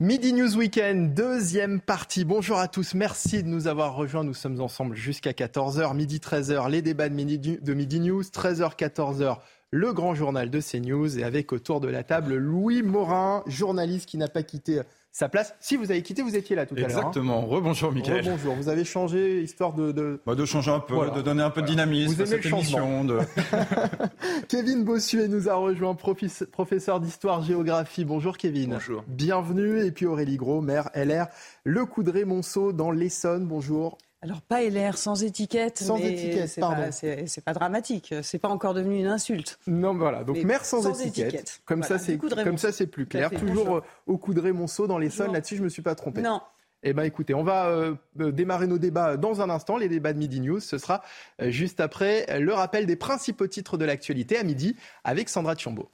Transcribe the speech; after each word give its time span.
Midi 0.00 0.32
News 0.32 0.56
Weekend, 0.56 1.14
deuxième 1.14 1.80
partie. 1.80 2.24
Bonjour 2.24 2.58
à 2.58 2.66
tous, 2.66 2.94
merci 2.94 3.44
de 3.44 3.48
nous 3.48 3.68
avoir 3.68 3.94
rejoints. 3.94 4.24
Nous 4.24 4.34
sommes 4.34 4.60
ensemble 4.60 4.96
jusqu'à 4.96 5.30
14h, 5.30 5.94
midi 5.94 6.18
13h, 6.18 6.68
les 6.68 6.82
débats 6.82 7.08
de 7.08 7.14
midi, 7.14 8.00
News, 8.00 8.22
13h, 8.22 8.74
14h, 8.76 9.36
le 9.70 9.92
grand 9.92 10.16
journal 10.16 10.50
de 10.50 10.60
CNews 10.60 11.20
et 11.20 11.22
avec 11.22 11.52
autour 11.52 11.80
de 11.80 11.86
la 11.86 12.02
table 12.02 12.34
Louis 12.34 12.82
Morin, 12.82 13.44
journaliste 13.46 14.08
qui 14.08 14.18
n'a 14.18 14.26
pas 14.26 14.42
quitté 14.42 14.80
sa 15.16 15.28
place. 15.28 15.54
Si 15.60 15.76
vous 15.76 15.92
avez 15.92 16.02
quitté, 16.02 16.22
vous 16.22 16.34
étiez 16.34 16.56
là 16.56 16.66
tout 16.66 16.74
à 16.74 16.80
l'heure. 16.80 16.88
hein. 16.90 16.98
Exactement. 16.98 17.42
Rebonjour, 17.46 17.92
Michael. 17.92 18.24
Bonjour, 18.24 18.54
vous 18.56 18.68
avez 18.68 18.84
changé 18.84 19.42
histoire 19.42 19.72
de. 19.72 19.92
de... 19.92 20.20
Bah, 20.26 20.34
de 20.34 20.44
changer 20.44 20.72
un 20.72 20.80
peu, 20.80 20.94
Voilà. 20.94 21.12
de 21.12 21.22
donner 21.22 21.42
un 21.44 21.50
peu 21.50 21.62
de 21.62 21.68
dynamisme 21.68 22.14
Vous 22.14 22.20
à 22.20 22.24
aimez 22.26 22.42
cette 22.42 22.52
émission. 22.52 23.04
De... 23.04 23.20
Kevin 24.48 24.82
Bossuet 24.84 25.28
nous 25.28 25.48
a 25.48 25.54
rejoint, 25.54 25.94
professeur 25.94 26.98
d'histoire-géographie. 26.98 28.04
Bonjour 28.04 28.36
Kevin. 28.36 28.70
Bonjour. 28.70 29.04
Bienvenue. 29.06 29.84
Et 29.86 29.92
puis 29.92 30.06
Aurélie 30.06 30.36
Gros, 30.36 30.60
maire 30.60 30.90
LR, 30.96 31.26
Le 31.62 31.86
Coudray-Monceau 31.86 32.72
dans 32.72 32.90
l'Essonne. 32.90 33.46
Bonjour. 33.46 33.98
Alors 34.24 34.40
pas 34.40 34.62
LR, 34.62 34.96
sans 34.96 35.22
étiquette. 35.22 35.78
Sans 35.78 35.98
mais 35.98 36.12
étiquette, 36.14 36.48
c'est 36.48 36.60
pardon. 36.62 36.82
pas- 36.84 36.92
C'est 36.92 37.26
c'est 37.26 37.44
pas 37.44 37.52
dramatique. 37.52 38.14
C'est 38.22 38.38
pas 38.38 38.48
encore 38.48 38.72
devenu 38.72 38.98
une 38.98 39.06
insulte. 39.06 39.58
Non, 39.66 39.94
voilà. 39.94 40.24
Donc 40.24 40.36
Mais 40.36 40.44
maire 40.44 40.64
sans, 40.64 40.80
sans 40.80 40.98
étiquette. 40.98 41.26
étiquette. 41.26 41.60
Comme 41.66 41.80
Voilà, 41.80 41.98
ça, 41.98 42.04
c'est 42.04 42.16
comme 42.18 42.56
ça, 42.56 42.72
c'est 42.72 42.86
plus 42.86 43.04
clair. 43.06 43.28
Toujours 43.30 43.66
Bonjour. 43.66 43.76
euh, 43.76 43.80
au 44.06 44.16
Coudray-Monceau 44.16 44.86
dans 44.86 44.96
l'Essonne. 44.96 45.26
Bonjour. 45.26 45.34
Là-dessus, 45.34 45.56
je 45.56 45.62
me 45.62 45.68
suis 45.68 45.82
pas 45.82 45.94
trompé. 45.94 46.22
Non. 46.22 46.40
Eh 46.82 46.94
ben, 46.94 47.02
écoutez, 47.02 47.34
on 47.34 47.44
va 47.44 47.66
euh, 47.66 47.94
euh, 48.20 48.32
démarrer 48.32 48.66
nos 48.66 48.78
débats 48.78 49.16
dans 49.18 49.42
un 49.42 49.50
instant. 49.50 49.76
Les 49.76 49.88
débats 49.90 50.14
de 50.14 50.18
Midi 50.18 50.40
News, 50.40 50.60
ce 50.60 50.78
sera 50.78 51.02
euh, 51.42 51.50
juste 51.50 51.80
après 51.80 52.26
le 52.40 52.52
rappel 52.54 52.86
des 52.86 52.96
principaux 52.96 53.46
titres 53.46 53.76
de 53.76 53.84
l'actualité 53.84 54.38
à 54.38 54.42
midi 54.42 54.74
avec 55.04 55.28
Sandra 55.28 55.54
Tchombo. 55.54 55.90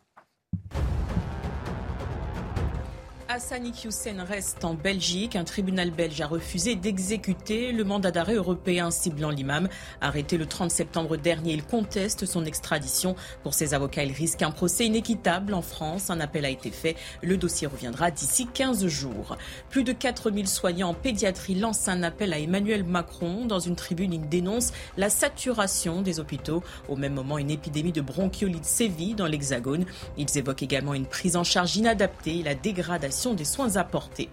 Hassani 3.33 3.73
Hussein 3.85 4.25
reste 4.25 4.65
en 4.65 4.75
Belgique. 4.75 5.37
Un 5.37 5.45
tribunal 5.45 5.93
belge 5.93 6.21
a 6.21 6.27
refusé 6.27 6.75
d'exécuter 6.75 7.71
le 7.71 7.85
mandat 7.85 8.11
d'arrêt 8.11 8.35
européen 8.35 8.91
ciblant 8.91 9.31
l'imam. 9.31 9.69
Arrêté 10.01 10.37
le 10.37 10.47
30 10.47 10.69
septembre 10.69 11.17
dernier, 11.17 11.53
il 11.53 11.63
conteste 11.63 12.27
son 12.27 12.45
extradition. 12.45 13.15
Pour 13.45 13.55
ses 13.55 13.73
avocats, 13.73 14.03
il 14.03 14.11
risque 14.11 14.43
un 14.43 14.51
procès 14.51 14.87
inéquitable 14.87 15.55
en 15.55 15.63
France. 15.63 16.11
Un 16.11 16.19
appel 16.19 16.45
a 16.45 16.49
été 16.49 16.73
fait. 16.73 16.97
Le 17.23 17.37
dossier 17.37 17.69
reviendra 17.69 18.11
d'ici 18.11 18.49
15 18.53 18.89
jours. 18.89 19.37
Plus 19.69 19.85
de 19.85 19.93
4000 19.93 20.49
soignants 20.49 20.89
en 20.89 20.95
pédiatrie 20.95 21.55
lancent 21.55 21.87
un 21.87 22.03
appel 22.03 22.33
à 22.33 22.41
Emmanuel 22.41 22.83
Macron. 22.83 23.47
Dans 23.47 23.61
une 23.61 23.77
tribune, 23.77 24.13
il 24.13 24.29
dénonce 24.29 24.73
la 24.97 25.09
saturation 25.09 26.03
des 26.03 26.19
hôpitaux. 26.19 26.65
Au 26.89 26.97
même 26.97 27.15
moment, 27.15 27.39
une 27.39 27.53
épidémie 27.53 27.93
de 27.93 28.01
bronchiolite 28.01 28.65
sévit 28.65 29.15
dans 29.15 29.27
l'Hexagone. 29.27 29.85
Ils 30.19 30.37
évoquent 30.37 30.65
également 30.65 30.95
une 30.95 31.07
prise 31.07 31.37
en 31.37 31.45
charge 31.45 31.77
inadaptée 31.77 32.41
et 32.41 32.43
la 32.43 32.57
dégradation 32.57 33.20
des 33.29 33.45
soins 33.45 33.77
apportés. 33.77 34.31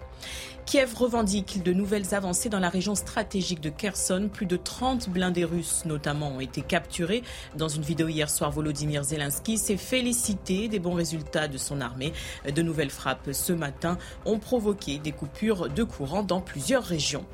Kiev 0.65 0.95
revendique 0.95 1.63
de 1.63 1.71
nouvelles 1.71 2.13
avancées 2.13 2.49
dans 2.49 2.59
la 2.59 2.69
région 2.69 2.95
stratégique 2.95 3.61
de 3.61 3.69
Kherson. 3.69 4.29
Plus 4.31 4.45
de 4.45 4.57
30 4.57 5.09
blindés 5.09 5.45
russes 5.45 5.83
notamment 5.85 6.29
ont 6.29 6.39
été 6.39 6.61
capturés. 6.61 7.23
Dans 7.55 7.69
une 7.69 7.83
vidéo 7.83 8.07
hier 8.07 8.29
soir, 8.29 8.51
Volodymyr 8.51 9.03
Zelensky 9.03 9.57
s'est 9.57 9.77
félicité 9.77 10.67
des 10.67 10.79
bons 10.79 10.93
résultats 10.93 11.47
de 11.47 11.57
son 11.57 11.79
armée. 11.79 12.11
De 12.53 12.61
nouvelles 12.61 12.89
frappes 12.89 13.29
ce 13.31 13.53
matin 13.53 13.97
ont 14.25 14.39
provoqué 14.39 14.99
des 14.99 15.13
coupures 15.13 15.69
de 15.69 15.83
courant 15.83 16.23
dans 16.23 16.41
plusieurs 16.41 16.83
régions. 16.83 17.25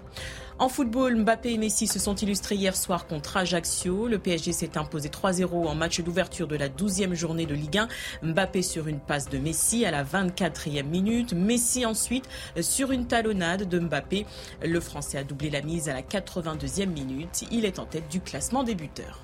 En 0.59 0.69
football, 0.69 1.15
Mbappé 1.17 1.53
et 1.53 1.57
Messi 1.57 1.87
se 1.87 1.97
sont 1.97 2.15
illustrés 2.15 2.55
hier 2.55 2.75
soir 2.75 3.07
contre 3.07 3.37
Ajaccio. 3.37 4.07
Le 4.07 4.19
PSG 4.19 4.51
s'est 4.53 4.77
imposé 4.77 5.09
3-0 5.09 5.67
en 5.67 5.73
match 5.73 5.99
d'ouverture 6.01 6.47
de 6.47 6.55
la 6.55 6.69
12e 6.69 7.15
journée 7.15 7.47
de 7.47 7.55
Ligue 7.55 7.79
1. 7.79 7.87
Mbappé 8.21 8.61
sur 8.61 8.87
une 8.87 8.99
passe 8.99 9.29
de 9.29 9.39
Messi 9.39 9.83
à 9.83 9.91
la 9.91 10.03
24e 10.03 10.83
minute. 10.83 11.33
Messi 11.33 11.87
ensuite 11.87 12.29
sur 12.61 12.91
une 12.91 13.07
talonnade 13.07 13.67
de 13.67 13.79
Mbappé. 13.79 14.27
Le 14.63 14.79
Français 14.79 15.17
a 15.17 15.23
doublé 15.23 15.49
la 15.49 15.63
mise 15.63 15.89
à 15.89 15.93
la 15.93 16.03
82e 16.03 16.85
minute. 16.85 17.45
Il 17.51 17.65
est 17.65 17.79
en 17.79 17.85
tête 17.85 18.07
du 18.09 18.21
classement 18.21 18.63
des 18.63 18.75
buteurs. 18.75 19.22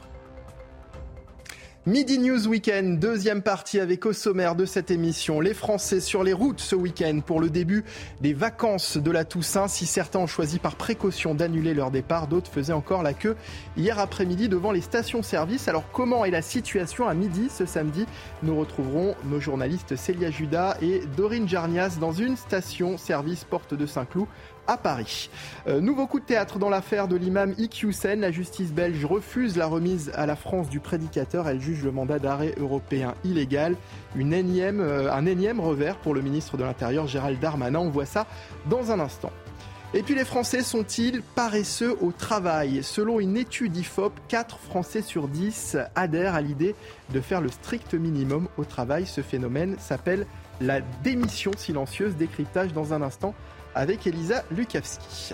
Midi 1.85 2.19
News 2.19 2.45
Weekend, 2.45 3.00
deuxième 3.00 3.41
partie 3.41 3.79
avec 3.79 4.06
au 4.06 4.12
sommaire 4.12 4.56
de 4.56 4.66
cette 4.66 4.91
émission. 4.91 5.40
Les 5.40 5.53
Français 5.53 6.01
sur 6.01 6.25
les 6.25 6.34
routes 6.34 6.59
ce 6.59 6.75
week-end 6.75 7.22
pour 7.25 7.40
le 7.40 7.50
début 7.50 7.85
des 8.19 8.34
vacances 8.34 8.97
de 8.97 9.09
la 9.09 9.23
Toussaint. 9.23 9.69
Si 9.69 9.85
certains 9.85 10.19
ont 10.19 10.28
choisi 10.28 10.59
par 10.59 10.75
précaution 10.75 11.34
d'annuler 11.34 11.73
leur 11.73 11.90
départ, 11.90 12.28
d'autres 12.28 12.51
faisaient 12.51 12.73
encore 12.73 13.01
la 13.01 13.13
queue 13.13 13.38
hier 13.78 13.97
après-midi 13.97 14.50
devant 14.50 14.73
les 14.73 14.81
stations-service. 14.81 15.69
Alors 15.69 15.90
comment 15.94 16.25
est 16.25 16.31
la 16.31 16.41
situation 16.41 17.07
à 17.07 17.13
midi 17.13 17.47
ce 17.50 17.66
samedi? 17.66 18.06
Nous 18.44 18.59
retrouverons 18.59 19.16
nos 19.23 19.40
journalistes 19.40 19.96
Célia 19.96 20.31
Judas 20.31 20.75
et 20.81 21.03
Dorine 21.16 21.47
Jarnias 21.47 21.96
dans 21.97 22.11
une 22.11 22.35
station-service 22.35 23.46
porte 23.46 23.73
de 23.73 23.85
Saint-Cloud 23.85 24.28
à 24.69 24.78
Paris. 24.78 25.31
Euh, 25.68 25.81
nouveau 25.81 26.06
coup 26.06 26.19
de 26.19 26.25
théâtre 26.25 26.59
dans 26.59 26.69
l'affaire 26.69 27.07
de 27.07 27.16
l'imam 27.16 27.56
Iqiyoussen. 27.57 28.22
La 28.22 28.31
justice 28.31 28.72
belge 28.72 29.03
refuse 29.03 29.57
la 29.57 29.66
remise 29.66 30.12
à 30.13 30.28
la 30.28 30.35
France 30.35 30.69
du 30.69 30.80
prédicateur. 30.80 31.47
Elle 31.47 31.59
juge 31.59 31.84
le 31.84 31.91
mandat 31.91 32.19
d'arrêt 32.19 32.53
européen 32.59 33.16
illégal. 33.24 33.75
Euh, 34.16 35.12
un 35.12 35.25
énième 35.25 35.59
revers 35.59 35.97
pour 35.97 36.13
le 36.13 36.22
ministre 36.22 36.56
de 36.56 36.63
l'Intérieur 36.63 37.08
Gérald 37.08 37.40
Darmanin. 37.40 37.79
On 37.79 37.90
voit 37.90 38.06
ça 38.06 38.28
dans 38.69 38.91
un 38.91 39.00
instant. 39.00 39.31
Et 39.96 40.03
puis 40.03 40.13
les 40.13 40.25
Français 40.25 40.62
sont-ils 40.62 41.24
paresseux 41.24 41.97
au 42.00 42.12
travail? 42.12 42.84
Selon 42.84 43.19
une 43.19 43.38
étude 43.38 43.75
IFOP, 43.75 44.13
4 44.28 44.59
Français 44.59 45.02
sur 45.02 45.28
10 45.28 45.78
adhèrent 45.96 46.35
à 46.35 46.41
l'idée 46.41 46.75
de 47.12 47.22
faire 47.22 47.41
le 47.41 47.50
strict 47.50 47.96
minimum 47.96 48.47
au 48.58 48.66
travail. 48.66 49.08
Ce 49.08 49.22
phénomène 49.22 49.78
s'appelle 49.79 50.28
la 50.62 50.81
démission 50.81 51.53
silencieuse. 51.58 52.16
Décryptage 52.16 52.72
dans 52.72 52.94
un 52.94 53.02
instant 53.02 53.34
avec 53.79 54.06
Elisa 54.06 54.44
Lukavski. 54.51 55.34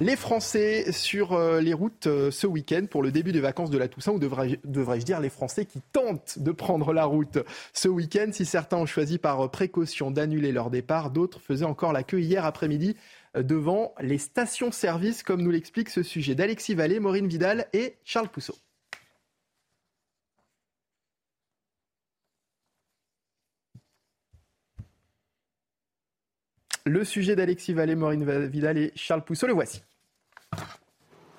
Les 0.00 0.16
Français 0.16 0.90
sur 0.90 1.34
euh, 1.34 1.60
les 1.60 1.74
routes 1.74 2.06
euh, 2.06 2.30
ce 2.30 2.46
week-end 2.46 2.86
pour 2.90 3.02
le 3.02 3.12
début 3.12 3.32
des 3.32 3.42
vacances 3.42 3.68
de 3.68 3.76
la 3.76 3.86
Toussaint, 3.86 4.12
ou 4.12 4.18
devrais-je 4.18 4.56
devrais 4.64 4.98
dire 5.00 5.20
les 5.20 5.28
Français 5.28 5.66
qui 5.66 5.82
tentent 5.92 6.38
de 6.38 6.50
prendre 6.52 6.94
la 6.94 7.04
route 7.04 7.38
ce 7.74 7.88
week-end? 7.88 8.30
Si 8.32 8.46
certains 8.46 8.78
ont 8.78 8.86
choisi 8.86 9.18
par 9.18 9.44
euh, 9.44 9.48
précaution 9.48 10.10
d'annuler 10.10 10.50
leur 10.50 10.70
départ, 10.70 11.10
d'autres 11.10 11.40
faisaient 11.40 11.66
encore 11.66 11.92
la 11.92 12.04
queue 12.04 12.20
hier 12.20 12.46
après-midi 12.46 12.96
devant 13.36 13.94
les 14.00 14.18
stations-service, 14.18 15.22
comme 15.22 15.42
nous 15.42 15.50
l'explique 15.50 15.90
ce 15.90 16.02
sujet 16.02 16.34
d'Alexis 16.34 16.74
Vallée, 16.74 17.00
Maureen 17.00 17.28
Vidal 17.28 17.66
et 17.74 17.96
Charles 18.02 18.30
Pousseau. 18.30 18.56
Le 26.86 27.04
sujet 27.04 27.36
d'Alexis 27.36 27.72
Vallée, 27.74 27.94
Maureen 27.94 28.46
Vidal 28.46 28.78
et 28.78 28.92
Charles 28.94 29.22
Pousseau, 29.22 29.46
le 29.46 29.52
voici. 29.52 29.82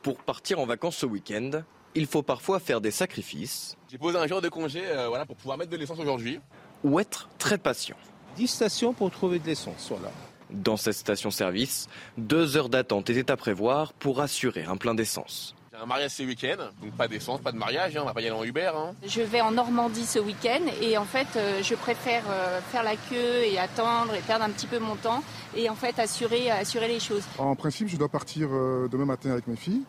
Pour 0.03 0.17
partir 0.17 0.59
en 0.59 0.65
vacances 0.65 0.97
ce 0.97 1.05
week-end, 1.05 1.63
il 1.95 2.05
faut 2.05 2.23
parfois 2.23 2.59
faire 2.59 2.79
des 2.81 2.91
sacrifices 2.91 3.75
J'ai 3.89 3.97
posé 3.97 4.17
un 4.17 4.27
jour 4.27 4.41
de 4.41 4.49
congé 4.49 4.81
euh, 4.85 5.07
voilà, 5.07 5.25
pour 5.25 5.35
pouvoir 5.35 5.57
mettre 5.57 5.71
de 5.71 5.77
l'essence 5.77 5.99
aujourd'hui. 5.99 6.39
ou 6.83 6.99
être 6.99 7.29
très 7.37 7.57
patient. 7.57 7.97
10 8.37 8.47
stations 8.47 8.93
pour 8.93 9.11
trouver 9.11 9.39
de 9.39 9.47
l'essence, 9.47 9.87
voilà. 9.89 10.11
Dans 10.51 10.77
cette 10.77 10.95
station-service, 10.95 11.87
deux 12.17 12.57
heures 12.57 12.69
d'attente 12.69 13.09
étaient 13.09 13.31
à 13.31 13.37
prévoir 13.37 13.93
pour 13.93 14.21
assurer 14.21 14.63
un 14.63 14.77
plein 14.77 14.95
d'essence. 14.95 15.55
Un 15.83 15.87
mariage 15.87 16.11
ce 16.11 16.21
week-end, 16.21 16.57
donc 16.79 16.91
pas 16.91 17.07
d'essence, 17.07 17.41
pas 17.41 17.51
de 17.51 17.57
mariage, 17.57 17.97
hein, 17.97 18.01
on 18.03 18.05
va 18.05 18.13
pas 18.13 18.21
y 18.21 18.27
aller 18.27 18.35
en 18.35 18.43
Uber. 18.43 18.69
hein. 18.75 18.93
Je 19.03 19.21
vais 19.21 19.41
en 19.41 19.49
Normandie 19.49 20.05
ce 20.05 20.19
week-end 20.19 20.59
et 20.79 20.95
en 20.95 21.05
fait 21.05 21.25
euh, 21.35 21.63
je 21.63 21.73
préfère 21.73 22.21
euh, 22.29 22.61
faire 22.71 22.83
la 22.83 22.95
queue 22.95 23.45
et 23.45 23.57
attendre 23.57 24.13
et 24.13 24.19
perdre 24.19 24.45
un 24.45 24.51
petit 24.51 24.67
peu 24.67 24.77
mon 24.77 24.95
temps 24.95 25.23
et 25.57 25.71
en 25.71 25.75
fait 25.75 25.97
assurer, 25.97 26.51
assurer 26.51 26.87
les 26.87 26.99
choses. 26.99 27.23
En 27.39 27.55
principe, 27.55 27.87
je 27.87 27.97
dois 27.97 28.09
partir 28.09 28.49
euh, 28.51 28.87
demain 28.91 29.05
matin 29.05 29.31
avec 29.31 29.47
mes 29.47 29.55
filles 29.55 29.81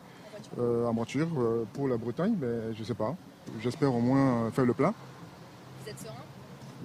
euh, 0.59 0.87
en 0.87 0.95
voiture 0.95 1.29
euh, 1.37 1.67
pour 1.75 1.89
la 1.89 1.99
Bretagne, 1.99 2.37
mais 2.41 2.75
je 2.75 2.85
sais 2.85 2.95
pas. 2.95 3.15
J'espère 3.61 3.95
au 3.95 4.01
moins 4.01 4.47
euh, 4.47 4.51
faire 4.51 4.65
le 4.65 4.73
plein. 4.73 4.95
Vous 5.85 5.91
êtes 5.91 5.99
serein? 6.01 6.15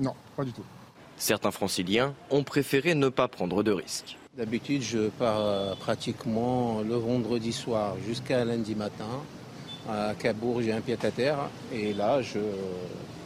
Non, 0.01 0.15
pas 0.35 0.43
du 0.43 0.51
tout. 0.51 0.65
Certains 1.15 1.51
franciliens 1.51 2.13
ont 2.29 2.43
préféré 2.43 2.93
ne 2.93 3.07
pas 3.07 3.29
prendre 3.29 3.63
de 3.63 3.71
risques. 3.71 4.17
D'habitude, 4.37 4.83
je 4.83 5.09
pars 5.09 5.39
euh, 5.39 5.73
pratiquement 5.73 6.81
le 6.81 6.93
vendredi 6.93 7.51
soir 7.51 7.95
jusqu'à 8.07 8.45
lundi 8.45 8.75
matin. 8.75 9.23
À 9.89 10.13
Cabourg, 10.13 10.61
j'ai 10.61 10.71
un 10.71 10.81
pied 10.81 10.95
à 11.01 11.09
terre. 11.09 11.49
Et 11.73 11.91
là, 11.91 12.21
je, 12.21 12.37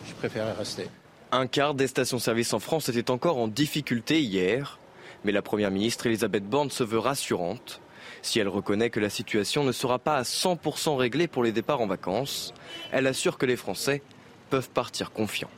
je 0.08 0.14
préférerais 0.14 0.54
rester. 0.54 0.88
Un 1.34 1.48
quart 1.48 1.74
des 1.74 1.88
stations-service 1.88 2.54
en 2.54 2.60
France 2.60 2.88
était 2.88 3.12
encore 3.12 3.40
en 3.40 3.50
difficulté 3.50 4.22
hier, 4.22 4.80
mais 5.26 5.34
la 5.34 5.42
Première 5.42 5.70
ministre 5.70 6.08
Elisabeth 6.08 6.46
Borne 6.46 6.70
se 6.70 6.86
veut 6.86 7.00
rassurante. 7.00 7.82
Si 8.22 8.40
elle 8.40 8.48
reconnaît 8.48 8.90
que 8.90 9.02
la 9.02 9.10
situation 9.10 9.66
ne 9.66 9.74
sera 9.74 10.00
pas 10.00 10.16
à 10.16 10.22
100% 10.22 10.96
réglée 10.96 11.28
pour 11.28 11.44
les 11.44 11.52
départs 11.52 11.82
en 11.82 11.88
vacances, 11.88 12.54
elle 12.94 13.06
assure 13.06 13.38
que 13.38 13.46
les 13.46 13.58
Français 13.58 14.02
peuvent 14.50 14.70
partir 14.70 15.12
confiants. 15.12 15.52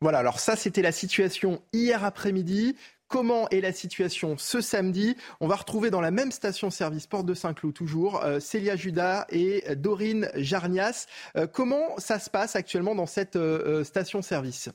Voilà, 0.00 0.18
alors 0.18 0.40
ça 0.40 0.56
c'était 0.56 0.82
la 0.82 0.92
situation 0.92 1.62
hier 1.72 2.04
après-midi. 2.04 2.76
Comment 3.08 3.48
est 3.50 3.60
la 3.60 3.72
situation 3.72 4.36
ce 4.36 4.60
samedi 4.60 5.16
On 5.40 5.46
va 5.46 5.54
retrouver 5.54 5.90
dans 5.90 6.00
la 6.00 6.10
même 6.10 6.32
station-service 6.32 7.06
Porte 7.06 7.26
de 7.26 7.34
Saint-Cloud 7.34 7.72
toujours 7.72 8.24
euh, 8.24 8.40
Célia 8.40 8.74
Judas 8.74 9.26
et 9.30 9.62
Dorine 9.76 10.28
Jarnias. 10.34 11.06
Euh, 11.36 11.46
comment 11.46 11.96
ça 11.98 12.18
se 12.18 12.30
passe 12.30 12.56
actuellement 12.56 12.96
dans 12.96 13.06
cette 13.06 13.36
euh, 13.36 13.84
station-service 13.84 14.70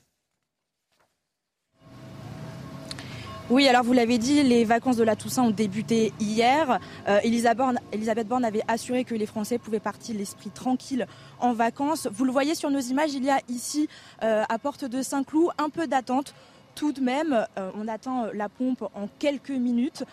Oui, 3.51 3.67
alors 3.67 3.83
vous 3.83 3.91
l'avez 3.91 4.17
dit, 4.17 4.43
les 4.43 4.63
vacances 4.63 4.95
de 4.95 5.03
la 5.03 5.17
Toussaint 5.17 5.43
ont 5.43 5.51
débuté 5.51 6.13
hier. 6.21 6.79
Euh, 7.09 7.19
Elisabeth, 7.21 8.27
Borne, 8.27 8.45
avait 8.45 8.61
assuré 8.69 9.03
que 9.03 9.13
les 9.13 9.25
Français 9.25 9.57
pouvaient 9.57 9.81
partir 9.81 10.15
l'esprit 10.15 10.51
tranquille 10.51 11.05
en 11.37 11.51
vacances. 11.51 12.07
Vous 12.13 12.23
le 12.23 12.31
voyez 12.31 12.55
sur 12.55 12.69
nos 12.69 12.79
images, 12.79 13.13
il 13.13 13.25
y 13.25 13.29
a 13.29 13.39
ici, 13.49 13.89
euh, 14.23 14.43
à 14.47 14.57
Porte 14.57 14.85
de 14.85 15.01
Saint-Cloud, 15.01 15.49
un 15.57 15.69
peu 15.69 15.85
d'attente 15.85 16.33
tout 16.75 16.91
de 16.91 17.01
même, 17.01 17.45
euh, 17.57 17.71
on 17.75 17.87
attend 17.87 18.27
la 18.33 18.49
pompe 18.49 18.83
en 18.93 19.07
quelques 19.19 19.49
minutes. 19.51 20.03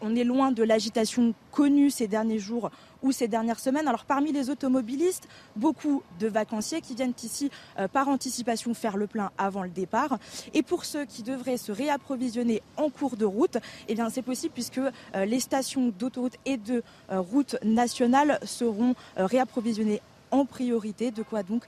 on 0.00 0.14
est 0.14 0.24
loin 0.24 0.52
de 0.52 0.62
l'agitation 0.62 1.34
connue 1.50 1.90
ces 1.90 2.06
derniers 2.06 2.38
jours 2.38 2.70
ou 3.02 3.12
ces 3.12 3.28
dernières 3.28 3.60
semaines. 3.60 3.88
Alors 3.88 4.04
parmi 4.04 4.32
les 4.32 4.50
automobilistes, 4.50 5.28
beaucoup 5.54 6.02
de 6.18 6.26
vacanciers 6.26 6.80
qui 6.80 6.94
viennent 6.94 7.14
ici 7.22 7.50
euh, 7.78 7.88
par 7.88 8.08
anticipation 8.08 8.74
faire 8.74 8.96
le 8.96 9.06
plein 9.06 9.30
avant 9.38 9.62
le 9.62 9.70
départ. 9.70 10.18
Et 10.54 10.62
pour 10.62 10.84
ceux 10.84 11.04
qui 11.04 11.22
devraient 11.22 11.56
se 11.56 11.72
réapprovisionner 11.72 12.62
en 12.76 12.90
cours 12.90 13.16
de 13.16 13.24
route, 13.24 13.58
eh 13.88 13.94
bien 13.94 14.10
c'est 14.10 14.22
possible 14.22 14.52
puisque 14.52 14.78
euh, 14.78 14.90
les 15.24 15.40
stations 15.40 15.92
d'autoroute 15.98 16.36
et 16.44 16.56
de 16.56 16.82
euh, 17.10 17.20
route 17.20 17.56
nationale 17.62 18.38
seront 18.44 18.94
réapprovisionnées 19.16 20.00
en 20.30 20.44
priorité. 20.44 21.10
De 21.10 21.22
quoi 21.22 21.42
donc 21.42 21.62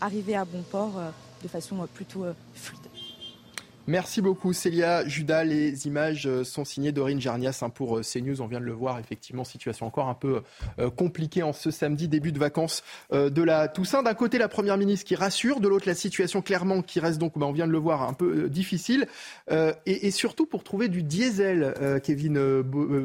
arriver 0.00 0.34
à 0.34 0.44
bon 0.44 0.62
port 0.62 0.92
de 1.42 1.48
façon 1.48 1.86
plutôt 1.94 2.24
fluide. 2.54 2.89
Merci 3.86 4.20
beaucoup 4.20 4.52
Célia 4.52 5.06
Judas. 5.08 5.42
Les 5.44 5.86
images 5.86 6.26
euh, 6.26 6.44
sont 6.44 6.64
signées 6.64 6.92
Dorine 6.92 7.20
Jarnias 7.20 7.60
hein, 7.62 7.70
pour 7.70 7.98
euh, 7.98 8.02
CNews. 8.02 8.42
On 8.42 8.46
vient 8.46 8.60
de 8.60 8.64
le 8.64 8.72
voir, 8.72 8.98
effectivement, 8.98 9.42
situation 9.42 9.86
encore 9.86 10.08
un 10.08 10.14
peu 10.14 10.42
euh, 10.78 10.90
compliquée 10.90 11.42
en 11.42 11.52
ce 11.52 11.70
samedi, 11.70 12.06
début 12.06 12.30
de 12.32 12.38
vacances 12.38 12.82
de 13.10 13.42
la 13.42 13.68
Toussaint. 13.68 14.02
D'un 14.02 14.14
côté, 14.14 14.38
la 14.38 14.48
Première 14.48 14.76
ministre 14.76 15.06
qui 15.06 15.14
rassure, 15.14 15.60
de 15.60 15.68
l'autre, 15.68 15.88
la 15.88 15.94
situation 15.94 16.42
clairement 16.42 16.82
qui 16.82 17.00
reste 17.00 17.18
donc, 17.18 17.38
ben, 17.38 17.46
on 17.46 17.52
vient 17.52 17.66
de 17.66 17.72
le 17.72 17.78
voir, 17.78 18.02
un 18.02 18.12
peu 18.12 18.48
difficile. 18.48 19.06
Et, 19.86 20.10
surtout 20.10 20.46
pour 20.46 20.62
trouver 20.62 20.88
du 20.88 21.02
diesel, 21.02 21.74
Kevin, 22.02 22.62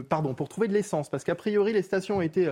pardon, 0.07 0.33
pour 0.33 0.49
trouver 0.49 0.67
de 0.67 0.73
l'essence, 0.73 1.09
parce 1.09 1.23
qu'a 1.23 1.35
priori, 1.35 1.73
les 1.73 1.81
stations 1.81 2.17
ont 2.17 2.21
été 2.21 2.51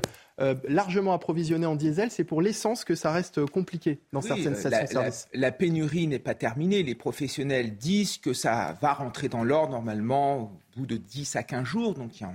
largement 0.67 1.13
approvisionnées 1.13 1.65
en 1.65 1.75
diesel. 1.75 2.11
C'est 2.11 2.23
pour 2.23 2.41
l'essence 2.41 2.83
que 2.83 2.95
ça 2.95 3.11
reste 3.11 3.45
compliqué 3.45 3.99
dans 4.11 4.21
certaines 4.21 4.55
stations-service. 4.55 5.27
La, 5.33 5.39
la 5.39 5.51
pénurie 5.51 6.07
n'est 6.07 6.19
pas 6.19 6.35
terminée. 6.35 6.83
Les 6.83 6.95
professionnels 6.95 7.77
disent 7.77 8.12
que 8.17 8.33
ça 8.33 8.77
va 8.81 8.93
rentrer 8.93 9.29
dans 9.29 9.43
l'ordre 9.43 9.71
normalement 9.71 10.37
au 10.37 10.51
bout 10.75 10.85
de 10.85 10.97
10 10.97 11.35
à 11.35 11.43
15 11.43 11.63
jours. 11.63 11.93
Donc 11.93 12.19
il 12.19 12.23
y 12.23 12.25
a 12.25 12.31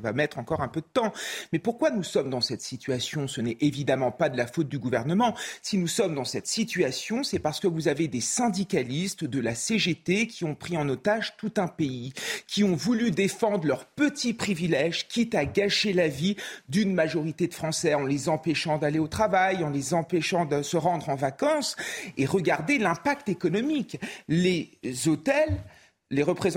ça 0.00 0.08
va 0.08 0.12
mettre 0.14 0.38
encore 0.38 0.62
un 0.62 0.68
peu 0.68 0.80
de 0.80 0.86
temps. 0.86 1.12
Mais 1.52 1.58
pourquoi 1.58 1.90
nous 1.90 2.02
sommes 2.02 2.30
dans 2.30 2.40
cette 2.40 2.62
situation? 2.62 3.28
Ce 3.28 3.40
n'est 3.40 3.58
évidemment 3.60 4.10
pas 4.10 4.30
de 4.30 4.36
la 4.36 4.46
faute 4.46 4.68
du 4.68 4.78
gouvernement. 4.78 5.34
Si 5.60 5.76
nous 5.76 5.88
sommes 5.88 6.14
dans 6.14 6.24
cette 6.24 6.46
situation, 6.46 7.22
c'est 7.22 7.38
parce 7.38 7.60
que 7.60 7.66
vous 7.66 7.88
avez 7.88 8.08
des 8.08 8.22
syndicalistes 8.22 9.24
de 9.24 9.40
la 9.40 9.54
CGT 9.54 10.26
qui 10.26 10.44
ont 10.44 10.54
pris 10.54 10.78
en 10.78 10.88
otage 10.88 11.36
tout 11.36 11.52
un 11.58 11.68
pays, 11.68 12.14
qui 12.46 12.64
ont 12.64 12.76
voulu 12.76 13.10
défendre 13.10 13.66
leurs 13.66 13.84
petits 13.84 14.32
privilèges, 14.32 15.06
quitte 15.06 15.34
à 15.34 15.44
gâcher 15.44 15.92
la 15.92 16.08
vie 16.08 16.36
d'une 16.68 16.94
majorité 16.94 17.46
de 17.46 17.54
Français 17.54 17.92
en 17.94 18.06
les 18.06 18.30
empêchant 18.30 18.78
d'aller 18.78 18.98
au 18.98 19.08
travail, 19.08 19.62
en 19.64 19.70
les 19.70 19.92
empêchant 19.92 20.46
de 20.46 20.62
se 20.62 20.78
rendre 20.78 21.10
en 21.10 21.14
vacances. 21.14 21.76
Et 22.16 22.24
regardez 22.24 22.78
l'impact 22.78 23.28
économique. 23.28 24.00
Les 24.28 24.70
hôtels 25.06 25.60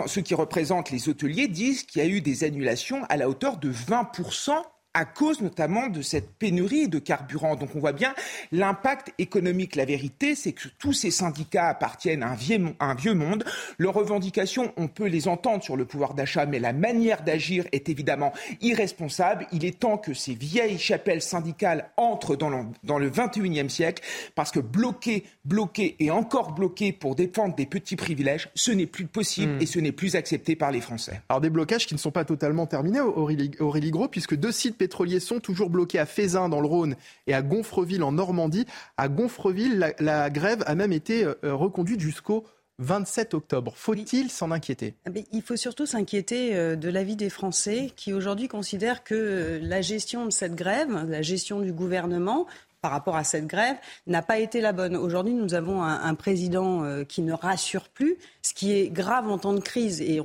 ceux 0.08 0.22
qui 0.22 0.34
représentent 0.34 0.90
les 0.90 1.10
hôteliers 1.10 1.48
disent 1.48 1.84
qu'il 1.84 2.02
y 2.02 2.06
a 2.06 2.08
eu 2.08 2.22
des 2.22 2.44
annulations 2.44 3.04
à 3.10 3.18
la 3.18 3.30
hauteur 3.30 3.58
de 3.58 3.72
20% 3.72 4.52
à 4.94 5.06
cause 5.06 5.42
notamment 5.42 5.88
de 5.88 6.02
cette 6.02 6.32
pénurie 6.34 6.88
de 6.88 7.00
carburant. 7.00 7.56
Donc 7.56 7.70
on 7.76 7.80
voit 7.80 7.94
bien 7.94 8.14
l'impact 8.52 9.12
économique. 9.18 9.76
La 9.76 9.86
vérité, 9.86 10.36
c'est 10.36 10.54
que 10.54 10.68
tous 10.78 10.94
ces 10.94 11.12
syndicats 11.12 11.68
appartiennent 11.68 12.24
à 12.24 12.30
un 12.30 12.36
vieux, 12.36 12.60
un 12.80 12.94
vieux 12.94 13.16
monde. 13.16 13.44
Leurs 13.80 13.96
revendications, 13.96 14.72
on 14.78 14.88
peut 14.88 15.08
les 15.08 15.28
entendre 15.28 15.64
sur 15.64 15.76
le 15.76 15.86
pouvoir 15.86 16.14
d'achat, 16.14 16.46
mais 16.46 16.60
la 16.60 16.74
manière 16.74 17.24
d'agir 17.24 17.66
est 17.72 17.90
évidemment 17.90 18.34
irresponsable. 18.62 19.48
Il 19.52 19.66
est 19.66 19.80
temps 19.80 19.98
que 19.98 20.14
ces 20.14 20.36
vieilles 20.36 20.78
chapelles 20.78 21.22
syndicales 21.22 21.90
entrent 21.98 22.36
dans 22.36 22.50
le, 22.50 22.66
dans 22.84 23.00
le 23.00 23.10
21e 23.10 23.70
siècle, 23.70 24.04
parce 24.36 24.52
que 24.52 24.60
bloquer, 24.60 25.24
bloquer 25.46 25.96
et 26.00 26.12
encore 26.12 26.54
bloquer 26.54 26.94
pour 26.94 27.16
défendre 27.16 27.56
des 27.56 27.66
petits 27.66 27.96
privilèges, 27.96 28.50
ce 28.54 28.72
n'est 28.72 28.86
plus 28.86 29.06
possible 29.06 29.54
hmm. 29.54 29.62
et 29.62 29.66
ce 29.66 29.80
n'est 29.80 29.92
plus 29.92 30.16
accepté 30.16 30.56
par 30.56 30.72
les 30.72 30.82
Français. 30.82 31.22
Alors 31.30 31.42
des 31.42 31.50
blocages 31.50 31.88
qui 31.88 31.96
ne 31.96 32.00
sont 32.00 32.12
pas 32.12 32.26
totalement 32.26 32.68
terminés, 32.68 33.00
Aurélie, 33.00 33.52
Aurélie 33.60 33.92
Gros, 33.92 34.08
puisque 34.08 34.36
deux 34.36 34.52
sites 34.52 34.78
pétroliers 34.84 35.22
sont 35.22 35.40
toujours 35.40 35.70
bloqués 35.70 35.98
à 35.98 36.06
Fézin 36.06 36.50
dans 36.50 36.60
le 36.60 36.68
Rhône 36.68 36.98
et 37.26 37.34
à 37.34 37.42
Gonfreville 37.42 38.04
en 38.04 38.12
Normandie. 38.12 38.66
À 38.98 39.08
Gonfreville, 39.08 39.94
la, 39.98 40.30
grève 40.30 40.62
a 40.66 40.76
même 40.76 40.92
été 40.92 41.24
euh, 41.24 41.36
reconduite 41.56 42.02
jusqu'au 42.02 42.44
27 42.80 43.34
octobre. 43.34 43.76
Faut-il 43.78 44.30
s'en 44.30 44.52
inquiéter? 44.52 44.96
Eh 45.08 45.24
Il 45.32 45.42
faut 45.42 45.56
surtout 45.56 45.86
s'inquiéter 45.86 46.54
euh, 46.54 46.76
de 46.76 46.90
l'avis 46.90 47.16
des 47.16 47.30
Français 47.30 47.94
qui 47.96 48.12
aujourd'hui 48.12 48.50
considèrent 48.50 49.06
que 49.06 49.16
euh, 49.16 49.60
la 49.62 49.80
gestion 49.80 50.26
de 50.26 50.32
cette 50.32 50.56
grève, 50.56 50.90
la 51.08 51.22
gestion 51.22 51.62
du 51.62 51.72
gouvernement, 51.72 52.46
par 52.84 52.92
rapport 52.92 53.16
à 53.16 53.24
cette 53.24 53.48
grève 53.48 53.78
n'a 54.08 54.22
pas 54.22 54.40
été 54.40 54.60
la 54.60 54.74
bonne. 54.74 54.98
Aujourd'hui, 54.98 55.34
nous 55.34 55.54
avons 55.54 55.82
un, 55.82 56.14
président 56.16 56.84
qui 57.08 57.22
ne 57.22 57.32
rassure 57.34 57.88
plus, 57.88 58.18
ce 58.42 58.54
qui 58.54 58.74
est 58.74 58.90
grave 58.90 59.30
en 59.30 59.38
temps 59.38 59.54
de 59.54 59.62
crise. 59.62 60.02
Et 60.02 60.20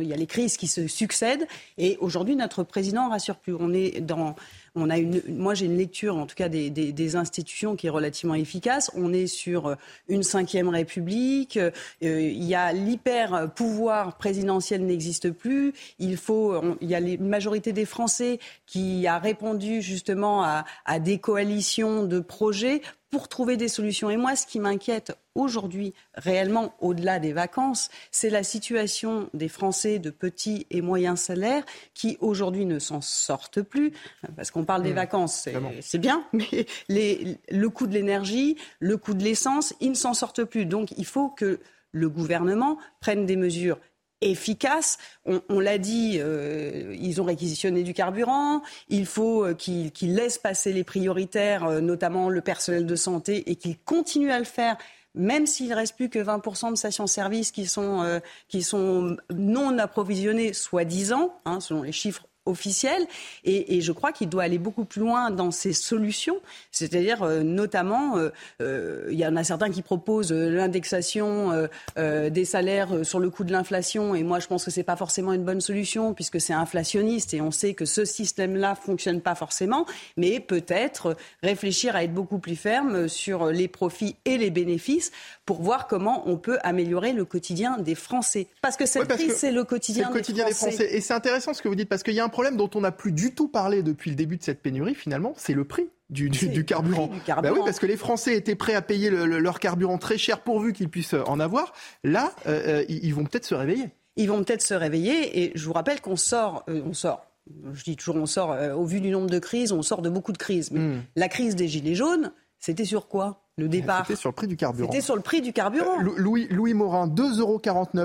il 0.00 0.06
y 0.06 0.12
a 0.14 0.16
les 0.16 0.26
crises 0.26 0.56
qui 0.56 0.68
se 0.68 0.88
succèdent. 0.88 1.46
Et 1.76 1.98
aujourd'hui, 2.00 2.34
notre 2.34 2.62
président 2.62 3.06
ne 3.06 3.10
rassure 3.10 3.36
plus. 3.36 3.54
On 3.54 3.74
est 3.74 4.00
dans 4.00 4.34
on 4.78 4.90
a 4.90 4.98
une, 4.98 5.22
moi, 5.28 5.54
j'ai 5.54 5.66
une 5.66 5.76
lecture, 5.76 6.16
en 6.16 6.26
tout 6.26 6.34
cas, 6.34 6.48
des, 6.48 7.16
institutions 7.16 7.74
qui 7.74 7.86
est 7.86 7.90
relativement 7.90 8.34
efficace. 8.34 8.90
On 8.94 9.12
est 9.12 9.26
sur 9.26 9.66
euh, 9.66 9.74
une 10.08 10.22
cinquième 10.22 10.68
république. 10.68 11.56
Euh, 11.56 11.70
il 12.02 12.44
y 12.44 12.54
a 12.54 12.72
l'hyper 12.72 13.50
pouvoir 13.54 14.18
présidentiel 14.18 14.84
n'existe 14.84 15.30
plus. 15.30 15.72
Il 15.98 16.16
faut, 16.16 16.76
il 16.80 16.88
y 16.88 16.94
a 16.94 17.00
la 17.00 17.16
majorité 17.16 17.72
des 17.72 17.86
Français 17.86 18.38
qui 18.66 19.06
a 19.06 19.18
répondu 19.18 19.80
justement 19.80 20.44
à 20.44 21.00
des 21.00 21.18
coalitions 21.18 21.97
de 22.02 22.20
projets 22.20 22.82
pour 23.10 23.28
trouver 23.28 23.56
des 23.56 23.68
solutions. 23.68 24.10
Et 24.10 24.16
moi, 24.16 24.36
ce 24.36 24.46
qui 24.46 24.60
m'inquiète 24.60 25.16
aujourd'hui, 25.34 25.94
réellement, 26.14 26.74
au-delà 26.80 27.18
des 27.18 27.32
vacances, 27.32 27.88
c'est 28.10 28.28
la 28.28 28.42
situation 28.42 29.30
des 29.32 29.48
Français 29.48 29.98
de 29.98 30.10
petits 30.10 30.66
et 30.70 30.82
moyens 30.82 31.20
salaires 31.20 31.64
qui, 31.94 32.18
aujourd'hui, 32.20 32.66
ne 32.66 32.78
s'en 32.78 33.00
sortent 33.00 33.62
plus. 33.62 33.92
Parce 34.36 34.50
qu'on 34.50 34.64
parle 34.64 34.82
des 34.82 34.92
mmh. 34.92 34.96
vacances, 34.96 35.48
c'est 35.80 35.98
bien, 35.98 36.24
mais 36.32 36.66
les, 36.88 37.38
le 37.50 37.68
coût 37.70 37.86
de 37.86 37.94
l'énergie, 37.94 38.56
le 38.78 38.96
coût 38.96 39.14
de 39.14 39.24
l'essence, 39.24 39.74
ils 39.80 39.90
ne 39.90 39.94
s'en 39.94 40.14
sortent 40.14 40.44
plus. 40.44 40.66
Donc, 40.66 40.92
il 40.98 41.06
faut 41.06 41.28
que 41.28 41.60
le 41.92 42.08
gouvernement 42.08 42.78
prenne 43.00 43.24
des 43.24 43.36
mesures 43.36 43.78
efficace. 44.20 44.98
On, 45.26 45.60
l'a 45.60 45.78
dit, 45.78 46.18
euh, 46.20 46.94
ils 46.98 47.20
ont 47.20 47.24
réquisitionné 47.24 47.82
du 47.82 47.94
carburant. 47.94 48.62
Il 48.88 49.06
faut 49.06 49.44
euh, 49.44 49.54
qu'ils 49.54 50.14
laissent 50.14 50.38
passer 50.38 50.72
les 50.72 50.84
prioritaires, 50.84 51.64
euh, 51.64 51.80
notamment 51.80 52.28
le 52.28 52.40
personnel 52.40 52.86
de 52.86 52.96
santé, 52.96 53.50
et 53.50 53.56
qu'ils 53.56 53.78
continuent 53.78 54.30
à 54.30 54.38
le 54.38 54.44
faire. 54.44 54.76
Même 55.14 55.46
s'il 55.46 55.70
ne 55.70 55.74
reste 55.74 55.96
plus 55.96 56.10
que 56.10 56.18
20% 56.18 56.70
de 56.70 56.76
stations-service 56.76 57.50
qui 57.50 57.66
sont, 57.66 58.20
qui 58.46 58.62
sont 58.62 59.16
non 59.34 59.76
approvisionnées, 59.78 60.52
soi-disant, 60.52 61.34
hein, 61.44 61.60
selon 61.60 61.82
les 61.82 61.92
chiffres 61.92 62.27
officielle. 62.48 63.06
Et, 63.44 63.80
je 63.80 63.92
crois 63.92 64.12
qu'il 64.12 64.28
doit 64.28 64.42
aller 64.42 64.58
beaucoup 64.58 64.84
plus 64.84 65.00
loin 65.00 65.30
dans 65.30 65.50
ses 65.50 65.72
solutions. 65.72 66.40
C'est-à-dire, 66.72 67.22
euh, 67.22 67.42
notamment, 67.42 68.16
euh, 68.16 68.30
euh, 68.60 69.06
il 69.10 69.18
y 69.18 69.26
en 69.26 69.36
a 69.36 69.44
certains 69.44 69.70
qui 69.70 69.82
proposent 69.82 70.32
l'indexation 70.32 71.68
des 71.96 72.44
salaires 72.44 73.04
sur 73.04 73.20
le 73.20 73.30
coût 73.30 73.44
de 73.44 73.52
l'inflation. 73.52 74.14
Et 74.14 74.22
moi, 74.22 74.40
je 74.40 74.46
pense 74.46 74.64
que 74.64 74.70
ce 74.70 74.80
n'est 74.80 74.84
pas 74.84 74.96
forcément 74.96 75.32
une 75.32 75.44
bonne 75.44 75.60
solution 75.60 76.14
puisque 76.14 76.40
c'est 76.40 76.52
inflationniste 76.52 77.34
et 77.34 77.40
on 77.40 77.50
sait 77.50 77.74
que 77.74 77.84
ce 77.84 78.04
système-là 78.04 78.74
fonctionne 78.74 79.20
pas 79.20 79.34
forcément. 79.34 79.86
Mais 80.16 80.40
peut-être 80.40 81.16
réfléchir 81.42 81.96
à 81.96 82.04
être 82.04 82.14
beaucoup 82.14 82.38
plus 82.38 82.56
ferme 82.56 83.08
sur 83.08 83.46
les 83.46 83.68
profits 83.68 84.16
et 84.24 84.38
les 84.38 84.50
bénéfices 84.50 85.12
pour 85.48 85.62
voir 85.62 85.86
comment 85.86 86.28
on 86.28 86.36
peut 86.36 86.58
améliorer 86.62 87.14
le 87.14 87.24
quotidien 87.24 87.78
des 87.78 87.94
Français. 87.94 88.48
Parce 88.60 88.76
que 88.76 88.84
cette 88.84 89.08
crise, 89.08 89.32
c'est 89.34 89.50
le 89.50 89.64
quotidien, 89.64 90.10
des, 90.10 90.52
Français. 90.52 90.94
Et 90.94 91.00
c'est 91.00 91.14
intéressant 91.14 91.54
ce 91.54 91.62
que 91.62 91.68
vous 91.68 91.74
dites, 91.74 91.88
parce 91.88 92.02
qu'il 92.02 92.12
y 92.12 92.20
a 92.20 92.24
un 92.24 92.28
problème 92.28 92.58
dont 92.58 92.68
on 92.74 92.82
n'a 92.82 92.92
plus 92.92 93.12
du 93.12 93.34
tout 93.34 93.48
parlé 93.48 93.82
depuis 93.82 94.10
le 94.10 94.16
début 94.16 94.36
de 94.36 94.42
cette 94.42 94.60
pénurie, 94.60 94.94
finalement, 94.94 95.32
c'est 95.38 95.54
le 95.54 95.64
prix. 95.64 95.88
du, 96.10 96.28
carburant. 96.66 97.08
Bah 97.26 97.50
oui, 97.50 97.60
parce 97.64 97.78
que 97.78 97.86
les 97.86 97.96
Français 97.96 98.36
étaient 98.36 98.56
prêts 98.56 98.74
à 98.74 98.82
payer 98.82 99.08
leur 99.08 99.58
carburant 99.58 99.96
très 99.96 100.18
cher 100.18 100.40
pourvu 100.40 100.74
qu'ils 100.74 100.90
puissent 100.90 101.14
en 101.14 101.40
avoir. 101.40 101.72
Là, 102.04 102.30
euh, 102.46 102.80
euh, 102.80 102.84
ils 102.90 103.14
vont 103.14 103.24
peut-être 103.24 103.46
se 103.46 103.54
réveiller. 103.54 103.88
Ils 104.16 104.28
vont 104.28 104.44
peut-être 104.44 104.60
se 104.60 104.74
réveiller. 104.74 105.44
Et 105.44 105.52
je 105.54 105.64
vous 105.64 105.72
rappelle 105.72 106.02
qu'on 106.02 106.16
sort, 106.16 106.62
euh, 106.68 106.82
on 106.84 106.92
sort. 106.92 107.24
Je 107.72 107.84
dis 107.84 107.96
toujours 107.96 108.16
on 108.16 108.26
sort. 108.26 108.54
au 108.76 108.84
vu 108.84 109.00
du 109.00 109.10
nombre 109.10 109.30
de 109.30 109.38
crises, 109.38 109.72
on 109.72 109.80
sort 109.80 110.02
de 110.02 110.10
beaucoup 110.10 110.32
de 110.32 110.36
crises. 110.36 110.70
Mais 110.72 110.80
hmm. 110.80 111.02
la 111.16 111.30
crise 111.30 111.56
des 111.56 111.68
gilets 111.68 111.94
jaunes, 111.94 112.32
c'était 112.58 112.84
sur 112.84 113.08
quoi? 113.08 113.47
Le 113.58 113.68
départ. 113.68 114.06
C'était 114.06 114.18
sur 114.18 114.30
le 114.30 114.34
prix 114.34 114.46
du 114.46 114.56
carburant. 114.56 114.90
C'était 114.90 115.04
sur 115.04 115.16
le 115.16 115.22
prix 115.22 115.42
du 115.42 115.52
carburant. 115.52 116.00
Euh, 116.00 116.12
Louis, 116.16 116.46
Louis 116.50 116.74
Morin, 116.74 117.08
2,49 117.08 117.40
euros 117.40 117.60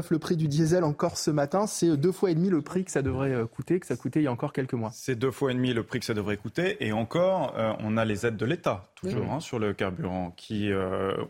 le 0.09 0.19
prix 0.19 0.35
du 0.35 0.47
diesel 0.47 0.83
encore 0.83 1.17
ce 1.17 1.31
matin. 1.31 1.67
C'est 1.67 1.95
deux 1.95 2.11
fois 2.11 2.31
et 2.31 2.35
demi 2.35 2.49
le 2.49 2.61
prix 2.61 2.83
que 2.83 2.91
ça 2.91 3.01
devrait 3.01 3.31
euh, 3.31 3.45
coûter, 3.45 3.79
que 3.79 3.85
ça 3.85 3.95
coûtait 3.95 4.21
il 4.21 4.23
y 4.23 4.27
a 4.27 4.31
encore 4.31 4.51
quelques 4.51 4.73
mois. 4.73 4.89
C'est 4.93 5.15
deux 5.15 5.31
fois 5.31 5.51
et 5.51 5.53
demi 5.53 5.73
le 5.73 5.83
prix 5.83 5.99
que 5.99 6.05
ça 6.05 6.13
devrait 6.13 6.37
coûter. 6.37 6.83
Et 6.85 6.91
encore, 6.91 7.53
euh, 7.57 7.73
on 7.79 7.97
a 7.97 8.05
les 8.05 8.25
aides 8.25 8.37
de 8.37 8.45
l'État, 8.45 8.89
toujours, 8.95 9.31
hein, 9.31 9.39
sur 9.39 9.59
le 9.59 9.73
carburant, 9.73 10.33
qui 10.35 10.71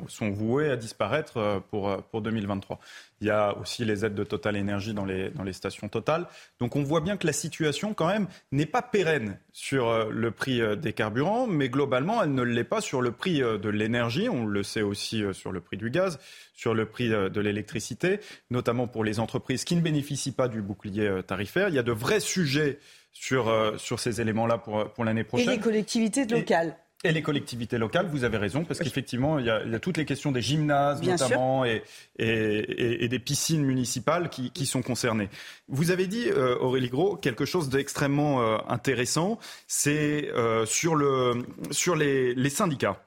sont 0.07 0.31
vouées 0.31 0.69
à 0.69 0.77
disparaître 0.77 1.61
pour, 1.69 1.95
pour 2.11 2.21
2023. 2.21 2.79
Il 3.23 3.27
y 3.27 3.31
a 3.31 3.57
aussi 3.57 3.85
les 3.85 4.05
aides 4.05 4.15
de 4.15 4.23
Total 4.23 4.55
Énergie 4.55 4.93
dans 4.93 5.05
les, 5.05 5.29
dans 5.29 5.43
les 5.43 5.53
stations 5.53 5.87
Total. 5.87 6.27
Donc 6.59 6.75
on 6.75 6.83
voit 6.83 7.01
bien 7.01 7.17
que 7.17 7.25
la 7.25 7.33
situation, 7.33 7.93
quand 7.93 8.07
même, 8.07 8.27
n'est 8.51 8.65
pas 8.65 8.81
pérenne 8.81 9.39
sur 9.51 10.09
le 10.09 10.31
prix 10.31 10.61
des 10.77 10.93
carburants, 10.93 11.47
mais 11.47 11.69
globalement, 11.69 12.23
elle 12.23 12.33
ne 12.33 12.43
l'est 12.43 12.63
pas 12.63 12.81
sur 12.81 13.01
le 13.01 13.11
prix 13.11 13.39
de 13.39 13.69
l'énergie 13.69 14.23
on 14.29 14.45
le 14.45 14.63
sait 14.63 14.81
aussi 14.81 15.23
euh, 15.23 15.33
sur 15.33 15.51
le 15.51 15.61
prix 15.61 15.77
du 15.77 15.89
gaz, 15.89 16.19
sur 16.53 16.73
le 16.73 16.85
prix 16.85 17.11
euh, 17.11 17.29
de 17.29 17.41
l'électricité, 17.41 18.19
notamment 18.49 18.87
pour 18.87 19.03
les 19.03 19.19
entreprises 19.19 19.63
qui 19.63 19.75
ne 19.75 19.81
bénéficient 19.81 20.31
pas 20.31 20.47
du 20.47 20.61
bouclier 20.61 21.07
euh, 21.07 21.21
tarifaire. 21.21 21.69
Il 21.69 21.75
y 21.75 21.79
a 21.79 21.83
de 21.83 21.91
vrais 21.91 22.19
sujets 22.19 22.79
sur, 23.11 23.53
sur 23.77 23.99
ces 23.99 24.21
éléments-là 24.21 24.57
pour, 24.57 24.91
pour 24.91 25.05
l'année 25.05 25.23
prochaine. 25.23 25.49
Et 25.49 25.55
les 25.57 25.61
collectivités 25.61 26.25
locales. 26.25 26.69
Et 26.69 26.82
les 27.11 27.21
collectivités 27.21 27.77
locales, 27.77 28.07
vous 28.07 28.23
avez 28.23 28.37
raison, 28.37 28.63
parce 28.63 28.79
qu'effectivement, 28.79 29.39
il, 29.39 29.45
y 29.45 29.49
a 29.49 29.79
toutes 29.79 29.97
les 29.97 30.05
questions 30.05 30.31
des 30.31 30.41
gymnases, 30.41 31.01
notamment, 31.01 31.65
et, 31.65 31.83
et, 32.17 33.07
des 33.07 33.19
piscines 33.19 33.63
municipales 33.63 34.29
qui, 34.29 34.51
qui, 34.51 34.65
sont 34.65 34.81
concernées. 34.81 35.29
Vous 35.67 35.91
avez 35.91 36.07
dit, 36.07 36.31
Aurélie 36.31 36.89
Gros, 36.89 37.15
quelque 37.15 37.45
chose 37.45 37.69
d'extrêmement 37.69 38.69
intéressant, 38.69 39.39
c'est 39.67 40.29
sur, 40.65 40.95
le, 40.95 41.45
sur 41.71 41.95
les, 41.95 42.33
les 42.35 42.49
syndicats 42.49 43.01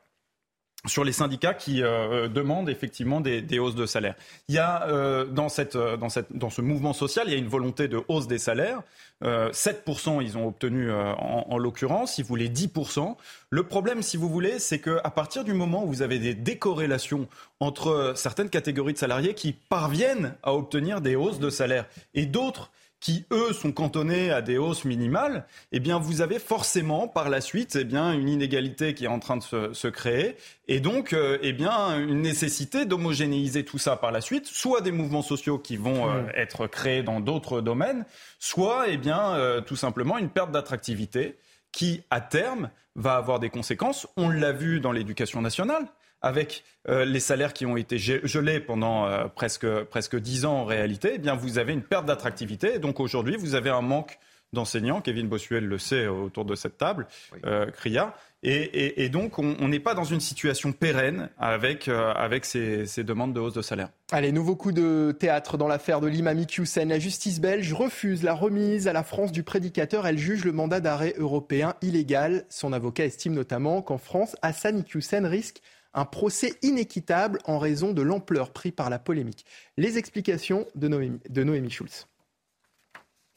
sur 0.86 1.04
les 1.04 1.12
syndicats 1.12 1.54
qui 1.54 1.82
euh, 1.82 2.28
demandent 2.28 2.68
effectivement 2.68 3.20
des, 3.20 3.58
hausses 3.58 3.74
de 3.74 3.86
salaire. 3.86 4.14
Il 4.48 4.54
y 4.54 4.58
a 4.58 4.86
euh, 4.88 5.24
dans, 5.24 5.48
cette, 5.48 5.76
euh, 5.76 5.96
dans, 5.96 6.08
cette, 6.08 6.32
dans, 6.32 6.50
ce 6.50 6.60
mouvement 6.62 6.92
social, 6.92 7.26
il 7.26 7.32
y 7.32 7.34
a 7.34 7.38
une 7.38 7.48
volonté 7.48 7.88
de 7.88 8.02
hausse 8.08 8.26
des 8.26 8.38
salaires. 8.38 8.82
7% 9.22 10.22
ils 10.22 10.36
ont 10.36 10.46
obtenu 10.46 10.92
en, 10.92 11.46
en 11.48 11.56
l'occurrence, 11.56 12.18
ils 12.18 12.24
voulaient 12.24 12.48
10%. 12.48 13.16
Le 13.48 13.62
problème, 13.62 14.02
si 14.02 14.18
vous 14.18 14.28
voulez, 14.28 14.58
c'est 14.58 14.78
qu'à 14.78 15.10
partir 15.10 15.42
du 15.42 15.54
moment 15.54 15.84
où 15.84 15.86
vous 15.86 16.02
avez 16.02 16.18
des 16.18 16.34
décorrélations 16.34 17.26
entre 17.58 18.12
certaines 18.14 18.50
catégories 18.50 18.92
de 18.92 18.98
salariés 18.98 19.32
qui 19.32 19.54
parviennent 19.54 20.34
à 20.42 20.52
obtenir 20.52 21.00
des 21.00 21.16
hausses 21.16 21.38
de 21.38 21.48
salaire 21.48 21.86
et 22.12 22.26
d'autres 22.26 22.70
qui, 23.00 23.26
eux, 23.30 23.52
sont 23.52 23.72
cantonnés 23.72 24.30
à 24.30 24.40
des 24.40 24.58
hausses 24.58 24.84
minimales, 24.84 25.46
eh 25.70 25.80
bien, 25.80 25.98
vous 25.98 26.22
avez 26.22 26.38
forcément, 26.38 27.08
par 27.08 27.28
la 27.28 27.40
suite, 27.40 27.76
eh 27.78 27.84
bien, 27.84 28.12
une 28.12 28.28
inégalité 28.28 28.94
qui 28.94 29.04
est 29.04 29.08
en 29.08 29.18
train 29.18 29.36
de 29.36 29.42
se, 29.42 29.88
créer, 29.88 30.36
et 30.66 30.80
donc, 30.80 31.12
euh, 31.12 31.38
eh 31.42 31.52
bien, 31.52 31.98
une 31.98 32.22
nécessité 32.22 32.86
d'homogénéiser 32.86 33.64
tout 33.64 33.78
ça 33.78 33.96
par 33.96 34.12
la 34.12 34.20
suite, 34.20 34.46
soit 34.46 34.80
des 34.80 34.92
mouvements 34.92 35.22
sociaux 35.22 35.58
qui 35.58 35.76
vont 35.76 36.08
euh, 36.08 36.22
être 36.34 36.66
créés 36.66 37.02
dans 37.02 37.20
d'autres 37.20 37.60
domaines, 37.60 38.06
soit, 38.38 38.86
eh 38.88 38.96
bien, 38.96 39.34
euh, 39.34 39.60
tout 39.60 39.76
simplement 39.76 40.18
une 40.18 40.30
perte 40.30 40.50
d'attractivité 40.50 41.36
qui, 41.72 42.02
à 42.10 42.20
terme, 42.20 42.70
va 42.94 43.16
avoir 43.16 43.38
des 43.38 43.50
conséquences. 43.50 44.06
On 44.16 44.30
l'a 44.30 44.52
vu 44.52 44.80
dans 44.80 44.92
l'éducation 44.92 45.42
nationale 45.42 45.86
avec 46.22 46.64
euh, 46.88 47.04
les 47.04 47.20
salaires 47.20 47.52
qui 47.52 47.66
ont 47.66 47.76
été 47.76 47.98
gelés 47.98 48.60
pendant 48.60 49.06
euh, 49.06 49.26
presque, 49.26 49.66
presque 49.84 50.16
10 50.16 50.44
ans 50.44 50.58
en 50.58 50.64
réalité, 50.64 51.12
eh 51.14 51.18
bien 51.18 51.34
vous 51.34 51.58
avez 51.58 51.72
une 51.72 51.82
perte 51.82 52.06
d'attractivité. 52.06 52.74
Et 52.74 52.78
donc 52.78 53.00
aujourd'hui, 53.00 53.36
vous 53.36 53.54
avez 53.54 53.70
un 53.70 53.82
manque 53.82 54.18
d'enseignants. 54.52 55.00
Kevin 55.00 55.28
Bossuel 55.28 55.64
le 55.64 55.78
sait 55.78 56.06
autour 56.06 56.44
de 56.44 56.54
cette 56.54 56.78
table, 56.78 57.06
euh, 57.44 57.70
CRIA. 57.70 58.14
Et, 58.48 59.08
donc, 59.08 59.40
on 59.40 59.66
n'est 59.66 59.80
pas 59.80 59.94
dans 59.94 60.04
une 60.04 60.20
situation 60.20 60.70
pérenne 60.70 61.30
avec, 61.36 61.88
avec 61.88 62.44
ces, 62.44 62.86
ces, 62.86 63.02
demandes 63.02 63.32
de 63.32 63.40
hausse 63.40 63.54
de 63.54 63.62
salaire. 63.62 63.88
Allez, 64.12 64.30
nouveau 64.30 64.54
coup 64.54 64.70
de 64.70 65.16
théâtre 65.18 65.58
dans 65.58 65.66
l'affaire 65.66 66.00
de 66.00 66.06
l'imam 66.06 66.38
Hussein. 66.56 66.84
La 66.84 67.00
justice 67.00 67.40
belge 67.40 67.72
refuse 67.72 68.22
la 68.22 68.34
remise 68.34 68.86
à 68.86 68.92
la 68.92 69.02
France 69.02 69.32
du 69.32 69.42
prédicateur. 69.42 70.06
Elle 70.06 70.18
juge 70.18 70.44
le 70.44 70.52
mandat 70.52 70.78
d'arrêt 70.78 71.14
européen 71.18 71.74
illégal. 71.82 72.44
Son 72.48 72.72
avocat 72.72 73.06
estime 73.06 73.34
notamment 73.34 73.82
qu'en 73.82 73.98
France, 73.98 74.36
Hassan 74.42 74.84
Hussein 74.94 75.26
risque 75.26 75.60
un 75.96 76.04
procès 76.04 76.54
inéquitable 76.62 77.40
en 77.46 77.58
raison 77.58 77.92
de 77.92 78.02
l'ampleur 78.02 78.52
prise 78.52 78.72
par 78.72 78.90
la 78.90 79.00
polémique. 79.00 79.44
Les 79.76 79.98
explications 79.98 80.66
de 80.76 80.88
Noémie, 80.88 81.70
Schulz. 81.70 82.06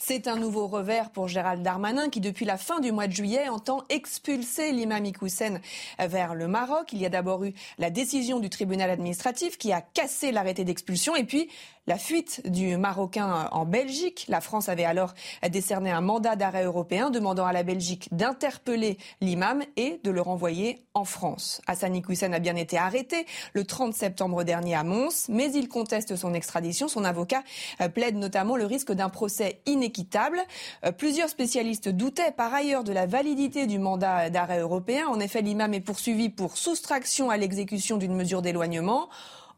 C'est 0.01 0.29
un 0.29 0.37
nouveau 0.37 0.67
revers 0.67 1.11
pour 1.11 1.27
Gérald 1.27 1.61
Darmanin 1.61 2.09
qui, 2.09 2.21
depuis 2.21 2.45
la 2.45 2.55
fin 2.55 2.79
du 2.79 2.93
mois 2.93 3.07
de 3.07 3.11
juillet, 3.11 3.49
entend 3.49 3.83
expulser 3.89 4.71
l'imam 4.71 5.03
Iqoussen 5.03 5.59
vers 5.99 6.35
le 6.35 6.47
Maroc. 6.47 6.93
Il 6.93 6.99
y 6.99 7.05
a 7.05 7.09
d'abord 7.09 7.43
eu 7.43 7.53
la 7.77 7.89
décision 7.89 8.39
du 8.39 8.49
tribunal 8.49 8.89
administratif 8.89 9.57
qui 9.57 9.73
a 9.73 9.81
cassé 9.81 10.31
l'arrêté 10.31 10.63
d'expulsion 10.63 11.17
et 11.17 11.25
puis 11.25 11.49
la 11.89 11.97
fuite 11.97 12.47
du 12.47 12.77
Marocain 12.77 13.49
en 13.51 13.65
Belgique. 13.65 14.25
La 14.29 14.41
France 14.41 14.69
avait 14.69 14.85
alors 14.85 15.15
décerné 15.49 15.89
un 15.89 16.01
mandat 16.01 16.35
d'arrêt 16.35 16.63
européen 16.63 17.09
demandant 17.09 17.47
à 17.47 17.51
la 17.51 17.63
Belgique 17.63 18.09
d'interpeller 18.11 18.99
l'imam 19.21 19.63
et 19.75 19.99
de 20.03 20.11
le 20.11 20.21
renvoyer 20.21 20.85
en 20.93 21.03
France. 21.03 21.61
Hassan 21.65 21.99
Hussein 22.07 22.31
a 22.31 22.37
bien 22.37 22.55
été 22.55 22.77
arrêté 22.77 23.25
le 23.53 23.65
30 23.65 23.95
septembre 23.95 24.43
dernier 24.43 24.75
à 24.75 24.83
Mons, 24.83 25.29
mais 25.29 25.51
il 25.51 25.67
conteste 25.67 26.15
son 26.15 26.35
extradition. 26.35 26.87
Son 26.87 27.03
avocat 27.03 27.41
euh, 27.81 27.89
plaide 27.89 28.17
notamment 28.17 28.55
le 28.55 28.67
risque 28.67 28.91
d'un 28.91 29.09
procès 29.09 29.59
inéquitable. 29.65 30.39
Euh, 30.85 30.91
plusieurs 30.91 31.29
spécialistes 31.29 31.89
doutaient 31.89 32.31
par 32.31 32.53
ailleurs 32.53 32.83
de 32.83 32.93
la 32.93 33.07
validité 33.07 33.65
du 33.65 33.79
mandat 33.79 34.29
d'arrêt 34.29 34.59
européen. 34.59 35.07
En 35.07 35.19
effet, 35.19 35.41
l'imam 35.41 35.73
est 35.73 35.79
poursuivi 35.79 36.29
pour 36.29 36.55
soustraction 36.55 37.31
à 37.31 37.37
l'exécution 37.37 37.97
d'une 37.97 38.13
mesure 38.13 38.43
d'éloignement. 38.43 39.09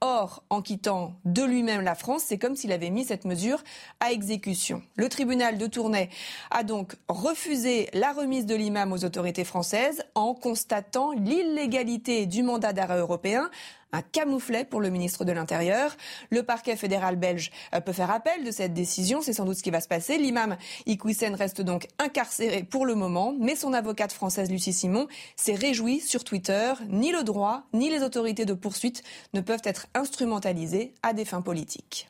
Or, 0.03 0.43
en 0.49 0.63
quittant 0.63 1.13
de 1.25 1.43
lui-même 1.43 1.81
la 1.81 1.93
France, 1.93 2.23
c'est 2.25 2.39
comme 2.39 2.55
s'il 2.55 2.71
avait 2.71 2.89
mis 2.89 3.05
cette 3.05 3.23
mesure 3.23 3.63
à 3.99 4.11
exécution. 4.11 4.81
Le 4.95 5.07
tribunal 5.09 5.59
de 5.59 5.67
Tournai 5.67 6.09
a 6.49 6.63
donc 6.63 6.95
refusé 7.07 7.87
la 7.93 8.11
remise 8.11 8.47
de 8.47 8.55
l'imam 8.55 8.93
aux 8.93 9.05
autorités 9.05 9.43
françaises 9.43 10.03
en 10.15 10.33
constatant 10.33 11.11
l'illégalité 11.11 12.25
du 12.25 12.41
mandat 12.41 12.73
d'arrêt 12.73 12.97
européen 12.97 13.51
un 13.91 14.01
camouflet 14.01 14.65
pour 14.65 14.81
le 14.81 14.89
ministre 14.89 15.25
de 15.25 15.31
l'Intérieur. 15.31 15.95
Le 16.29 16.43
parquet 16.43 16.75
fédéral 16.75 17.15
belge 17.15 17.51
euh, 17.73 17.81
peut 17.81 17.93
faire 17.93 18.11
appel 18.11 18.43
de 18.43 18.51
cette 18.51 18.73
décision. 18.73 19.21
C'est 19.21 19.33
sans 19.33 19.45
doute 19.45 19.57
ce 19.57 19.63
qui 19.63 19.71
va 19.71 19.81
se 19.81 19.87
passer. 19.87 20.17
L'imam 20.17 20.57
Iqwisen 20.85 21.35
reste 21.35 21.61
donc 21.61 21.87
incarcéré 21.99 22.63
pour 22.63 22.85
le 22.85 22.95
moment, 22.95 23.35
mais 23.39 23.55
son 23.55 23.73
avocate 23.73 24.11
française 24.13 24.49
Lucie 24.49 24.73
Simon 24.73 25.07
s'est 25.35 25.55
réjouie 25.55 25.99
sur 25.99 26.23
Twitter. 26.23 26.73
Ni 26.89 27.11
le 27.11 27.23
droit, 27.23 27.63
ni 27.73 27.89
les 27.89 28.03
autorités 28.03 28.45
de 28.45 28.53
poursuite 28.53 29.03
ne 29.33 29.41
peuvent 29.41 29.61
être 29.63 29.87
instrumentalisés 29.93 30.93
à 31.03 31.13
des 31.13 31.25
fins 31.25 31.41
politiques. 31.41 32.09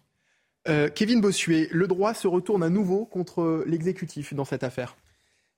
Euh, 0.68 0.90
Kevin 0.90 1.22
Bossuet, 1.22 1.68
le 1.72 1.88
droit 1.88 2.14
se 2.14 2.28
retourne 2.28 2.62
à 2.62 2.70
nouveau 2.70 3.06
contre 3.06 3.64
l'exécutif 3.66 4.34
dans 4.34 4.46
cette 4.46 4.64
affaire? 4.64 4.96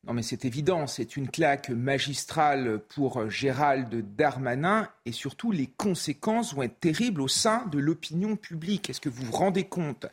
Non 0.05 0.11
mais 0.11 0.21
c'est 0.21 0.43
évident, 0.43 0.85
c'est 0.85 1.15
une 1.15 1.29
claque 1.29 1.69
magistrale 1.69 2.79
pour 2.89 3.29
Gérald 3.29 4.15
Darmanin 4.17 4.89
et 5.05 5.13
surtout 5.13 5.51
les 5.51 5.67
conséquences 5.67 6.53
vont 6.53 6.63
être 6.63 6.79
terribles 6.81 7.21
au 7.21 7.29
sein 7.29 7.65
de 7.67 7.79
l'opinion 7.79 8.35
publique. 8.35 8.89
Est-ce 8.89 8.99
que 8.99 9.07
vous 9.07 9.23
vous 9.23 9.31
rendez 9.31 9.63
compte? 9.63 10.07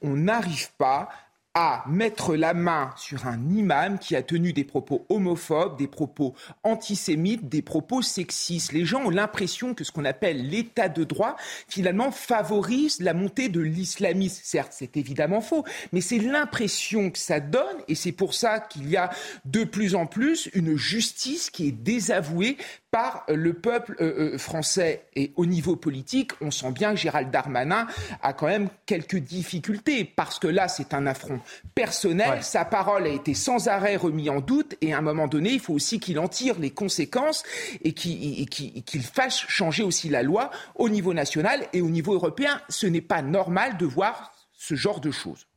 On 0.00 0.16
n'arrive 0.16 0.72
pas 0.78 1.10
à 1.54 1.84
mettre 1.88 2.34
la 2.34 2.52
main 2.52 2.92
sur 2.96 3.26
un 3.28 3.38
imam 3.48 3.98
qui 4.00 4.16
a 4.16 4.22
tenu 4.22 4.52
des 4.52 4.64
propos 4.64 5.06
homophobes, 5.08 5.78
des 5.78 5.86
propos 5.86 6.34
antisémites, 6.64 7.48
des 7.48 7.62
propos 7.62 8.02
sexistes. 8.02 8.72
Les 8.72 8.84
gens 8.84 9.04
ont 9.04 9.10
l'impression 9.10 9.72
que 9.72 9.84
ce 9.84 9.92
qu'on 9.92 10.04
appelle 10.04 10.48
l'état 10.48 10.88
de 10.88 11.04
droit, 11.04 11.36
finalement, 11.68 12.10
favorise 12.10 13.00
la 13.00 13.14
montée 13.14 13.48
de 13.48 13.60
l'islamisme. 13.60 14.40
Certes, 14.42 14.72
c'est 14.74 14.96
évidemment 14.96 15.40
faux, 15.40 15.64
mais 15.92 16.00
c'est 16.00 16.18
l'impression 16.18 17.10
que 17.10 17.18
ça 17.18 17.38
donne, 17.38 17.76
et 17.86 17.94
c'est 17.94 18.12
pour 18.12 18.34
ça 18.34 18.58
qu'il 18.58 18.90
y 18.90 18.96
a 18.96 19.10
de 19.44 19.62
plus 19.62 19.94
en 19.94 20.06
plus 20.06 20.50
une 20.54 20.76
justice 20.76 21.50
qui 21.50 21.68
est 21.68 21.72
désavouée 21.72 22.56
par 22.94 23.24
le 23.26 23.54
peuple 23.54 23.96
euh, 24.00 24.34
euh, 24.34 24.38
français. 24.38 25.06
Et 25.16 25.32
au 25.34 25.46
niveau 25.46 25.74
politique, 25.74 26.30
on 26.40 26.52
sent 26.52 26.70
bien 26.70 26.92
que 26.92 27.00
Gérald 27.00 27.28
Darmanin 27.28 27.88
a 28.22 28.32
quand 28.32 28.46
même 28.46 28.68
quelques 28.86 29.16
difficultés, 29.16 30.04
parce 30.04 30.38
que 30.38 30.46
là, 30.46 30.68
c'est 30.68 30.94
un 30.94 31.08
affront 31.08 31.40
personnel. 31.74 32.44
Sa 32.44 32.64
parole 32.64 33.06
a 33.06 33.08
été 33.08 33.34
sans 33.34 33.66
arrêt 33.66 33.96
remise 33.96 34.30
en 34.30 34.40
doute, 34.40 34.76
et 34.80 34.94
à 34.94 34.98
un 34.98 35.00
moment 35.00 35.26
donné, 35.26 35.50
il 35.54 35.58
faut 35.58 35.74
aussi 35.74 35.98
qu'il 35.98 36.20
en 36.20 36.28
tire 36.28 36.56
les 36.60 36.70
conséquences 36.70 37.42
et 37.82 37.94
qu'il 37.94 39.02
fasse 39.02 39.38
changer 39.48 39.82
aussi 39.82 40.08
la 40.08 40.22
loi 40.22 40.52
au 40.76 40.88
niveau 40.88 41.14
national 41.14 41.66
et 41.72 41.82
au 41.82 41.90
niveau 41.90 42.14
européen. 42.14 42.60
Ce 42.68 42.86
n'est 42.86 43.00
pas 43.00 43.22
normal 43.22 43.76
de 43.76 43.86
voir 43.86 44.32
ce 44.52 44.76
genre 44.76 45.00
de 45.00 45.10
choses. 45.10 45.48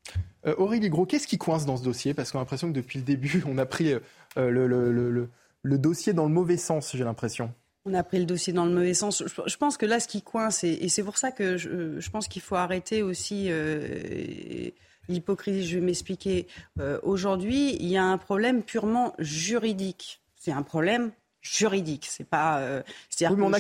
Euh, 0.48 0.56
Aurélie 0.58 0.90
Gros, 0.90 1.06
qu'est-ce 1.06 1.28
qui 1.28 1.38
coince 1.38 1.68
dans 1.68 1.78
ce 1.78 1.84
dossier? 1.84 2.16
Parce 2.16 2.32
qu'on 2.32 2.40
a 2.40 2.42
l'impression 2.42 2.70
que 2.70 2.74
depuis 2.74 2.98
le 2.98 3.06
début, 3.06 3.44
on 3.48 3.60
a 3.60 3.68
pris 3.68 3.94
le 4.36 4.68
le 4.68 5.30
dossier 5.76 6.14
dans 6.14 6.26
le 6.26 6.34
mauvais 6.34 6.58
sens, 6.58 6.96
j'ai 6.96 7.04
l'impression. 7.04 7.54
On 7.86 7.94
a 7.94 8.04
pris 8.04 8.20
le 8.20 8.26
dossier 8.26 8.54
dans 8.54 8.66
le 8.66 8.72
mauvais 8.72 8.94
sens. 8.94 9.24
Je 9.46 9.58
pense 9.58 9.78
que 9.78 9.86
là, 9.86 10.00
ce 10.00 10.08
qui 10.08 10.22
coince, 10.22 10.64
et 10.64 10.90
c'est 10.90 11.04
pour 11.04 11.18
ça 11.18 11.32
que 11.32 11.58
je, 11.58 12.10
pense 12.10 12.28
qu'il 12.28 12.42
faut 12.42 12.56
arrêter 12.56 13.02
aussi 13.02 13.48
euh, 13.50 14.70
l'hypocrisie. 15.08 15.66
Je 15.66 15.80
vais 15.80 15.86
m'expliquer. 15.86 16.48
Euh, 16.80 17.00
aujourd'hui, 17.04 17.76
il 17.80 17.88
y 17.88 17.98
a 17.98 18.04
un 18.04 18.18
problème 18.18 18.64
purement 18.64 19.14
juridique. 19.20 20.22
C'est 20.36 20.52
un 20.52 20.64
problème 20.64 21.12
juridique. 21.42 22.08
C'est 22.10 22.28
pas. 22.28 22.60
Euh, 22.60 22.82
c'est-à-dire 23.10 23.38
oui, 23.38 23.52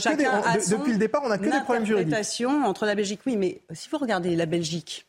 depuis 0.69 0.91
le 0.91 0.97
départ, 0.97 1.21
on 1.23 1.29
n'a 1.29 1.37
que 1.37 1.43
des 1.45 1.61
problèmes 1.61 1.85
juridiques. 1.85 2.45
entre 2.47 2.85
la 2.85 2.95
Belgique, 2.95 3.21
oui, 3.25 3.37
mais 3.37 3.61
si 3.71 3.87
vous 3.89 3.97
regardez 3.97 4.35
la 4.35 4.45
Belgique, 4.45 5.07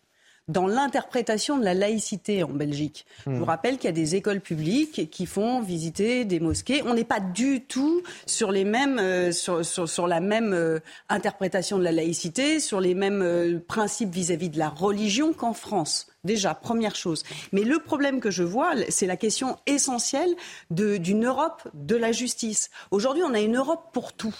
dans 0.48 0.66
l'interprétation 0.66 1.58
de 1.58 1.64
la 1.64 1.74
laïcité 1.74 2.42
en 2.42 2.48
Belgique. 2.48 3.06
Je 3.26 3.30
vous 3.30 3.40
hmm. 3.40 3.44
rappelle 3.44 3.76
qu'il 3.76 3.84
y 3.84 3.88
a 3.88 3.92
des 3.92 4.16
écoles 4.16 4.40
publiques 4.40 5.10
qui 5.10 5.26
font 5.26 5.60
visiter 5.60 6.24
des 6.24 6.40
mosquées. 6.40 6.82
On 6.86 6.94
n'est 6.94 7.04
pas 7.04 7.20
du 7.20 7.62
tout 7.62 8.02
sur 8.26 8.50
les 8.50 8.64
mêmes, 8.64 8.98
euh, 8.98 9.30
sur, 9.32 9.64
sur, 9.64 10.06
la 10.06 10.20
même 10.20 10.52
euh, 10.52 10.80
interprétation 11.08 11.78
de 11.78 11.84
la 11.84 11.92
laïcité, 11.92 12.60
sur 12.60 12.80
les 12.80 12.94
mêmes 12.94 13.22
euh, 13.22 13.58
principes 13.66 14.12
vis-à-vis 14.12 14.50
de 14.50 14.58
la 14.58 14.68
religion 14.68 15.32
qu'en 15.32 15.52
France. 15.52 16.08
Déjà, 16.24 16.54
première 16.54 16.96
chose. 16.96 17.22
Mais 17.52 17.62
le 17.62 17.78
problème 17.78 18.20
que 18.20 18.30
je 18.30 18.42
vois, 18.42 18.72
c'est 18.88 19.06
la 19.06 19.16
question 19.16 19.56
essentielle 19.66 20.34
d'une 20.70 21.26
Europe 21.26 21.68
de 21.74 21.96
la 21.96 22.12
justice. 22.12 22.70
Aujourd'hui, 22.90 23.22
on 23.24 23.34
a 23.34 23.40
une 23.40 23.56
Europe 23.56 23.90
pour 23.92 24.12
tout 24.12 24.34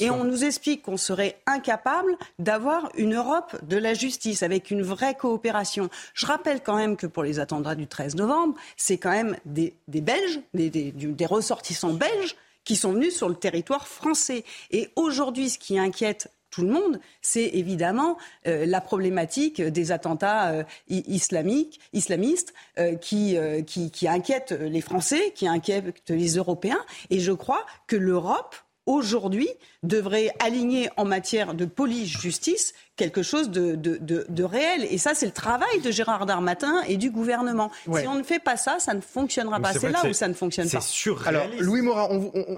et 0.00 0.10
on 0.10 0.24
nous 0.24 0.44
explique 0.44 0.82
qu'on 0.82 0.96
serait 0.96 1.40
incapable 1.46 2.16
d'avoir 2.38 2.90
une 2.96 3.14
Europe 3.14 3.56
de 3.64 3.76
la 3.76 3.94
justice 3.94 4.42
avec 4.42 4.70
une 4.70 4.82
vraie 4.82 5.14
coopération. 5.14 5.88
Je 6.14 6.26
rappelle 6.26 6.62
quand 6.62 6.76
même 6.76 6.96
que 6.96 7.06
pour 7.06 7.22
les 7.22 7.38
attentats 7.38 7.74
du 7.74 7.86
13 7.86 8.16
novembre, 8.16 8.54
c'est 8.76 8.98
quand 8.98 9.10
même 9.10 9.36
des, 9.44 9.74
Belges, 9.86 10.40
des, 10.54 11.26
ressortissants 11.26 11.92
belges 11.92 12.36
qui 12.64 12.76
sont 12.76 12.92
venus 12.92 13.16
sur 13.16 13.28
le 13.28 13.34
territoire 13.34 13.86
français. 13.86 14.44
Et 14.70 14.90
aujourd'hui, 14.96 15.50
ce 15.50 15.58
qui 15.58 15.78
inquiète 15.78 16.30
tout 16.50 16.62
le 16.62 16.68
monde, 16.68 16.98
c'est 17.20 17.50
évidemment 17.54 18.16
euh, 18.46 18.64
la 18.66 18.80
problématique 18.80 19.60
des 19.60 19.92
attentats 19.92 20.50
euh, 20.50 20.64
islamiques, 20.88 21.78
islamistes 21.92 22.54
euh, 22.78 22.96
qui, 22.96 23.36
qui, 23.66 23.90
qui 23.90 24.08
inquiètent 24.08 24.52
les 24.52 24.80
Français, 24.80 25.32
qui 25.34 25.46
inquiètent 25.46 26.08
les 26.08 26.36
Européens. 26.36 26.84
Et 27.10 27.20
je 27.20 27.32
crois 27.32 27.64
que 27.86 27.96
l'Europe 27.96 28.56
aujourd'hui, 28.88 29.48
devrait 29.82 30.32
aligner 30.40 30.88
en 30.96 31.04
matière 31.04 31.54
de 31.54 31.66
police-justice 31.66 32.74
quelque 32.98 33.22
chose 33.22 33.50
de, 33.50 33.74
de, 33.76 34.44
réel. 34.44 34.86
Et 34.90 34.98
ça, 34.98 35.14
c'est 35.14 35.26
le 35.26 35.32
travail 35.32 35.80
de 35.82 35.90
Gérard 35.90 36.26
Darmanin 36.26 36.82
et 36.88 36.96
du 36.96 37.10
gouvernement. 37.10 37.70
Si 37.84 38.06
on 38.06 38.16
ne 38.16 38.22
fait 38.22 38.40
pas 38.40 38.56
ça, 38.56 38.78
ça 38.78 38.92
ne 38.92 39.00
fonctionnera 39.00 39.60
pas. 39.60 39.72
C'est 39.72 39.90
là 39.90 40.02
où 40.06 40.12
ça 40.12 40.28
ne 40.28 40.34
fonctionne 40.34 40.68
pas. 40.68 40.80
Alors, 41.26 41.46
Louis 41.60 41.80
Morin, 41.80 42.08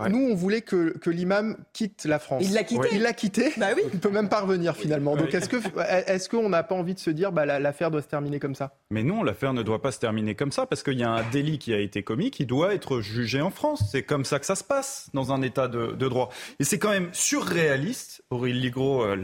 nous, 0.08 0.28
on 0.30 0.34
voulait 0.34 0.62
que, 0.62 0.96
que 0.98 1.10
l'imam 1.10 1.56
quitte 1.72 2.04
la 2.06 2.18
France. 2.18 2.42
Il 2.44 2.54
l'a 2.54 2.64
quitté. 2.64 2.88
Il 2.92 3.02
l'a 3.02 3.12
quitté. 3.12 3.52
Bah 3.56 3.68
oui. 3.76 3.82
Il 3.92 3.96
ne 3.96 4.00
peut 4.00 4.10
même 4.10 4.28
pas 4.28 4.40
revenir 4.40 4.74
finalement. 4.76 5.14
Donc, 5.16 5.34
est-ce 5.34 5.48
qu'on 5.48 5.58
est 5.58 6.28
qu'on 6.30 6.48
n'a 6.48 6.62
pas 6.62 6.74
envie 6.74 6.94
de 6.94 7.00
se 7.00 7.10
dire, 7.10 7.32
bah, 7.32 7.44
l'affaire 7.44 7.90
doit 7.90 8.02
se 8.02 8.08
terminer 8.08 8.38
comme 8.38 8.54
ça? 8.54 8.74
Mais 8.90 9.02
non, 9.02 9.22
l'affaire 9.22 9.52
ne 9.52 9.62
doit 9.62 9.82
pas 9.82 9.92
se 9.92 9.98
terminer 9.98 10.34
comme 10.34 10.52
ça 10.52 10.64
parce 10.64 10.82
qu'il 10.82 10.98
y 10.98 11.02
a 11.02 11.10
un 11.10 11.28
délit 11.30 11.58
qui 11.58 11.74
a 11.74 11.78
été 11.78 12.02
commis 12.02 12.30
qui 12.30 12.46
doit 12.46 12.74
être 12.74 13.00
jugé 13.00 13.42
en 13.42 13.50
France. 13.50 13.82
C'est 13.92 14.02
comme 14.02 14.24
ça 14.24 14.38
que 14.38 14.46
ça 14.46 14.54
se 14.54 14.64
passe 14.64 15.10
dans 15.12 15.32
un 15.32 15.42
état 15.42 15.68
de, 15.68 15.92
droit. 16.08 16.30
Et 16.58 16.64
c'est 16.64 16.78
quand 16.78 16.90
même 16.90 17.10
surréaliste, 17.12 18.22
Aurélie 18.30 18.60
Ligro 18.60 19.04
euh, 19.04 19.16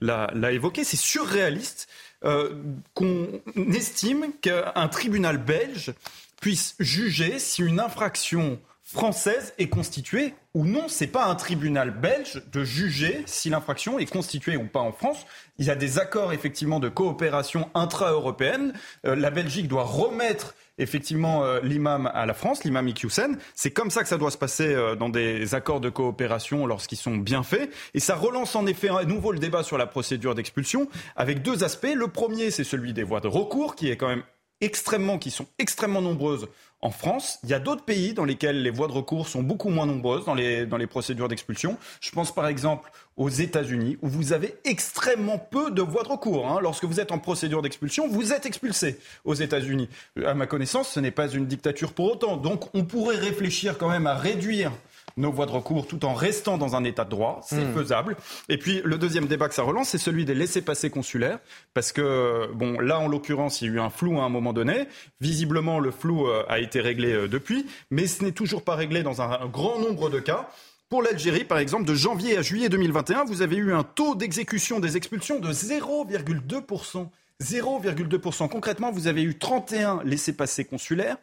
l'a 0.00 0.52
évoqué, 0.54 0.84
c'est 0.84 0.96
surréaliste 0.96 1.88
euh, 2.24 2.62
qu'on 2.94 3.28
estime 3.72 4.32
qu'un 4.40 4.88
tribunal 4.88 5.38
belge 5.38 5.92
puisse 6.40 6.74
juger 6.78 7.38
si 7.38 7.62
une 7.62 7.80
infraction 7.80 8.58
française 8.82 9.54
est 9.58 9.68
constituée 9.68 10.34
ou 10.54 10.64
non. 10.64 10.88
C'est 10.88 11.06
pas 11.06 11.26
un 11.26 11.34
tribunal 11.34 11.90
belge 11.90 12.42
de 12.52 12.64
juger 12.64 13.22
si 13.26 13.50
l'infraction 13.50 13.98
est 13.98 14.10
constituée 14.10 14.56
ou 14.56 14.66
pas 14.66 14.80
en 14.80 14.92
France. 14.92 15.26
Il 15.58 15.66
y 15.66 15.70
a 15.70 15.74
des 15.74 15.98
accords 15.98 16.32
effectivement 16.32 16.80
de 16.80 16.88
coopération 16.88 17.70
intra-européenne. 17.74 18.72
Euh, 19.06 19.16
la 19.16 19.30
Belgique 19.30 19.68
doit 19.68 19.84
remettre 19.84 20.54
effectivement 20.78 21.44
euh, 21.44 21.60
l'imam 21.62 22.10
à 22.12 22.26
la 22.26 22.34
France, 22.34 22.64
l'imam 22.64 22.88
Iqiyoussen. 22.88 23.38
C'est 23.54 23.70
comme 23.70 23.90
ça 23.90 24.02
que 24.02 24.08
ça 24.08 24.18
doit 24.18 24.30
se 24.30 24.38
passer 24.38 24.66
euh, 24.66 24.96
dans 24.96 25.08
des 25.08 25.54
accords 25.54 25.80
de 25.80 25.88
coopération 25.88 26.66
lorsqu'ils 26.66 26.98
sont 26.98 27.16
bien 27.16 27.42
faits. 27.42 27.70
Et 27.94 28.00
ça 28.00 28.14
relance 28.14 28.56
en 28.56 28.66
effet 28.66 28.88
à 28.88 29.04
nouveau 29.04 29.32
le 29.32 29.38
débat 29.38 29.62
sur 29.62 29.78
la 29.78 29.86
procédure 29.86 30.34
d'expulsion 30.34 30.88
avec 31.16 31.42
deux 31.42 31.64
aspects. 31.64 31.94
Le 31.94 32.08
premier, 32.08 32.50
c'est 32.50 32.64
celui 32.64 32.92
des 32.92 33.02
voies 33.02 33.20
de 33.20 33.28
recours, 33.28 33.76
qui 33.76 33.90
est 33.90 33.96
quand 33.96 34.08
même 34.08 34.24
extrêmement, 34.60 35.18
qui 35.18 35.30
sont 35.30 35.46
extrêmement 35.58 36.02
nombreuses 36.02 36.48
en 36.84 36.90
France. 36.90 37.38
Il 37.42 37.48
y 37.48 37.54
a 37.54 37.58
d'autres 37.58 37.82
pays 37.82 38.12
dans 38.12 38.26
lesquels 38.26 38.62
les 38.62 38.70
voies 38.70 38.86
de 38.86 38.92
recours 38.92 39.26
sont 39.26 39.42
beaucoup 39.42 39.70
moins 39.70 39.86
nombreuses 39.86 40.26
dans 40.26 40.34
les, 40.34 40.66
dans 40.66 40.76
les 40.76 40.86
procédures 40.86 41.28
d'expulsion. 41.28 41.78
Je 42.00 42.10
pense 42.10 42.32
par 42.32 42.46
exemple 42.46 42.92
aux 43.16 43.30
États-Unis, 43.30 43.96
où 44.02 44.08
vous 44.08 44.32
avez 44.32 44.54
extrêmement 44.64 45.38
peu 45.38 45.70
de 45.70 45.80
voies 45.80 46.02
de 46.02 46.08
recours. 46.08 46.46
Hein. 46.46 46.58
Lorsque 46.60 46.84
vous 46.84 47.00
êtes 47.00 47.10
en 47.10 47.18
procédure 47.18 47.62
d'expulsion, 47.62 48.06
vous 48.06 48.32
êtes 48.32 48.44
expulsé 48.44 48.98
aux 49.24 49.34
États-Unis. 49.34 49.88
À 50.24 50.34
ma 50.34 50.46
connaissance, 50.46 50.90
ce 50.90 51.00
n'est 51.00 51.10
pas 51.10 51.28
une 51.28 51.46
dictature 51.46 51.94
pour 51.94 52.12
autant. 52.12 52.36
Donc 52.36 52.74
on 52.74 52.84
pourrait 52.84 53.16
réfléchir 53.16 53.78
quand 53.78 53.88
même 53.88 54.06
à 54.06 54.14
réduire 54.14 54.70
nos 55.16 55.30
voies 55.30 55.46
de 55.46 55.52
recours 55.52 55.86
tout 55.86 56.04
en 56.04 56.14
restant 56.14 56.58
dans 56.58 56.76
un 56.76 56.84
état 56.84 57.04
de 57.04 57.10
droit. 57.10 57.40
C'est 57.44 57.64
hmm. 57.64 57.74
faisable. 57.74 58.16
Et 58.48 58.58
puis 58.58 58.80
le 58.84 58.98
deuxième 58.98 59.26
débat 59.26 59.48
que 59.48 59.54
ça 59.54 59.62
relance, 59.62 59.88
c'est 59.88 59.98
celui 59.98 60.24
des 60.24 60.34
laissés-passer 60.34 60.90
consulaires. 60.90 61.38
Parce 61.72 61.92
que, 61.92 62.50
bon, 62.54 62.80
là, 62.80 62.98
en 62.98 63.08
l'occurrence, 63.08 63.60
il 63.60 63.68
y 63.68 63.70
a 63.70 63.74
eu 63.74 63.80
un 63.80 63.90
flou 63.90 64.20
à 64.20 64.24
un 64.24 64.28
moment 64.28 64.52
donné. 64.52 64.88
Visiblement, 65.20 65.78
le 65.78 65.90
flou 65.90 66.26
euh, 66.26 66.44
a 66.48 66.58
été 66.58 66.80
réglé 66.80 67.12
euh, 67.12 67.28
depuis. 67.28 67.66
Mais 67.90 68.06
ce 68.06 68.24
n'est 68.24 68.32
toujours 68.32 68.62
pas 68.62 68.74
réglé 68.74 69.02
dans 69.02 69.22
un 69.22 69.46
grand 69.46 69.78
nombre 69.78 70.10
de 70.10 70.20
cas. 70.20 70.48
Pour 70.88 71.02
l'Algérie, 71.02 71.44
par 71.44 71.58
exemple, 71.58 71.84
de 71.84 71.94
janvier 71.94 72.36
à 72.36 72.42
juillet 72.42 72.68
2021, 72.68 73.24
vous 73.24 73.42
avez 73.42 73.56
eu 73.56 73.72
un 73.72 73.82
taux 73.82 74.14
d'exécution 74.14 74.80
des 74.80 74.96
expulsions 74.96 75.40
de 75.40 75.52
0,2%. 75.52 77.08
0,2%. 77.42 78.48
Concrètement, 78.48 78.92
vous 78.92 79.08
avez 79.08 79.22
eu 79.22 79.36
31 79.36 80.02
laissés-passer 80.04 80.64
consulaires 80.64 81.16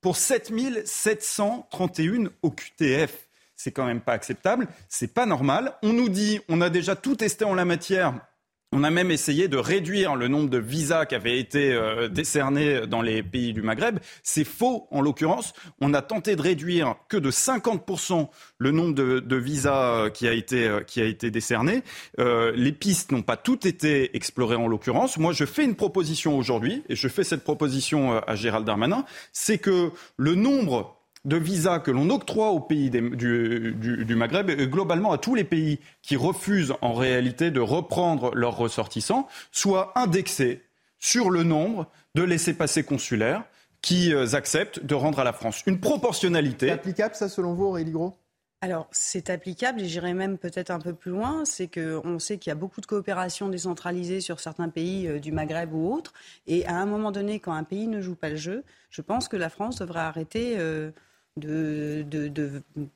pour 0.00 0.16
7731 0.16 2.30
OQTF 2.42 3.23
c'est 3.56 3.72
quand 3.72 3.86
même 3.86 4.00
pas 4.00 4.12
acceptable, 4.12 4.68
c'est 4.88 5.14
pas 5.14 5.26
normal. 5.26 5.74
On 5.82 5.92
nous 5.92 6.08
dit, 6.08 6.40
on 6.48 6.60
a 6.60 6.70
déjà 6.70 6.96
tout 6.96 7.16
testé 7.16 7.44
en 7.44 7.54
la 7.54 7.64
matière. 7.64 8.14
On 8.76 8.82
a 8.82 8.90
même 8.90 9.12
essayé 9.12 9.46
de 9.46 9.56
réduire 9.56 10.16
le 10.16 10.26
nombre 10.26 10.50
de 10.50 10.58
visas 10.58 11.06
qui 11.06 11.14
avaient 11.14 11.38
été 11.38 11.72
euh, 11.72 12.08
décernés 12.08 12.88
dans 12.88 13.02
les 13.02 13.22
pays 13.22 13.52
du 13.52 13.62
Maghreb. 13.62 14.00
C'est 14.24 14.42
faux 14.42 14.88
en 14.90 15.00
l'occurrence. 15.00 15.52
On 15.80 15.94
a 15.94 16.02
tenté 16.02 16.34
de 16.34 16.42
réduire 16.42 16.96
que 17.08 17.16
de 17.16 17.30
50% 17.30 18.28
le 18.58 18.70
nombre 18.72 18.92
de, 18.94 19.36
visas 19.36 20.06
euh, 20.06 20.10
qui 20.10 20.26
a 20.26 20.32
été, 20.32 20.66
euh, 20.66 20.80
qui 20.80 21.00
a 21.00 21.04
été 21.04 21.30
décerné. 21.30 21.84
les 22.18 22.72
pistes 22.72 23.12
n'ont 23.12 23.22
pas 23.22 23.36
toutes 23.36 23.64
été 23.64 24.16
explorées 24.16 24.56
en 24.56 24.66
l'occurrence. 24.66 25.18
Moi, 25.18 25.32
je 25.32 25.44
fais 25.44 25.64
une 25.64 25.76
proposition 25.76 26.36
aujourd'hui, 26.36 26.82
et 26.88 26.96
je 26.96 27.06
fais 27.06 27.22
cette 27.22 27.44
proposition 27.44 28.20
à 28.26 28.34
Gérald 28.34 28.66
Darmanin, 28.66 29.04
c'est 29.32 29.58
que 29.58 29.92
le 30.16 30.34
nombre 30.34 30.96
de 31.24 31.36
visas 31.36 31.78
que 31.78 31.90
l'on 31.90 32.10
octroie 32.10 32.50
aux 32.50 32.60
pays 32.60 32.90
du, 32.90 34.14
Maghreb 34.16 34.50
et 34.50 34.66
globalement 34.66 35.12
à 35.12 35.18
tous 35.18 35.34
les 35.34 35.44
pays 35.44 35.80
qui 36.02 36.16
refusent 36.16 36.74
en 36.82 36.92
réalité 36.92 37.50
de 37.50 37.60
reprendre 37.60 38.34
leurs 38.34 38.56
ressortissants 38.56 39.26
soit 39.50 39.92
indexé 39.96 40.62
sur 40.98 41.30
le 41.30 41.42
nombre 41.42 41.86
de 42.14 42.22
laissés-passer 42.22 42.84
consulaires 42.84 43.44
qui 43.82 44.14
euh, 44.14 44.34
acceptent 44.34 44.84
de 44.84 44.94
rendre 44.94 45.18
à 45.18 45.24
la 45.24 45.34
France. 45.34 45.62
Une 45.66 45.80
proportionnalité. 45.80 46.68
C'est 46.68 46.72
applicable 46.72 47.14
ça 47.14 47.28
selon 47.28 47.52
vous, 47.52 47.64
Aurélie 47.64 47.90
Gros? 47.90 48.16
Alors, 48.62 48.88
c'est 48.92 49.28
applicable 49.28 49.82
et 49.82 49.84
j'irai 49.84 50.14
même 50.14 50.38
peut-être 50.38 50.70
un 50.70 50.78
peu 50.78 50.94
plus 50.94 51.10
loin. 51.10 51.44
C'est 51.44 51.68
qu'on 51.68 52.18
sait 52.18 52.38
qu'il 52.38 52.50
y 52.50 52.52
a 52.52 52.54
beaucoup 52.54 52.80
de 52.80 52.86
coopération 52.86 53.50
décentralisée 53.50 54.22
sur 54.22 54.40
certains 54.40 54.70
pays 54.70 55.06
euh, 55.06 55.18
du 55.18 55.32
Maghreb 55.32 55.74
ou 55.74 55.92
autres. 55.92 56.14
Et 56.46 56.64
à 56.64 56.76
un 56.76 56.86
moment 56.86 57.12
donné, 57.12 57.40
quand 57.40 57.52
un 57.52 57.64
pays 57.64 57.88
ne 57.88 58.00
joue 58.00 58.14
pas 58.14 58.30
le 58.30 58.36
jeu, 58.36 58.64
je 58.88 59.02
pense 59.02 59.28
que 59.28 59.36
la 59.36 59.50
France 59.50 59.76
devrait 59.76 60.00
arrêter. 60.00 60.54
Euh, 60.56 60.92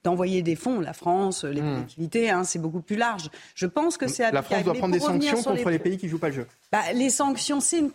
d'envoyer 0.04 0.42
de, 0.42 0.44
des 0.44 0.54
fonds, 0.54 0.80
la 0.80 0.92
France, 0.92 1.42
les 1.42 1.60
hmm. 1.60 1.74
collectivités, 1.74 2.30
hein, 2.30 2.44
c'est 2.44 2.60
beaucoup 2.60 2.80
plus 2.80 2.94
large. 2.94 3.30
Je 3.56 3.66
pense 3.66 3.98
que 3.98 4.06
c'est 4.06 4.30
La 4.30 4.42
France 4.42 4.62
doit 4.62 4.74
prendre 4.74 4.94
des 4.94 5.00
sanctions 5.00 5.42
contre 5.42 5.70
les... 5.70 5.80
pays 5.80 5.96
qui 5.96 6.06
ne 6.06 6.10
jouent 6.10 6.20
pas 6.20 6.28
le 6.28 6.34
jeu. 6.34 6.46
Bah, 6.70 6.82
les 6.94 7.10
sanctions, 7.10 7.60
c'est 7.60 7.78
une 7.78 7.90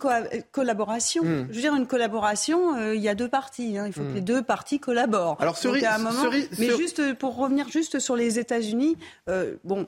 collaboration. 0.52 1.24
Hmm. 1.24 1.46
Je 1.48 1.54
veux 1.54 1.62
dire, 1.62 1.74
une 1.74 1.86
collaboration, 1.86 2.76
euh, 2.76 2.94
il 2.94 3.00
y 3.00 3.08
a 3.08 3.14
deux 3.14 3.28
parties. 3.28 3.78
Hein. 3.78 3.86
Il 3.86 3.94
faut 3.94 4.02
que 4.02 4.08
hmm. 4.08 4.14
les 4.16 4.20
deux 4.20 4.42
parties 4.42 4.80
collaborent. 4.80 5.40
Alors, 5.40 5.56
un 5.64 5.98
moment, 5.98 6.30
mais 6.58 6.76
juste 6.76 7.14
pour 7.14 7.36
revenir 7.36 7.68
juste 7.68 7.98
sur 7.98 8.16
les 8.16 8.38
États-Unis, 8.38 8.96
euh, 9.28 9.54
bon, 9.64 9.86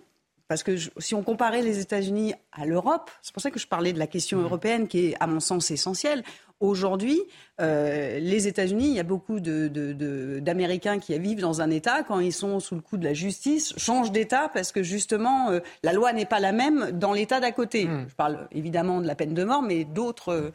parce 0.48 0.62
que 0.62 0.76
si 0.98 1.14
on 1.14 1.22
comparait 1.22 1.62
les 1.62 1.80
États-Unis 1.80 2.34
à 2.52 2.66
l'Europe, 2.66 3.10
c'est 3.20 3.32
pour 3.32 3.42
ça 3.42 3.50
que 3.50 3.58
je 3.58 3.66
parlais 3.66 3.92
de 3.92 3.98
la 3.98 4.06
question 4.06 4.40
européenne 4.40 4.86
qui 4.86 5.06
est, 5.06 5.16
à 5.18 5.26
mon 5.26 5.40
sens, 5.40 5.70
essentielle. 5.70 6.22
Aujourd'hui, 6.60 7.20
euh, 7.60 8.18
les 8.18 8.48
États-Unis, 8.48 8.88
il 8.88 8.94
y 8.94 9.00
a 9.00 9.02
beaucoup 9.02 9.40
d'Américains 9.40 10.98
qui 10.98 11.18
vivent 11.18 11.40
dans 11.40 11.60
un 11.60 11.70
État, 11.70 12.02
quand 12.02 12.18
ils 12.18 12.32
sont 12.32 12.60
sous 12.60 12.74
le 12.74 12.80
coup 12.80 12.96
de 12.96 13.04
la 13.04 13.12
justice, 13.12 13.74
changent 13.76 14.10
d'État 14.10 14.50
parce 14.54 14.72
que 14.72 14.82
justement, 14.82 15.50
euh, 15.50 15.60
la 15.82 15.92
loi 15.92 16.14
n'est 16.14 16.24
pas 16.24 16.40
la 16.40 16.52
même 16.52 16.92
dans 16.92 17.12
l'État 17.12 17.40
d'à 17.40 17.52
côté. 17.52 17.84
Hmm. 17.84 18.06
Je 18.08 18.14
parle 18.14 18.48
évidemment 18.52 19.02
de 19.02 19.06
la 19.06 19.14
peine 19.14 19.34
de 19.34 19.44
mort, 19.44 19.60
mais 19.60 19.84
d'autres 19.84 20.52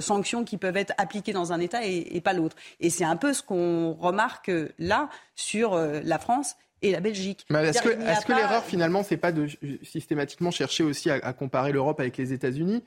sanctions 0.00 0.44
qui 0.44 0.56
peuvent 0.56 0.76
être 0.76 0.94
appliquées 0.98 1.32
dans 1.32 1.52
un 1.52 1.60
État 1.60 1.86
et, 1.86 2.20
pas 2.20 2.32
l'autre. 2.32 2.56
Et 2.80 2.90
c'est 2.90 3.04
un 3.04 3.16
peu 3.16 3.32
ce 3.32 3.44
qu'on 3.44 3.92
remarque 3.92 4.50
là 4.80 5.10
sur 5.36 5.74
euh, 5.74 6.00
la 6.02 6.18
France 6.18 6.56
et 6.82 6.90
la 6.90 6.98
Belgique. 6.98 7.46
Est-ce 7.50 7.82
que, 7.82 8.32
l'erreur 8.32 8.64
finalement, 8.64 9.04
c'est 9.04 9.16
pas 9.16 9.30
de 9.30 9.46
systématiquement 9.84 10.50
chercher 10.50 10.82
aussi 10.82 11.08
à 11.08 11.32
comparer 11.34 11.70
l'Europe 11.70 12.00
avec 12.00 12.16
les 12.16 12.32
États-Unis? 12.32 12.82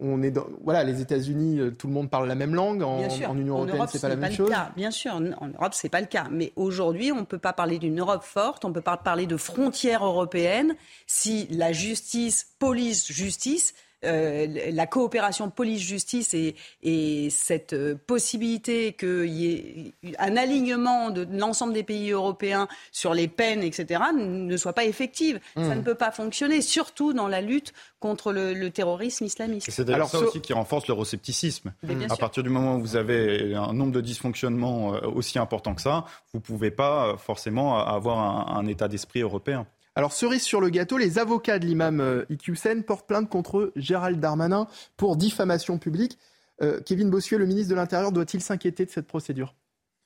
On 0.00 0.22
est 0.22 0.30
dans, 0.30 0.46
voilà, 0.62 0.82
les 0.84 1.00
États-Unis, 1.00 1.60
euh, 1.60 1.70
tout 1.70 1.86
le 1.86 1.92
monde 1.92 2.10
parle 2.10 2.26
la 2.26 2.34
même 2.34 2.54
langue. 2.54 2.82
En, 2.82 2.98
Union 3.36 3.58
européenne, 3.58 3.86
c'est 3.88 4.00
pas 4.00 4.08
la 4.08 4.16
même 4.16 4.32
chose. 4.32 4.50
Bien 4.76 4.90
sûr, 4.90 5.14
en 5.14 5.20
Europe, 5.20 5.72
c'est 5.72 5.88
pas 5.88 6.00
le 6.00 6.06
cas. 6.06 6.26
Mais 6.30 6.52
aujourd'hui, 6.56 7.12
on 7.12 7.20
ne 7.20 7.24
peut 7.24 7.38
pas 7.38 7.52
parler 7.52 7.78
d'une 7.78 8.00
Europe 8.00 8.24
forte, 8.24 8.64
on 8.64 8.68
ne 8.68 8.74
peut 8.74 8.80
pas 8.80 8.96
parler 8.96 9.26
de 9.26 9.36
frontières 9.36 10.04
européennes 10.04 10.74
si 11.06 11.46
la 11.50 11.72
justice, 11.72 12.54
police, 12.58 13.10
justice 13.10 13.74
euh, 14.04 14.70
la 14.72 14.86
coopération 14.86 15.50
police-justice 15.50 16.34
et, 16.34 17.30
cette 17.30 17.72
euh, 17.72 17.94
possibilité 18.06 18.92
qu'il 18.92 19.26
y 19.26 19.52
ait 19.52 19.94
un 20.18 20.36
alignement 20.36 21.10
de 21.10 21.26
l'ensemble 21.30 21.72
des 21.72 21.82
pays 21.82 22.10
européens 22.10 22.68
sur 22.92 23.14
les 23.14 23.28
peines, 23.28 23.62
etc., 23.62 24.02
ne 24.14 24.56
soit 24.56 24.72
pas 24.72 24.84
effective. 24.84 25.40
Ça 25.56 25.62
hmm. 25.62 25.78
ne 25.78 25.82
peut 25.82 25.94
pas 25.94 26.10
fonctionner, 26.10 26.60
surtout 26.60 27.12
dans 27.12 27.28
la 27.28 27.40
lutte 27.40 27.72
contre 28.00 28.32
le, 28.32 28.70
terrorisme 28.70 29.24
islamiste. 29.24 29.70
C'est 29.70 29.84
d'ailleurs 29.84 30.08
ça 30.08 30.18
aussi 30.18 30.40
qui 30.40 30.52
renforce 30.52 30.86
l'euroscepticisme. 30.88 31.72
À 32.10 32.16
partir 32.16 32.42
du 32.42 32.50
moment 32.50 32.76
où 32.76 32.80
vous 32.80 32.96
avez 32.96 33.54
un 33.54 33.72
nombre 33.72 33.92
de 33.92 34.00
dysfonctionnements 34.00 34.94
euh, 34.94 35.00
aussi 35.06 35.38
important 35.38 35.74
que 35.74 35.82
ça, 35.82 36.04
vous 36.32 36.38
ne 36.38 36.44
pouvez 36.44 36.70
pas 36.70 37.16
forcément 37.16 37.78
avoir 37.78 38.56
un 38.56 38.66
état 38.66 38.88
d'esprit 38.88 39.20
européen. 39.20 39.66
Alors, 39.96 40.12
cerise 40.12 40.42
sur 40.42 40.60
le 40.60 40.70
gâteau, 40.70 40.98
les 40.98 41.18
avocats 41.18 41.60
de 41.60 41.66
l'imam 41.66 42.00
euh, 42.00 42.24
Iqiyoussen 42.28 42.82
portent 42.82 43.06
plainte 43.06 43.28
contre 43.28 43.72
Gérald 43.76 44.18
Darmanin 44.18 44.66
pour 44.96 45.16
diffamation 45.16 45.78
publique. 45.78 46.18
Euh, 46.62 46.80
Kevin 46.84 47.10
Bossuet, 47.10 47.38
le 47.38 47.46
ministre 47.46 47.70
de 47.70 47.76
l'Intérieur, 47.76 48.10
doit-il 48.10 48.40
s'inquiéter 48.40 48.84
de 48.86 48.90
cette 48.90 49.06
procédure? 49.06 49.54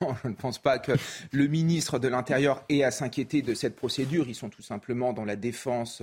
Je 0.22 0.28
ne 0.28 0.34
pense 0.34 0.58
pas 0.58 0.78
que 0.78 0.92
le 1.32 1.46
ministre 1.46 1.98
de 1.98 2.06
l'Intérieur 2.08 2.64
ait 2.68 2.84
à 2.84 2.90
s'inquiéter 2.90 3.40
de 3.40 3.54
cette 3.54 3.76
procédure. 3.76 4.28
Ils 4.28 4.34
sont 4.34 4.50
tout 4.50 4.62
simplement 4.62 5.14
dans 5.14 5.24
la 5.24 5.36
défense 5.36 6.02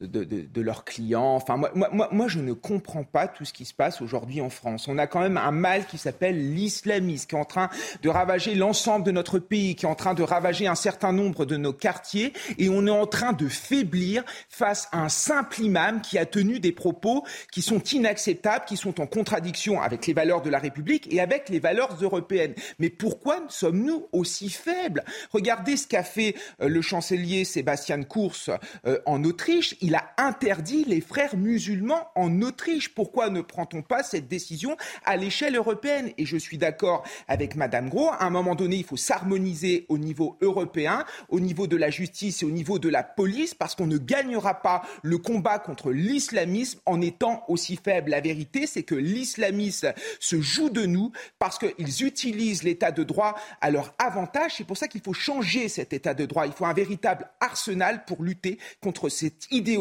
de, 0.00 0.60
leurs 0.60 0.84
clients. 0.84 1.34
Enfin, 1.34 1.56
moi, 1.56 1.70
moi, 1.74 2.08
moi, 2.10 2.28
je 2.28 2.40
ne 2.40 2.52
comprends 2.52 3.04
pas 3.04 3.28
tout 3.28 3.44
ce 3.44 3.52
qui 3.52 3.64
se 3.64 3.74
passe 3.74 4.00
aujourd'hui 4.00 4.40
en 4.40 4.50
France. 4.50 4.88
On 4.88 4.98
a 4.98 5.06
quand 5.06 5.20
même 5.20 5.36
un 5.36 5.50
mal 5.50 5.86
qui 5.86 5.98
s'appelle 5.98 6.54
l'islamisme, 6.54 7.26
qui 7.26 7.34
est 7.34 7.38
en 7.38 7.44
train 7.44 7.70
de 8.02 8.08
ravager 8.08 8.54
l'ensemble 8.54 9.04
de 9.04 9.10
notre 9.10 9.38
pays, 9.38 9.74
qui 9.74 9.86
est 9.86 9.88
en 9.88 9.94
train 9.94 10.14
de 10.14 10.22
ravager 10.22 10.66
un 10.66 10.74
certain 10.74 11.12
nombre 11.12 11.44
de 11.44 11.56
nos 11.56 11.72
quartiers, 11.72 12.32
et 12.58 12.68
on 12.68 12.86
est 12.86 12.90
en 12.90 13.06
train 13.06 13.32
de 13.32 13.48
faiblir 13.48 14.24
face 14.48 14.88
à 14.92 15.00
un 15.00 15.08
simple 15.08 15.62
imam 15.62 16.00
qui 16.00 16.18
a 16.18 16.26
tenu 16.26 16.60
des 16.60 16.72
propos 16.72 17.24
qui 17.52 17.62
sont 17.62 17.82
inacceptables, 17.82 18.64
qui 18.66 18.76
sont 18.76 19.00
en 19.00 19.06
contradiction 19.06 19.80
avec 19.80 20.06
les 20.06 20.12
valeurs 20.12 20.42
de 20.42 20.50
la 20.50 20.58
République 20.58 21.12
et 21.12 21.20
avec 21.20 21.48
les 21.48 21.58
valeurs 21.58 21.96
européennes. 22.00 22.54
Mais 22.78 22.90
pourquoi 22.90 23.44
sommes-nous 23.48 24.06
aussi 24.12 24.50
faibles? 24.50 25.04
Regardez 25.32 25.76
ce 25.76 25.86
qu'a 25.86 26.02
fait 26.02 26.34
euh, 26.60 26.68
le 26.68 26.82
chancelier 26.82 27.44
Sébastien 27.44 28.02
Kurz 28.02 28.50
euh, 28.86 28.98
en 29.06 29.24
Autriche 29.24 29.76
a 29.94 30.10
interdit 30.18 30.84
les 30.84 31.00
frères 31.00 31.36
musulmans 31.36 32.08
en 32.14 32.42
Autriche. 32.42 32.94
Pourquoi 32.94 33.30
ne 33.30 33.40
prend-on 33.40 33.82
pas 33.82 34.02
cette 34.02 34.28
décision 34.28 34.76
à 35.04 35.16
l'échelle 35.16 35.56
européenne? 35.56 36.12
Et 36.18 36.26
je 36.26 36.36
suis 36.36 36.58
d'accord 36.58 37.04
avec 37.28 37.56
Madame 37.56 37.88
Gros, 37.88 38.10
à 38.10 38.24
un 38.24 38.30
moment 38.30 38.54
donné, 38.54 38.76
il 38.76 38.84
faut 38.84 38.96
s'harmoniser 38.96 39.86
au 39.88 39.98
niveau 39.98 40.36
européen, 40.40 41.04
au 41.28 41.40
niveau 41.40 41.66
de 41.66 41.76
la 41.76 41.90
justice 41.90 42.42
et 42.42 42.46
au 42.46 42.50
niveau 42.50 42.78
de 42.78 42.88
la 42.88 43.02
police, 43.02 43.54
parce 43.54 43.74
qu'on 43.74 43.86
ne 43.86 43.98
gagnera 43.98 44.62
pas 44.62 44.82
le 45.02 45.18
combat 45.18 45.58
contre 45.58 45.90
l'islamisme 45.90 46.80
en 46.86 47.00
étant 47.00 47.44
aussi 47.48 47.76
faible. 47.82 48.10
La 48.10 48.20
vérité, 48.20 48.66
c'est 48.66 48.82
que 48.82 48.94
l'islamisme 48.94 49.92
se 50.20 50.40
joue 50.40 50.70
de 50.70 50.86
nous 50.86 51.12
parce 51.38 51.58
qu'ils 51.58 52.04
utilisent 52.04 52.62
l'état 52.62 52.92
de 52.92 53.02
droit 53.02 53.34
à 53.60 53.70
leur 53.70 53.94
avantage. 53.98 54.52
C'est 54.56 54.64
pour 54.64 54.76
ça 54.76 54.88
qu'il 54.88 55.00
faut 55.00 55.12
changer 55.12 55.68
cet 55.68 55.92
état 55.92 56.14
de 56.14 56.26
droit. 56.26 56.46
Il 56.46 56.52
faut 56.52 56.66
un 56.66 56.74
véritable 56.74 57.28
arsenal 57.40 58.04
pour 58.04 58.22
lutter 58.22 58.58
contre 58.80 59.08
cette 59.08 59.50
idéologie 59.50 59.79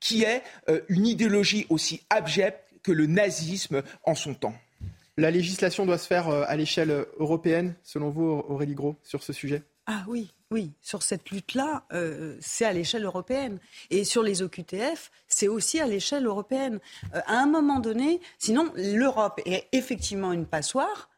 qui 0.00 0.22
est 0.22 0.42
euh, 0.68 0.80
une 0.88 1.06
idéologie 1.06 1.66
aussi 1.68 2.02
abjecte 2.10 2.60
que 2.82 2.92
le 2.92 3.06
nazisme 3.06 3.82
en 4.04 4.14
son 4.14 4.34
temps. 4.34 4.54
La 5.16 5.30
législation 5.30 5.86
doit 5.86 5.98
se 5.98 6.06
faire 6.06 6.28
euh, 6.28 6.44
à 6.46 6.56
l'échelle 6.56 7.06
européenne, 7.18 7.74
selon 7.82 8.10
vous, 8.10 8.44
Aurélie 8.48 8.74
Gros, 8.74 8.96
sur 9.02 9.22
ce 9.22 9.32
sujet? 9.32 9.62
Ah 9.86 10.04
oui, 10.08 10.30
oui, 10.50 10.72
sur 10.80 11.02
cette 11.02 11.30
lutte-là, 11.30 11.84
euh, 11.92 12.36
c'est 12.40 12.64
à 12.64 12.72
l'échelle 12.72 13.04
européenne. 13.04 13.58
Et 13.90 14.04
sur 14.04 14.22
les 14.22 14.42
OQTF, 14.42 15.10
c'est 15.28 15.48
aussi 15.48 15.80
à 15.80 15.86
l'échelle 15.86 16.26
européenne. 16.26 16.80
à 17.12 17.38
un 17.38 17.46
moment 17.46 17.80
donné, 17.80 18.20
sinon, 18.38 18.72
l'Europe 18.76 19.40
est 19.44 19.68
effectivement 19.72 20.32
une 20.32 20.46
passoire 20.46 21.10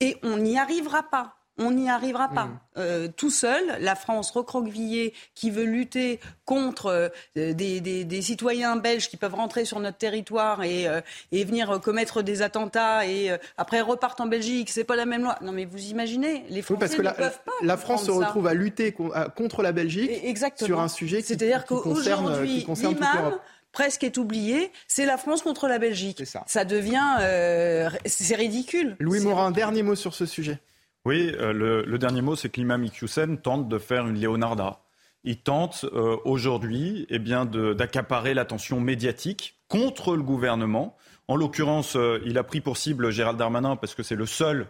et 0.00 0.16
on 0.22 0.38
n'y 0.38 0.58
arrivera 0.58 1.02
pas 1.02 1.39
on 1.60 1.70
n'y 1.72 1.90
arrivera 1.90 2.28
pas. 2.28 2.46
Mm. 2.46 2.58
Euh, 2.78 3.08
tout 3.14 3.30
seul, 3.30 3.62
la 3.80 3.94
France 3.94 4.30
recroquevillée 4.30 5.12
qui 5.34 5.50
veut 5.50 5.64
lutter 5.64 6.18
contre 6.46 7.10
euh, 7.36 7.52
des, 7.52 8.22
citoyens 8.22 8.76
belges 8.76 9.08
qui 9.08 9.16
peuvent 9.16 9.34
rentrer 9.34 9.64
sur 9.64 9.78
notre 9.78 9.98
territoire 9.98 10.62
et, 10.64 10.88
euh, 10.88 11.00
venir 11.32 11.80
commettre 11.80 12.22
des 12.22 12.42
attentats 12.42 13.06
et 13.06 13.30
après 13.58 13.80
repartent 13.80 14.20
en 14.20 14.26
Belgique, 14.26 14.70
c'est 14.70 14.84
pas 14.84 14.96
la 14.96 15.04
même 15.04 15.22
loi. 15.22 15.36
Non 15.42 15.52
mais 15.52 15.66
vous 15.66 15.86
imaginez, 15.86 16.44
les 16.48 16.62
Français 16.62 16.80
parce 16.80 16.92
que 16.92 16.98
ne 16.98 17.04
la, 17.04 17.12
peuvent 17.12 17.40
pas. 17.44 17.52
La 17.62 17.76
France 17.76 18.06
se 18.06 18.10
retrouve 18.10 18.46
à 18.46 18.54
lutter 18.54 18.94
contre 19.36 19.62
la 19.62 19.72
Belgique 19.72 20.10
sur 20.56 20.80
un 20.80 20.88
sujet 20.88 21.20
qui, 21.20 21.28
C'est-à-dire 21.28 21.66
qu'aujourd'hui, 21.66 22.64
l'imam 22.66 23.38
presque 23.72 24.02
est 24.02 24.18
oublié, 24.18 24.72
c'est 24.88 25.06
la 25.06 25.16
France 25.16 25.42
contre 25.42 25.68
la 25.68 25.78
Belgique. 25.78 26.26
Ça. 26.26 26.42
ça. 26.46 26.64
devient, 26.64 27.18
c'est 28.06 28.34
ridicule. 28.34 28.96
Louis 28.98 29.20
Morin, 29.20 29.50
dernier 29.50 29.82
mot 29.82 29.94
sur 29.94 30.14
ce 30.14 30.26
sujet. 30.26 30.58
Oui, 31.06 31.32
euh, 31.38 31.84
le, 31.86 31.98
dernier 31.98 32.20
mot, 32.20 32.36
c'est 32.36 32.50
que 32.50 32.60
l'imam 32.60 32.84
Iqiyoussen 32.84 33.38
tente 33.38 33.68
de 33.68 33.78
faire 33.78 34.06
une 34.06 34.20
Leonarda. 34.20 34.80
Il 35.24 35.38
tente 35.38 35.86
euh, 35.92 36.16
aujourd'hui 36.24 37.06
eh 37.08 37.18
bien, 37.18 37.46
d'accaparer 37.46 38.34
l'attention 38.34 38.80
médiatique 38.80 39.58
contre 39.68 40.16
le 40.16 40.22
gouvernement. 40.22 40.96
En 41.26 41.36
l'occurrence, 41.36 41.96
euh, 41.96 42.20
il 42.26 42.36
a 42.38 42.44
pris 42.44 42.60
pour 42.60 42.76
cible 42.76 43.10
Gérald 43.10 43.38
Darmanin 43.38 43.76
parce 43.76 43.94
que 43.94 44.02
c'est 44.02 44.16
le 44.16 44.26
seul 44.26 44.66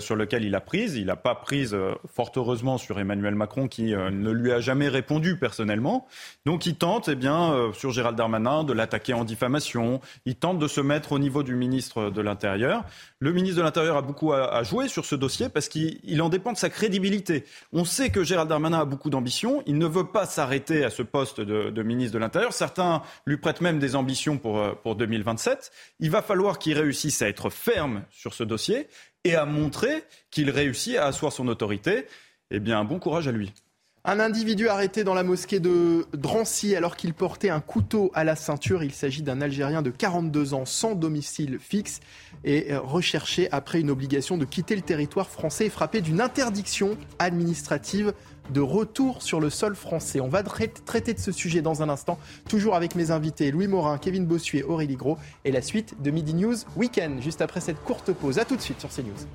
sur 0.00 0.16
lequel 0.16 0.44
il 0.44 0.54
a 0.54 0.60
prise. 0.60 0.96
Il 0.96 1.06
n'a 1.06 1.16
pas 1.16 1.34
prise, 1.34 1.74
euh, 1.74 1.94
fort 2.06 2.30
heureusement, 2.36 2.78
sur 2.78 2.98
Emmanuel 3.00 3.34
Macron 3.34 3.68
qui 3.68 3.94
euh, 3.94 4.10
ne 4.10 4.30
lui 4.30 4.52
a 4.52 4.60
jamais 4.60 4.88
répondu 4.88 5.36
personnellement. 5.36 6.06
Donc 6.44 6.66
il 6.66 6.76
tente, 6.76 7.08
eh 7.08 7.14
bien, 7.14 7.70
sur 7.72 7.90
Gérald 7.90 8.16
Darmanin, 8.16 8.64
de 8.64 8.72
l'attaquer 8.72 9.14
en 9.14 9.24
diffamation. 9.24 10.00
Il 10.26 10.36
tente 10.36 10.58
de 10.58 10.68
se 10.68 10.80
mettre 10.80 11.12
au 11.12 11.18
niveau 11.18 11.42
du 11.42 11.54
ministre 11.54 12.10
de 12.10 12.20
l'Intérieur. 12.20 12.84
Le 13.18 13.32
ministre 13.32 13.58
de 13.58 13.62
l'Intérieur 13.62 13.96
a 13.96 14.02
beaucoup 14.02 14.32
à, 14.32 14.62
jouer 14.62 14.88
sur 14.88 15.04
ce 15.04 15.14
dossier 15.14 15.48
parce 15.48 15.68
qu'il 15.68 16.22
en 16.22 16.28
dépend 16.28 16.52
de 16.52 16.58
sa 16.58 16.70
crédibilité. 16.70 17.44
On 17.72 17.84
sait 17.84 18.10
que 18.10 18.24
Gérald 18.24 18.48
Darmanin 18.48 18.80
a 18.80 18.84
beaucoup 18.84 19.10
d'ambition. 19.10 19.62
Il 19.66 19.78
ne 19.78 19.86
veut 19.86 20.06
pas 20.06 20.26
s'arrêter 20.26 20.84
à 20.84 20.90
ce 20.90 21.02
poste 21.02 21.40
de, 21.40 21.70
de, 21.70 21.82
ministre 21.82 22.14
de 22.14 22.18
l'Intérieur. 22.18 22.52
Certains 22.52 23.02
lui 23.26 23.36
prêtent 23.36 23.60
même 23.60 23.78
des 23.78 23.96
ambitions 23.96 24.38
pour, 24.38 24.76
pour 24.82 24.96
2027. 24.96 25.70
Il 26.00 26.10
va 26.10 26.22
falloir 26.22 26.58
qu'il 26.58 26.78
réussisse 26.78 27.22
à 27.22 27.28
être 27.28 27.50
ferme 27.50 28.02
sur 28.10 28.34
ce 28.34 28.44
dossier 28.44 28.88
et 29.24 29.34
à 29.34 29.44
montrer 29.44 30.04
qu'il 30.30 30.50
réussit 30.50 30.96
à 30.96 31.06
asseoir 31.06 31.32
son 31.32 31.48
autorité. 31.48 32.06
Eh 32.50 32.60
bien, 32.60 32.84
bon 32.84 32.98
courage 32.98 33.28
à 33.28 33.32
lui. 33.32 33.52
Un 34.02 34.18
individu 34.18 34.68
arrêté 34.68 35.04
dans 35.04 35.12
la 35.12 35.22
mosquée 35.22 35.60
de 35.60 36.06
Drancy 36.14 36.74
alors 36.74 36.96
qu'il 36.96 37.12
portait 37.12 37.50
un 37.50 37.60
couteau 37.60 38.10
à 38.14 38.24
la 38.24 38.34
ceinture. 38.34 38.82
Il 38.82 38.92
s'agit 38.92 39.20
d'un 39.20 39.42
Algérien 39.42 39.82
de 39.82 39.90
42 39.90 40.54
ans 40.54 40.64
sans 40.64 40.94
domicile 40.94 41.58
fixe 41.60 42.00
et 42.42 42.74
recherché 42.76 43.48
après 43.52 43.78
une 43.78 43.90
obligation 43.90 44.38
de 44.38 44.46
quitter 44.46 44.74
le 44.74 44.80
territoire 44.80 45.28
français 45.28 45.66
et 45.66 45.70
frappé 45.70 46.00
d'une 46.00 46.22
interdiction 46.22 46.96
administrative 47.18 48.14
de 48.50 48.60
retour 48.60 49.22
sur 49.22 49.40
le 49.40 49.50
sol 49.50 49.74
français. 49.74 50.20
On 50.20 50.28
va 50.28 50.42
traiter 50.42 51.14
de 51.14 51.18
ce 51.18 51.32
sujet 51.32 51.62
dans 51.62 51.82
un 51.82 51.88
instant, 51.88 52.18
toujours 52.48 52.74
avec 52.74 52.94
mes 52.94 53.10
invités 53.10 53.50
Louis 53.50 53.68
Morin, 53.68 53.98
Kevin 53.98 54.26
Bossuet, 54.26 54.62
Aurélie 54.62 54.96
Gros 54.96 55.18
et 55.44 55.52
la 55.52 55.62
suite 55.62 56.00
de 56.02 56.10
Midi 56.10 56.34
News 56.34 56.56
Weekend, 56.76 57.22
juste 57.22 57.40
après 57.40 57.60
cette 57.60 57.82
courte 57.82 58.12
pause. 58.12 58.38
A 58.38 58.44
tout 58.44 58.56
de 58.56 58.60
suite 58.60 58.80
sur 58.80 58.90
CNews. 58.90 59.26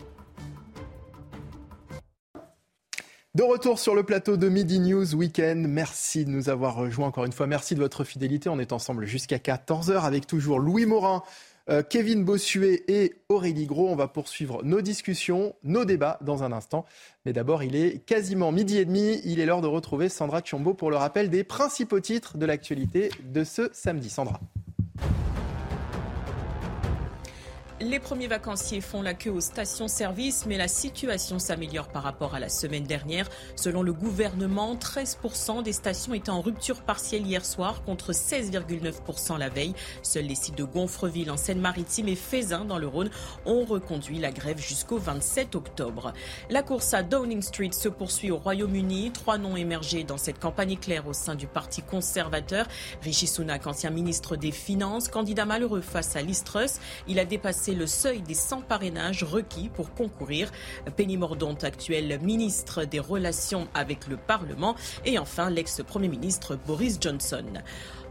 De 3.35 3.43
retour 3.43 3.79
sur 3.79 3.95
le 3.95 4.03
plateau 4.03 4.37
de 4.37 4.47
Midi 4.47 4.79
News 4.79 5.13
Weekend. 5.13 5.67
Merci 5.67 6.23
de 6.23 6.29
nous 6.29 6.47
avoir 6.47 6.73
rejoints 6.73 7.07
encore 7.07 7.25
une 7.25 7.33
fois. 7.33 7.47
Merci 7.47 7.75
de 7.75 7.81
votre 7.81 8.05
fidélité. 8.05 8.47
On 8.47 8.59
est 8.59 8.71
ensemble 8.71 9.05
jusqu'à 9.05 9.39
14h 9.39 10.03
avec 10.03 10.25
toujours 10.25 10.57
Louis 10.57 10.85
Morin, 10.85 11.21
euh, 11.69 11.81
Kevin 11.81 12.23
Bossuet 12.23 12.83
et 12.87 13.15
Aurélie 13.29 13.65
Gros. 13.65 13.89
On 13.89 13.95
va 13.95 14.07
poursuivre 14.07 14.63
nos 14.63 14.81
discussions, 14.81 15.55
nos 15.63 15.85
débats 15.85 16.19
dans 16.21 16.43
un 16.43 16.51
instant. 16.51 16.85
Mais 17.25 17.33
d'abord, 17.33 17.63
il 17.63 17.75
est 17.75 18.05
quasiment 18.05 18.51
midi 18.51 18.77
et 18.77 18.85
demi. 18.85 19.21
Il 19.25 19.39
est 19.39 19.45
l'heure 19.45 19.61
de 19.61 19.67
retrouver 19.67 20.09
Sandra 20.09 20.41
Chiombo 20.43 20.73
pour 20.73 20.91
le 20.91 20.97
rappel 20.97 21.29
des 21.29 21.43
principaux 21.43 21.99
titres 21.99 22.37
de 22.37 22.45
l'actualité 22.45 23.09
de 23.23 23.43
ce 23.43 23.69
samedi. 23.73 24.09
Sandra. 24.09 24.39
Les 27.81 27.99
premiers 27.99 28.27
vacanciers 28.27 28.79
font 28.79 29.01
la 29.01 29.13
queue 29.13 29.31
aux 29.31 29.41
stations-service, 29.41 30.45
mais 30.47 30.55
la 30.55 30.69
situation 30.69 31.39
s'améliore 31.39 31.89
par 31.89 32.03
rapport 32.03 32.33
à 32.33 32.39
la 32.39 32.47
semaine 32.47 32.85
dernière. 32.85 33.29
Selon 33.57 33.83
le 33.83 33.91
gouvernement, 33.91 34.75
13% 34.75 35.61
des 35.61 35.73
stations 35.73 36.13
étaient 36.13 36.29
en 36.29 36.39
rupture 36.39 36.83
partielle 36.83 37.27
hier 37.27 37.43
soir 37.43 37.83
contre 37.83 38.13
16,9% 38.13 39.37
la 39.37 39.49
veille. 39.49 39.73
Seuls 40.03 40.23
les 40.23 40.35
sites 40.35 40.57
de 40.57 40.63
Gonfreville 40.63 41.29
en 41.29 41.35
Seine-Maritime 41.35 42.07
et 42.07 42.15
Fézin 42.15 42.63
dans 42.63 42.77
le 42.77 42.87
Rhône 42.87 43.09
ont 43.45 43.65
reconduit 43.65 44.19
la 44.19 44.31
grève 44.31 44.57
jusqu'au 44.57 44.97
27 44.97 45.55
octobre. 45.55 46.13
La 46.49 46.63
course 46.63 46.93
à 46.93 47.03
Downing 47.03 47.41
Street 47.41 47.73
se 47.73 47.89
poursuit 47.89 48.31
au 48.31 48.37
Royaume-Uni. 48.37 49.11
Trois 49.11 49.37
noms 49.37 49.57
émergés 49.57 50.05
dans 50.05 50.17
cette 50.17 50.39
campagne 50.39 50.71
éclair 50.71 51.09
au 51.09 51.13
sein 51.13 51.35
du 51.35 51.45
Parti 51.45 51.81
conservateur. 51.81 52.67
Rishi 53.01 53.27
Sunak, 53.27 53.67
ancien 53.67 53.89
ministre 53.89 54.37
des 54.37 54.51
Finances, 54.51 55.09
candidat 55.09 55.43
malheureux 55.43 55.81
face 55.81 56.15
à 56.15 56.21
Listrus. 56.21 56.79
Il 57.09 57.19
a 57.19 57.25
dépassé 57.25 57.64
c'est 57.65 57.73
le 57.73 57.87
seuil 57.87 58.21
des 58.21 58.35
100 58.35 58.61
parrainages 58.61 59.23
requis 59.23 59.69
pour 59.69 59.91
concourir. 59.95 60.51
Penny 60.95 61.17
Mordaunt, 61.17 61.57
actuel 61.63 62.19
ministre 62.21 62.85
des 62.85 62.99
Relations 62.99 63.67
avec 63.73 64.05
le 64.05 64.17
Parlement. 64.17 64.75
Et 65.03 65.17
enfin, 65.17 65.49
l'ex-premier 65.49 66.07
ministre 66.07 66.59
Boris 66.67 66.99
Johnson. 67.01 67.43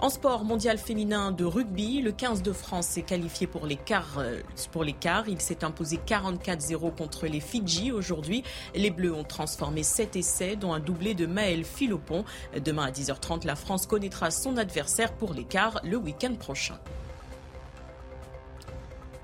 En 0.01 0.09
sport 0.09 0.45
mondial 0.45 0.77
féminin 0.77 1.31
de 1.31 1.45
rugby, 1.45 2.03
le 2.03 2.11
15 2.11 2.43
de 2.43 2.53
France 2.53 2.88
s'est 2.88 3.03
qualifié 3.03 3.47
pour 3.47 3.64
les 3.64 3.77
quarts. 3.77 4.19
Euh, 4.19 4.40
pour 4.73 4.83
les 4.83 4.93
quarts. 4.93 5.29
Il 5.29 5.40
s'est 5.40 5.62
imposé 5.62 6.01
44-0 6.05 6.93
contre 6.97 7.29
les 7.29 7.38
Fidji 7.38 7.93
aujourd'hui. 7.93 8.43
Les 8.75 8.90
Bleus 8.90 9.14
ont 9.14 9.23
transformé 9.23 9.85
7 9.85 10.17
essais, 10.17 10.57
dont 10.57 10.73
un 10.73 10.81
doublé 10.81 11.14
de 11.14 11.27
Maël 11.27 11.62
Philopon. 11.62 12.25
Demain 12.64 12.87
à 12.87 12.90
10h30, 12.90 13.47
la 13.47 13.55
France 13.55 13.87
connaîtra 13.87 14.33
son 14.33 14.57
adversaire 14.57 15.12
pour 15.12 15.33
les 15.33 15.45
quarts 15.45 15.81
le 15.85 15.97
week-end 15.97 16.35
prochain. 16.35 16.81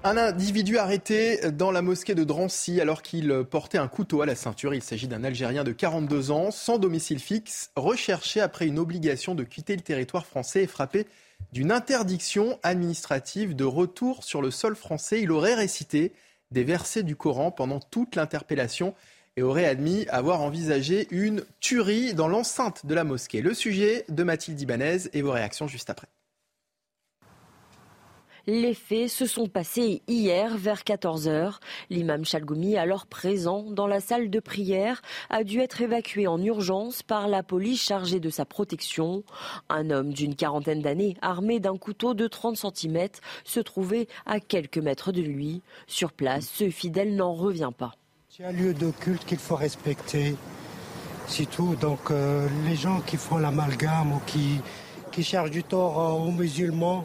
Un 0.03 0.17
individu 0.17 0.79
arrêté 0.79 1.51
dans 1.53 1.71
la 1.71 1.83
mosquée 1.83 2.15
de 2.15 2.25
Drancy 2.25 2.81
alors 2.81 3.03
qu'il 3.03 3.45
portait 3.51 3.77
un 3.77 3.87
couteau 3.87 4.23
à 4.23 4.27
la 4.27 4.35
ceinture. 4.35 4.73
Il 4.73 4.83
s'agit 4.83 5.09
d'un 5.09 5.25
Algérien 5.25 5.63
de 5.63 5.73
42 5.73 6.31
ans, 6.31 6.51
sans 6.51 6.79
domicile 6.79 7.19
fixe, 7.19 7.71
recherché 7.77 8.41
après 8.41 8.67
une 8.67 8.79
obligation 8.79 9.35
de 9.35 9.45
quitter 9.45 9.77
le 9.77 9.83
territoire 9.83 10.25
français 10.25 10.63
et 10.63 10.67
frappé 10.67 11.07
d'une 11.53 11.71
interdiction 11.71 12.59
administrative 12.63 13.55
de 13.55 13.65
retour 13.65 14.25
sur 14.25 14.41
le 14.41 14.51
sol 14.51 14.75
français. 14.75 15.21
Il 15.21 15.33
aurait 15.33 15.55
récité 15.55 16.15
des 16.51 16.65
versets 16.65 17.03
du 17.03 17.15
Coran 17.15 17.51
pendant 17.51 17.79
toute 17.79 18.17
l'interpellation 18.17 18.95
et 19.37 19.43
aurait 19.43 19.67
admis 19.67 20.07
avoir 20.09 20.41
envisagé 20.41 21.09
une 21.11 21.45
tuerie 21.61 22.15
dans 22.15 22.27
l'enceinte 22.27 22.87
de 22.87 22.95
la 22.95 23.05
mosquée. 23.05 23.43
Le 23.43 23.53
sujet 23.53 24.07
de 24.09 24.23
Mathilde 24.23 24.59
Ibanez 24.63 25.11
et 25.13 25.21
vos 25.21 25.33
réactions 25.33 25.69
juste 25.69 25.91
après. 25.91 26.09
Les 28.47 28.75
faits 28.75 29.09
se 29.09 29.27
sont 29.27 29.47
passés 29.47 30.03
hier 30.09 30.57
vers 30.57 30.83
14h. 30.83 31.57
L'imam 31.91 32.25
Chalgoumi, 32.25 32.77
alors 32.77 33.07
présent 33.07 33.71
dans 33.71 33.87
la 33.87 34.01
salle 34.01 34.31
de 34.31 34.41
prière, 34.41 35.03
a 35.29 35.45
dû 35.45 35.61
être 35.61 35.83
évacué 35.83 36.27
en 36.27 36.43
urgence 36.43 37.03
par 37.03 37.29
la 37.29 37.43
police 37.43 37.83
chargée 37.83 38.21
de 38.21 38.31
sa 38.31 38.45
protection. 38.45 39.25
Un 39.69 39.91
homme 39.91 40.13
d'une 40.13 40.35
quarantaine 40.35 40.81
d'années, 40.81 41.17
armé 41.23 41.61
d'un 41.61 41.77
couteau 41.77 42.15
de 42.15 42.27
30 42.27 42.57
cm, 42.57 43.09
se 43.45 43.61
trouvait 43.61 44.09
à 44.27 44.41
quelques 44.41 44.79
mètres 44.79 45.13
de 45.13 45.23
lui. 45.23 45.63
Sur 45.87 46.13
place, 46.13 46.47
ce 46.47 46.71
fidèle 46.71 47.17
n'en 47.17 47.35
revient 47.35 47.73
pas. 47.77 47.93
C'est 48.29 48.45
un 48.45 48.53
lieu 48.53 48.73
de 48.73 48.91
culte 48.91 49.25
qu'il 49.25 49.39
faut 49.39 49.57
respecter. 49.57 50.37
C'est 51.27 51.49
tout. 51.49 51.77
Donc 51.77 52.11
euh, 52.11 52.49
les 52.67 52.77
gens 52.77 53.01
qui 53.01 53.17
font 53.17 53.39
l'amalgame 53.39 54.13
ou 54.13 54.21
qui, 54.27 54.61
qui 55.13 55.23
cherchent 55.23 55.51
du 55.51 55.63
tort 55.63 56.01
euh, 56.01 56.27
aux 56.27 56.31
musulmans, 56.31 57.05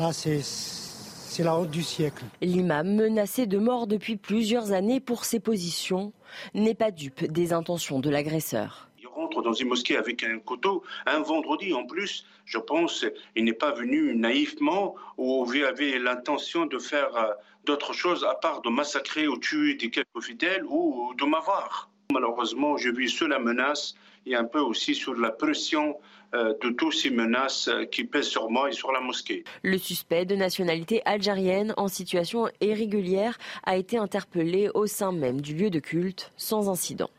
Là, 0.00 0.14
c'est 0.14 1.42
la 1.42 1.58
honte 1.58 1.68
du 1.68 1.82
siècle. 1.82 2.24
L'imam, 2.40 2.94
menacé 2.94 3.46
de 3.46 3.58
mort 3.58 3.86
depuis 3.86 4.16
plusieurs 4.16 4.72
années 4.72 4.98
pour 4.98 5.26
ses 5.26 5.40
positions, 5.40 6.14
n'est 6.54 6.74
pas 6.74 6.90
dupe 6.90 7.30
des 7.30 7.52
intentions 7.52 8.00
de 8.00 8.08
l'agresseur. 8.08 8.88
Il 8.98 9.08
rentre 9.08 9.42
dans 9.42 9.52
une 9.52 9.68
mosquée 9.68 9.98
avec 9.98 10.24
un 10.24 10.38
couteau, 10.38 10.82
un 11.04 11.20
vendredi 11.20 11.74
en 11.74 11.84
plus. 11.84 12.24
Je 12.46 12.56
pense 12.56 13.04
il 13.36 13.44
n'est 13.44 13.52
pas 13.52 13.72
venu 13.72 14.16
naïvement 14.16 14.94
ou 15.18 15.46
il 15.54 15.66
avait 15.66 15.98
l'intention 15.98 16.64
de 16.64 16.78
faire 16.78 17.14
euh, 17.14 17.32
d'autres 17.66 17.92
choses 17.92 18.24
à 18.24 18.36
part 18.36 18.62
de 18.62 18.70
massacrer 18.70 19.28
ou 19.28 19.36
tuer 19.36 19.74
des 19.74 19.90
quelques 19.90 20.22
fidèles 20.22 20.64
ou 20.64 21.12
de 21.18 21.26
m'avoir. 21.26 21.90
Malheureusement, 22.10 22.78
j'ai 22.78 22.90
vu 22.90 23.06
sur 23.06 23.28
la 23.28 23.38
menace 23.38 23.94
et 24.24 24.34
un 24.34 24.44
peu 24.44 24.60
aussi 24.60 24.94
sur 24.94 25.14
la 25.14 25.30
pression 25.30 25.90
euh, 25.90 25.94
de 26.32 26.70
toutes 26.70 26.94
ces 26.94 27.10
menaces 27.10 27.66
euh, 27.66 27.84
qui 27.86 28.04
pèsent 28.04 28.28
sur 28.28 28.50
moi 28.50 28.68
et 28.68 28.72
sur 28.72 28.92
la 28.92 29.00
mosquée. 29.00 29.42
Le 29.64 29.78
suspect 29.78 30.24
de 30.24 30.36
nationalité 30.36 31.02
algérienne 31.04 31.74
en 31.76 31.88
situation 31.88 32.48
irrégulière 32.60 33.36
a 33.64 33.76
été 33.76 33.96
interpellé 33.96 34.70
au 34.74 34.86
sein 34.86 35.10
même 35.10 35.40
du 35.40 35.54
lieu 35.54 35.70
de 35.70 35.80
culte 35.80 36.32
sans 36.36 36.70
incident. 36.70 37.10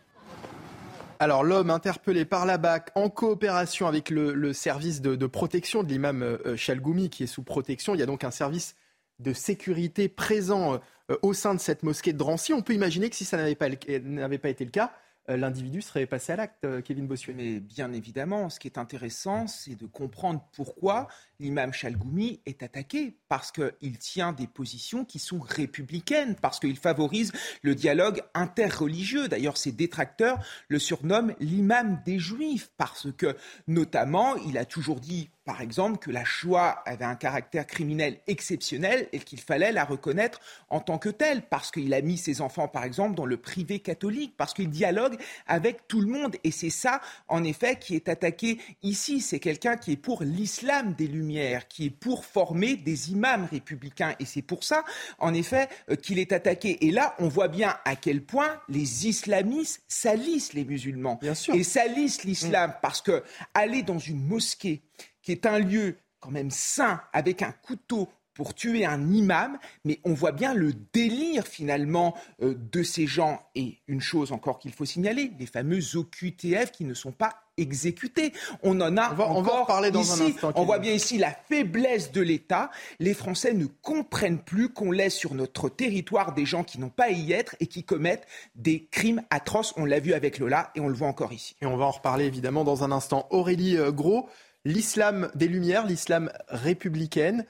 Alors 1.20 1.44
l'homme 1.44 1.70
interpellé 1.70 2.24
par 2.24 2.46
la 2.46 2.58
BAC 2.58 2.92
en 2.96 3.10
coopération 3.10 3.86
avec 3.86 4.10
le, 4.10 4.54
service 4.54 5.02
de, 5.02 5.28
protection 5.28 5.84
de 5.84 5.90
l'imam 5.90 6.24
euh, 6.24 6.56
Chalgoumi 6.56 7.10
qui 7.10 7.24
est 7.24 7.28
sous 7.28 7.44
protection, 7.44 7.94
il 7.94 8.00
y 8.00 8.04
a 8.04 8.08
donc 8.08 8.24
un 8.24 8.32
service 8.32 8.76
de 9.20 9.34
sécurité 9.34 10.10
présent 10.10 10.80
au 11.22 11.34
sein 11.34 11.54
de 11.54 11.60
cette 11.60 11.84
mosquée 11.84 12.14
de 12.14 12.18
Drancy. 12.18 12.54
On 12.54 12.62
peut 12.62 12.74
imaginer 12.74 13.10
que 13.10 13.16
si 13.16 13.26
ça 13.26 13.38
n'avait 13.38 13.54
pas, 13.54 13.68
pas 13.70 14.50
été 14.50 14.66
le 14.66 14.72
cas, 14.72 14.86
euh, 14.86 14.88
l'individu 15.28 15.82
serait 15.82 16.06
passé 16.06 16.34
à 16.34 16.36
l'acte, 16.36 16.66
euh, 16.66 16.82
Kevin 16.82 17.08
Bossuet. 17.08 17.34
Mais 17.34 17.60
bien 17.60 17.94
évidemment, 17.94 18.50
ce 18.50 18.60
qui 18.60 18.68
est 18.68 18.78
intéressant, 18.78 19.48
c'est 19.48 19.76
de 19.76 19.86
comprendre 19.86 20.44
pourquoi 20.54 21.08
l'imam 21.40 21.74
Chalgoumi 21.74 22.42
est 22.46 22.64
attaqué. 22.64 23.18
Parce 23.28 23.52
qu'il 23.52 23.98
tient 23.98 24.34
des 24.34 24.48
positions 24.48 25.06
qui 25.06 25.20
sont 25.20 25.40
républicaines, 25.40 26.36
parce 26.36 26.60
qu'il 26.60 26.78
favorise 26.78 27.32
le 27.62 27.76
dialogue 27.76 28.22
interreligieux. 28.34 29.28
D'ailleurs, 29.28 29.58
ses 29.58 29.72
détracteurs 29.72 30.44
le 30.68 30.80
surnomment 30.80 31.34
l'imam 31.40 32.02
des 32.06 32.20
Juifs, 32.20 32.72
parce 32.78 33.12
que, 33.12 33.36
notamment, 33.68 34.36
il 34.38 34.58
a 34.58 34.66
toujours 34.66 35.00
dit 35.00 35.30
par 35.46 35.62
exemple, 35.62 35.98
que 35.98 36.12
la 36.12 36.24
Shoah 36.24 36.84
avait 36.86 37.06
un 37.06 37.16
caractère 37.16 37.66
criminel 37.66 38.20
exceptionnel 38.28 39.08
et 39.12 39.20
qu'il 39.20 39.40
fallait 39.40 39.72
la 39.72 39.86
reconnaître 39.86 40.40
en 40.70 40.80
tant 40.80 41.00
que 41.00 41.10
telle, 41.10 41.42
parce 41.42 41.72
qu'il 41.72 41.94
a 41.94 42.02
mis 42.02 42.18
ses 42.18 42.42
enfants, 42.42 42.68
par 42.68 42.84
exemple, 42.84 43.16
dans 43.16 43.26
le 43.26 43.38
privé 43.38 43.80
catholique, 43.80 44.36
parce 44.38 44.54
qu'il 44.54 44.70
dialogue 44.70 45.18
avec 45.48 45.88
tout 45.88 46.00
le 46.00 46.08
monde. 46.08 46.36
Et 46.44 46.52
c'est 46.52 46.70
ça, 46.70 47.02
en 47.28 47.44
effet, 47.44 47.78
qui 47.78 47.96
est 47.96 48.08
attaqué 48.08 48.60
ici. 48.84 49.20
C'est 49.20 49.40
quelqu'un 49.40 49.78
qui 49.78 49.94
est 49.94 49.98
pour 49.98 50.24
l'islam 50.24 50.94
des 50.94 51.08
Lumières, 51.08 51.68
qui 51.68 51.88
est 51.88 51.90
pour 51.90 52.26
former 52.26 52.76
des 52.76 53.12
imams 53.12 53.48
républicains. 53.52 54.16
Et 54.20 54.26
c'est 54.26 54.44
pour 54.44 54.64
ça, 54.64 54.84
en 55.18 55.34
effet, 55.34 55.70
euh, 55.90 55.96
qu'il 55.96 56.20
est 56.20 56.34
attaqué. 56.34 56.86
Et 56.86 56.92
là, 56.92 57.16
on 57.18 57.28
voit 57.28 57.48
bien 57.48 57.78
à 57.86 57.96
quel 57.96 58.24
point 58.24 58.62
les 58.70 59.08
islamistes 59.08 59.82
salissent 59.88 60.54
les 60.54 60.66
musulmans. 60.66 61.20
Et 61.54 61.64
salissent 61.64 62.24
l'islam, 62.24 62.74
parce 62.82 63.02
que 63.02 63.24
aller 63.54 63.82
dans 63.82 64.00
une 64.00 64.24
mosquée, 64.24 64.84
qui 65.22 65.32
est 65.32 65.46
un 65.46 65.60
lieu 65.60 65.98
quand 66.20 66.32
même 66.32 66.52
sain, 66.52 67.02
avec 67.14 67.42
un 67.42 67.52
couteau 67.52 68.10
pour 68.34 68.54
tuer 68.54 68.86
un 68.86 69.12
imam, 69.12 69.58
mais 69.84 70.00
on 70.06 70.14
voit 70.14 70.32
bien 70.32 70.54
le 70.54 70.74
délire 70.94 71.46
finalement 71.46 72.16
euh, 72.42 72.56
de 72.72 72.82
ces 72.82 73.06
gens. 73.06 73.42
Et 73.56 73.80
une 73.88 74.02
chose 74.02 74.32
encore 74.32 74.60
qu'il 74.60 74.72
faut 74.72 74.86
signaler, 74.86 75.32
les 75.38 75.46
fameux 75.46 75.80
OQTF 75.96 76.72
qui 76.72 76.86
ne 76.86 76.94
sont 76.94 77.12
pas 77.12 77.36
exécutés. 77.58 78.32
On 78.64 78.80
en 78.80 78.98
a 78.98 79.12
on 79.12 79.16
va, 79.16 79.26
encore 79.28 79.68
parler 79.68 79.92
dans 79.92 80.02
ici. 80.02 80.22
Un 80.22 80.26
instant, 80.28 80.54
on 80.56 80.64
voit 80.64 80.80
bien 80.80 80.94
ici 80.94 81.18
la 81.18 81.32
faiblesse 81.32 82.12
de 82.12 82.22
l'État. 82.22 82.72
Les 83.00 83.14
Français 83.14 83.54
ne 83.54 83.66
comprennent 83.66 84.42
plus 84.42 84.70
qu'on 84.70 84.92
laisse 84.92 85.16
sur 85.16 85.36
notre 85.36 85.68
territoire 85.68 86.34
des 86.34 86.46
gens 86.46 86.64
qui 86.64 86.80
n'ont 86.80 86.90
pas 86.90 87.06
à 87.06 87.10
y 87.10 87.34
être 87.34 87.56
et 87.60 87.68
qui 87.68 87.84
commettent 87.84 88.26
des 88.56 88.86
crimes 88.86 89.22
atroces. 89.30 89.74
On 89.76 89.86
l'a 89.86 90.00
vu 90.00 90.14
avec 90.14 90.40
Lola 90.40 90.72
et 90.76 90.80
on 90.80 90.88
le 90.88 90.96
voit 90.96 91.10
encore 91.10 91.34
ici. 91.34 91.56
Et 91.62 91.66
on 91.66 91.76
va 91.76 91.86
en 91.86 91.92
reparler 91.92 92.26
évidemment 92.26 92.64
dans 92.64 92.84
un 92.84 92.92
instant. 92.92 93.28
Aurélie 93.30 93.78
euh, 93.78 93.92
Gros 93.92 94.30
l'islam 94.66 95.30
des 95.36 95.48
Lumières, 95.48 95.86
l'islam 95.86 96.32
républicaine, 96.50 97.46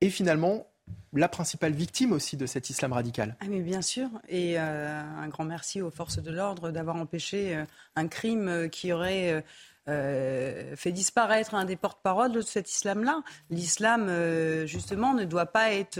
est 0.00 0.10
finalement 0.10 0.66
la 1.14 1.28
principale 1.28 1.72
victime 1.72 2.12
aussi 2.12 2.36
de 2.36 2.46
cet 2.46 2.70
islam 2.70 2.92
radical. 2.92 3.36
Ah 3.40 3.46
mais 3.48 3.60
bien 3.60 3.82
sûr, 3.82 4.08
et 4.28 4.58
euh, 4.58 5.02
un 5.02 5.28
grand 5.28 5.44
merci 5.44 5.82
aux 5.82 5.90
forces 5.90 6.18
de 6.18 6.30
l'ordre 6.30 6.70
d'avoir 6.70 6.96
empêché 6.96 7.56
euh, 7.56 7.64
un 7.96 8.08
crime 8.08 8.48
euh, 8.48 8.68
qui 8.68 8.92
aurait 8.92 9.44
fait 9.84 10.92
disparaître 10.92 11.56
un 11.56 11.64
des 11.64 11.74
porte-paroles 11.74 12.30
de 12.30 12.40
cet 12.40 12.70
islam-là. 12.70 13.20
L'islam, 13.50 14.08
justement, 14.64 15.12
ne 15.12 15.24
doit 15.24 15.46
pas 15.46 15.72
être 15.72 15.98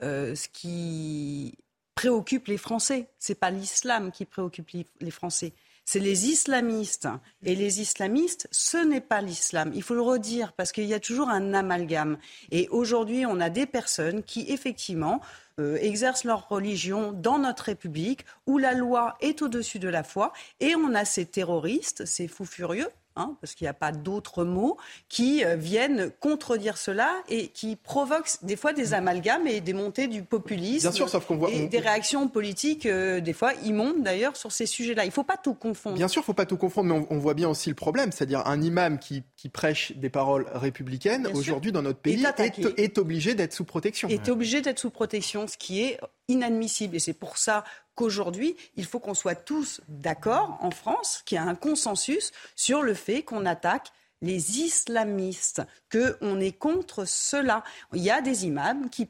ce 0.00 0.48
qui 0.48 1.58
préoccupe 1.94 2.46
les 2.46 2.56
Français. 2.56 3.08
C'est 3.18 3.34
pas 3.34 3.50
l'islam 3.50 4.12
qui 4.12 4.24
préoccupe 4.24 4.70
les 5.02 5.10
Français 5.10 5.52
c'est 5.92 5.98
les 5.98 6.28
islamistes. 6.28 7.06
Et 7.44 7.54
les 7.54 7.82
islamistes, 7.82 8.48
ce 8.50 8.78
n'est 8.78 9.02
pas 9.02 9.20
l'islam. 9.20 9.72
Il 9.74 9.82
faut 9.82 9.92
le 9.92 10.00
redire 10.00 10.54
parce 10.54 10.72
qu'il 10.72 10.86
y 10.86 10.94
a 10.94 11.00
toujours 11.00 11.28
un 11.28 11.52
amalgame. 11.52 12.16
Et 12.50 12.66
aujourd'hui, 12.70 13.26
on 13.26 13.40
a 13.40 13.50
des 13.50 13.66
personnes 13.66 14.22
qui, 14.22 14.46
effectivement, 14.48 15.20
euh, 15.60 15.76
exercent 15.82 16.24
leur 16.24 16.48
religion 16.48 17.12
dans 17.12 17.38
notre 17.38 17.64
République 17.64 18.24
où 18.46 18.56
la 18.56 18.72
loi 18.72 19.16
est 19.20 19.42
au-dessus 19.42 19.80
de 19.80 19.88
la 19.90 20.02
foi. 20.02 20.32
Et 20.60 20.74
on 20.76 20.94
a 20.94 21.04
ces 21.04 21.26
terroristes, 21.26 22.06
ces 22.06 22.26
fous 22.26 22.46
furieux, 22.46 22.88
hein, 23.16 23.36
parce 23.40 23.54
qu'il 23.54 23.64
n'y 23.64 23.70
a 23.70 23.74
pas 23.74 23.92
d'autres 23.92 24.44
mots, 24.44 24.76
qui 25.08 25.44
euh, 25.44 25.56
viennent 25.56 26.10
contredire 26.20 26.76
cela 26.76 27.14
et 27.28 27.48
qui 27.48 27.76
provoquent 27.76 28.42
des 28.42 28.56
fois 28.56 28.72
des 28.72 28.94
amalgames 28.94 29.46
et 29.46 29.60
des 29.60 29.72
montées 29.72 30.08
du 30.08 30.22
populisme. 30.22 30.88
Bien 30.88 30.92
sûr, 30.92 31.08
sauf 31.08 31.26
qu'on 31.26 31.36
voit 31.36 31.50
et 31.50 31.66
des 31.66 31.78
réactions 31.78 32.28
politiques, 32.28 32.86
euh, 32.86 33.20
des 33.20 33.32
fois 33.32 33.54
immondes 33.64 34.02
d'ailleurs, 34.02 34.36
sur 34.36 34.52
ces 34.52 34.66
sujets-là. 34.66 35.04
Il 35.04 35.08
ne 35.08 35.12
faut 35.12 35.24
pas 35.24 35.36
tout 35.36 35.54
confondre. 35.54 35.96
Bien 35.96 36.08
sûr, 36.08 36.20
il 36.20 36.24
ne 36.24 36.26
faut 36.26 36.34
pas 36.34 36.46
tout 36.46 36.56
confondre, 36.56 36.94
mais 36.94 37.06
on, 37.10 37.18
voit 37.18 37.34
bien 37.34 37.48
aussi 37.48 37.68
le 37.68 37.74
problème, 37.74 38.10
c'est-à-dire 38.12 38.46
un 38.46 38.60
imam 38.60 38.98
qui, 38.98 39.22
prêche 39.48 39.92
des 39.96 40.10
paroles 40.10 40.46
républicaines, 40.52 41.26
aujourd'hui 41.34 41.72
dans 41.72 41.82
notre 41.82 41.98
pays, 41.98 42.24
est, 42.38 42.78
est, 42.78 42.98
obligé 42.98 43.34
d'être 43.34 43.52
sous 43.52 43.64
protection. 43.64 44.08
Est 44.08 44.28
obligé 44.28 44.60
d'être 44.60 44.78
sous 44.78 44.90
protection, 44.90 45.46
ce 45.46 45.56
qui 45.56 45.82
est 45.82 45.98
inadmissible. 46.28 46.96
Et 46.96 46.98
c'est 46.98 47.12
pour 47.12 47.36
ça 47.38 47.64
qu'aujourd'hui, 47.94 48.56
il 48.76 48.84
faut 48.84 49.00
qu'on 49.00 49.14
soit 49.14 49.34
tous 49.34 49.80
d'accord 49.88 50.58
en 50.60 50.70
France, 50.70 51.22
qu'il 51.26 51.36
y 51.36 51.38
a 51.38 51.44
un 51.44 51.54
consensus 51.54 52.32
sur 52.56 52.82
le 52.82 52.94
fait 52.94 53.22
qu'on 53.22 53.46
attaque 53.46 53.88
les 54.22 54.60
islamistes, 54.60 55.62
qu'on 55.90 56.40
est 56.40 56.56
contre 56.56 57.04
cela. 57.04 57.64
Il 57.92 58.02
y 58.02 58.10
a 58.10 58.20
des 58.20 58.46
imams 58.46 58.88
qui, 58.88 59.08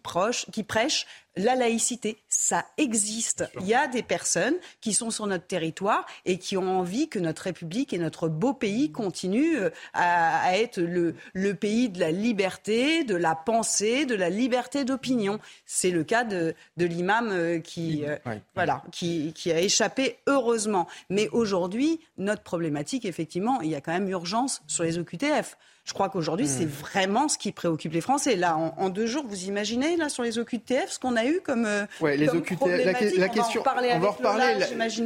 qui 0.53 0.63
prêchent 0.65 1.07
la 1.37 1.55
laïcité, 1.55 2.19
ça 2.29 2.67
existe. 2.77 3.45
Il 3.61 3.67
y 3.67 3.75
a 3.75 3.89
des 3.89 4.03
personnes 4.03 4.57
qui 4.81 4.93
sont 4.93 5.11
sur 5.11 5.27
notre 5.27 5.47
territoire 5.47 6.05
et 6.25 6.39
qui 6.39 6.57
ont 6.57 6.79
envie 6.79 7.09
que 7.09 7.19
notre 7.19 7.43
République 7.43 7.93
et 7.93 7.99
notre 7.99 8.29
beau 8.29 8.53
pays 8.53 8.93
continuent 8.93 9.59
euh, 9.59 9.71
à, 9.95 10.59
être 10.59 10.81
le, 10.81 11.15
pays 11.55 11.89
de 11.89 12.01
la 12.01 12.11
liberté, 12.11 13.05
de 13.05 13.17
la 13.17 13.35
pensée, 13.35 14.05
de 14.05 14.15
la 14.15 14.31
liberté 14.31 14.85
d'opinion. 14.85 15.39
C'est 15.65 15.91
le 15.91 16.05
cas 16.05 16.25
de, 16.25 16.55
l'imam 16.77 17.31
euh, 17.31 17.59
qui, 17.61 18.05
euh, 18.05 18.17
voilà, 18.55 18.83
qui, 18.93 19.33
qui 19.33 19.51
a 19.53 19.61
échappé 19.61 20.19
heureusement. 20.27 20.87
Mais 21.09 21.29
aujourd'hui, 21.31 22.01
notre 22.19 22.43
problématique, 22.43 23.05
effectivement, 23.05 23.61
il 23.63 23.71
y 23.71 23.75
a 23.75 23.81
quand 23.81 23.93
même 23.93 24.09
urgence 24.09 24.63
sur 24.67 24.85
les 24.85 24.99
OQTF. 24.99 25.57
Je 25.85 25.95
crois 25.95 26.09
qu'aujourd'hui, 26.09 26.47
c'est 26.47 26.65
hmm. 26.65 26.69
vraiment 26.69 27.29
ce 27.29 27.37
qui 27.37 27.51
préoccupe 27.51 27.93
les 27.93 28.01
Français. 28.01 28.37
Là, 28.37 28.57
en, 28.57 28.89
deux 28.89 29.07
jours, 29.07 29.25
vous 29.27 29.45
imaginez, 29.47 29.97
là, 29.97 30.09
sur 30.09 30.23
les 30.23 30.39
OQTF, 30.39 30.91
ce 30.91 30.99
qu'on 31.01 31.17
a 31.17 31.27
eu 31.27 31.41
comme, 31.43 31.67
euh, 31.67 31.85
ouais, 32.01 32.17
les 32.17 32.29
OQTF, 32.29 32.85
la, 32.85 32.95
question, 33.29 33.63
on 33.67 33.99
va 33.99 34.09
en 34.09 34.13
reparler, 34.13 34.55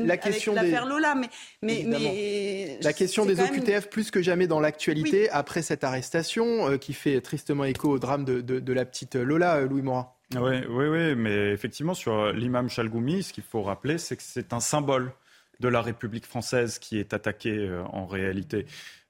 la, 0.05 0.17
question 0.19 0.53
avec 0.53 0.71
l'affaire 0.71 0.87
Lola, 0.87 1.15
mais, 1.15 1.29
mais, 1.63 1.85
mais 1.87 2.79
la 2.83 2.93
question 2.93 3.25
des 3.25 3.41
OQTF 3.41 3.89
plus 3.89 4.11
que 4.11 4.21
jamais 4.21 4.47
dans 4.47 4.61
l'actualité 4.61 5.31
après 5.31 5.63
cette 5.63 5.83
arrestation 5.83 6.69
euh, 6.69 6.77
qui 6.77 6.93
fait 6.93 7.23
tristement 7.23 7.65
écho 7.65 7.89
au 7.89 7.99
drame 7.99 8.27
de, 8.27 8.41
de, 8.43 8.73
la 8.75 8.85
petite 8.85 9.15
Lola, 9.15 9.57
euh, 9.57 9.69
Louis 9.69 9.83
Morin. 9.83 10.11
Oui, 10.35 10.57
oui, 10.69 10.87
oui, 10.89 11.15
mais 11.15 11.53
effectivement, 11.53 11.95
sur 11.95 12.33
l'imam 12.33 12.69
Chalgoumi, 12.69 13.23
ce 13.23 13.33
qu'il 13.33 13.45
faut 13.45 13.63
rappeler, 13.63 13.97
c'est 13.97 14.17
que 14.17 14.23
c'est 14.23 14.53
un 14.53 14.61
symbole 14.61 15.13
de 15.61 15.69
la 15.69 15.83
République 15.83 16.27
française 16.27 16.79
qui 16.79 16.99
est 16.99 17.15
attaqué 17.15 17.71
en 17.93 18.07
réalité. 18.07 18.67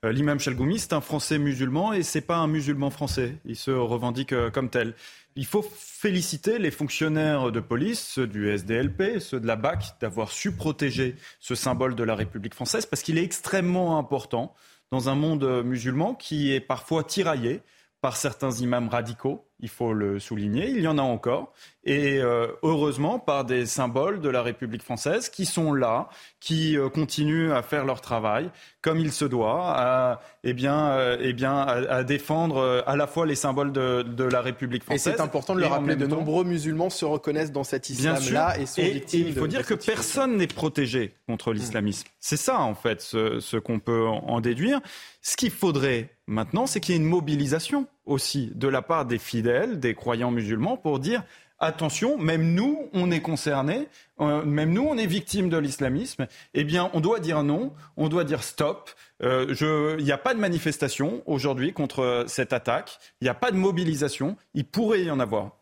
Euh, 0.06 0.12
l'imam 0.12 0.38
Chalgoumi, 0.38 0.78
c'est 0.78 0.92
un 0.92 1.00
Français 1.00 1.38
musulman 1.38 1.92
et 1.92 2.02
c'est 2.02 2.20
pas 2.20 2.36
un 2.36 2.46
musulman 2.46 2.90
français. 2.90 3.36
Il 3.44 3.56
se 3.56 3.70
revendique 3.70 4.32
euh, 4.32 4.50
comme 4.50 4.68
tel. 4.68 4.94
Il 5.36 5.46
faut 5.46 5.62
féliciter 5.62 6.58
les 6.58 6.70
fonctionnaires 6.70 7.50
de 7.50 7.60
police, 7.60 8.00
ceux 8.00 8.26
du 8.26 8.48
SDLP, 8.48 9.20
ceux 9.20 9.40
de 9.40 9.46
la 9.46 9.56
BAC, 9.56 9.96
d'avoir 10.00 10.30
su 10.30 10.52
protéger 10.52 11.16
ce 11.40 11.54
symbole 11.54 11.94
de 11.94 12.04
la 12.04 12.14
République 12.14 12.54
française 12.54 12.86
parce 12.86 13.02
qu'il 13.02 13.18
est 13.18 13.24
extrêmement 13.24 13.98
important 13.98 14.54
dans 14.92 15.08
un 15.08 15.14
monde 15.14 15.62
musulman 15.64 16.14
qui 16.14 16.52
est 16.52 16.60
parfois 16.60 17.02
tiraillé 17.02 17.60
par 18.06 18.16
certains 18.16 18.52
imams 18.52 18.88
radicaux 18.88 19.46
il 19.60 19.68
faut 19.70 19.94
le 19.94 20.18
souligner, 20.18 20.68
il 20.68 20.82
y 20.82 20.88
en 20.88 20.98
a 20.98 21.02
encore, 21.02 21.52
et 21.84 22.18
euh, 22.18 22.48
heureusement 22.62 23.18
par 23.18 23.44
des 23.44 23.64
symboles 23.64 24.20
de 24.20 24.28
la 24.28 24.42
République 24.42 24.82
française 24.82 25.30
qui 25.30 25.46
sont 25.46 25.72
là, 25.72 26.10
qui 26.40 26.76
euh, 26.76 26.90
continuent 26.90 27.52
à 27.52 27.62
faire 27.62 27.86
leur 27.86 28.02
travail 28.02 28.50
comme 28.82 28.98
il 28.98 29.12
se 29.12 29.24
doit, 29.24 29.72
à, 29.74 30.20
eh 30.44 30.52
bien, 30.52 30.90
euh, 30.90 31.16
eh 31.20 31.32
bien, 31.32 31.58
à, 31.58 32.04
défendre 32.04 32.84
à 32.86 32.96
la 32.96 33.06
fois 33.06 33.26
les 33.26 33.34
symboles 33.34 33.72
de, 33.72 34.24
la 34.24 34.40
République 34.40 34.84
française. 34.84 35.14
Et 35.14 35.16
c'est 35.16 35.22
important 35.22 35.54
de 35.54 35.60
le 35.60 35.66
rappeler, 35.66 35.96
de 35.96 36.06
nombreux 36.06 36.44
musulmans 36.44 36.90
se 36.90 37.04
reconnaissent 37.04 37.50
dans 37.50 37.64
cet 37.64 37.88
islam-là 37.90 38.58
et 38.60 38.66
sont 38.66 38.82
victimes. 38.82 39.26
il 39.28 39.34
faut 39.34 39.48
dire 39.48 39.66
que 39.66 39.74
personne 39.74 40.36
n'est 40.36 40.46
protégé 40.46 41.14
contre 41.26 41.52
l'islamisme. 41.52 42.06
C'est 42.20 42.36
ça, 42.36 42.60
en 42.60 42.74
fait, 42.74 43.00
ce 43.00 43.56
qu'on 43.56 43.80
peut 43.80 44.06
en 44.06 44.40
déduire. 44.40 44.80
Ce 45.22 45.36
qu'il 45.36 45.50
faudrait 45.50 46.15
maintenant, 46.26 46.66
c'est 46.66 46.80
qu'il 46.80 46.94
y 46.94 46.98
ait 46.98 47.00
une 47.00 47.08
mobilisation 47.08 47.86
aussi 48.04 48.52
de 48.54 48.68
la 48.68 48.82
part 48.82 49.06
des 49.06 49.18
fidèles, 49.18 49.80
des 49.80 49.94
croyants 49.94 50.30
musulmans, 50.30 50.76
pour 50.76 50.98
dire 50.98 51.24
attention, 51.58 52.18
même 52.18 52.54
nous, 52.54 52.88
on 52.92 53.10
est 53.10 53.20
concernés, 53.20 53.88
euh, 54.20 54.44
même 54.44 54.72
nous, 54.72 54.82
on 54.82 54.96
est 54.96 55.06
victimes 55.06 55.48
de 55.48 55.56
l'islamisme. 55.56 56.26
Eh 56.54 56.64
bien, 56.64 56.90
on 56.92 57.00
doit 57.00 57.20
dire 57.20 57.42
non, 57.42 57.72
on 57.96 58.08
doit 58.08 58.24
dire 58.24 58.42
stop. 58.42 58.90
Euh, 59.22 59.94
il 59.98 60.04
n'y 60.04 60.12
a 60.12 60.18
pas 60.18 60.34
de 60.34 60.40
manifestation 60.40 61.22
aujourd'hui 61.26 61.72
contre 61.72 62.24
cette 62.28 62.52
attaque. 62.52 62.98
Il 63.20 63.24
n'y 63.24 63.30
a 63.30 63.34
pas 63.34 63.50
de 63.50 63.56
mobilisation. 63.56 64.36
Il 64.54 64.66
pourrait 64.66 65.04
y 65.04 65.10
en 65.10 65.20
avoir. 65.20 65.52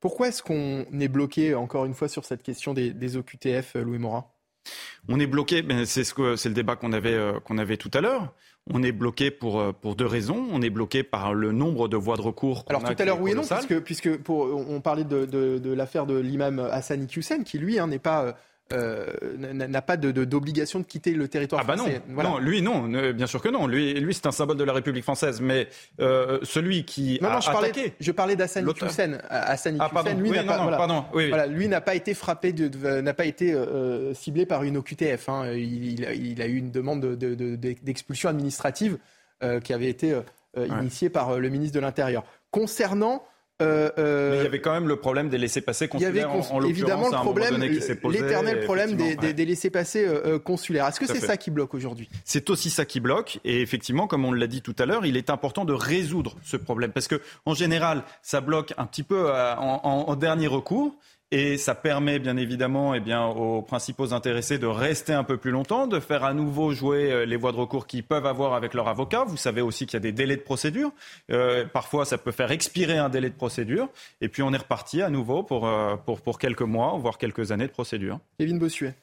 Pourquoi 0.00 0.28
est-ce 0.28 0.42
qu'on 0.42 0.86
est 1.00 1.08
bloqué, 1.08 1.54
encore 1.54 1.86
une 1.86 1.94
fois, 1.94 2.08
sur 2.08 2.24
cette 2.24 2.42
question 2.42 2.74
des, 2.74 2.92
des 2.92 3.16
OQTF, 3.16 3.74
Louis 3.76 3.98
Morin? 3.98 4.26
On 5.08 5.20
est 5.20 5.26
bloqué, 5.26 5.64
c'est 5.84 6.04
ce 6.04 6.36
c'est 6.36 6.48
le 6.48 6.54
débat 6.54 6.76
qu'on 6.76 6.92
avait, 6.92 7.14
euh, 7.14 7.38
qu'on 7.40 7.58
avait 7.58 7.76
tout 7.76 7.90
à 7.92 8.00
l'heure. 8.00 8.32
On 8.72 8.82
est 8.82 8.92
bloqué 8.92 9.30
pour, 9.30 9.60
euh, 9.60 9.72
pour 9.72 9.94
deux 9.94 10.06
raisons. 10.06 10.46
On 10.50 10.62
est 10.62 10.70
bloqué 10.70 11.02
par 11.02 11.34
le 11.34 11.52
nombre 11.52 11.86
de 11.86 11.96
voies 11.96 12.16
de 12.16 12.22
recours. 12.22 12.64
Alors 12.68 12.82
tout 12.82 12.94
à 12.98 13.04
l'heure, 13.04 13.20
oui 13.20 13.32
et 13.32 13.34
non, 13.34 13.42
puisque, 13.42 13.80
puisque 13.80 14.16
pour, 14.18 14.48
on 14.70 14.80
parlait 14.80 15.04
de, 15.04 15.26
de, 15.26 15.72
l'affaire 15.72 16.06
de 16.06 16.16
l'imam 16.16 16.58
Hassan 16.58 17.06
Hussein, 17.14 17.42
qui 17.42 17.58
lui 17.58 17.78
hein, 17.78 17.88
n'est 17.88 17.98
pas 17.98 18.36
euh, 18.72 19.12
n'a 19.36 19.82
pas 19.82 19.98
d'obligation 19.98 20.80
de, 20.80 20.84
quitter 20.84 21.12
le 21.12 21.28
territoire 21.28 21.60
ah 21.62 21.66
bah 21.66 21.76
français. 21.76 22.00
Non, 22.08 22.22
non, 22.22 22.38
lui 22.38 22.62
non, 22.62 22.88
bien 23.12 23.26
sûr 23.26 23.42
que 23.42 23.50
non. 23.50 23.66
Lui, 23.66 23.92
lui 24.00 24.14
c'est 24.14 24.26
un 24.26 24.32
symbole 24.32 24.56
de 24.56 24.64
la 24.64 24.72
République 24.72 25.04
française, 25.04 25.42
mais 25.42 25.68
euh, 26.00 26.38
celui 26.42 26.86
qui 26.86 27.18
non, 27.20 27.28
a 27.28 27.40
je 27.40 27.50
parlais, 27.50 27.68
attaqué, 27.68 27.92
je 28.00 28.10
parlais 28.10 28.34
Hussein. 28.34 29.18
Hassan 29.28 29.76
ah, 29.80 30.12
lui 30.14 30.30
n'a 30.30 30.44
pas, 30.44 30.76
pardon, 30.78 31.04
oui, 31.12 31.28
voilà, 31.28 31.46
lui 31.46 31.68
n'a 31.68 31.82
pas 31.82 31.94
été 31.94 32.14
frappé, 32.14 32.54
n'a 32.54 33.14
pas 33.14 33.26
été 33.26 33.52
euh, 33.52 34.14
ciblé 34.14 34.46
par 34.46 34.62
une 34.62 34.78
OQTF. 34.78 35.28
Hein. 35.28 35.52
Il, 35.52 36.00
il, 36.00 36.40
a 36.40 36.46
eu 36.46 36.56
une 36.56 36.70
demande 36.70 37.16
d'expulsion 37.16 38.30
de, 38.30 38.34
administrative 38.34 38.98
qui 39.62 39.74
avait 39.74 39.90
été 39.90 40.18
initiée 40.56 41.10
par 41.10 41.38
le 41.38 41.48
ministre 41.50 41.74
de 41.74 41.80
l'Intérieur. 41.80 42.24
Concernant 42.50 43.26
euh, 43.62 43.88
euh, 43.98 44.30
Mais 44.30 44.36
il 44.38 44.42
y 44.42 44.46
avait 44.46 44.60
quand 44.60 44.72
même 44.72 44.88
le 44.88 44.96
problème 44.96 45.28
des 45.28 45.38
laissés-passer 45.38 45.86
consulaires. 45.86 46.12
Il 46.12 46.18
y 46.18 46.24
avait 46.24 46.50
en, 46.50 46.62
évidemment 46.64 47.08
le 47.08 47.16
problème, 47.16 47.60
l'éternel 47.60 48.64
problème 48.64 48.96
des, 48.96 49.32
des, 49.32 49.44
laissés-passer 49.44 50.04
euh, 50.04 50.40
consulaires. 50.40 50.88
Est-ce 50.88 50.98
que 50.98 51.06
c'est 51.06 51.20
ça 51.20 51.36
qui 51.36 51.52
bloque 51.52 51.72
aujourd'hui? 51.74 52.08
C'est 52.24 52.50
aussi 52.50 52.68
ça 52.68 52.84
qui 52.84 52.98
bloque. 52.98 53.38
Et 53.44 53.60
effectivement, 53.60 54.08
comme 54.08 54.24
on 54.24 54.32
l'a 54.32 54.48
dit 54.48 54.60
tout 54.60 54.74
à 54.78 54.86
l'heure, 54.86 55.06
il 55.06 55.16
est 55.16 55.30
important 55.30 55.64
de 55.64 55.72
résoudre 55.72 56.36
ce 56.42 56.56
problème 56.56 56.90
parce 56.90 57.06
que 57.06 57.20
en 57.46 57.54
général, 57.54 58.02
ça 58.22 58.40
bloque 58.40 58.74
un 58.76 58.86
petit 58.86 59.04
peu 59.04 59.30
en, 59.30 59.80
en 59.84 60.16
dernier 60.16 60.48
recours. 60.48 60.96
Et 61.36 61.58
ça 61.58 61.74
permet 61.74 62.20
bien 62.20 62.36
évidemment 62.36 62.94
eh 62.94 63.00
bien, 63.00 63.26
aux 63.26 63.60
principaux 63.60 64.14
intéressés 64.14 64.56
de 64.56 64.68
rester 64.68 65.12
un 65.12 65.24
peu 65.24 65.36
plus 65.36 65.50
longtemps, 65.50 65.88
de 65.88 65.98
faire 65.98 66.22
à 66.22 66.32
nouveau 66.32 66.70
jouer 66.70 67.10
euh, 67.10 67.26
les 67.26 67.34
voies 67.34 67.50
de 67.50 67.56
recours 67.56 67.88
qu'ils 67.88 68.04
peuvent 68.04 68.26
avoir 68.26 68.54
avec 68.54 68.72
leur 68.72 68.86
avocat. 68.86 69.24
Vous 69.24 69.36
savez 69.36 69.60
aussi 69.60 69.84
qu'il 69.84 69.94
y 69.94 69.96
a 69.96 70.00
des 70.00 70.12
délais 70.12 70.36
de 70.36 70.42
procédure. 70.42 70.92
Euh, 71.32 71.64
parfois, 71.64 72.04
ça 72.04 72.18
peut 72.18 72.30
faire 72.30 72.52
expirer 72.52 72.98
un 72.98 73.08
délai 73.08 73.30
de 73.30 73.34
procédure. 73.34 73.88
Et 74.20 74.28
puis, 74.28 74.44
on 74.44 74.52
est 74.52 74.58
reparti 74.58 75.02
à 75.02 75.10
nouveau 75.10 75.42
pour, 75.42 75.66
euh, 75.66 75.96
pour, 75.96 76.20
pour 76.20 76.38
quelques 76.38 76.62
mois, 76.62 76.96
voire 77.00 77.18
quelques 77.18 77.50
années 77.50 77.66
de 77.66 77.72
procédure. 77.72 78.20
Kevin 78.38 78.60
Bossuet. 78.60 78.94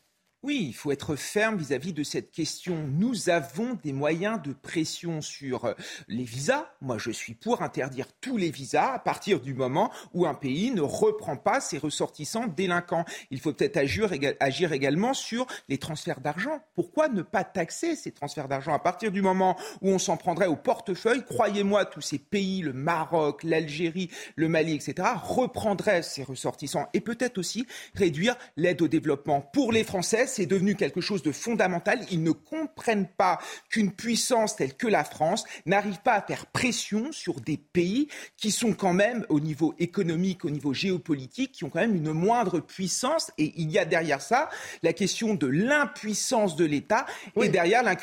Oui, 0.44 0.66
il 0.70 0.74
faut 0.74 0.92
être 0.92 1.16
ferme 1.16 1.58
vis-à-vis 1.58 1.94
de 1.94 2.02
cette 2.02 2.32
question. 2.32 2.76
Nous 2.98 3.30
avons 3.30 3.78
des 3.84 3.94
moyens 3.94 4.42
de 4.42 4.54
pression 4.54 5.22
sur 5.22 5.66
euh, 5.66 5.74
les 6.08 6.24
visas. 6.24 6.66
Moi, 6.82 6.98
je 6.98 7.12
suis 7.12 7.36
pour 7.36 7.62
interdire 7.62 8.08
tous 8.22 8.38
les 8.38 8.50
visas 8.50 8.94
à 8.94 8.98
partir 8.98 9.40
du 9.40 9.54
moment 9.54 9.92
où 10.16 10.26
un 10.26 10.34
pays 10.34 10.72
ne 10.72 10.82
reprend 10.82 11.38
pas 11.38 11.62
ses 11.62 11.78
ressortissants 11.78 12.48
délinquants. 12.48 13.06
Il 13.30 13.40
faut 13.40 13.54
peut-être 13.54 13.78
agir, 13.78 14.10
agir 14.40 14.74
également 14.74 15.14
sur 15.14 15.46
les 15.70 15.78
transferts 15.78 16.22
d'argent. 16.22 16.60
Pourquoi 16.74 17.08
ne 17.08 17.22
pas 17.22 17.44
taxer 17.44 17.96
ces 17.96 18.12
transferts 18.12 18.48
d'argent 18.48 18.74
à 18.74 18.80
partir 18.80 19.12
du 19.12 19.22
moment 19.22 19.56
où 19.82 19.90
on 19.90 20.00
s'en 20.00 20.18
prendrait 20.18 20.48
au 20.48 20.56
portefeuille? 20.56 21.24
Croyez-moi, 21.24 21.86
tous 21.86 22.02
ces 22.02 22.18
pays, 22.18 22.62
le 22.62 22.74
Maroc, 22.74 23.44
l'Algérie, 23.44 24.10
le 24.38 24.50
Mali, 24.50 24.74
etc., 24.74 25.08
reprendraient 25.24 26.02
ces 26.02 26.24
ressortissants 26.24 26.88
et 26.96 27.00
peut-être 27.00 27.38
aussi 27.38 27.68
réduire 27.94 28.36
l'aide 28.58 28.82
au 28.82 28.88
développement 28.88 29.42
pour 29.42 29.72
les 29.72 29.84
Français 29.84 30.31
c'est 30.32 30.46
devenu 30.46 30.76
quelque 30.76 31.02
chose 31.02 31.22
de 31.24 31.32
fondamental. 31.32 32.06
Ils 32.12 32.24
ne 32.24 32.32
comprennent 32.32 33.08
pas 33.08 33.39
qu'une 33.70 33.91
puissance 33.91 34.56
telle 34.56 34.76
que 34.76 34.88
la 34.88 35.04
France 35.04 35.44
n'arrive 35.65 36.02
pas 36.02 36.13
à 36.13 36.22
faire 36.22 36.46
pression 36.48 37.12
sur 37.12 37.41
des 37.41 37.58
pays 37.58 38.08
qui 38.38 38.52
sont 38.52 38.74
quand 38.74 38.94
même, 38.94 39.26
au 39.30 39.39
niveau 39.39 39.76
économique, 39.80 40.46
au 40.46 40.50
niveau 40.50 40.74
géopolitique, 40.74 41.52
qui 41.52 41.63
ont 41.63 41.70
quand 41.70 41.82
même 41.82 41.96
une 41.96 42.13
moindre 42.13 42.60
puissance. 42.60 43.32
Et 43.38 43.53
il 43.58 43.72
y 43.72 43.78
a 43.78 43.86
derrière 43.86 44.22
ça 44.22 44.49
la 44.84 44.93
question 44.93 45.34
de 45.34 45.47
l'impuissance 45.47 46.56
de 46.56 46.66
l'État 46.66 47.06
et 47.36 47.49
derrière 47.49 47.84
la, 47.84 47.95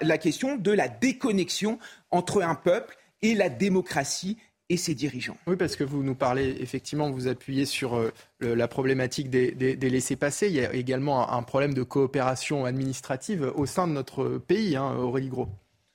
la 0.00 0.18
question 0.18 0.56
de 0.56 0.72
la 0.72 0.88
déconnexion 0.88 1.78
entre 2.10 2.42
un 2.42 2.54
peuple 2.54 2.96
et 3.22 3.34
la 3.34 3.48
démocratie 3.48 4.36
et 4.68 4.76
ses 4.76 4.94
dirigeants. 4.94 5.36
Oui, 5.46 5.56
parce 5.56 5.76
que 5.76 5.84
vous 5.84 6.02
nous 6.02 6.14
parlez, 6.14 6.56
effectivement, 6.60 7.10
vous 7.10 7.28
appuyez 7.28 7.66
sur 7.66 7.96
euh, 7.96 8.10
la 8.40 8.68
problématique 8.68 9.30
des, 9.30 9.52
des, 9.52 9.90
laissés-passer. 9.90 10.48
Il 10.48 10.54
y 10.54 10.64
a 10.64 10.72
également 10.74 11.30
un, 11.32 11.42
problème 11.42 11.74
de 11.74 11.82
coopération 11.82 12.64
administrative 12.64 13.52
au 13.54 13.66
sein 13.66 13.86
de 13.86 13.92
notre 13.92 14.38
pays, 14.38 14.76
hein, 14.76 14.96
Aurélie 14.96 15.28
Gros. 15.28 15.48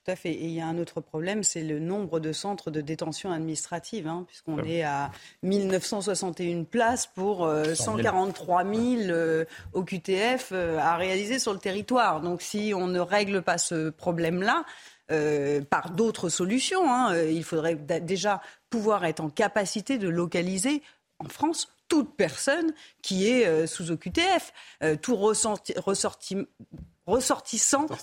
Tout 0.04 0.10
à 0.10 0.16
fait. 0.16 0.32
Et 0.32 0.46
il 0.46 0.52
y 0.52 0.60
a 0.60 0.66
un 0.66 0.78
autre 0.78 1.00
problème, 1.00 1.44
c'est 1.44 1.62
le 1.62 1.78
nombre 1.78 2.18
de 2.18 2.32
centres 2.32 2.72
de 2.72 2.80
détention 2.80 3.30
administrative, 3.30 4.08
hein, 4.08 4.24
puisqu'on 4.26 4.58
ah 4.58 4.66
est 4.66 4.82
à 4.82 5.12
1961 5.44 6.64
places 6.64 7.06
pour 7.06 7.48
143 7.74 8.64
000 8.64 9.44
au 9.74 9.84
QTF 9.84 10.52
à 10.52 10.96
réaliser 10.96 11.38
sur 11.38 11.52
le 11.52 11.60
territoire. 11.60 12.20
Donc 12.20 12.42
si 12.42 12.72
on 12.74 12.88
ne 12.88 12.98
règle 12.98 13.42
pas 13.42 13.58
ce 13.58 13.90
problème-là, 13.90 14.64
euh, 15.12 15.60
par 15.60 15.90
d'autres 15.90 16.30
solutions. 16.30 16.90
Hein. 16.90 17.14
Euh, 17.14 17.30
il 17.30 17.44
faudrait 17.44 17.74
déjà 17.74 18.40
pouvoir 18.70 19.04
être 19.04 19.20
en 19.20 19.28
capacité 19.28 19.98
de 19.98 20.08
localiser 20.08 20.82
en 21.18 21.28
France 21.28 21.68
toute 21.88 22.16
personne 22.16 22.72
qui 23.02 23.28
est 23.28 23.46
euh, 23.46 23.66
sous 23.66 23.90
OQTF, 23.90 24.54
tout 25.02 25.16
ressortissant 25.16 26.46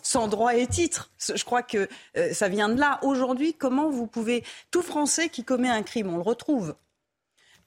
sans 0.04 0.28
droit 0.28 0.56
et 0.56 0.68
titre. 0.68 1.10
Je 1.18 1.44
crois 1.44 1.64
que 1.64 1.90
ça 2.32 2.48
vient 2.48 2.70
de 2.70 2.80
là. 2.80 3.00
Aujourd'hui, 3.02 3.56
comment 3.56 3.90
vous 3.90 4.06
pouvez... 4.06 4.44
Tout 4.70 4.84
Français 4.84 5.30
qui 5.30 5.44
commet 5.44 5.70
un 5.70 5.82
crime, 5.82 6.14
on 6.14 6.18
le 6.18 6.22
retrouve. 6.22 6.76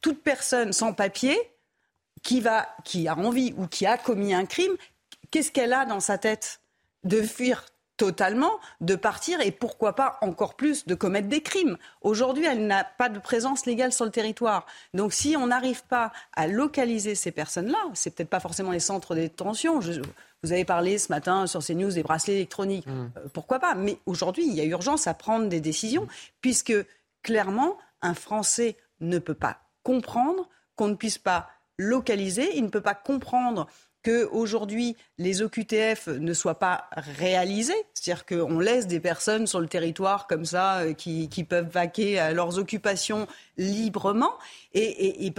Toute 0.01 0.23
personne 0.23 0.73
sans 0.73 0.93
papier 0.93 1.37
qui, 2.23 2.47
a 2.47 2.69
envie 3.19 3.55
ou 3.57 3.67
qui 3.67 3.87
a 3.87 3.99
commis 3.99 4.35
un 4.35 4.47
crime, 4.47 4.77
qu'est-ce 5.31 5.51
qu'elle 5.51 5.73
a 5.73 5.85
dans 5.85 6.01
sa 6.01 6.19
tête? 6.19 6.61
De 7.05 7.21
fuir 7.21 7.65
totalement 7.97 8.53
de 8.81 8.95
partir 8.95 9.41
et 9.41 9.51
pourquoi 9.51 9.95
pas 9.95 10.19
encore 10.23 10.55
plus 10.55 10.87
de 10.87 10.95
commettre 10.95 11.29
des 11.29 11.43
crimes. 11.43 11.77
Aujourd'hui, 12.01 12.47
elle 12.47 12.67
n'a 12.67 12.85
pas 12.85 13.09
de 13.09 13.19
présence 13.19 13.67
légale 13.67 13.93
sur 13.93 14.05
le 14.05 14.11
territoire. 14.11 14.67
Donc 14.95 15.13
si 15.13 15.37
on 15.37 15.49
n'arrive 15.49 15.85
pas 15.85 16.13
à 16.35 16.47
localiser 16.47 17.15
ces 17.15 17.31
personnes-là, 17.31 17.79
c'est 17.95 18.15
peut-être 18.15 18.31
pas 18.31 18.41
forcément 18.41 18.71
les 18.71 18.81
centres 18.81 19.15
de 19.15 19.21
détention. 19.21 19.79
vous 19.79 20.53
avez 20.53 20.65
parlé 20.65 20.99
ce 20.99 21.13
matin 21.13 21.47
sur 21.47 21.65
CNews 21.65 21.93
des 21.93 22.03
bracelets 22.03 22.35
électroniques. 22.35 22.87
Mmh. 22.87 23.11
Euh, 23.19 23.29
pourquoi 23.33 23.59
pas? 23.59 23.75
Mais 23.75 23.99
aujourd'hui, 24.07 24.47
il 24.47 24.55
y 24.55 24.61
a 24.61 24.65
urgence 24.65 25.07
à 25.07 25.15
prendre 25.15 25.49
des 25.49 25.61
décisions 25.61 26.09
puisque 26.41 26.75
clairement, 27.23 27.77
un 28.01 28.15
Français 28.15 28.77
ne 29.01 29.19
peut 29.19 29.35
pas 29.35 29.59
comprendre 29.83 30.49
qu'on 30.77 30.89
ne 30.89 30.95
puisse 30.95 31.19
pas 31.19 31.51
localiser, 31.79 32.57
il 32.57 32.65
ne 32.65 32.69
peut 32.69 32.81
pas 32.81 32.95
comprendre 32.95 33.67
qu'aujourd'hui, 34.05 34.97
les 35.19 35.43
OQTF 35.43 36.09
ne 36.09 36.35
soient 36.35 36.59
pas 36.59 36.89
réalisés, 36.97 37.75
c'est-à-dire 37.95 38.27
qu'on 38.27 38.59
laisse 38.59 38.87
des 38.87 39.01
personnes 39.01 39.47
sur 39.47 39.61
le 39.61 39.69
territoire 39.69 40.27
comme 40.27 40.45
ça 40.45 40.81
euh, 40.81 40.93
qui, 40.93 41.29
peuvent 41.49 41.71
vaquer 41.71 42.19
à 42.19 42.33
leurs 42.33 42.59
occupations 42.59 43.27
librement. 43.57 44.33
Et, 44.75 45.33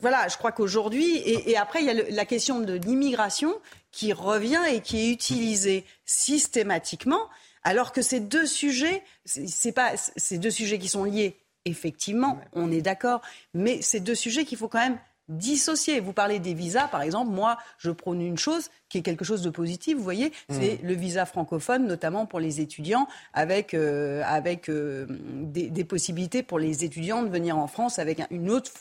voilà, 0.00 0.28
je 0.28 0.36
crois 0.36 0.52
qu'aujourd'hui, 0.52 1.16
et, 1.24 1.56
après, 1.56 1.80
il 1.82 1.86
y 1.86 1.90
a 1.90 2.10
la 2.10 2.24
question 2.24 2.60
de 2.60 2.74
l'immigration 2.74 3.54
qui 3.90 4.12
revient 4.12 4.62
et 4.70 4.80
qui 4.80 4.98
est 5.00 5.10
utilisée 5.10 5.84
systématiquement, 6.04 7.28
alors 7.62 7.92
que 7.92 8.02
ces 8.02 8.20
deux 8.20 8.46
sujets, 8.46 9.02
c'est 9.24 9.72
pas 9.72 9.92
ces 9.96 10.38
deux 10.38 10.50
sujets 10.50 10.78
qui 10.78 10.88
sont 10.88 11.04
liés. 11.04 11.36
Effectivement, 11.66 12.40
on 12.54 12.72
est 12.72 12.80
d'accord, 12.80 13.20
mais 13.52 13.82
ces 13.82 14.00
deux 14.00 14.14
sujets 14.14 14.44
qu'il 14.46 14.56
faut 14.56 14.68
quand 14.68 14.78
même 14.78 14.98
dissocier. 15.30 16.00
Vous 16.00 16.12
parlez 16.12 16.38
des 16.38 16.52
visas, 16.52 16.88
par 16.88 17.02
exemple. 17.02 17.30
Moi, 17.30 17.56
je 17.78 17.90
prône 17.90 18.20
une 18.20 18.36
chose 18.38 18.68
qui 18.88 18.98
est 18.98 19.02
quelque 19.02 19.24
chose 19.24 19.42
de 19.42 19.50
positif, 19.50 19.96
vous 19.96 20.02
voyez, 20.02 20.32
c'est 20.50 20.82
mmh. 20.82 20.86
le 20.86 20.94
visa 20.94 21.24
francophone, 21.24 21.86
notamment 21.86 22.26
pour 22.26 22.40
les 22.40 22.60
étudiants, 22.60 23.06
avec, 23.32 23.72
euh, 23.72 24.22
avec 24.26 24.68
euh, 24.68 25.06
des, 25.08 25.84
possibilités 25.84 26.42
pour 26.42 26.58
les 26.58 26.84
étudiants 26.84 27.22
de 27.22 27.28
venir 27.28 27.56
en 27.56 27.68
France 27.68 28.00
avec 28.00 28.20
une 28.30 28.50
autre 28.50 28.72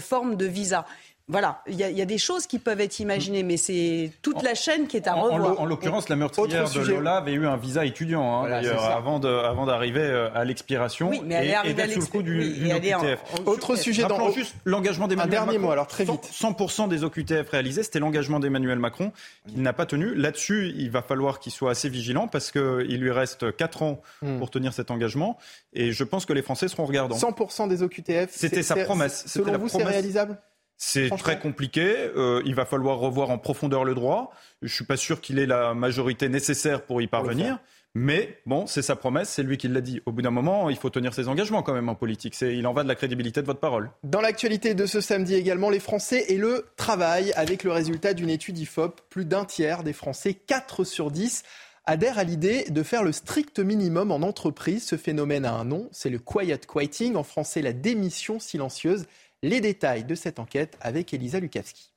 forme 0.00 0.36
de 0.36 0.46
visa. 0.46 0.86
Voilà, 1.26 1.62
il 1.66 1.76
y, 1.76 2.02
a 2.02 2.04
des 2.04 2.18
choses 2.18 2.46
qui 2.46 2.58
peuvent 2.58 2.82
être 2.82 3.00
imaginées, 3.00 3.42
mais 3.44 3.56
c'est 3.56 4.12
toute 4.20 4.42
la 4.42 4.54
chaîne 4.54 4.86
qui 4.86 4.98
est 4.98 5.08
à 5.08 5.14
revoir. 5.14 5.58
En, 5.58 5.64
l'occurrence, 5.64 6.10
la 6.10 6.16
meurtrière 6.16 6.68
de 6.68 6.80
Lola 6.80 7.16
avait 7.16 7.32
eu 7.32 7.46
un 7.46 7.56
visa 7.56 7.86
étudiant, 7.86 8.42
hein, 8.42 8.50
d'ailleurs, 8.50 8.84
avant, 8.84 9.18
avant 9.22 9.64
d'arriver 9.64 10.02
euh, 10.02 10.28
à 10.34 10.44
l'expiration 10.44 11.08
oui, 11.08 11.22
mais 11.24 11.54
et, 11.64 11.72
d'être 11.72 11.92
sous 11.92 12.00
le 12.00 12.06
coup 12.06 12.22
du, 12.22 12.52
du 12.52 12.70
OQTF. 12.70 13.20
Autre 13.46 13.74
sujet 13.76 14.02
dans 14.02 14.32
juste 14.32 14.54
l'engagement 14.66 15.08
d'Emmanuel 15.08 15.30
Macron. 15.30 15.42
Un 15.42 15.46
dernier 15.46 15.58
mot, 15.58 15.70
alors 15.70 15.86
très 15.86 16.04
vite. 16.04 16.30
100% 16.30 16.88
des 16.88 17.04
OQTF 17.04 17.48
réalisés, 17.48 17.84
c'était 17.84 18.00
l'engagement 18.00 18.38
d'Emmanuel 18.38 18.78
Macron 18.78 19.10
qu'il 19.48 19.62
n'a 19.62 19.72
pas 19.72 19.86
tenu. 19.86 20.14
Là-dessus, 20.14 20.74
il 20.76 20.90
va 20.90 21.00
falloir 21.00 21.40
qu'il 21.40 21.52
soit 21.52 21.70
assez 21.70 21.88
vigilant 21.88 22.28
parce 22.28 22.50
qu'il 22.50 23.00
lui 23.00 23.10
reste 23.10 23.56
4 23.56 23.82
ans 23.82 24.02
hmm. 24.20 24.38
pour 24.38 24.50
tenir 24.50 24.74
cet 24.74 24.90
engagement. 24.90 25.38
Et 25.72 25.92
je 25.92 26.04
pense 26.04 26.26
que 26.26 26.34
les 26.34 26.42
Français 26.42 26.68
seront 26.68 26.84
regardants. 26.84 27.16
100% 27.16 27.68
des 27.68 27.82
OQTF, 27.82 28.28
c'était 28.30 28.62
sa 28.62 28.76
promesse. 28.76 29.24
Selon 29.26 29.56
vous, 29.56 29.68
c'est 29.68 29.82
réalisable? 29.82 30.38
C'est 30.84 31.10
très 31.10 31.38
compliqué. 31.38 32.10
Euh, 32.16 32.42
il 32.44 32.54
va 32.54 32.64
falloir 32.64 32.98
revoir 32.98 33.30
en 33.30 33.38
profondeur 33.38 33.84
le 33.84 33.94
droit. 33.94 34.32
Je 34.62 34.66
ne 34.66 34.72
suis 34.72 34.84
pas 34.84 34.96
sûr 34.96 35.20
qu'il 35.20 35.38
ait 35.38 35.46
la 35.46 35.74
majorité 35.74 36.28
nécessaire 36.28 36.82
pour 36.82 37.00
y 37.00 37.06
parvenir. 37.06 37.58
Mais 37.96 38.40
bon, 38.44 38.66
c'est 38.66 38.82
sa 38.82 38.96
promesse, 38.96 39.28
c'est 39.28 39.44
lui 39.44 39.56
qui 39.56 39.68
l'a 39.68 39.80
dit. 39.80 40.02
Au 40.04 40.10
bout 40.10 40.20
d'un 40.20 40.32
moment, 40.32 40.68
il 40.68 40.76
faut 40.76 40.90
tenir 40.90 41.14
ses 41.14 41.28
engagements 41.28 41.62
quand 41.62 41.72
même 41.72 41.88
en 41.88 41.94
politique. 41.94 42.38
Il 42.40 42.66
en 42.66 42.72
va 42.72 42.82
de 42.82 42.88
la 42.88 42.96
crédibilité 42.96 43.40
de 43.40 43.46
votre 43.46 43.60
parole. 43.60 43.90
Dans 44.02 44.20
l'actualité 44.20 44.74
de 44.74 44.84
ce 44.84 45.00
samedi 45.00 45.36
également, 45.36 45.70
les 45.70 45.78
Français 45.78 46.24
et 46.28 46.36
le 46.36 46.66
travail, 46.76 47.32
avec 47.36 47.62
le 47.62 47.70
résultat 47.70 48.12
d'une 48.12 48.30
étude 48.30 48.58
IFOP, 48.58 49.00
plus 49.10 49.24
d'un 49.24 49.44
tiers 49.44 49.84
des 49.84 49.92
Français, 49.92 50.34
4 50.34 50.82
sur 50.82 51.12
10, 51.12 51.44
adhèrent 51.86 52.18
à 52.18 52.24
l'idée 52.24 52.64
de 52.68 52.82
faire 52.82 53.04
le 53.04 53.12
strict 53.12 53.60
minimum 53.60 54.10
en 54.10 54.22
entreprise. 54.22 54.84
Ce 54.84 54.96
phénomène 54.96 55.44
a 55.44 55.52
un 55.52 55.64
nom, 55.64 55.88
c'est 55.92 56.10
le 56.10 56.18
quiet 56.18 56.58
quitting, 56.66 57.14
en 57.14 57.22
français 57.22 57.62
la 57.62 57.72
démission 57.72 58.40
silencieuse. 58.40 59.06
Les 59.44 59.60
détails 59.60 60.04
de 60.04 60.14
cette 60.14 60.38
enquête 60.38 60.78
avec 60.80 61.12
Elisa 61.12 61.38
Lukavski. 61.38 61.92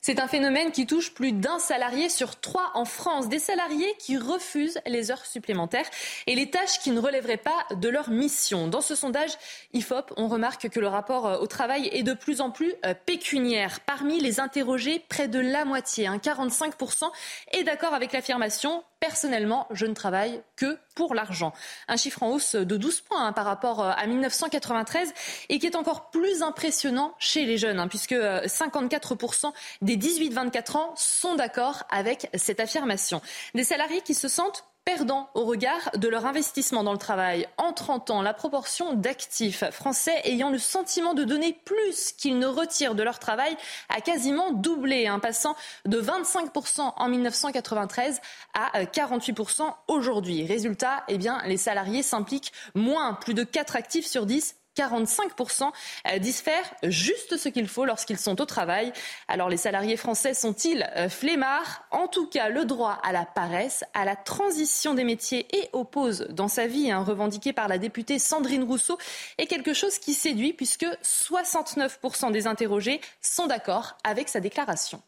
C'est 0.00 0.20
un 0.20 0.28
phénomène 0.28 0.70
qui 0.70 0.86
touche 0.86 1.12
plus 1.12 1.32
d'un 1.32 1.58
salarié 1.58 2.08
sur 2.08 2.38
trois 2.38 2.70
en 2.74 2.84
France. 2.84 3.28
Des 3.28 3.40
salariés 3.40 3.92
qui 3.98 4.16
refusent 4.16 4.78
les 4.86 5.10
heures 5.10 5.26
supplémentaires 5.26 5.90
et 6.28 6.36
les 6.36 6.48
tâches 6.48 6.78
qui 6.78 6.92
ne 6.92 7.00
relèveraient 7.00 7.38
pas 7.38 7.66
de 7.74 7.88
leur 7.88 8.10
mission. 8.10 8.68
Dans 8.68 8.80
ce 8.80 8.94
sondage 8.94 9.32
IFOP, 9.72 10.12
on 10.16 10.28
remarque 10.28 10.68
que 10.68 10.78
le 10.78 10.86
rapport 10.86 11.26
euh, 11.26 11.38
au 11.38 11.48
travail 11.48 11.88
est 11.92 12.04
de 12.04 12.14
plus 12.14 12.40
en 12.40 12.52
plus 12.52 12.72
euh, 12.86 12.94
pécuniaire. 12.94 13.80
Parmi 13.80 14.20
les 14.20 14.38
interrogés, 14.38 15.04
près 15.08 15.26
de 15.26 15.40
la 15.40 15.64
moitié, 15.64 16.08
45%, 16.08 17.10
est 17.50 17.64
d'accord 17.64 17.94
avec 17.94 18.12
l'affirmation 18.12 18.84
Personnellement, 19.00 19.66
je 19.70 19.86
ne 19.86 19.94
travaille 19.94 20.42
que 20.56 20.78
pour 20.96 21.14
l'argent. 21.14 21.52
Un 21.86 21.96
chiffre 21.96 22.22
en 22.22 22.30
hausse 22.30 22.56
de 22.56 22.76
12 22.76 23.02
points 23.02 23.26
hein, 23.26 23.32
par 23.32 23.44
rapport 23.44 23.80
euh, 23.80 23.92
à 23.96 24.06
1993 24.06 25.12
et 25.48 25.58
qui 25.58 25.66
est 25.66 25.76
encore 25.76 26.10
plus 26.10 26.42
impressionnant 26.42 27.14
chez 27.18 27.44
les 27.44 27.58
jeunes, 27.58 27.78
hein, 27.78 27.88
puisque 27.88 28.14
54% 28.14 29.52
des 29.82 29.96
18-24 29.96 30.76
ans 30.76 30.92
sont 30.96 31.36
d'accord 31.36 31.84
avec 31.90 32.28
cette 32.34 32.60
affirmation. 32.60 33.22
Des 33.54 33.64
salariés 33.64 34.00
qui 34.00 34.14
se 34.14 34.26
sentent 34.26 34.64
perdant 34.88 35.28
au 35.34 35.44
regard 35.44 35.90
de 35.98 36.08
leur 36.08 36.24
investissement 36.24 36.82
dans 36.82 36.92
le 36.92 36.98
travail. 36.98 37.46
En 37.58 37.74
30 37.74 38.08
ans, 38.08 38.22
la 38.22 38.32
proportion 38.32 38.94
d'actifs 38.94 39.62
français 39.70 40.18
ayant 40.24 40.48
le 40.48 40.56
sentiment 40.56 41.12
de 41.12 41.24
donner 41.24 41.52
plus 41.52 42.12
qu'ils 42.12 42.38
ne 42.38 42.46
retirent 42.46 42.94
de 42.94 43.02
leur 43.02 43.18
travail 43.18 43.54
a 43.90 44.00
quasiment 44.00 44.50
doublé, 44.50 45.06
hein, 45.06 45.18
passant 45.18 45.56
de 45.84 46.00
25% 46.00 46.94
en 46.96 47.08
1993 47.10 48.22
à 48.54 48.84
48% 48.84 49.74
aujourd'hui. 49.88 50.46
Résultat, 50.46 51.04
eh 51.08 51.18
bien, 51.18 51.42
les 51.44 51.58
salariés 51.58 52.02
s'impliquent 52.02 52.54
moins, 52.74 53.12
plus 53.12 53.34
de 53.34 53.44
4 53.44 53.76
actifs 53.76 54.06
sur 54.06 54.24
10 54.24 54.56
45% 54.78 55.70
euh, 56.12 56.18
disent 56.18 56.40
faire 56.40 56.62
juste 56.84 57.36
ce 57.36 57.48
qu'il 57.48 57.66
faut 57.68 57.84
lorsqu'ils 57.84 58.18
sont 58.18 58.40
au 58.40 58.44
travail. 58.44 58.92
Alors 59.26 59.48
les 59.48 59.56
salariés 59.56 59.96
français 59.96 60.34
sont-ils 60.34 60.88
euh, 60.96 61.08
flemmards? 61.08 61.84
En 61.90 62.06
tout 62.06 62.26
cas, 62.26 62.48
le 62.48 62.64
droit 62.64 62.98
à 63.02 63.12
la 63.12 63.24
paresse, 63.24 63.84
à 63.94 64.04
la 64.04 64.14
transition 64.16 64.94
des 64.94 65.04
métiers 65.04 65.46
et 65.56 65.68
aux 65.72 65.84
pauses 65.84 66.26
dans 66.30 66.48
sa 66.48 66.66
vie, 66.66 66.90
hein, 66.90 67.02
revendiqué 67.02 67.52
par 67.52 67.68
la 67.68 67.78
députée 67.78 68.18
Sandrine 68.18 68.64
Rousseau, 68.64 68.98
est 69.38 69.46
quelque 69.46 69.74
chose 69.74 69.98
qui 69.98 70.14
séduit 70.14 70.52
puisque 70.52 70.86
69% 71.02 72.30
des 72.30 72.46
interrogés 72.46 73.00
sont 73.20 73.46
d'accord 73.46 73.96
avec 74.04 74.28
sa 74.28 74.40
déclaration. 74.40 75.02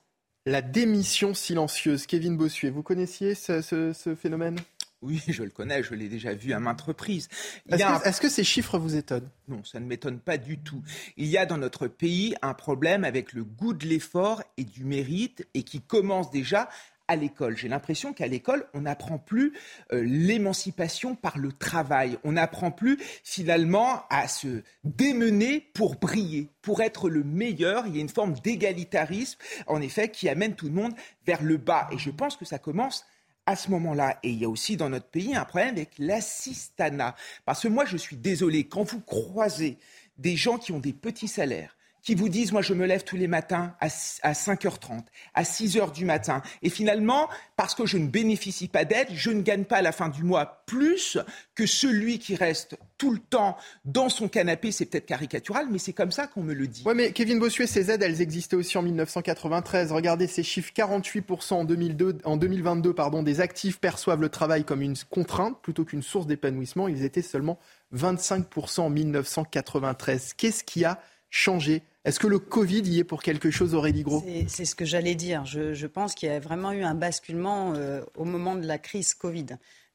La 0.47 0.63
démission 0.63 1.35
silencieuse. 1.35 2.07
Kevin 2.07 2.37
Bossuet, 2.37 2.71
vous 2.71 2.83
connaissiez 2.83 3.35
ce 3.35 4.17
phénomène? 4.21 4.59
Oui, 5.03 5.23
je 5.29 5.43
le 5.43 5.51
connais, 5.51 5.83
je 5.83 5.95
l'ai 5.95 6.09
déjà 6.09 6.35
vu 6.35 6.53
à 6.53 6.61
maintes 6.61 6.81
reprises. 6.81 7.29
Est-ce 7.69 8.21
que, 8.21 8.29
ces 8.29 8.45
chiffres 8.45 8.79
vous 8.79 8.97
étonnent? 8.97 9.31
Non, 9.49 9.65
ça 9.65 9.81
ne 9.81 9.87
m'étonne 9.87 10.21
pas 10.21 10.37
du 10.37 10.59
tout. 10.59 10.83
Il 11.17 11.27
y 11.27 11.39
a 11.39 11.47
dans 11.47 11.59
notre 11.59 11.89
pays 11.89 12.35
un 12.43 12.55
problème 12.55 13.05
avec 13.05 13.33
le 13.33 13.45
goût 13.45 13.73
de 13.73 13.87
l'effort 13.87 14.43
et 14.57 14.65
du 14.65 14.85
mérite 14.85 15.47
et 15.55 15.63
qui 15.63 15.81
commence 15.81 16.31
déjà 16.31 16.69
à 17.09 17.17
l'école. 17.17 17.57
J'ai 17.57 17.67
l'impression 17.67 18.13
qu'à 18.13 18.29
l'école, 18.29 18.67
on 18.73 18.83
n'apprend 18.83 19.19
plus 19.19 19.53
euh, 19.93 20.01
l'émancipation 20.05 21.17
par 21.17 21.39
le 21.39 21.51
travail. 21.51 22.17
On 22.23 22.33
n'apprend 22.33 22.71
plus 22.71 22.99
finalement 23.25 24.05
à 24.11 24.29
se 24.29 24.63
démener 24.85 25.61
pour 25.75 25.97
briller, 25.97 26.51
pour 26.63 26.83
être 26.83 27.11
le 27.11 27.25
meilleur. 27.25 27.89
Il 27.89 27.97
y 27.97 27.99
a 27.99 28.01
une 28.01 28.09
forme 28.09 28.35
d'égalitarisme, 28.35 29.41
en 29.67 29.81
effet, 29.81 30.11
qui 30.11 30.29
amène 30.29 30.55
tout 30.55 30.67
le 30.67 30.73
monde 30.73 30.95
vers 31.27 31.43
le 31.43 31.57
bas. 31.57 31.89
Et 31.91 31.99
je 31.99 32.11
pense 32.11 32.37
que 32.37 32.45
ça 32.45 32.61
commence 32.61 33.05
à 33.51 33.57
ce 33.57 33.71
moment-là, 33.71 34.19
et 34.23 34.31
il 34.31 34.39
y 34.39 34.45
a 34.45 34.49
aussi 34.49 34.77
dans 34.77 34.89
notre 34.89 35.09
pays 35.09 35.35
un 35.35 35.45
problème 35.45 35.71
avec 35.71 35.91
l'assistanat. 35.99 37.15
Parce 37.45 37.63
que 37.63 37.69
moi, 37.69 37.85
je 37.85 37.97
suis 37.97 38.17
désolé, 38.17 38.65
quand 38.65 38.85
vous 38.85 39.01
croisez 39.01 39.79
des 40.19 40.37
gens 40.37 40.59
qui 40.59 40.73
ont 40.73 40.79
des 40.79 40.93
petits 40.93 41.29
salaires, 41.29 41.77
qui 42.03 42.15
vous 42.15 42.29
disent, 42.29 42.53
moi 42.53 42.63
je 42.63 42.75
me 42.75 42.87
lève 42.87 43.05
tous 43.05 43.17
les 43.17 43.27
matins 43.27 43.75
à, 43.81 43.89
5h30, 43.89 45.03
à 45.35 45.43
6h 45.43 45.93
du 45.93 46.05
matin, 46.05 46.43
et 46.63 46.71
finalement, 46.71 47.29
parce 47.57 47.75
que 47.75 47.87
je 47.87 47.99
ne 47.99 48.07
bénéficie 48.07 48.69
pas 48.69 48.85
d'aide, 48.85 49.09
je 49.13 49.31
ne 49.31 49.43
gagne 49.43 49.65
pas 49.65 49.77
à 49.77 49.83
la 49.83 49.93
fin 49.93 50.09
du 50.09 50.23
mois 50.23 50.63
plus 50.67 51.19
que 51.55 51.67
celui 51.67 52.19
qui 52.19 52.37
reste 52.37 52.77
tout 52.97 53.11
le 53.11 53.19
temps 53.19 53.57
dans 53.85 54.09
son 54.09 54.29
canapé, 54.29 54.73
c'est 54.73 54.87
peut-être 54.87 55.07
caricatural, 55.07 55.67
mais 55.71 55.79
c'est 55.79 55.93
comme 55.93 56.13
ça 56.13 56.27
qu'on 56.27 56.43
me 56.43 56.55
le 56.55 56.67
dit. 56.67 56.83
Oui, 56.87 56.93
mais 56.95 57.13
Kevin 57.13 57.39
Bossuet, 57.39 57.67
ces 57.67 57.91
aides, 57.91 58.03
elles 58.03 58.21
existaient 58.21 58.57
aussi 58.57 58.77
en 58.77 58.83
1993. 58.83 59.93
Regardez 59.93 60.27
ces 60.27 60.43
chiffres, 60.43 60.73
48% 60.75 61.55
en, 61.55 61.65
2002, 61.65 62.19
en 62.25 62.37
2022 62.37 62.93
pardon, 62.93 63.23
des 63.23 63.41
actifs 63.41 63.81
perçoivent 63.81 64.21
le 64.21 64.29
travail 64.29 64.65
comme 64.65 64.83
une 64.83 64.97
contrainte 65.09 65.61
plutôt 65.63 65.85
qu'une 65.85 66.03
source 66.03 66.27
d'épanouissement. 66.27 66.89
Ils 66.89 67.05
étaient 67.05 67.23
seulement 67.23 67.59
25% 67.95 68.81
en 68.81 68.91
1993. 68.91 70.35
Qu'est-ce 70.35 70.65
qui 70.65 70.85
a 70.85 71.01
changé 71.31 71.83
est-ce 72.05 72.19
que 72.19 72.27
le 72.27 72.39
Covid 72.39 72.81
y 72.81 72.99
est 72.99 73.05
pour 73.05 73.23
quelque 73.23 73.51
chose, 73.51 73.75
Aurélie 73.75 74.03
Gros? 74.03 74.25
C'est 74.49 74.65
ce 74.65 74.75
que 74.75 74.87
j'allais 74.87 75.15
dire. 75.15 75.45
Je, 75.45 75.87
pense 75.87 76.15
qu'il 76.15 76.31
y 76.31 76.33
a 76.33 76.41
vraiment 76.41 76.73
eu 76.73 76.83
un 76.83 76.95
basculement 76.95 77.75
euh, 77.75 78.01
au 78.17 78.25
moment 78.25 78.57
de 78.57 78.67
la 78.67 78.79
crise 78.79 79.13
Covid. 79.13 79.47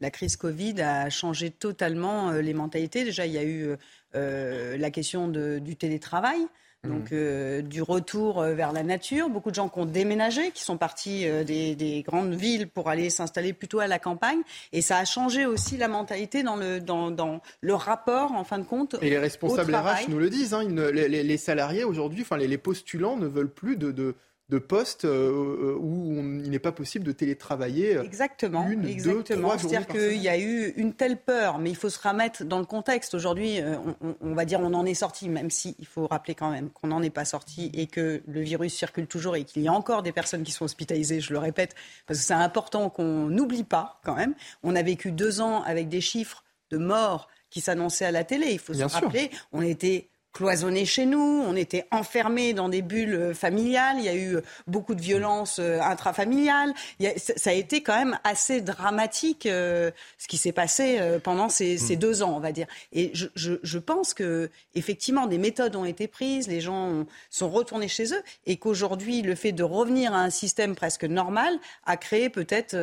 La 0.02 0.12
crise 0.12 0.36
Covid 0.36 0.82
a 0.82 1.10
changé 1.10 1.50
totalement 1.50 2.30
euh, 2.30 2.42
les 2.42 2.54
mentalités. 2.54 3.04
Déjà, 3.04 3.26
il 3.26 3.34
y 3.34 3.40
a 3.40 3.44
eu 3.44 3.76
euh, 4.14 4.78
la 4.78 4.92
question 4.92 5.28
du 5.28 5.76
télétravail. 5.76 6.46
Donc 6.86 7.12
mmh. 7.12 7.14
euh, 7.14 7.62
du 7.62 7.82
retour 7.82 8.42
euh, 8.42 8.54
vers 8.54 8.72
la 8.72 8.84
nature, 8.84 9.30
beaucoup 9.30 9.50
de 9.50 9.56
gens 9.56 9.70
qui 9.70 9.80
ont 9.80 9.86
déménagé, 9.86 10.52
qui 10.52 10.64
sont 10.64 10.78
partis 10.78 11.28
euh, 11.28 11.44
des, 11.44 12.04
grandes 12.06 12.34
villes 12.34 12.68
pour 12.68 12.90
aller 12.90 13.10
s'installer 13.10 13.54
plutôt 13.54 13.80
à 13.80 13.88
la 13.88 14.00
campagne, 14.00 14.42
et 14.74 14.82
ça 14.82 14.98
a 14.98 15.06
changé 15.06 15.46
aussi 15.46 15.78
la 15.78 15.88
mentalité 15.88 16.44
dans 16.44 16.56
le 16.56 16.80
dans, 16.80 17.12
dans 17.12 17.42
le 17.62 17.74
rapport 17.74 18.32
en 18.32 18.44
fin 18.44 18.60
de 18.60 18.64
compte. 18.64 18.96
Et 19.02 19.10
les 19.10 19.18
responsables 19.18 19.74
RH 19.76 20.10
nous 20.10 20.20
le 20.20 20.30
disent, 20.30 20.54
hein, 20.54 20.64
les, 20.64 21.38
salariés 21.38 21.84
aujourd'hui, 21.84 22.22
enfin 22.22 22.38
les, 22.38 22.58
postulants 22.58 23.18
ne 23.18 23.28
veulent 23.28 23.54
plus 23.54 23.78
de 23.78 23.92
de 23.92 24.16
postes 24.60 25.06
euh, 25.06 25.74
euh, 25.74 25.78
où 25.80 26.18
il 26.20 26.50
n'est 26.50 26.60
pas 26.60 26.72
possible 26.72 27.04
de 27.04 27.12
télétravailler. 27.12 27.98
Exactement, 27.98 28.68
une, 28.68 28.86
exactement. 28.86 29.58
C'est-à-dire 29.58 29.88
qu'il 29.88 30.22
y 30.22 30.30
a 30.30 30.38
eu 30.38 30.74
une 30.78 30.94
telle 30.94 31.18
peur, 31.18 31.58
mais 31.58 31.72
il 31.72 31.76
faut 31.76 31.90
se 31.90 32.00
remettre 32.00 32.44
dans 32.44 32.60
le 32.60 32.66
contexte. 32.66 33.16
Aujourd'hui, 33.16 33.60
euh, 33.60 33.76
on, 34.22 34.36
va 34.36 34.46
dire 34.46 34.60
on 34.60 34.74
en 34.74 34.86
est 34.86 34.94
sorti, 34.94 35.30
même 35.30 35.50
si 35.50 35.76
il 35.80 35.88
faut 35.88 36.06
rappeler 36.06 36.36
quand 36.36 36.52
même 36.52 36.70
qu'on 36.70 36.88
n'en 36.88 37.02
est 37.02 37.10
pas 37.10 37.26
sorti 37.26 37.72
et 37.74 37.88
que 37.88 38.22
le 38.28 38.42
virus 38.42 38.74
circule 38.74 39.08
toujours 39.08 39.36
et 39.36 39.46
qu'il 39.46 39.64
y 39.64 39.68
a 39.68 39.74
encore 39.74 40.04
des 40.04 40.12
personnes 40.12 40.44
qui 40.44 40.52
sont 40.52 40.66
hospitalisées. 40.66 41.22
Je 41.22 41.34
le 41.34 41.40
répète 41.40 41.74
parce 42.06 42.20
que 42.20 42.26
c'est 42.26 42.34
important 42.34 42.90
qu'on 42.92 43.28
n'oublie 43.28 43.64
pas 43.64 44.00
quand 44.04 44.16
même. 44.16 44.36
On 44.62 44.76
a 44.76 44.84
vécu 44.84 45.12
deux 45.12 45.42
ans 45.42 45.64
avec 45.64 45.90
des 45.90 46.02
chiffres 46.02 46.44
de 46.70 46.78
morts 46.78 47.30
qui 47.50 47.62
s'annonçaient 47.62 48.06
à 48.06 48.12
la 48.12 48.24
télé. 48.24 48.48
Il 48.52 48.60
faut 48.60 48.74
se 48.74 48.84
rappeler, 48.84 49.32
on 49.54 49.62
était 49.62 50.10
cloisonnés 50.36 50.86
chez 50.86 51.06
nous, 51.06 51.44
on 51.48 51.56
était 51.56 51.86
enfermés 51.92 52.54
dans 52.54 52.68
des 52.68 52.82
bulles 52.82 53.16
euh, 53.16 53.34
familiales, 53.34 53.96
il 54.00 54.04
y 54.04 54.10
a 54.10 54.14
eu 54.14 54.36
euh, 54.36 54.42
beaucoup 54.68 54.94
de 54.94 55.02
violences 55.02 55.60
euh, 55.60 55.80
intrafamiliales. 55.80 56.74
ça 57.18 57.52
a 57.52 57.54
été 57.54 57.82
quand 57.82 57.96
même 57.98 58.20
assez 58.26 58.60
dramatique 58.60 59.44
ce 59.44 59.94
qui 60.28 60.38
s'est 60.38 60.52
passé 60.52 61.00
pendant 61.24 61.48
ces, 61.48 61.78
mm. 61.78 61.96
deux 61.96 62.22
ans, 62.22 62.34
on 62.36 62.40
va 62.40 62.52
dire. 62.52 62.68
Et 62.92 63.14
je, 63.14 63.78
pense 63.78 64.14
que 64.14 64.50
effectivement 64.74 65.28
des 65.28 65.38
méthodes 65.38 65.76
ont 65.76 65.86
été 65.86 66.08
prises, 66.08 66.48
les 66.48 66.60
gens 66.60 67.06
sont 67.30 67.50
retournés 67.50 67.88
chez 67.88 68.14
eux, 68.14 68.22
et 68.46 68.58
qu'aujourd'hui 68.58 69.22
le 69.22 69.36
fait 69.36 69.54
de 69.54 69.64
revenir 69.64 70.14
à 70.14 70.20
un 70.20 70.30
système 70.30 70.76
presque 70.76 71.06
normal 71.06 71.54
a 71.86 71.96
créé 71.96 72.30
peut-être 72.30 72.76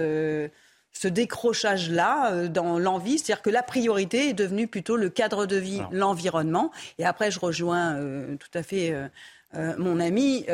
ce 0.92 1.08
décrochage-là 1.08 2.32
euh, 2.32 2.48
dans 2.48 2.78
l'envie, 2.78 3.18
c'est-à-dire 3.18 3.42
que 3.42 3.50
la 3.50 3.62
priorité 3.62 4.28
est 4.28 4.34
devenue 4.34 4.68
plutôt 4.68 4.96
le 4.96 5.08
cadre 5.08 5.46
de 5.46 5.56
vie, 5.56 5.80
l'environnement. 5.90 6.70
Et 6.98 7.04
après, 7.04 7.30
je 7.30 7.40
rejoins 7.40 7.96
euh, 7.96 8.36
tout 8.36 8.50
à 8.54 8.62
fait 8.62 8.92
euh, 8.92 9.74
mon 9.78 10.00
ami. 10.00 10.44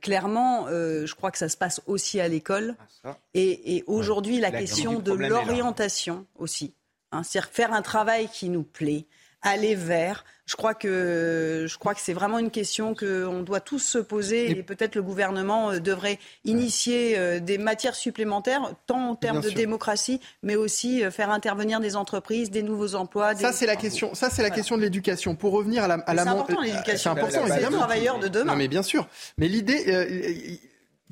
clairement, 0.00 0.66
je 0.68 1.14
crois 1.14 1.30
que 1.30 1.38
ça 1.38 1.48
se 1.48 1.56
passe 1.56 1.82
aussi 1.86 2.20
à 2.20 2.28
l'école. 2.28 2.74
Ah, 3.04 3.18
et, 3.34 3.84
aujourd'hui, 3.86 4.40
la, 4.40 4.50
question 4.50 4.98
de 4.98 5.12
l'orientation 5.12 6.24
aussi. 6.36 6.72
Hein, 7.12 7.22
c'est-à-dire 7.22 7.50
faire 7.50 7.72
un 7.74 7.82
travail 7.82 8.28
qui 8.28 8.48
nous 8.48 8.62
plaît, 8.62 9.04
aller 9.44 9.74
vers. 9.74 10.24
Je 10.46 10.56
crois 10.56 10.74
que 10.74 11.64
je 11.66 11.78
crois 11.78 11.94
que 11.94 12.00
c'est 12.00 12.12
vraiment 12.12 12.38
une 12.38 12.50
question 12.50 12.94
qu'on 12.94 13.42
doit 13.42 13.60
tous 13.60 13.78
se 13.78 13.96
poser 13.96 14.50
et 14.50 14.62
peut-être 14.62 14.94
le 14.94 15.02
gouvernement 15.02 15.70
euh, 15.70 15.78
devrait 15.78 16.18
initier 16.44 17.16
euh, 17.16 17.40
des 17.40 17.56
matières 17.56 17.94
supplémentaires, 17.94 18.74
tant 18.86 19.08
en 19.10 19.14
termes 19.14 19.40
de 19.40 19.48
démocratie, 19.48 20.20
mais 20.42 20.54
aussi 20.54 21.02
euh, 21.02 21.10
faire 21.10 21.30
intervenir 21.30 21.80
des 21.80 21.96
entreprises, 21.96 22.50
des 22.50 22.62
nouveaux 22.62 22.94
emplois. 22.94 23.34
Ça 23.36 23.52
c'est 23.52 23.64
la 23.64 23.76
question. 23.76 24.14
Ça 24.14 24.28
c'est 24.28 24.42
la 24.42 24.50
question 24.50 24.76
de 24.76 24.82
l'éducation. 24.82 25.34
Pour 25.34 25.52
revenir 25.52 25.84
à 25.84 25.88
la, 25.88 25.94
à 25.94 26.12
la 26.12 26.24
c'est 26.24 26.28
important 26.28 26.60
l'éducation. 26.60 27.14
C'est 27.14 27.20
important 27.20 27.46
évidemment. 27.46 27.70
Les 27.70 27.76
travailleurs 27.76 28.18
de 28.18 28.28
demain. 28.28 28.52
Non 28.52 28.58
mais 28.58 28.68
bien 28.68 28.82
sûr. 28.82 29.08
Mais 29.38 29.48
l'idée. 29.48 30.60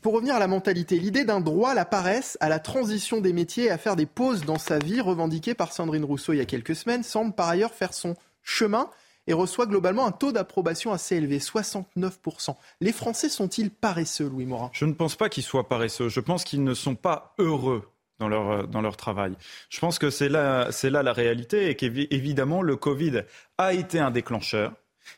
Pour 0.03 0.15
revenir 0.15 0.35
à 0.35 0.41
la 0.41 0.49
mentalité, 0.49 0.99
l'idée 0.99 1.25
d'un 1.25 1.41
droit 1.41 1.71
à 1.71 1.75
la 1.75 1.85
paresse, 1.85 2.37
à 2.41 2.49
la 2.49 2.59
transition 2.59 3.21
des 3.21 3.33
métiers 3.33 3.67
et 3.67 3.71
à 3.71 3.79
faire 3.79 3.97
des 3.97 4.07
pauses 4.07 4.45
dans 4.45 4.59
sa 4.59 4.79
vie, 4.79 5.01
revendiquée 5.01 5.55
par 5.55 5.73
Sandrine 5.73 6.05
Rousseau 6.05 6.33
il 6.33 6.39
y 6.39 6.41
a 6.41 6.45
quelques 6.45 6.75
semaines, 6.75 7.05
semble 7.05 7.33
par 7.33 7.49
ailleurs 7.49 7.73
faire 7.73 7.95
son 7.95 8.17
chemin 8.43 8.91
et 9.29 9.33
reçoit 9.33 9.67
globalement 9.67 10.05
un 10.05 10.11
taux 10.11 10.33
d'approbation 10.33 10.93
assez 10.93 11.17
élevé, 11.17 11.39
69%. 11.39 12.57
Les 12.81 12.93
Français 12.93 13.29
sont-ils 13.29 13.71
paresseux, 13.71 14.29
Louis 14.29 14.47
Morin? 14.47 14.71
Je 14.73 14.85
ne 14.85 14.93
pense 14.93 15.15
pas 15.15 15.29
qu'ils 15.29 15.45
soient 15.45 15.69
paresseux. 15.69 16.09
Je 16.09 16.19
pense 16.19 16.43
qu'ils 16.43 16.65
ne 16.65 16.75
sont 16.75 16.97
pas 16.97 17.35
heureux 17.39 17.89
dans 18.19 18.29
leur, 18.29 18.51
euh, 18.51 18.63
dans 18.67 18.81
leur 18.81 18.97
travail. 18.97 19.37
Je 19.71 19.79
pense 19.79 20.01
que 20.01 20.11
c'est 20.11 20.29
là, 20.29 20.71
là 20.83 21.03
la 21.03 21.13
réalité 21.13 21.71
et 21.71 21.77
qu'évidemment, 21.77 22.63
le 22.63 22.75
Covid 22.75 23.23
a 23.59 23.73
été 23.73 24.01
un 24.01 24.11
déclencheur. 24.11 24.73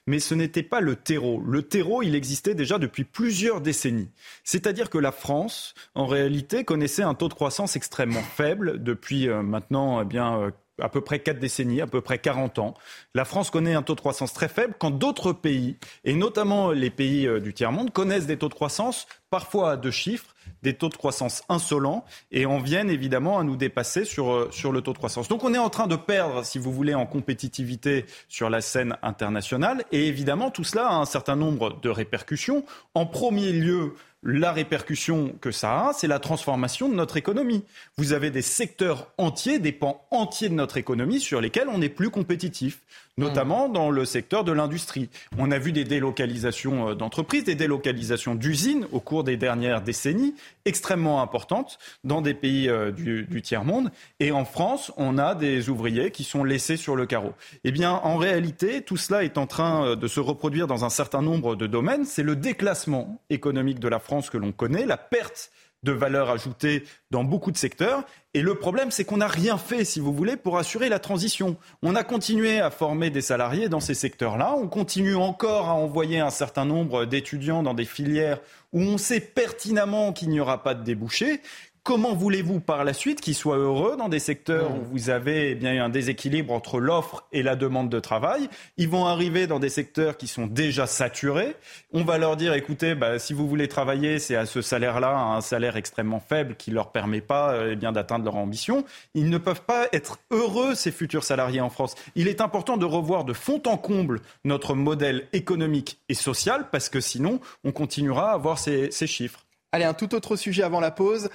Mais 0.07 0.19
ce 0.19 0.35
n'était 0.35 0.63
pas 0.63 0.81
le 0.81 0.97
terreau. 0.97 1.41
Le 1.41 1.63
terreau, 1.63 2.03
il 2.03 2.15
existait 2.15 2.55
déjà 2.55 2.79
depuis 2.79 3.05
plusieurs 3.05 3.61
décennies. 3.61 4.11
C'est-à-dire 4.45 4.91
que 4.91 4.99
la 4.99 5.13
France, 5.13 5.75
en 5.95 6.07
réalité, 6.07 6.65
connaissait 6.65 7.03
un 7.03 7.15
taux 7.15 7.29
de 7.29 7.35
croissance 7.35 7.77
extrêmement 7.77 8.23
faible 8.23 8.83
depuis 8.83 9.29
euh, 9.29 9.43
maintenant 9.43 10.03
eh 10.03 10.05
bien, 10.05 10.39
euh, 10.39 10.51
à 10.81 10.89
peu 10.89 11.01
près 11.01 11.21
4 11.21 11.39
décennies, 11.39 11.81
à 11.81 11.87
peu 11.87 12.01
près 12.01 12.19
40 12.19 12.59
ans. 12.59 12.75
La 13.15 13.25
France 13.25 13.51
connaît 13.51 13.75
un 13.75 13.83
taux 13.83 13.95
de 13.95 14.01
croissance 14.01 14.33
très 14.33 14.49
faible 14.49 14.75
quand 14.79 14.91
d'autres 14.91 15.33
pays, 15.33 15.77
et 16.05 16.15
notamment 16.15 16.73
les 16.73 16.91
pays 16.91 17.27
euh, 17.27 17.41
du 17.41 17.55
tiers-monde, 17.55 17.93
connaissent 17.93 18.27
des 18.27 18.37
taux 18.37 18.49
de 18.49 18.55
croissance 18.55 19.07
parfois 19.31 19.73
à 19.73 19.77
deux 19.77 19.91
chiffres, 19.91 20.34
des 20.63 20.75
taux 20.75 20.89
de 20.89 20.97
croissance 20.97 21.43
insolents, 21.49 22.05
et 22.33 22.47
en 22.47 22.59
viennent 22.59 22.91
évidemment 22.91 23.39
à 23.39 23.45
nous 23.45 23.57
dépasser 23.57 24.05
sur, 24.05 24.33
euh, 24.33 24.49
sur 24.51 24.73
le 24.73 24.81
taux 24.81 24.93
de 24.93 24.99
croissance. 24.99 25.29
Donc 25.29 25.45
on 25.45 25.55
est 25.55 25.59
en 25.59 25.71
train 25.71 25.87
de 25.87 25.97
perdre, 25.97 26.45
si 26.45 26.59
vous 26.59 26.73
voulez, 26.73 26.95
en 26.95 27.07
compétitivité 27.07 28.07
sur 28.29 28.51
la 28.51 28.61
scène 28.61 28.97
internationale, 29.03 29.85
et 29.93 30.07
évidemment 30.07 30.51
tout 30.51 30.65
cela 30.65 30.89
a 30.89 30.95
un 30.95 31.05
certain 31.05 31.37
nombre 31.37 31.79
de 31.81 31.89
répercussions. 31.91 32.65
En 32.95 33.07
premier 33.07 33.53
lieu, 33.53 33.95
la 34.25 34.53
répercussion 34.53 35.35
que 35.41 35.51
ça 35.51 35.89
a, 35.89 35.93
c'est 35.93 36.07
la 36.07 36.19
transformation 36.19 36.89
de 36.89 36.95
notre 36.95 37.19
économie. 37.19 37.63
Vous 37.99 38.15
avez 38.15 38.31
des 38.31 38.43
secteurs 38.43 39.13
entiers, 39.19 39.59
des 39.59 39.73
pans 39.73 40.07
entiers 40.11 40.49
de 40.49 40.55
notre 40.55 40.79
économie 40.79 41.21
sur 41.21 41.43
lesquels 41.43 41.69
on 41.69 41.79
n'est 41.79 41.91
plus 41.91 42.09
compétitif 42.09 42.81
notamment 43.17 43.69
dans 43.69 43.91
le 43.91 44.05
secteur 44.05 44.45
de 44.45 44.53
l'industrie. 44.53 45.09
On 45.39 45.51
a 45.51 45.59
vu 45.59 45.73
des 45.73 45.85
délocalisations 45.85 46.91
euh, 46.91 46.95
d'entreprises, 46.95 47.45
des 47.45 47.55
délocalisations 47.55 48.35
d'usines 48.35 48.87
au 48.93 49.01
cours 49.01 49.25
des 49.25 49.37
dernières 49.37 49.83
décennies, 49.83 50.35
extrêmement 50.65 51.23
importantes 51.23 51.79
dans 52.03 52.23
des 52.23 52.35
pays 52.35 52.69
euh, 52.69 52.91
du, 52.91 53.43
tiers-monde. 53.43 53.91
Et 54.21 54.33
en 54.33 54.45
France, 54.45 54.93
on 54.97 55.19
a 55.19 55.35
des 55.35 55.69
ouvriers 55.69 56.11
qui 56.11 56.25
sont 56.25 56.45
laissés 56.45 56.77
sur 56.77 56.97
le 56.97 57.07
carreau. 57.07 57.33
Eh 57.63 57.73
bien, 57.73 57.93
en 57.93 58.17
réalité, 58.17 58.83
tout 58.83 58.97
cela 58.97 59.23
est 59.23 59.39
en 59.39 59.47
train 59.47 59.87
euh, 59.87 59.97
de 59.97 60.09
se 60.09 60.21
reproduire 60.21 60.67
dans 60.67 60.85
un 60.85 60.91
certain 60.91 61.23
nombre 61.23 61.55
de 61.55 61.67
domaines. 61.67 62.05
C'est 62.05 62.23
le 62.23 62.37
déclassement 62.37 63.21
économique 63.31 63.79
de 63.79 63.89
la 63.89 64.01
France 64.01 64.31
que 64.31 64.39
l'on 64.39 64.53
connaît, 64.53 64.87
la 64.87 64.97
perte 64.97 65.51
de 65.85 65.93
valeur 65.93 66.31
ajoutée 66.31 66.85
dans 67.11 67.23
beaucoup 67.23 67.53
de 67.53 67.57
secteurs. 67.57 68.05
Et 68.33 68.43
le 68.43 68.57
problème, 68.57 68.91
c'est 68.91 69.05
qu'on 69.05 69.19
n'a 69.19 69.29
rien 69.29 69.59
fait, 69.59 69.85
si 69.85 70.01
vous 70.01 70.13
voulez, 70.13 70.37
pour 70.37 70.59
assurer 70.59 70.89
la 70.89 70.99
transition. 70.99 71.57
On 71.83 71.95
a 71.95 72.03
continué 72.03 72.59
à 72.59 72.71
former 72.71 73.11
des 73.11 73.21
salariés 73.21 73.69
dans 73.69 73.81
ces 73.81 73.95
secteurs-là. 73.95 74.57
On 74.59 74.67
continue 74.67 75.15
encore 75.15 75.69
à 75.69 75.75
envoyer 75.75 76.19
un 76.19 76.31
certain 76.31 76.65
nombre 76.65 77.05
d'étudiants 77.05 77.63
dans 77.63 77.75
des 77.75 77.85
filières 77.85 78.41
où 78.73 78.81
on 78.81 78.99
sait 78.99 79.21
pertinemment 79.21 80.13
qu'il 80.13 80.31
n'y 80.31 80.41
aura 80.41 80.65
pas 80.65 80.75
de 80.75 80.83
débouchés. 80.83 81.41
Comment 81.85 82.15
voulez-vous 82.15 82.61
par 82.61 82.83
la 82.83 82.95
suite 82.95 83.21
qu'ils 83.21 83.35
soient 83.35 83.59
heureux 83.59 83.99
dans 83.99 84.09
des 84.09 84.19
secteurs 84.19 84.71
où 84.71 84.83
vous 84.91 85.11
avez 85.11 85.51
eh 85.51 85.55
bien 85.55 85.85
un 85.85 85.91
déséquilibre 85.91 86.51
entre 86.55 86.81
l'offre 86.81 87.27
et 87.31 87.43
la 87.43 87.57
demande 87.57 87.91
de 87.91 88.01
travail? 88.01 88.49
Ils 88.79 88.89
vont 88.89 89.05
arriver 89.05 89.47
dans 89.47 89.59
des 89.59 89.69
secteurs 89.69 90.17
qui 90.17 90.27
sont 90.27 90.47
déjà 90.47 90.87
saturés. 90.87 91.55
On 91.93 92.03
va 92.03 92.17
leur 92.17 92.39
dire 92.39 92.55
écoutez, 92.55 92.95
bah, 92.95 93.19
si 93.19 93.35
vous 93.35 93.47
voulez 93.47 93.69
travailler, 93.69 94.19
c'est 94.19 94.35
à 94.35 94.47
ce 94.47 94.63
salaire-là, 94.63 95.15
un 95.15 95.43
salaire 95.43 95.77
extrêmement 95.77 96.21
faible 96.27 96.57
qui 96.57 96.71
ne 96.71 96.77
leur 96.77 96.91
permet 96.91 97.21
pas 97.21 97.55
eh 97.69 97.77
bien 97.77 97.93
d'atteindre 97.93 98.25
leur 98.25 98.37
ambition. 98.37 98.87
Ils 99.13 99.29
ne 99.29 99.37
peuvent 99.37 99.65
pas 99.67 99.87
être 99.93 100.19
heureux 100.31 100.75
ces 100.75 100.91
futurs 100.91 101.23
salariés 101.23 101.61
en 101.61 101.69
France. 101.69 101.97
Il 102.15 102.29
est 102.29 102.41
important 102.41 102.79
de 102.79 102.87
revoir 102.87 103.27
de 103.27 103.35
fond 103.35 103.61
en 103.67 103.77
comble 103.77 104.23
notre 104.47 104.75
modèle 104.75 105.29
économique 105.35 105.99
et 106.09 106.15
social 106.15 106.69
parce 106.73 106.89
que 106.89 107.01
sinon 107.01 107.41
on 107.63 107.73
continuera 107.73 108.31
à 108.31 108.35
avoir 108.37 108.59
ces, 108.59 108.91
ces 108.91 109.07
chiffres. 109.07 109.45
Allez, 109.71 109.85
un 109.85 109.93
tout 109.93 110.15
autre 110.15 110.37
sujet 110.37 110.63
avant 110.63 110.81
la 110.81 110.93
pause. 110.93 111.29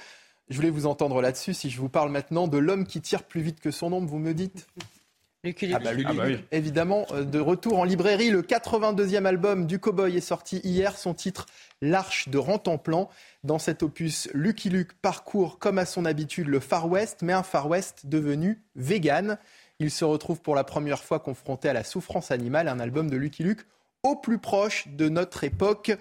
Je 0.50 0.56
voulais 0.56 0.70
vous 0.70 0.86
entendre 0.86 1.22
là-dessus. 1.22 1.54
Si 1.54 1.70
je 1.70 1.80
vous 1.80 1.88
parle 1.88 2.10
maintenant 2.10 2.48
de 2.48 2.58
l'homme 2.58 2.84
qui 2.84 3.00
tire 3.00 3.22
plus 3.22 3.40
vite 3.40 3.60
que 3.60 3.70
son 3.70 3.92
ombre, 3.92 4.08
vous 4.08 4.18
me 4.18 4.34
dites 4.34 4.66
Lucky 5.44 5.72
Ah 5.72 5.78
bah, 5.78 5.92
Lucky 5.92 6.12
Luke, 6.12 6.44
évidemment, 6.50 7.06
euh, 7.12 7.24
de 7.24 7.38
retour 7.38 7.78
en 7.78 7.84
librairie. 7.84 8.30
Le 8.30 8.42
82e 8.42 9.24
album 9.24 9.66
du 9.66 9.78
Cowboy 9.78 10.16
est 10.16 10.20
sorti 10.20 10.58
hier. 10.64 10.98
Son 10.98 11.14
titre, 11.14 11.46
L'Arche 11.80 12.28
de 12.28 12.36
Rantanplan. 12.36 13.08
Dans 13.44 13.58
cet 13.58 13.82
opus, 13.82 14.28
Lucky 14.34 14.68
Luke 14.68 14.92
parcourt, 15.00 15.58
comme 15.58 15.78
à 15.78 15.86
son 15.86 16.04
habitude, 16.04 16.48
le 16.48 16.60
Far 16.60 16.90
West, 16.90 17.20
mais 17.22 17.32
un 17.32 17.44
Far 17.44 17.68
West 17.68 18.06
devenu 18.06 18.60
vegan. 18.74 19.38
Il 19.78 19.90
se 19.90 20.04
retrouve 20.04 20.42
pour 20.42 20.56
la 20.56 20.64
première 20.64 21.02
fois 21.02 21.20
confronté 21.20 21.68
à 21.70 21.72
la 21.72 21.84
souffrance 21.84 22.32
animale, 22.32 22.68
un 22.68 22.80
album 22.80 23.08
de 23.08 23.16
Lucky 23.16 23.44
Luke 23.44 23.64
au 24.02 24.16
plus 24.16 24.38
proche 24.38 24.88
de 24.88 25.08
notre 25.08 25.44
époque 25.44 25.92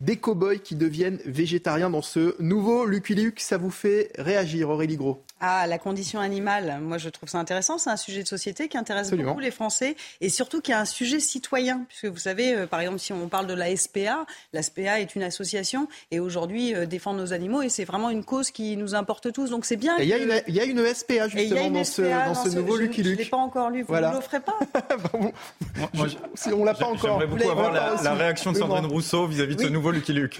des 0.00 0.16
cow-boys 0.16 0.58
qui 0.58 0.76
deviennent 0.76 1.20
végétariens 1.24 1.90
dans 1.90 2.02
ce 2.02 2.40
nouveau 2.40 2.86
Lucky 2.86 3.14
Luke. 3.14 3.40
Ça 3.40 3.58
vous 3.58 3.70
fait 3.70 4.12
réagir, 4.18 4.70
Aurélie 4.70 4.96
Gros 4.96 5.25
ah, 5.40 5.66
la 5.66 5.78
condition 5.78 6.18
animale, 6.18 6.78
moi 6.80 6.96
je 6.96 7.10
trouve 7.10 7.28
ça 7.28 7.38
intéressant. 7.38 7.76
C'est 7.76 7.90
un 7.90 7.98
sujet 7.98 8.22
de 8.22 8.28
société 8.28 8.68
qui 8.68 8.78
intéresse 8.78 9.10
beaucoup 9.10 9.38
les 9.38 9.50
Français 9.50 9.94
et 10.22 10.30
surtout 10.30 10.62
qui 10.62 10.70
est 10.70 10.76
un 10.76 10.86
sujet 10.86 11.20
citoyen. 11.20 11.84
Puisque 11.88 12.06
vous 12.06 12.18
savez, 12.18 12.54
euh, 12.54 12.66
par 12.66 12.80
exemple, 12.80 13.00
si 13.00 13.12
on 13.12 13.28
parle 13.28 13.46
de 13.46 13.52
la 13.52 13.74
SPA, 13.76 14.24
la 14.54 14.62
SPA 14.62 15.00
est 15.00 15.14
une 15.14 15.22
association 15.22 15.88
et 16.10 16.20
aujourd'hui 16.20 16.74
euh, 16.74 16.86
défend 16.86 17.12
nos 17.12 17.34
animaux 17.34 17.60
et 17.60 17.68
c'est 17.68 17.84
vraiment 17.84 18.08
une 18.08 18.24
cause 18.24 18.50
qui 18.50 18.78
nous 18.78 18.94
importe 18.94 19.30
tous. 19.30 19.50
Donc 19.50 19.66
c'est 19.66 19.76
bien. 19.76 19.98
Il 19.98 20.06
y, 20.06 20.14
a 20.14 20.64
une 20.64 20.94
SPA 20.94 21.28
justement 21.28 21.70
dans, 21.70 21.84
ce, 21.84 22.02
dans, 22.02 22.34
ce, 22.34 22.48
nouveau 22.56 22.78
Lucky 22.78 23.02
Luke. 23.02 23.12
Je 23.12 23.18
ne 23.18 23.24
l'ai 23.24 23.30
pas 23.30 23.36
encore 23.36 23.68
lu, 23.68 23.82
vous 23.82 23.94
ne 23.94 24.00
l'offrez 24.00 24.40
pas 24.40 24.58
Si 26.34 26.48
on 26.48 26.64
l'a 26.64 26.72
pas 26.72 26.86
encore. 26.86 27.20
J'aimerais 27.20 27.26
beaucoup 27.26 27.50
avoir 27.50 27.72
la, 28.02 28.14
réaction 28.14 28.52
de 28.52 28.56
Sandrine 28.56 28.86
Rousseau 28.86 29.26
vis-à-vis 29.26 29.56
de 29.56 29.62
ce 29.62 29.68
nouveau 29.68 29.90
Lucky 29.90 30.14
Luke. 30.14 30.38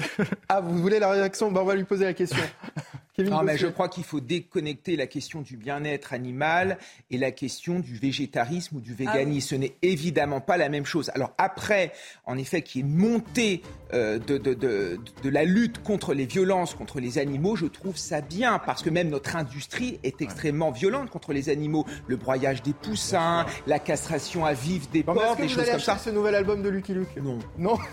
ah, 0.48 0.62
vous 0.62 0.78
voulez 0.78 0.98
la 0.98 1.10
réaction? 1.10 1.50
Ben, 1.50 1.60
On 1.60 1.64
va 1.64 1.74
lui 1.74 1.84
poser 1.84 2.06
la 2.06 2.14
question. 2.14 2.42
non, 3.18 3.42
mais 3.42 3.56
je 3.56 3.66
crois 3.66 3.88
qu'il 3.88 4.04
faut 4.04 4.20
déconnecter 4.20 4.96
la 4.96 5.06
question 5.06 5.40
du 5.40 5.56
bien-être 5.56 6.12
animal 6.12 6.78
et 7.10 7.18
la 7.18 7.30
question 7.30 7.80
du 7.80 7.94
végétarisme 7.94 8.76
ou 8.76 8.80
du 8.80 8.92
ah 8.92 9.12
véganisme. 9.12 9.48
Ce 9.48 9.54
n'est 9.54 9.74
évidemment 9.82 10.40
pas 10.40 10.56
la 10.56 10.68
même 10.68 10.84
chose. 10.84 11.10
Alors 11.14 11.32
après, 11.38 11.92
en 12.26 12.36
effet, 12.36 12.62
qui 12.62 12.80
est 12.80 12.84
montée 12.84 13.62
euh, 13.94 14.18
de, 14.18 14.38
de, 14.38 14.54
de, 14.54 14.98
de, 15.22 15.30
la 15.30 15.44
lutte 15.44 15.82
contre 15.82 16.12
les 16.14 16.26
violences 16.26 16.74
contre 16.74 17.00
les 17.00 17.18
animaux, 17.18 17.56
je 17.56 17.66
trouve 17.66 17.96
ça 17.96 18.20
bien, 18.20 18.58
parce 18.58 18.82
que 18.82 18.90
même 18.90 19.08
notre 19.08 19.36
industrie 19.36 19.98
est 20.02 20.20
extrêmement 20.20 20.70
violente 20.70 21.10
contre 21.10 21.32
les 21.32 21.48
animaux. 21.48 21.86
Le 22.06 22.16
broyage 22.16 22.62
des 22.62 22.72
poussins, 22.72 23.46
la 23.66 23.78
castration 23.78 24.44
à 24.44 24.52
vif 24.52 24.90
des 24.90 25.02
porcs, 25.02 25.36
des 25.36 25.48
choses 25.48 25.70
comme 25.70 25.80
ça. 25.80 25.96
ce 25.96 26.10
nouvel 26.10 26.34
album 26.34 26.62
de 26.62 26.68
Lucky 26.68 26.92
Luke? 26.92 27.16
Non. 27.22 27.38
Non? 27.58 27.78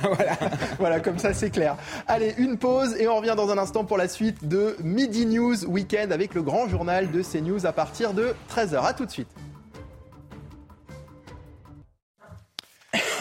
Voilà. 0.02 0.36
voilà, 0.78 1.00
comme 1.00 1.18
ça 1.18 1.34
c'est 1.34 1.50
clair. 1.50 1.76
Allez, 2.06 2.34
une 2.38 2.56
pause 2.56 2.96
et 2.98 3.06
on 3.08 3.16
revient 3.16 3.34
dans 3.36 3.50
un 3.50 3.58
instant 3.58 3.84
pour 3.84 3.96
la 3.96 4.08
suite 4.08 4.46
de 4.48 4.69
Midi 4.82 5.26
News 5.26 5.64
Weekend 5.66 6.12
avec 6.12 6.34
le 6.34 6.42
grand 6.42 6.68
journal 6.68 7.10
de 7.10 7.22
CNews 7.22 7.66
à 7.66 7.72
partir 7.72 8.14
de 8.14 8.34
13h. 8.50 8.84
A 8.84 8.92
tout 8.92 9.06
de 9.06 9.10
suite. 9.10 9.28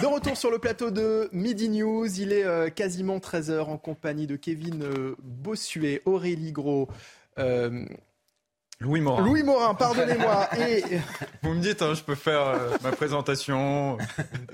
De 0.01 0.05
retour 0.05 0.37
sur 0.37 0.49
le 0.49 0.59
plateau 0.59 0.91
de 0.91 1.29
Midi 1.33 1.67
News, 1.67 2.07
il 2.21 2.31
est 2.31 2.45
euh, 2.45 2.69
quasiment 2.69 3.17
13h 3.17 3.63
en 3.63 3.77
compagnie 3.77 4.27
de 4.27 4.37
Kevin 4.37 4.81
euh, 4.81 5.15
Bossuet, 5.21 6.01
Aurélie 6.05 6.53
Gros. 6.53 6.87
Euh, 7.37 7.85
Louis 8.79 9.01
Morin. 9.01 9.25
Louis 9.25 9.43
Morin, 9.43 9.73
pardonnez-moi. 9.73 10.49
Et... 10.59 10.83
Vous 11.43 11.53
me 11.53 11.61
dites, 11.61 11.81
hein, 11.81 11.93
je 11.93 12.03
peux 12.03 12.15
faire 12.15 12.55
ma 12.81 12.91
présentation. 12.91 13.97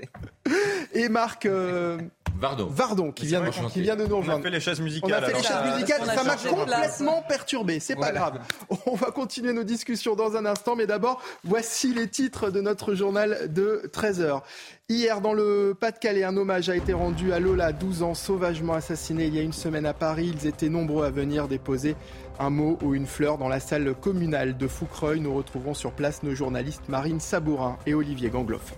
et 0.94 1.08
Marc 1.08 1.46
Vardon. 2.38 2.66
Vardon, 2.70 3.12
qui 3.12 3.26
vient, 3.26 3.42
qui 3.72 3.80
vient 3.80 3.96
de 3.96 4.06
nous 4.06 4.18
rejoindre. 4.18 4.38
On 4.38 4.40
a 4.40 4.44
fait 4.44 4.50
les 4.50 4.60
chaises 4.60 4.80
musicales. 4.80 5.22
On 5.22 5.24
a 5.24 5.26
fait 5.26 5.36
les 5.36 5.42
chaises 5.42 5.74
musicales, 5.74 6.02
ça 6.04 6.24
m'a 6.24 6.36
complètement 6.36 7.22
perturbé. 7.22 7.80
C'est 7.80 7.96
pas 7.96 8.12
grave. 8.12 8.40
On 8.86 8.94
va 8.94 9.10
continuer 9.10 9.52
nos 9.52 9.64
discussions 9.64 10.14
dans 10.14 10.36
un 10.36 10.44
instant, 10.44 10.76
mais 10.76 10.86
d'abord, 10.86 11.22
voici 11.44 11.94
les 11.94 12.08
titres 12.08 12.50
de 12.50 12.60
notre 12.60 12.94
journal 12.94 13.52
de 13.52 13.90
13h. 13.92 14.42
Hier, 14.88 15.20
dans 15.20 15.32
le 15.32 15.74
Pas-de-Calais, 15.78 16.24
un 16.24 16.36
hommage 16.36 16.68
a 16.68 16.76
été 16.76 16.92
rendu 16.92 17.32
à 17.32 17.40
Lola, 17.40 17.72
12 17.72 18.02
ans, 18.02 18.14
sauvagement 18.14 18.74
assassinée 18.74 19.26
il 19.26 19.34
y 19.34 19.38
a 19.38 19.42
une 19.42 19.52
semaine 19.52 19.86
à 19.86 19.94
Paris. 19.94 20.32
Ils 20.34 20.46
étaient 20.46 20.68
nombreux 20.68 21.04
à 21.04 21.10
venir 21.10 21.48
déposer 21.48 21.96
un 22.38 22.50
mot 22.50 22.78
ou 22.82 22.94
une 22.94 23.06
fleur 23.06 23.38
dans 23.38 23.48
la 23.48 23.60
salle 23.60 23.94
communale 23.94 24.56
de 24.56 24.68
Foucreuil. 24.68 25.20
Nous 25.20 25.34
retrouvons 25.34 25.74
sur 25.74 25.92
place 25.92 26.22
nos 26.22 26.34
journalistes 26.34 26.88
Marine 26.88 27.20
Sabourin 27.20 27.78
et 27.86 27.94
Olivier 27.94 28.30
Gangloff. 28.30 28.74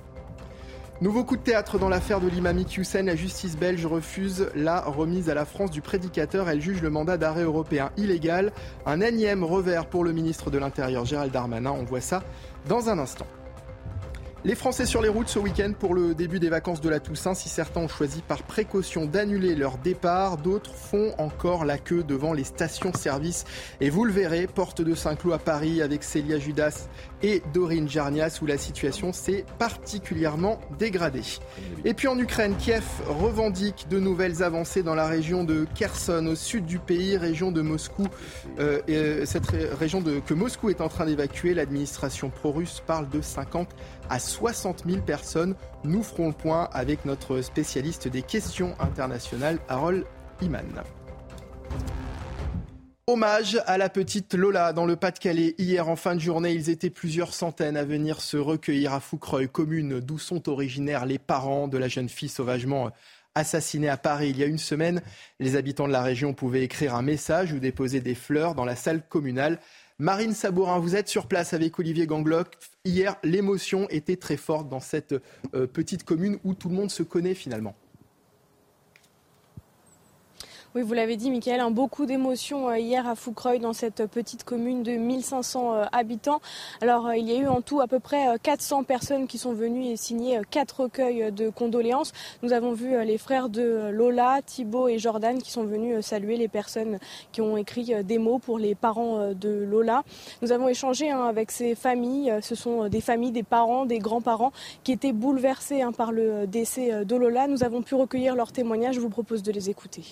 Nouveau 1.00 1.22
coup 1.22 1.36
de 1.36 1.42
théâtre 1.42 1.78
dans 1.78 1.88
l'affaire 1.88 2.20
de 2.20 2.28
l'imam 2.28 2.59
Hussein. 2.59 3.02
La 3.02 3.14
justice 3.14 3.56
belge 3.56 3.86
refuse 3.86 4.50
la 4.56 4.80
remise 4.80 5.30
à 5.30 5.34
la 5.34 5.44
France 5.44 5.70
du 5.70 5.80
prédicateur. 5.80 6.48
Elle 6.48 6.61
juge 6.61 6.82
le 6.82 6.90
mandat 6.90 7.16
d'arrêt 7.16 7.44
européen 7.44 7.90
illégal. 7.96 8.52
Un 8.84 9.00
énième 9.00 9.44
revers 9.44 9.86
pour 9.86 10.02
le 10.02 10.12
ministre 10.12 10.50
de 10.50 10.59
l'Intérieur 10.59 11.04
Gérald 11.04 11.32
Darmanin. 11.32 11.70
On 11.70 11.84
voit 11.84 12.00
ça 12.00 12.24
dans 12.68 12.88
un 12.88 12.98
instant. 12.98 13.26
Les 14.49 14.55
Français 14.55 14.86
sur 14.86 15.03
les 15.03 15.11
routes 15.11 15.28
ce 15.28 15.38
week-end 15.38 15.74
pour 15.78 15.92
le 15.92 16.14
début 16.14 16.40
des 16.40 16.49
vacances 16.49 16.80
de 16.80 16.88
la 16.88 17.01
Toussaint. 17.01 17.34
Si 17.34 17.51
certains 17.51 17.82
ont 17.82 17.88
choisi 17.88 18.22
par 18.22 18.44
précaution 18.44 19.05
d'annuler 19.05 19.55
leur 19.55 19.76
départ, 19.76 20.38
d'autres 20.38 20.74
font 20.74 21.12
encore 21.18 21.66
la 21.66 21.76
queue 21.76 22.03
devant 22.03 22.32
les 22.32 22.44
stations-service. 22.44 23.44
Et 23.82 23.90
vous 23.90 24.07
le 24.07 24.11
verrez, 24.11 24.46
porte 24.46 24.80
de 24.80 24.94
Saint-Cloud 24.94 25.34
à 25.34 25.38
Paris 25.38 25.82
avec 25.82 26.03
Célia 26.03 26.38
Judas 26.38 26.88
et 27.22 27.42
Dorine 27.52 27.88
Jarnias 27.88 28.38
où 28.42 28.46
la 28.46 28.58
situation 28.58 29.12
s'est 29.12 29.44
particulièrement 29.58 30.60
dégradée. 30.78 31.22
Et 31.84 31.94
puis 31.94 32.08
en 32.08 32.18
Ukraine, 32.18 32.54
Kiev 32.58 32.84
revendique 33.06 33.86
de 33.90 33.98
nouvelles 33.98 34.42
avancées 34.42 34.82
dans 34.82 34.94
la 34.94 35.06
région 35.06 35.44
de 35.44 35.66
Kherson 35.74 36.26
au 36.26 36.34
sud 36.34 36.66
du 36.66 36.78
pays, 36.78 37.16
région 37.16 37.52
de 37.52 37.60
Moscou. 37.60 38.06
Euh, 38.58 38.80
euh, 38.88 39.24
cette 39.24 39.46
région 39.78 40.02
que 40.02 40.34
Moscou 40.34 40.70
est 40.70 40.80
en 40.80 40.88
train 40.88 41.06
d'évacuer, 41.06 41.54
l'administration 41.54 42.30
pro-russe 42.30 42.82
parle 42.86 43.08
de 43.08 43.20
50 43.20 43.68
à 44.10 44.18
60 44.18 44.84
000 44.86 45.02
personnes. 45.02 45.54
Nous 45.84 46.02
ferons 46.02 46.28
le 46.28 46.34
point 46.34 46.68
avec 46.72 47.04
notre 47.04 47.40
spécialiste 47.42 48.08
des 48.08 48.22
questions 48.22 48.74
internationales, 48.80 49.58
Harold 49.68 50.04
Iman. 50.42 50.82
Hommage 53.09 53.59
à 53.66 53.78
la 53.78 53.88
petite 53.88 54.34
Lola 54.34 54.74
dans 54.74 54.84
le 54.84 54.94
Pas-de-Calais. 54.94 55.54
Hier, 55.56 55.88
en 55.88 55.96
fin 55.96 56.14
de 56.14 56.20
journée, 56.20 56.52
ils 56.52 56.68
étaient 56.68 56.90
plusieurs 56.90 57.32
centaines 57.32 57.78
à 57.78 57.82
venir 57.82 58.20
se 58.20 58.36
recueillir 58.36 58.92
à 58.92 59.00
Foucreuil, 59.00 59.48
commune 59.48 60.00
d'où 60.00 60.18
sont 60.18 60.46
originaires 60.50 61.06
les 61.06 61.18
parents 61.18 61.68
de 61.68 61.78
la 61.78 61.88
jeune 61.88 62.11
fille 62.11 62.28
sauvagement 62.28 62.90
assassinée 63.34 63.88
à 63.88 63.96
Paris 63.96 64.28
il 64.28 64.38
y 64.38 64.42
a 64.42 64.46
une 64.46 64.59
semaine. 64.59 65.00
Les 65.40 65.56
habitants 65.56 65.88
de 65.88 65.92
la 65.92 66.02
région 66.02 66.34
pouvaient 66.34 66.64
écrire 66.64 66.94
un 66.94 67.00
message 67.00 67.54
ou 67.54 67.61
déposer 67.61 68.00
des 68.00 68.14
fleurs 68.14 68.54
dans 68.54 68.66
la 68.66 68.76
salle 68.76 69.00
communale. 69.09 69.59
Marine 69.98 70.34
Sabourin, 70.34 70.78
vous 70.78 70.94
êtes 70.94 71.09
sur 71.09 71.28
place 71.28 71.54
avec 71.54 71.78
Olivier 71.78 72.06
Ganglock. 72.06 72.59
Hier, 72.84 73.16
l'émotion 73.24 73.88
était 73.88 74.16
très 74.16 74.36
forte 74.36 74.68
dans 74.68 74.80
cette 74.80 75.14
euh, 75.54 75.66
petite 75.66 76.04
commune 76.04 76.38
où 76.44 76.52
tout 76.52 76.68
le 76.68 76.74
monde 76.74 76.90
se 76.90 77.02
connaît 77.02 77.32
finalement. 77.32 77.74
Oui, 80.74 80.82
vous 80.82 80.92
l'avez 80.92 81.16
dit, 81.16 81.30
Michael, 81.30 81.60
hein, 81.60 81.70
beaucoup 81.70 82.04
d'émotions 82.04 82.68
euh, 82.68 82.76
hier 82.76 83.08
à 83.08 83.14
Foucreuil, 83.14 83.58
dans 83.58 83.72
cette 83.72 84.04
petite 84.04 84.44
commune 84.44 84.82
de 84.82 84.92
1500 84.92 85.72
euh, 85.74 85.84
habitants. 85.92 86.42
Alors, 86.82 87.06
euh, 87.06 87.16
il 87.16 87.26
y 87.26 87.34
a 87.34 87.38
eu 87.38 87.46
en 87.48 87.62
tout 87.62 87.80
à 87.80 87.86
peu 87.86 88.00
près 88.00 88.38
400 88.42 88.84
personnes 88.84 89.26
qui 89.26 89.38
sont 89.38 89.54
venues 89.54 89.86
et 89.86 89.96
signer 89.96 90.42
quatre 90.50 90.82
recueils 90.82 91.32
de 91.32 91.48
condoléances. 91.48 92.12
Nous 92.42 92.52
avons 92.52 92.74
vu 92.74 93.02
les 93.02 93.16
frères 93.16 93.48
de 93.48 93.88
Lola, 93.90 94.40
Thibaut 94.44 94.88
et 94.88 94.98
Jordan 94.98 95.40
qui 95.40 95.50
sont 95.50 95.64
venus 95.64 96.04
saluer 96.04 96.36
les 96.36 96.48
personnes 96.48 96.98
qui 97.32 97.40
ont 97.40 97.56
écrit 97.56 98.04
des 98.04 98.18
mots 98.18 98.38
pour 98.38 98.58
les 98.58 98.74
parents 98.74 99.32
de 99.32 99.48
Lola. 99.48 100.02
Nous 100.42 100.52
avons 100.52 100.68
échangé 100.68 101.10
hein, 101.10 101.24
avec 101.24 101.50
ces 101.50 101.76
familles. 101.76 102.34
Ce 102.42 102.54
sont 102.54 102.88
des 102.88 103.00
familles, 103.00 103.32
des 103.32 103.42
parents, 103.42 103.86
des 103.86 104.00
grands-parents 104.00 104.52
qui 104.84 104.92
étaient 104.92 105.12
bouleversés 105.12 105.80
hein, 105.80 105.92
par 105.92 106.12
le 106.12 106.46
décès 106.46 107.06
de 107.06 107.16
Lola. 107.16 107.48
Nous 107.48 107.64
avons 107.64 107.80
pu 107.80 107.94
recueillir 107.94 108.36
leurs 108.36 108.52
témoignages. 108.52 108.96
Je 108.96 109.00
vous 109.00 109.08
propose 109.08 109.42
de 109.42 109.50
les 109.50 109.70
écouter. 109.70 110.04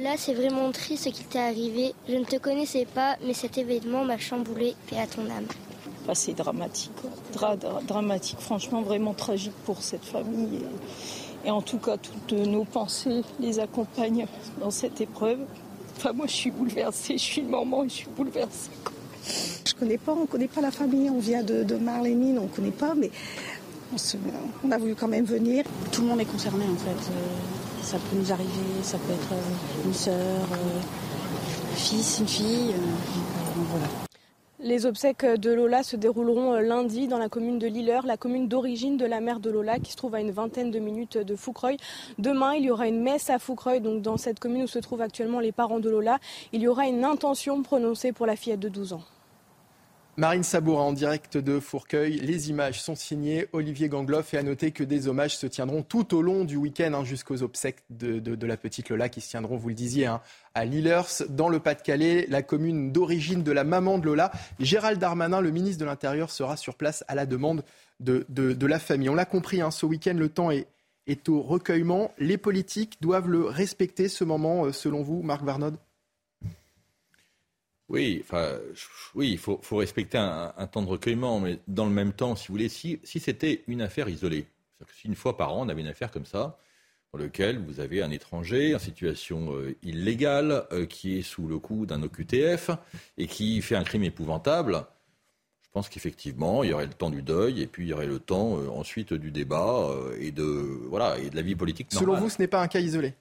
Là, 0.00 0.14
c'est 0.16 0.32
vraiment 0.32 0.72
triste 0.72 1.04
ce 1.04 1.08
qui 1.10 1.24
t'est 1.24 1.38
arrivé. 1.38 1.94
Je 2.08 2.14
ne 2.14 2.24
te 2.24 2.36
connaissais 2.36 2.86
pas, 2.86 3.16
mais 3.26 3.34
cet 3.34 3.58
événement 3.58 4.04
m'a 4.04 4.16
chamboulé. 4.16 4.74
Paix 4.88 4.98
à 4.98 5.06
ton 5.06 5.22
âme. 5.30 5.46
c'est 6.14 6.32
dramatique, 6.32 6.92
dramatique, 7.86 8.40
franchement 8.40 8.80
vraiment 8.80 9.12
tragique 9.12 9.52
pour 9.66 9.82
cette 9.82 10.04
famille. 10.04 10.60
Et, 11.44 11.50
en 11.50 11.60
tout 11.60 11.78
cas, 11.78 11.98
toutes 11.98 12.32
nos 12.32 12.64
pensées 12.64 13.22
les 13.38 13.58
accompagnent 13.58 14.26
dans 14.60 14.70
cette 14.70 15.00
épreuve. 15.00 15.40
Enfin, 15.96 16.12
moi, 16.12 16.26
je 16.26 16.32
suis 16.32 16.50
bouleversée, 16.50 17.18
je 17.18 17.22
suis 17.22 17.40
une 17.42 17.50
maman 17.50 17.84
et 17.84 17.88
je 17.88 17.94
suis 17.94 18.08
bouleversée. 18.16 18.70
Je 19.66 19.74
connais 19.74 19.98
pas, 19.98 20.12
on 20.12 20.24
connaît 20.24 20.48
pas 20.48 20.62
la 20.62 20.70
famille, 20.70 21.10
on 21.10 21.18
vient 21.18 21.42
de, 21.42 21.64
de 21.64 21.76
Marlémine, 21.76 22.38
on 22.38 22.46
connaît 22.46 22.70
pas, 22.70 22.94
mais 22.94 23.10
on, 24.64 24.70
a 24.70 24.78
voulu 24.78 24.94
quand 24.94 25.08
même 25.08 25.26
venir. 25.26 25.64
Tout 25.90 26.00
le 26.00 26.08
monde 26.08 26.20
est 26.20 26.24
concerné 26.24 26.64
en 26.64 26.76
fait. 26.76 27.10
Euh, 27.10 27.71
ça 27.82 27.98
peut 27.98 28.16
nous 28.16 28.32
arriver, 28.32 28.82
ça 28.82 28.98
peut 28.98 29.12
être 29.12 29.32
euh, 29.32 29.86
une 29.86 29.94
sœur, 29.94 30.14
euh, 30.14 30.80
fils, 31.74 32.18
une 32.20 32.28
fille. 32.28 32.72
Euh, 32.72 33.62
voilà. 33.70 33.86
Les 34.60 34.86
obsèques 34.86 35.26
de 35.26 35.52
Lola 35.52 35.82
se 35.82 35.96
dérouleront 35.96 36.54
lundi 36.60 37.08
dans 37.08 37.18
la 37.18 37.28
commune 37.28 37.58
de 37.58 37.66
Lilleur, 37.66 38.06
la 38.06 38.16
commune 38.16 38.46
d'origine 38.46 38.96
de 38.96 39.04
la 39.04 39.20
mère 39.20 39.40
de 39.40 39.50
Lola 39.50 39.80
qui 39.80 39.90
se 39.90 39.96
trouve 39.96 40.14
à 40.14 40.20
une 40.20 40.30
vingtaine 40.30 40.70
de 40.70 40.78
minutes 40.78 41.18
de 41.18 41.34
Foucreuil. 41.34 41.78
Demain, 42.18 42.54
il 42.54 42.64
y 42.64 42.70
aura 42.70 42.86
une 42.86 43.02
messe 43.02 43.28
à 43.28 43.40
Foucreuil, 43.40 43.80
donc 43.80 44.02
dans 44.02 44.16
cette 44.16 44.38
commune 44.38 44.62
où 44.62 44.68
se 44.68 44.78
trouvent 44.78 45.02
actuellement 45.02 45.40
les 45.40 45.50
parents 45.50 45.80
de 45.80 45.90
Lola. 45.90 46.20
Il 46.52 46.62
y 46.62 46.68
aura 46.68 46.86
une 46.86 47.04
intention 47.04 47.62
prononcée 47.62 48.12
pour 48.12 48.24
la 48.24 48.36
fillette 48.36 48.60
de 48.60 48.68
12 48.68 48.92
ans. 48.92 49.02
Marine 50.18 50.42
Sabourin 50.42 50.82
en 50.82 50.92
direct 50.92 51.38
de 51.38 51.58
Fourcueil. 51.58 52.18
Les 52.18 52.50
images 52.50 52.82
sont 52.82 52.94
signées 52.94 53.46
Olivier 53.54 53.88
Gangloff 53.88 54.34
et 54.34 54.36
à 54.36 54.42
noter 54.42 54.70
que 54.70 54.84
des 54.84 55.08
hommages 55.08 55.38
se 55.38 55.46
tiendront 55.46 55.82
tout 55.82 56.14
au 56.14 56.20
long 56.20 56.44
du 56.44 56.56
week-end 56.56 56.92
hein, 56.92 57.02
jusqu'aux 57.02 57.42
obsèques 57.42 57.82
de, 57.88 58.46
la 58.46 58.58
petite 58.58 58.90
Lola 58.90 59.08
qui 59.08 59.22
se 59.22 59.30
tiendront, 59.30 59.56
vous 59.56 59.70
le 59.70 59.74
disiez, 59.74 60.04
hein, 60.04 60.20
à 60.54 60.66
Lillers, 60.66 61.24
dans 61.30 61.48
le 61.48 61.60
Pas-de-Calais, 61.60 62.26
la 62.28 62.42
commune 62.42 62.92
d'origine 62.92 63.42
de 63.42 63.52
la 63.52 63.64
maman 63.64 63.96
de 63.96 64.04
Lola. 64.04 64.30
Gérald 64.60 65.00
Darmanin, 65.00 65.40
le 65.40 65.50
ministre 65.50 65.80
de 65.80 65.86
l'Intérieur, 65.86 66.30
sera 66.30 66.58
sur 66.58 66.74
place 66.74 67.04
à 67.08 67.14
la 67.14 67.24
demande 67.24 67.64
de, 67.98 68.66
la 68.66 68.78
famille. 68.78 69.08
On 69.08 69.14
l'a 69.14 69.24
compris, 69.24 69.62
hein, 69.62 69.70
ce 69.70 69.86
week-end, 69.86 70.14
le 70.14 70.28
temps 70.28 70.50
est, 70.50 70.66
au 71.30 71.40
recueillement. 71.40 72.12
Les 72.18 72.36
politiques 72.36 72.98
doivent 73.00 73.28
le 73.28 73.46
respecter, 73.46 74.08
ce 74.08 74.24
moment, 74.24 74.66
euh, 74.66 74.72
selon 74.72 75.02
vous, 75.02 75.22
Marc 75.22 75.42
Varnod 75.42 75.78
oui, 77.92 78.22
enfin, 78.24 78.58
oui, 79.14 79.32
il 79.32 79.38
faut, 79.38 79.60
respecter 79.76 80.16
un, 80.16 80.66
temps 80.66 80.80
de 80.80 80.88
recueillement, 80.88 81.38
mais 81.40 81.58
dans 81.68 81.84
le 81.84 81.92
même 81.92 82.14
temps, 82.14 82.34
si 82.36 82.48
vous 82.48 82.54
voulez, 82.54 82.70
si, 82.70 82.98
c'était 83.04 83.62
une 83.66 83.82
affaire 83.82 84.08
isolée, 84.08 84.46
c'est-à-dire 84.78 84.94
que 84.94 84.98
si 84.98 85.08
une 85.08 85.14
fois 85.14 85.36
par 85.36 85.52
an 85.52 85.66
on 85.66 85.68
avait 85.68 85.82
une 85.82 85.88
affaire 85.88 86.10
comme 86.10 86.24
ça, 86.24 86.58
dans 87.12 87.18
laquelle 87.18 87.58
vous 87.58 87.80
avez 87.80 88.02
un 88.02 88.10
étranger 88.10 88.74
en 88.74 88.78
situation 88.78 89.54
euh, 89.54 89.76
illégale 89.82 90.64
euh, 90.72 90.86
qui 90.86 91.18
est 91.18 91.22
sous 91.22 91.46
le 91.46 91.58
coup 91.58 91.84
d'un 91.84 92.02
OQTF 92.02 92.70
et 93.18 93.26
qui 93.26 93.60
fait 93.60 93.76
un 93.76 93.84
crime 93.84 94.04
épouvantable, 94.04 94.86
je 95.60 95.68
pense 95.72 95.90
qu'effectivement, 95.90 96.64
il 96.64 96.70
y 96.70 96.72
aurait 96.72 96.86
le 96.86 96.94
temps 96.94 97.10
du 97.10 97.20
deuil 97.20 97.60
et 97.60 97.66
puis 97.66 97.84
il 97.84 97.88
y 97.90 97.92
aurait 97.92 98.06
le 98.06 98.18
temps 98.18 98.56
euh, 98.56 98.68
ensuite 98.70 99.12
du 99.12 99.30
débat 99.30 99.90
et 100.18 100.30
de 100.30 100.44
voilà 100.88 101.18
et 101.18 101.28
de 101.28 101.36
la 101.36 101.42
vie 101.42 101.56
politique. 101.56 101.88
Selon 101.90 102.16
vous, 102.16 102.30
ce 102.30 102.40
n'est 102.40 102.48
pas 102.48 102.62
un 102.62 102.68
cas 102.68 102.80
isolé? 102.80 103.12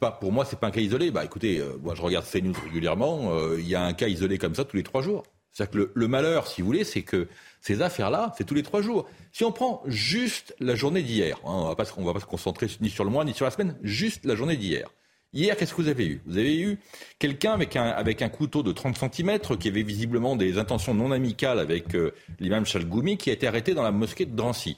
Pas, 0.00 0.10
pour 0.10 0.32
moi, 0.32 0.44
c'est 0.44 0.58
pas 0.58 0.68
un 0.68 0.70
cas 0.70 0.80
isolé. 0.80 1.10
Bah, 1.10 1.24
écoutez, 1.24 1.58
euh, 1.58 1.78
moi, 1.82 1.94
je 1.94 2.02
regarde 2.02 2.26
CNews 2.26 2.54
régulièrement. 2.64 3.32
Euh, 3.32 3.56
il 3.58 3.68
y 3.68 3.74
a 3.74 3.82
un 3.82 3.92
cas 3.92 4.08
isolé 4.08 4.38
comme 4.38 4.54
ça 4.54 4.64
tous 4.64 4.76
les 4.76 4.82
trois 4.82 5.02
jours. 5.02 5.24
C'est-à-dire 5.52 5.86
que 5.86 5.92
le, 5.94 6.08
malheur, 6.08 6.46
si 6.46 6.60
vous 6.60 6.66
voulez, 6.66 6.84
c'est 6.84 7.02
que 7.02 7.28
ces 7.62 7.80
affaires-là, 7.80 8.32
c'est 8.36 8.44
tous 8.44 8.54
les 8.54 8.62
trois 8.62 8.82
jours. 8.82 9.08
Si 9.32 9.42
on 9.42 9.52
prend 9.52 9.82
juste 9.86 10.54
la 10.60 10.74
journée 10.74 11.02
d'hier, 11.02 11.38
hein, 11.44 11.50
on 11.50 11.68
va 11.68 11.74
pas, 11.74 11.84
va 11.84 12.12
pas 12.12 12.20
se 12.20 12.26
concentrer 12.26 12.66
ni 12.80 12.90
sur 12.90 13.04
le 13.04 13.10
mois 13.10 13.24
ni 13.24 13.32
sur 13.32 13.46
la 13.46 13.50
semaine, 13.50 13.76
juste 13.82 14.26
la 14.26 14.34
journée 14.34 14.56
d'hier. 14.56 14.90
Hier, 15.32 15.56
qu'est-ce 15.56 15.74
que 15.74 15.82
vous 15.82 15.88
avez 15.88 16.06
eu? 16.06 16.20
Vous 16.26 16.36
avez 16.36 16.58
eu 16.58 16.78
quelqu'un 17.18 17.52
avec 17.52 17.74
un, 17.76 17.84
avec 17.84 18.22
un 18.22 18.28
couteau 18.28 18.62
de 18.62 18.72
30 18.72 18.96
cm 18.96 19.38
qui 19.58 19.68
avait 19.68 19.82
visiblement 19.82 20.36
des 20.36 20.58
intentions 20.58 20.94
non 20.94 21.10
amicales 21.10 21.58
avec 21.58 21.94
euh, 21.94 22.12
l'imam 22.38 22.64
Chalgoumi 22.64 23.16
qui 23.16 23.30
a 23.30 23.32
été 23.32 23.46
arrêté 23.46 23.74
dans 23.74 23.82
la 23.82 23.92
mosquée 23.92 24.26
de 24.26 24.36
Drancy. 24.36 24.76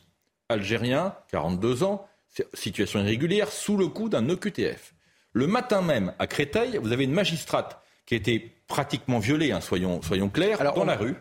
Algérien, 0.48 1.14
42 1.30 1.82
ans, 1.82 2.06
situation 2.54 3.00
irrégulière, 3.00 3.50
sous 3.50 3.76
le 3.76 3.88
coup 3.88 4.08
d'un 4.08 4.28
OQTF. 4.30 4.94
Le 5.32 5.46
matin 5.46 5.82
même, 5.82 6.14
à 6.18 6.26
Créteil, 6.26 6.78
vous 6.82 6.92
avez 6.92 7.04
une 7.04 7.12
magistrate 7.12 7.80
qui 8.06 8.14
a 8.14 8.16
été 8.16 8.54
pratiquement 8.66 9.18
violée, 9.18 9.52
hein, 9.52 9.60
soyons, 9.60 10.00
soyons 10.02 10.28
clairs, 10.28 10.72
dans 10.74 10.84
la 10.84 10.96
rue 10.96 11.16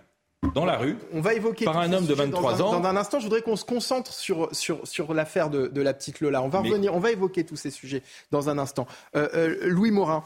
dans 0.54 0.66
la 0.66 0.78
rue 0.78 0.98
on 1.14 1.20
va 1.20 1.34
évoquer 1.34 1.66
par 1.66 1.80
un 1.80 1.92
homme 1.92 2.06
de 2.06 2.14
23 2.14 2.62
ans. 2.62 2.80
Dans 2.80 2.88
un 2.88 2.96
instant, 2.96 3.20
je 3.20 3.24
voudrais 3.24 3.42
qu'on 3.42 3.56
se 3.56 3.66
concentre 3.66 4.14
sur, 4.14 4.50
sur, 4.56 4.88
sur 4.88 5.14
l'affaire 5.14 5.50
de, 5.50 5.68
de, 5.68 5.82
la 5.82 5.94
petite 5.94 6.22
Lola. 6.22 6.44
On 6.44 6.48
va 6.48 6.60
revenir, 6.60 6.94
on 6.94 7.00
va 7.00 7.12
évoquer 7.12 7.44
tous 7.44 7.56
ces 7.56 7.72
sujets 7.72 8.04
dans 8.32 8.50
un 8.50 8.58
instant. 8.58 8.86
Euh, 9.16 9.28
euh, 9.34 9.68
Louis 9.68 9.92
Morin. 9.92 10.24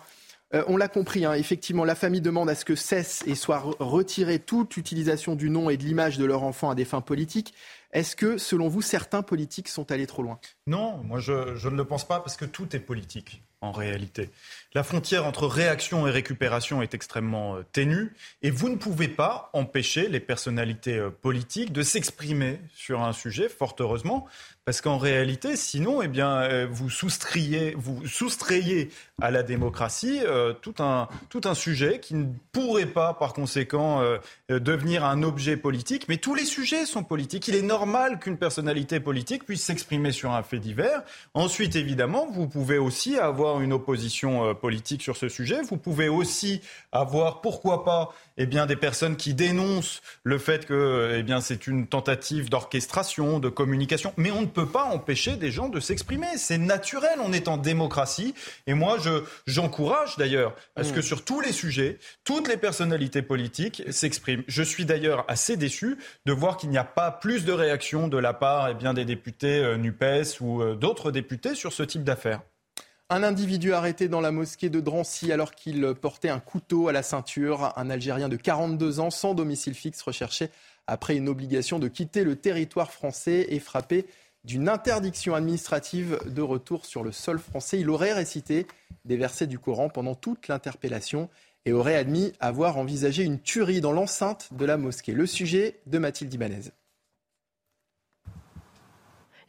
Euh, 0.54 0.66
on 0.68 0.76
l'a 0.76 0.90
compris, 0.90 1.24
hein, 1.24 1.34
effectivement, 1.34 1.86
la 1.86 1.96
famille 1.96 2.20
demande 2.20 2.50
à 2.50 2.56
ce 2.56 2.66
que 2.66 2.76
cesse 2.76 3.24
et 3.26 3.36
soit 3.36 3.64
retirée 3.80 4.38
toute 4.38 4.76
utilisation 4.76 5.36
du 5.36 5.50
nom 5.50 5.70
et 5.70 5.78
de 5.78 5.84
l'image 5.84 6.18
de 6.18 6.26
leur 6.26 6.44
enfant 6.44 6.70
à 6.70 6.76
des 6.76 6.84
fins 6.84 7.00
politiques. 7.00 7.54
Est-ce 7.94 8.18
que, 8.18 8.38
selon 8.38 8.68
vous, 8.68 8.82
certains 8.82 9.22
politiques 9.22 9.70
sont 9.70 9.92
allés 9.94 10.08
trop 10.08 10.24
loin? 10.24 10.40
Non, 10.68 10.98
moi 11.06 11.20
je, 11.20 11.56
je, 11.56 11.70
ne 11.70 11.78
le 11.78 11.86
pense 11.86 12.06
pas 12.06 12.20
parce 12.20 12.36
que 12.36 12.44
tout 12.44 12.76
est 12.76 12.80
politique 12.80 13.42
en 13.62 13.72
réalité. 13.72 14.30
La 14.74 14.84
frontière 14.84 15.26
entre 15.26 15.48
réaction 15.48 16.08
et 16.08 16.12
récupération 16.12 16.82
est 16.82 16.94
extrêmement 16.94 17.58
euh, 17.58 17.66
ténue 17.74 18.14
et 18.42 18.52
vous 18.52 18.70
ne 18.70 18.78
pouvez 18.78 19.10
pas 19.10 19.50
empêcher 19.52 20.08
les 20.08 20.22
personnalités 20.22 20.98
euh, 20.98 21.10
politiques 21.10 21.74
de 21.74 21.84
s'exprimer 21.84 22.62
sur 22.74 23.02
un 23.02 23.12
sujet, 23.12 23.50
fort 23.50 23.76
heureusement, 23.80 24.30
parce 24.64 24.80
qu'en 24.80 25.00
réalité, 25.00 25.56
sinon, 25.56 26.04
eh 26.04 26.08
bien, 26.08 26.42
euh, 26.44 26.68
vous 26.70 26.90
soustrayez, 26.90 27.74
vous 27.76 28.06
soustrayez 28.06 28.92
à 29.20 29.32
la 29.32 29.42
démocratie 29.42 30.20
euh, 30.24 30.54
tout, 30.54 30.76
un, 30.80 31.08
tout 31.30 31.42
un 31.46 31.56
sujet 31.56 32.00
qui 32.00 32.14
ne 32.14 32.28
pourrait 32.52 32.86
pas, 32.86 33.16
par 33.16 33.34
conséquent, 33.34 34.02
euh, 34.02 34.20
devenir 34.50 35.04
un 35.04 35.24
objet 35.24 35.58
politique. 35.58 36.08
Mais 36.10 36.18
tous 36.18 36.36
les 36.36 36.46
sujets 36.46 36.86
sont 36.86 37.04
politiques. 37.04 37.48
Il 37.48 37.56
est 37.56 37.64
normal 37.64 38.20
qu'une 38.20 38.38
personnalité 38.38 39.00
politique 39.00 39.46
puisse 39.46 39.64
s'exprimer 39.64 40.12
sur 40.12 40.32
un 40.32 40.44
fait 40.44 40.60
divers. 40.60 41.02
Ensuite, 41.34 41.76
évidemment, 41.76 42.28
vous 42.32 42.48
pouvez 42.48 42.78
aussi 42.78 43.18
avoir 43.18 43.62
une 43.62 43.74
opposition 43.74 44.54
politique 44.62 45.02
sur 45.02 45.18
ce 45.18 45.28
sujet. 45.28 45.62
Vous 45.64 45.78
pouvez 45.78 46.08
aussi 46.08 46.62
avoir, 46.92 47.42
pourquoi 47.42 47.84
pas, 47.84 48.14
eh 48.38 48.46
bien, 48.46 48.66
des 48.66 48.78
personnes 48.78 49.18
qui 49.18 49.34
dénoncent 49.34 50.02
le 50.24 50.38
fait 50.38 50.66
que 50.66 51.16
eh 51.18 51.24
bien, 51.24 51.42
c'est 51.42 51.68
une 51.68 51.88
tentative 51.88 52.50
d'orchestration, 52.50 53.40
de 53.40 53.50
communication. 53.50 54.14
Mais 54.16 54.32
on 54.32 54.42
ne 54.42 54.46
peut 54.46 54.68
pas 54.68 54.86
empêcher 54.86 55.36
des 55.36 55.52
gens 55.52 55.68
de 55.68 55.80
s'exprimer. 55.80 56.28
C'est 56.38 56.58
naturel, 56.58 57.20
on 57.22 57.34
est 57.34 57.48
en 57.48 57.58
démocratie. 57.58 58.34
Et 58.68 58.74
moi, 58.74 58.98
je, 59.02 59.24
j'encourage 59.48 60.16
d'ailleurs 60.18 60.56
à 60.76 60.84
ce 60.84 60.94
que 60.94 61.00
mm. 61.00 61.04
sur 61.04 61.26
tous 61.26 61.42
les 61.42 61.52
sujets, 61.52 61.98
toutes 62.24 62.48
les 62.48 62.58
personnalités 62.58 63.22
politiques 63.22 63.84
s'expriment. 63.90 64.44
Je 64.48 64.64
suis 64.64 64.86
d'ailleurs 64.86 65.26
assez 65.28 65.58
déçu 65.58 65.98
de 66.26 66.32
voir 66.32 66.58
qu'il 66.58 66.70
n'y 66.70 66.78
a 66.78 66.84
pas 66.84 67.12
plus 67.12 67.44
de 67.46 67.52
réactions 67.52 68.08
de 68.08 68.18
la 68.18 68.34
part 68.34 68.70
eh 68.70 68.74
bien, 68.74 68.94
des 68.94 69.06
députés 69.06 69.60
euh, 69.64 69.78
NUPES 69.78 70.40
ou 70.40 70.62
euh, 70.62 70.76
d'autres 70.76 71.12
députés 71.12 71.56
sur 71.56 71.74
ce 71.74 71.84
type 71.84 72.04
d'affaires. 72.04 72.42
Un 73.14 73.24
individu 73.24 73.74
arrêté 73.74 74.08
dans 74.08 74.22
la 74.22 74.32
mosquée 74.32 74.70
de 74.70 74.80
Drancy 74.80 75.34
alors 75.34 75.54
qu'il 75.54 75.86
portait 75.96 76.30
un 76.30 76.40
couteau 76.40 76.88
à 76.88 76.94
la 76.94 77.04
ceinture. 77.04 77.74
Un 77.76 77.90
Algérien 77.90 78.30
de 78.30 78.38
42 78.38 79.02
ans 79.02 79.10
sans 79.10 79.34
domicile 79.34 79.74
fixe 79.74 80.02
recherché 80.02 80.50
après 80.88 81.18
une 81.18 81.28
obligation 81.28 81.78
de 81.78 81.90
quitter 81.90 82.24
le 82.24 82.38
territoire 82.38 82.94
français 82.94 83.48
et 83.50 83.60
frappé 83.60 84.06
d'une 84.46 84.70
interdiction 84.70 85.36
administrative 85.36 86.22
de 86.26 86.42
retour 86.42 86.86
sur 86.86 87.04
le 87.04 87.12
sol 87.12 87.40
français. 87.40 87.82
Il 87.82 87.90
aurait 87.90 88.14
récité 88.14 88.66
des 89.04 89.18
versets 89.18 89.46
du 89.46 89.60
Coran 89.60 89.90
pendant 89.90 90.16
toute 90.16 90.48
l'interpellation 90.48 91.28
et 91.66 91.74
aurait 91.74 91.98
admis 91.98 92.32
avoir 92.40 92.78
envisagé 92.78 93.24
une 93.24 93.42
tuerie 93.42 93.82
dans 93.82 93.92
l'enceinte 93.92 94.48
de 94.54 94.64
la 94.64 94.78
mosquée. 94.78 95.12
Le 95.12 95.26
sujet 95.26 95.82
de 95.86 95.98
Mathilde 95.98 96.34
Ibanez. 96.34 96.72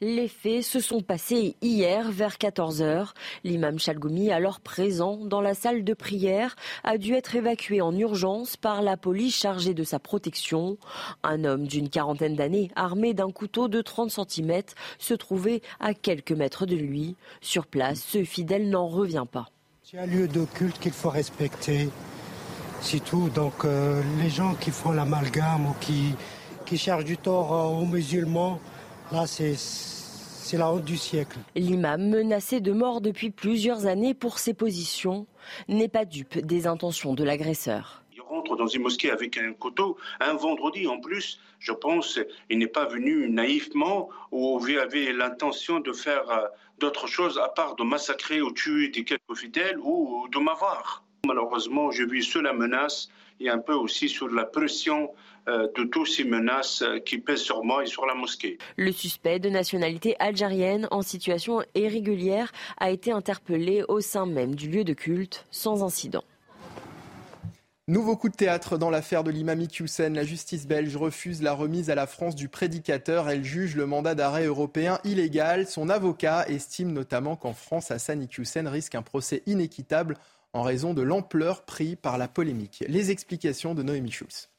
Les 0.04 0.26
faits 0.26 0.64
se 0.64 0.80
sont 0.80 1.00
passés 1.00 1.54
hier 1.62 2.10
vers 2.10 2.34
14h. 2.34 3.10
L'imam 3.44 3.78
Chalgoumi, 3.78 4.32
alors 4.32 4.58
présent 4.58 5.16
dans 5.16 5.40
la 5.40 5.54
salle 5.54 5.84
de 5.84 5.94
prière, 5.94 6.56
a 6.82 6.98
dû 6.98 7.14
être 7.14 7.36
évacué 7.36 7.80
en 7.80 7.96
urgence 7.96 8.56
par 8.56 8.82
la 8.82 8.96
police 8.96 9.36
chargée 9.36 9.74
de 9.74 9.84
sa 9.84 10.00
protection. 10.00 10.76
Un 11.22 11.44
homme 11.44 11.68
d'une 11.68 11.88
quarantaine 11.88 12.34
d'années, 12.34 12.72
armé 12.74 13.14
d'un 13.14 13.30
couteau 13.30 13.68
de 13.68 13.80
30 13.80 14.10
cm, 14.10 14.62
se 14.98 15.14
trouvait 15.14 15.62
à 15.78 15.94
quelques 15.94 16.32
mètres 16.32 16.66
de 16.66 16.74
lui. 16.74 17.14
Sur 17.40 17.68
place, 17.68 18.00
ce 18.02 18.24
fidèle 18.24 18.70
n'en 18.70 18.88
revient 18.88 19.26
pas. 19.30 19.50
C'est 19.84 19.98
un 19.98 20.06
lieu 20.06 20.26
de 20.26 20.44
culte 20.46 20.80
qu'il 20.80 20.90
faut 20.90 21.10
respecter. 21.10 21.90
C'est 22.80 23.04
tout. 23.04 23.28
Donc 23.28 23.64
euh, 23.64 24.02
les 24.20 24.30
gens 24.30 24.56
qui 24.56 24.72
font 24.72 24.90
l'amalgame 24.90 25.66
ou 25.66 25.74
qui, 25.80 26.16
qui 26.66 26.90
du 27.04 27.18
tort 27.18 27.52
euh, 27.54 27.80
aux 27.80 27.86
musulmans, 27.86 28.58
là 29.12 29.26
c'est 29.26 29.54
c'est 29.56 30.58
la 30.58 30.70
honte 30.70 30.84
du 30.84 30.98
siècle. 30.98 31.38
L'imam, 31.54 32.10
menacé 32.10 32.60
de 32.60 32.72
mort 32.72 33.00
depuis 33.00 33.30
plusieurs 33.30 33.86
années 33.86 34.12
pour 34.12 34.38
ses 34.38 34.52
positions, 34.52 35.26
n'est 35.68 35.88
pas 35.88 36.04
dupe 36.04 36.38
des 36.38 36.66
intentions 36.66 37.14
de 37.14 37.24
l'agresseur. 37.24 38.02
Il 38.14 38.20
rentre 38.20 38.56
dans 38.56 38.66
une 38.66 38.82
mosquée 38.82 39.10
avec 39.10 39.38
un 39.38 39.52
couteau, 39.54 39.96
un 40.20 40.34
vendredi 40.34 40.86
en 40.88 40.98
plus, 41.00 41.40
je 41.58 41.72
pense, 41.72 42.18
il 42.50 42.58
n'est 42.58 42.66
pas 42.66 42.86
venu 42.86 43.30
naïvement 43.30 44.10
ou 44.30 44.60
il 44.68 44.78
avait 44.78 45.12
l'intention 45.12 45.80
de 45.80 45.92
faire 45.92 46.28
euh, 46.28 46.48
d'autres 46.80 47.06
choses 47.06 47.38
à 47.38 47.48
part 47.48 47.76
de 47.76 47.84
massacrer 47.84 48.42
ou 48.42 48.50
tuer 48.50 48.88
des 48.88 49.04
quelques 49.04 49.36
fidèles 49.36 49.78
ou 49.78 50.26
de 50.30 50.38
m'avoir. 50.38 51.04
Malheureusement, 51.24 51.92
je 51.92 52.02
vis 52.02 52.24
sous 52.24 52.40
la 52.40 52.52
menace 52.52 53.08
et 53.40 53.48
un 53.48 53.58
peu 53.58 53.74
aussi 53.74 54.08
sous 54.08 54.28
la 54.28 54.44
pression 54.44 55.04
euh, 55.04 55.06
de 55.46 55.84
toutes 55.84 56.08
ces 56.08 56.24
menaces 56.24 56.82
euh, 56.82 56.98
qui 57.00 57.18
pèsent 57.18 57.40
sur 57.40 57.64
moi 57.64 57.82
et 57.82 57.86
sur 57.86 58.06
la 58.06 58.14
mosquée. 58.14 58.58
Le 58.76 58.92
suspect 58.92 59.38
de 59.38 59.48
nationalité 59.48 60.16
algérienne 60.18 60.86
en 60.90 61.02
situation 61.02 61.62
irrégulière 61.74 62.52
a 62.78 62.90
été 62.90 63.12
interpellé 63.12 63.84
au 63.88 64.00
sein 64.00 64.26
même 64.26 64.54
du 64.54 64.68
lieu 64.68 64.84
de 64.84 64.92
culte 64.92 65.46
sans 65.50 65.82
incident. 65.82 66.24
Nouveau 67.88 68.16
coup 68.16 68.28
de 68.28 68.36
théâtre 68.36 68.78
dans 68.78 68.90
l'affaire 68.90 69.24
de 69.24 69.32
l'imam 69.32 69.60
Hussein. 69.60 70.10
La 70.10 70.22
justice 70.22 70.68
belge 70.68 70.96
refuse 70.96 71.42
la 71.42 71.52
remise 71.52 71.90
à 71.90 71.96
la 71.96 72.06
France 72.06 72.36
du 72.36 72.48
prédicateur. 72.48 73.28
Elle 73.28 73.44
juge 73.44 73.74
le 73.74 73.86
mandat 73.86 74.14
d'arrêt 74.14 74.46
européen 74.46 75.00
illégal. 75.02 75.66
Son 75.66 75.88
avocat 75.88 76.46
estime 76.48 76.92
notamment 76.92 77.34
qu'en 77.34 77.54
France, 77.54 77.90
Hassan 77.90 78.24
Hussein 78.38 78.70
risque 78.70 78.94
un 78.94 79.02
procès 79.02 79.42
inéquitable 79.46 80.16
en 80.52 80.62
raison 80.62 80.94
de 80.94 81.02
l'ampleur 81.02 81.64
prise 81.64 81.96
par 82.00 82.18
la 82.18 82.28
polémique. 82.28 82.84
Les 82.86 83.10
explications 83.10 83.74
de 83.74 83.82
Noémie 83.82 84.12
Schulz. 84.12 84.51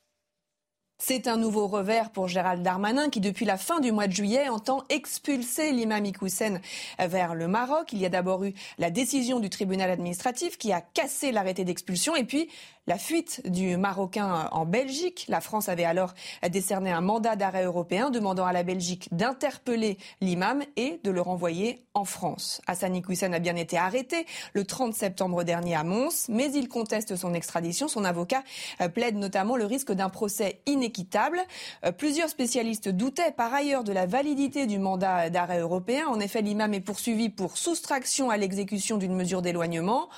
C'est 1.06 1.28
un 1.28 1.36
nouveau 1.36 1.68
revers 1.68 2.12
pour 2.12 2.30
Gérald 2.30 2.64
Darmanin 2.64 3.10
qui, 3.10 3.20
depuis 3.20 3.44
la 3.44 3.58
fin 3.58 3.82
du 3.82 3.92
mois 3.92 4.08
de 4.08 4.14
juillet, 4.14 4.48
entend 4.48 4.86
expulser 4.88 5.74
l'imam 5.74 6.06
Iqoussen 6.06 6.62
vers 6.98 7.36
le 7.36 7.50
Maroc. 7.50 7.92
Il 7.92 8.00
y 8.00 8.06
a 8.06 8.10
d'abord 8.10 8.46
eu 8.46 8.54
la 8.78 8.90
décision 8.90 9.42
du 9.42 9.50
tribunal 9.50 9.92
administratif 9.92 10.58
qui 10.58 10.72
a 10.72 10.80
cassé 10.80 11.34
l'arrêté 11.34 11.66
d'expulsion 11.66 12.16
et 12.16 12.24
puis 12.24 12.48
la 12.88 12.98
fuite 12.98 13.42
du 13.50 13.78
Marocain 13.78 14.50
en 14.52 14.66
Belgique. 14.66 15.26
La 15.30 15.42
France 15.42 15.70
avait 15.70 15.86
alors 15.86 16.14
décerné 16.50 16.92
un 16.92 17.02
mandat 17.02 17.36
d'arrêt 17.36 17.64
européen 17.64 18.10
demandant 18.10 18.46
à 18.46 18.54
la 18.54 18.64
Belgique 18.64 19.08
d'interpeller 19.12 19.98
l'imam 20.22 20.64
et 20.76 21.00
de 21.04 21.12
le 21.12 21.22
renvoyer 21.22 21.86
en 21.94 22.06
France. 22.06 22.62
Hassan 22.68 22.96
Iqoussen 22.96 23.34
a 23.34 23.40
bien 23.40 23.56
été 23.56 23.78
arrêté 23.78 24.26
le 24.54 24.66
30 24.66 24.94
septembre 24.94 25.44
dernier 25.44 25.76
à 25.76 25.84
Mons, 25.84 26.28
mais 26.28 26.52
il 26.52 26.68
conteste 26.68 27.16
son 27.16 27.34
extradition. 27.34 27.88
Son 27.88 28.04
avocat 28.04 28.44
euh, 28.82 28.90
plaide 28.90 29.16
notamment 29.16 29.56
le 29.56 29.66
risque 29.66 29.92
d'un 29.92 30.10
procès 30.10 30.62
inéquitable. 30.66 31.40
Euh, 31.86 31.92
plusieurs 31.92 32.30
spécialistes 32.30 32.90
doutaient 32.90 33.32
par 33.32 33.54
ailleurs 33.54 33.84
de 33.84 33.94
la 33.94 34.06
validité 34.06 34.66
du 34.66 34.80
mandat 34.80 35.30
d'arrêt 35.30 35.60
européen. 35.60 36.08
En 36.08 36.20
effet, 36.20 36.42
l'imam 36.42 36.74
est 36.74 36.82
poursuivi 36.82 37.30
pour 37.30 37.58
soustraction 37.58 38.30
à 38.30 38.38
l'exécution 38.38 38.98
d'une 38.98 39.16
mesure 39.16 39.42
d'éloignement. 39.42 40.10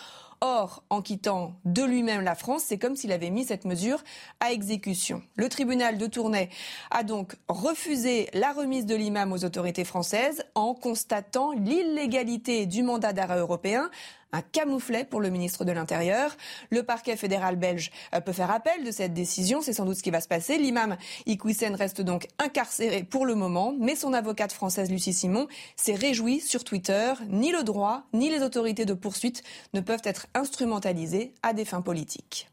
Or, 0.41 0.83
en 0.89 1.01
quittant 1.01 1.55
de 1.65 1.83
lui-même 1.83 2.21
la 2.21 2.35
France, 2.35 2.63
c'est 2.65 2.77
comme 2.77 2.95
s'il 2.95 3.11
avait 3.11 3.29
mis 3.29 3.45
cette 3.45 3.65
mesure 3.65 4.03
à 4.39 4.51
exécution. 4.51 5.21
Le 5.35 5.49
tribunal 5.49 5.97
de 5.97 6.07
Tournai 6.07 6.49
a 6.91 7.03
donc 7.03 7.35
refusé 7.47 8.29
la 8.33 8.51
remise 8.51 8.85
de 8.85 8.95
l'imam 8.95 9.31
aux 9.31 9.45
autorités 9.45 9.85
françaises 9.85 10.43
en 10.53 10.73
constatant 10.73 11.51
l'illégalité 11.53 12.65
du 12.65 12.83
mandat 12.83 13.13
d'arrêt 13.13 13.39
européen 13.39 13.89
un 14.35 14.41
camouflet 14.41 15.05
pour 15.05 15.21
le 15.21 15.29
ministre 15.29 15.65
de 15.65 15.71
l'Intérieur. 15.71 16.35
Le 16.69 16.83
parquet 16.83 17.15
fédéral 17.15 17.55
belge 17.55 17.91
euh, 18.13 18.19
peut 18.19 18.33
faire 18.33 18.51
appel 18.51 18.83
de 18.83 18.91
cette 18.91 19.13
décision, 19.13 19.61
c'est 19.61 19.73
sans 19.73 19.85
doute 19.85 19.97
ce 19.97 20.03
qui 20.03 20.11
va 20.11 20.21
se 20.21 20.27
passer. 20.27 20.57
L'imam 20.57 20.97
Iqwisen 21.25 21.73
reste 21.75 22.01
donc 22.01 22.27
incarcéré 22.37 23.03
pour 23.03 23.25
le 23.25 23.35
moment, 23.35 23.73
mais 23.79 23.95
son 23.95 24.13
avocate 24.13 24.51
française 24.51 24.91
Lucie 24.91 25.13
Simon 25.13 25.47
s'est 25.75 25.95
réjouie 25.95 26.41
sur 26.41 26.63
Twitter. 26.63 27.13
Ni 27.29 27.51
le 27.51 27.63
droit, 27.63 28.03
ni 28.13 28.29
les 28.29 28.41
autorités 28.41 28.85
de 28.85 28.93
poursuite 28.93 29.43
ne 29.73 29.79
peuvent 29.79 30.01
être 30.03 30.27
instrumentalisées 30.33 31.33
à 31.41 31.53
des 31.53 31.65
fins 31.65 31.81
politiques. 31.81 32.49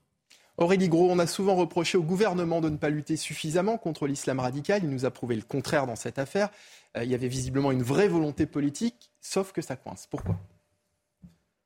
Aurélie 0.59 0.89
Gros, 0.89 1.11
on 1.11 1.19
a 1.19 1.27
souvent 1.27 1.57
reproché 1.57 1.99
au 1.99 2.03
gouvernement 2.03 2.61
de 2.61 2.69
ne 2.69 2.77
pas 2.77 2.91
lutter 2.91 3.17
suffisamment 3.17 3.79
contre 3.79 4.07
l'islam 4.07 4.39
radical. 4.39 4.83
Il 4.85 4.91
nous 4.91 5.05
a 5.07 5.11
prouvé 5.11 5.35
le 5.35 5.43
contraire 5.43 5.87
dans 5.87 5.97
cette 5.97 6.19
affaire. 6.19 6.51
Euh, 6.97 7.05
il 7.05 7.11
y 7.11 7.15
avait 7.15 7.29
visiblement 7.29 7.73
une 7.73 7.83
vraie 7.83 8.09
volonté 8.09 8.47
politique, 8.47 9.11
sauf 9.21 9.53
que 9.53 9.63
ça 9.63 9.77
coince. 9.77 10.07
Pourquoi? 10.09 10.37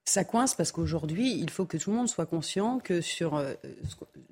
Ça 0.07 0.25
coince 0.25 0.55
parce 0.55 0.73
qu'aujourd'hui, 0.73 1.35
il 1.35 1.51
faut 1.51 1.65
que 1.65 1.77
tout 1.77 1.91
le 1.91 1.97
monde 1.97 2.09
soit 2.09 2.27
conscient 2.27 2.79
que 2.79 3.01
sur, 3.01 3.35
euh, 3.35 3.55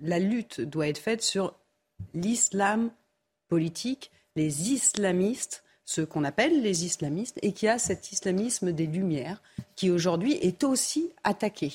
la 0.00 0.18
lutte 0.18 0.60
doit 0.60 0.88
être 0.88 0.98
faite 0.98 1.22
sur 1.22 1.54
l'islam 2.14 2.90
politique, 3.48 4.10
les 4.36 4.70
islamistes, 4.70 5.64
ce 5.84 6.00
qu'on 6.00 6.24
appelle 6.24 6.62
les 6.62 6.84
islamistes, 6.84 7.38
et 7.42 7.52
qui 7.52 7.68
a 7.68 7.78
cet 7.78 8.12
islamisme 8.12 8.72
des 8.72 8.86
Lumières 8.86 9.42
qui 9.74 9.90
aujourd'hui 9.90 10.34
est 10.34 10.64
aussi 10.64 11.10
attaqué. 11.24 11.72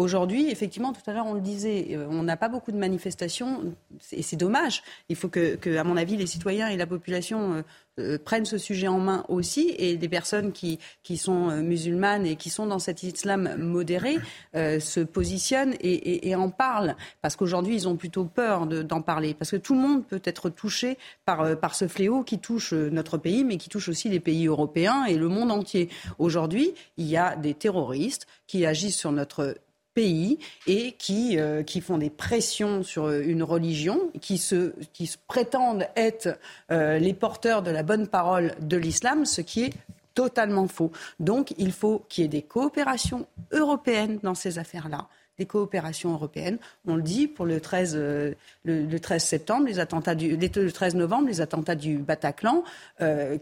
Aujourd'hui, 0.00 0.50
effectivement, 0.50 0.94
tout 0.94 1.02
à 1.10 1.12
l'heure, 1.12 1.26
on 1.26 1.34
le 1.34 1.42
disait, 1.42 1.88
euh, 1.90 2.06
on 2.08 2.22
n'a 2.22 2.38
pas 2.38 2.48
beaucoup 2.48 2.72
de 2.72 2.78
manifestations 2.78 3.74
et 4.12 4.22
c'est 4.22 4.36
dommage. 4.36 4.82
Il 5.10 5.16
faut 5.16 5.28
que, 5.28 5.76
à 5.76 5.84
mon 5.84 5.98
avis, 5.98 6.16
les 6.16 6.26
citoyens 6.26 6.68
et 6.68 6.78
la 6.78 6.86
population 6.86 7.52
euh, 7.52 7.62
euh, 7.98 8.18
prennent 8.18 8.46
ce 8.46 8.56
sujet 8.56 8.88
en 8.88 8.98
main 8.98 9.26
aussi 9.28 9.74
et 9.76 9.98
des 9.98 10.08
personnes 10.08 10.52
qui, 10.52 10.78
qui 11.02 11.18
sont 11.18 11.50
musulmanes 11.60 12.24
et 12.24 12.36
qui 12.36 12.48
sont 12.48 12.64
dans 12.64 12.78
cet 12.78 13.02
islam 13.02 13.56
modéré 13.58 14.16
se 14.54 15.00
positionnent 15.00 15.74
et, 15.80 16.34
en 16.34 16.48
parlent. 16.48 16.96
Parce 17.20 17.36
qu'aujourd'hui, 17.36 17.74
ils 17.74 17.86
ont 17.86 17.96
plutôt 17.96 18.24
peur 18.24 18.66
d'en 18.66 19.02
parler. 19.02 19.34
Parce 19.34 19.50
que 19.50 19.56
tout 19.56 19.74
le 19.74 19.80
monde 19.80 20.06
peut 20.06 20.22
être 20.24 20.48
touché 20.48 20.96
par, 21.26 21.58
par 21.58 21.74
ce 21.74 21.88
fléau 21.88 22.22
qui 22.22 22.38
touche 22.38 22.72
notre 22.72 23.18
pays, 23.18 23.44
mais 23.44 23.58
qui 23.58 23.68
touche 23.68 23.90
aussi 23.90 24.08
les 24.08 24.20
pays 24.20 24.46
européens 24.46 25.04
et 25.04 25.16
le 25.16 25.28
monde 25.28 25.50
entier. 25.50 25.90
Aujourd'hui, 26.18 26.72
il 26.96 27.06
y 27.06 27.18
a 27.18 27.36
des 27.36 27.52
terroristes 27.52 28.26
qui 28.46 28.64
agissent 28.64 28.96
sur 28.96 29.12
notre 29.12 29.56
pays 29.94 30.38
et 30.66 30.92
qui, 30.92 31.38
euh, 31.38 31.62
qui 31.62 31.80
font 31.80 31.98
des 31.98 32.10
pressions 32.10 32.82
sur 32.82 33.10
une 33.10 33.42
religion, 33.42 34.10
qui 34.20 34.38
se, 34.38 34.72
qui 34.92 35.06
se 35.06 35.16
prétendent 35.26 35.86
être 35.96 36.38
euh, 36.70 36.98
les 36.98 37.14
porteurs 37.14 37.62
de 37.62 37.70
la 37.70 37.82
bonne 37.82 38.06
parole 38.06 38.54
de 38.60 38.76
l'islam, 38.76 39.24
ce 39.24 39.40
qui 39.40 39.64
est 39.64 39.72
totalement 40.14 40.68
faux. 40.68 40.90
Donc 41.18 41.54
il 41.58 41.72
faut 41.72 42.04
qu'il 42.08 42.22
y 42.22 42.24
ait 42.24 42.28
des 42.28 42.42
coopérations 42.42 43.26
européennes 43.52 44.18
dans 44.22 44.34
ces 44.34 44.58
affaires-là 44.58 45.08
des 45.38 45.46
coopérations 45.46 46.12
européennes. 46.12 46.58
On 46.86 46.96
le 46.96 47.02
dit 47.02 47.26
pour 47.26 47.46
le 47.46 47.62
13, 47.62 47.94
euh, 47.96 48.34
le, 48.64 48.98
13 48.98 49.24
septembre, 49.24 49.68
les 49.68 49.78
attentats 49.78 50.14
du, 50.14 50.36
le 50.36 50.70
13 50.70 50.96
novembre, 50.96 51.28
les 51.28 51.40
attentats 51.40 51.76
du 51.76 51.96
Bataclan. 51.96 52.62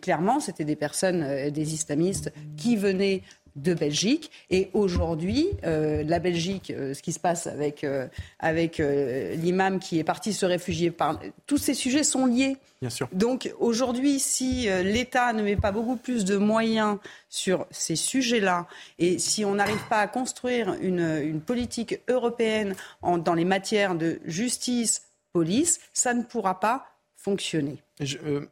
clairement, 0.00 0.38
c'était 0.38 0.64
des 0.64 0.76
personnes, 0.76 1.50
des 1.50 1.74
islamistes 1.74 2.32
qui 2.56 2.76
venaient 2.76 3.24
de 3.56 3.74
Belgique. 3.74 4.30
Et 4.50 4.70
aujourd'hui, 4.72 5.48
euh, 5.64 6.02
la 6.04 6.18
Belgique, 6.18 6.70
euh, 6.70 6.94
ce 6.94 7.02
qui 7.02 7.12
se 7.12 7.20
passe 7.20 7.46
avec, 7.46 7.84
euh, 7.84 8.06
avec 8.38 8.78
l'imam 8.78 9.78
qui 9.78 9.98
est 9.98 10.04
parti 10.04 10.32
se 10.32 10.46
réfugier, 10.46 10.90
par... 10.90 11.20
tous 11.46 11.58
ces 11.58 11.74
sujets 11.74 12.04
sont 12.04 12.26
liés. 12.26 12.56
Bien 12.80 12.90
sûr. 12.90 13.08
Donc 13.12 13.52
aujourd'hui, 13.58 14.20
si 14.20 14.68
l'État 14.84 15.32
ne 15.32 15.42
met 15.42 15.56
pas 15.56 15.72
beaucoup 15.72 15.96
plus 15.96 16.24
de 16.24 16.36
moyens 16.36 16.98
sur 17.28 17.66
ces 17.70 17.96
sujets-là, 17.96 18.66
et 19.00 19.18
si 19.18 19.44
on 19.44 19.56
n'arrive 19.56 19.84
pas 19.88 19.98
à 19.98 20.06
construire 20.06 20.74
une, 20.80 21.20
une 21.22 21.40
politique 21.40 22.00
européenne 22.08 22.76
en, 23.02 23.18
dans 23.18 23.34
les 23.34 23.44
matières 23.44 23.96
de 23.96 24.20
justice, 24.24 25.02
police, 25.32 25.80
ça 25.92 26.14
ne 26.14 26.22
pourra 26.22 26.60
pas 26.60 26.86
fonctionner. 27.16 27.82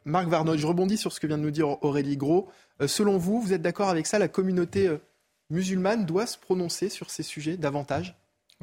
Marc 0.04 0.28
Varnoy, 0.28 0.58
je 0.58 0.66
rebondis 0.66 0.96
sur 0.96 1.12
ce 1.12 1.20
que 1.20 1.26
vient 1.26 1.38
de 1.38 1.42
nous 1.42 1.52
dire 1.52 1.82
Aurélie 1.84 2.16
Gros. 2.16 2.48
Euh, 2.80 2.88
selon 2.88 3.16
vous, 3.16 3.40
vous 3.40 3.52
êtes 3.52 3.62
d'accord 3.62 3.88
avec 3.88 4.06
ça 4.06 4.18
La 4.18 4.28
communauté 4.28 4.88
euh, 4.88 4.98
musulmane 5.50 6.04
doit 6.04 6.26
se 6.26 6.38
prononcer 6.38 6.88
sur 6.88 7.10
ces 7.10 7.22
sujets 7.22 7.56
davantage? 7.56 8.14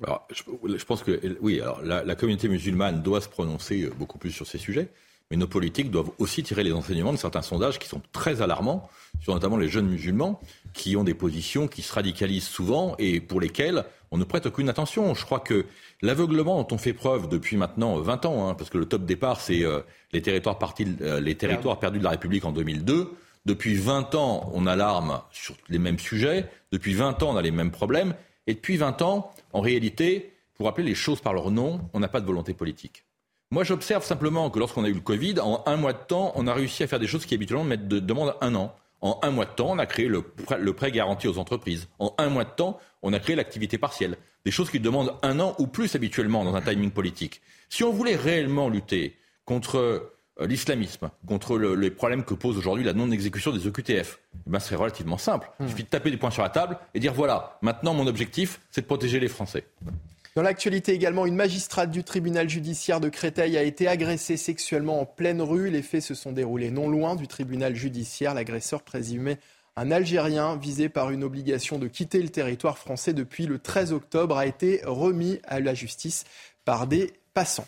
Alors, 0.04 0.28
je, 0.32 0.86
pense 0.86 1.04
que 1.04 1.38
oui, 1.42 1.62
alors 1.62 1.82
la, 1.84 2.16
communauté 2.16 2.48
musulmane 2.48 3.04
doit 3.04 3.22
se 3.22 3.30
prononcer 3.30 3.84
euh, 3.84 3.94
beaucoup 3.96 4.18
plus 4.18 4.32
sur 4.32 4.48
ces 4.48 4.58
sujets, 4.58 4.90
mais 5.30 5.38
nos 5.38 5.48
politiques 5.48 5.92
doivent 5.92 6.12
aussi 6.18 6.42
tirer 6.42 6.64
les 6.64 6.74
enseignements 6.74 7.12
de 7.12 7.18
certains 7.18 7.44
sondages 7.44 7.78
qui 7.78 7.88
sont 7.88 8.02
très 8.12 8.42
alarmants, 8.42 8.90
sur 9.22 9.34
notamment 9.34 9.58
les 9.58 9.68
jeunes 9.70 9.88
musulmans, 9.88 10.40
qui 10.74 10.98
ont 10.98 11.04
des 11.04 11.14
positions 11.14 11.68
qui 11.68 11.84
se 11.84 11.94
radicalisent 11.94 12.48
souvent 12.48 12.96
et 12.98 13.20
pour 13.20 13.40
lesquelles 13.40 13.86
on 14.10 14.18
ne 14.18 14.24
prête 14.24 14.48
aucune 14.48 14.68
attention. 14.68 15.14
Je 15.14 15.26
crois 15.26 15.40
que 15.40 15.66
l'aveuglement 16.02 16.62
dont 16.62 16.76
on 16.76 16.78
fait 16.80 16.94
preuve 16.94 17.30
depuis 17.30 17.56
maintenant 17.56 17.98
20 18.00 18.26
ans, 18.26 18.50
hein, 18.50 18.56
parce 18.56 18.72
que 18.72 18.80
le 18.80 18.86
top 18.86 19.06
départ, 19.06 19.42
c'est 19.42 19.64
les 20.12 20.22
territoires, 20.24 20.58
partis, 20.58 20.86
les 20.86 21.36
territoires 21.36 21.80
perdus 21.80 22.00
de 22.00 22.04
la 22.04 22.12
République 22.12 22.46
en 22.46 22.52
2002, 22.52 23.12
depuis 23.46 23.76
20 23.76 24.16
ans, 24.16 24.50
on 24.54 24.66
alarme 24.68 25.22
sur 25.32 25.56
les 25.68 25.80
mêmes 25.80 26.00
sujets. 26.00 26.50
Depuis 26.72 26.94
20 26.94 27.24
ans, 27.24 27.32
on 27.34 27.36
a 27.36 27.42
les 27.42 27.52
mêmes 27.52 27.72
problèmes. 27.72 28.16
Et 28.48 28.54
depuis 28.54 28.78
20 28.78 29.02
ans, 29.02 29.34
en 29.52 29.60
réalité, 29.60 30.34
pour 30.56 30.68
appeler 30.68 30.88
les 30.88 30.96
choses 30.96 31.20
par 31.20 31.34
leur 31.34 31.52
nom, 31.52 31.82
on 31.94 32.00
n'a 32.00 32.08
pas 32.08 32.22
de 32.22 32.26
volonté 32.26 32.54
politique. 32.54 33.06
Moi, 33.52 33.64
j'observe 33.64 34.04
simplement 34.04 34.50
que 34.50 34.60
lorsqu'on 34.60 34.86
a 34.86 34.90
eu 34.90 34.94
le 34.94 35.02
Covid, 35.02 35.40
en 35.42 35.62
un 35.66 35.76
mois 35.76 35.94
de 35.94 36.04
temps, 36.08 36.32
on 36.36 36.48
a 36.48 36.54
réussi 36.54 36.84
à 36.84 36.88
faire 36.88 37.00
des 37.00 37.08
choses 37.08 37.26
qui 37.26 37.36
habituellement 37.36 37.76
demandent 37.78 38.36
un 38.42 38.56
an. 38.56 38.74
En 39.02 39.20
un 39.22 39.32
mois 39.32 39.46
de 39.46 39.52
temps, 39.52 39.72
on 39.72 39.78
a 39.78 39.86
créé 39.86 40.08
le 40.08 40.22
prêt, 40.22 40.58
le 40.58 40.74
prêt 40.74 40.92
garanti 40.92 41.28
aux 41.28 41.38
entreprises. 41.38 41.90
En 42.00 42.16
un 42.18 42.30
mois 42.30 42.46
de 42.46 42.50
temps, 42.50 42.80
on 43.02 43.12
a 43.12 43.20
créé 43.20 43.36
l'activité 43.36 43.78
partielle. 43.78 44.18
Des 44.46 44.52
choses 44.52 44.70
qui 44.72 44.80
demandent 44.80 45.14
un 45.22 45.42
an 45.42 45.56
ou 45.60 45.68
plus 45.68 45.94
habituellement 45.96 46.46
dans 46.46 46.56
un 46.56 46.62
timing 46.62 46.92
politique. 46.92 47.42
Si 47.68 47.84
on 47.84 47.92
voulait 47.92 48.16
réellement 48.16 48.70
lutter 48.70 49.18
contre 49.46 50.14
l'islamisme, 50.40 51.10
contre 51.28 51.58
les 51.58 51.92
problèmes 51.92 52.24
que 52.24 52.34
pose 52.34 52.58
aujourd'hui 52.58 52.84
la 52.84 52.94
non-exécution 52.94 53.52
des 53.52 53.68
EQTF, 53.68 54.20
eh 54.34 54.50
ben, 54.50 54.60
c'est 54.60 54.76
relativement 54.76 55.18
simple. 55.18 55.50
Il 55.60 55.70
suffit 55.70 55.84
de 55.84 55.90
taper 55.90 56.12
des 56.12 56.18
points 56.18 56.32
sur 56.32 56.42
la 56.42 56.50
table 56.50 56.78
et 56.94 57.00
dire 57.00 57.14
voilà, 57.14 57.58
maintenant 57.62 57.94
mon 57.94 58.08
objectif, 58.08 58.60
c'est 58.72 58.82
de 58.82 58.86
protéger 58.88 59.20
les 59.20 59.28
Français. 59.28 59.66
Dans 60.36 60.42
l'actualité 60.42 60.94
également, 60.94 61.28
une 61.28 61.36
magistrate 61.36 61.92
du 61.92 62.04
tribunal 62.04 62.50
judiciaire 62.50 63.00
de 63.00 63.10
Créteil 63.10 63.56
a 63.56 63.62
été 63.62 63.88
agressée 63.88 64.36
sexuellement 64.36 65.00
en 65.00 65.06
pleine 65.06 65.44
rue. 65.44 65.70
Les 65.70 65.84
faits 65.84 66.02
se 66.02 66.16
sont 66.16 66.32
déroulés 66.32 66.72
non 66.72 66.90
loin 66.90 67.16
du 67.16 67.28
tribunal 67.28 67.76
judiciaire. 67.76 68.34
L'agresseur 68.34 68.82
présumé 68.82 69.38
un 69.76 69.92
Algérien 69.92 70.56
visé 70.56 70.90
par 70.90 71.12
une 71.12 71.24
obligation 71.24 71.78
de 71.78 71.88
quitter 71.88 72.22
le 72.22 72.30
territoire 72.30 72.80
français 72.80 73.14
depuis 73.14 73.46
le 73.46 73.60
13 73.60 73.94
octobre 73.94 74.38
a 74.38 74.48
été 74.48 74.82
remis 74.86 75.40
à 75.46 75.60
la 75.60 75.76
justice 75.76 76.26
par 76.66 76.88
des 76.88 77.14
passants. 77.36 77.68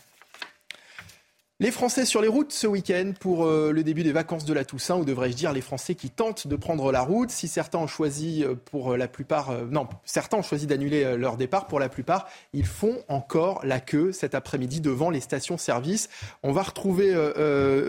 Les 1.62 1.72
Français 1.72 2.04
sur 2.04 2.22
les 2.22 2.28
routes 2.28 2.52
ce 2.52 2.68
week-end 2.68 3.14
pour 3.18 3.46
euh, 3.46 3.72
le 3.72 3.82
début 3.82 4.04
des 4.04 4.12
vacances 4.12 4.44
de 4.44 4.54
la 4.54 4.66
Toussaint, 4.66 4.98
ou 4.98 5.06
devrais-je 5.06 5.38
dire 5.38 5.54
les 5.54 5.62
Français 5.62 5.96
qui 5.96 6.10
tentent 6.10 6.48
de 6.48 6.56
prendre 6.58 6.92
la 6.92 7.00
route. 7.00 7.30
Si 7.30 7.48
certains 7.48 7.78
ont 7.78 7.88
choisi 7.88 8.44
euh, 8.44 8.56
pour 8.56 8.92
euh, 8.92 8.98
la 8.98 9.08
plupart, 9.08 9.54
non, 9.72 9.88
certains 10.04 10.36
ont 10.36 10.42
choisi 10.42 10.68
d'annuler 10.68 11.16
leur 11.16 11.38
départ, 11.38 11.68
pour 11.68 11.80
la 11.80 11.88
plupart, 11.88 12.28
ils 12.52 12.66
font 12.66 12.98
encore 13.08 13.62
la 13.64 13.80
queue 13.80 14.12
cet 14.12 14.36
après-midi 14.36 14.82
devant 14.82 15.10
les 15.10 15.22
stations-service. 15.22 16.10
On 16.44 16.52
va 16.52 16.62
retrouver 16.62 17.16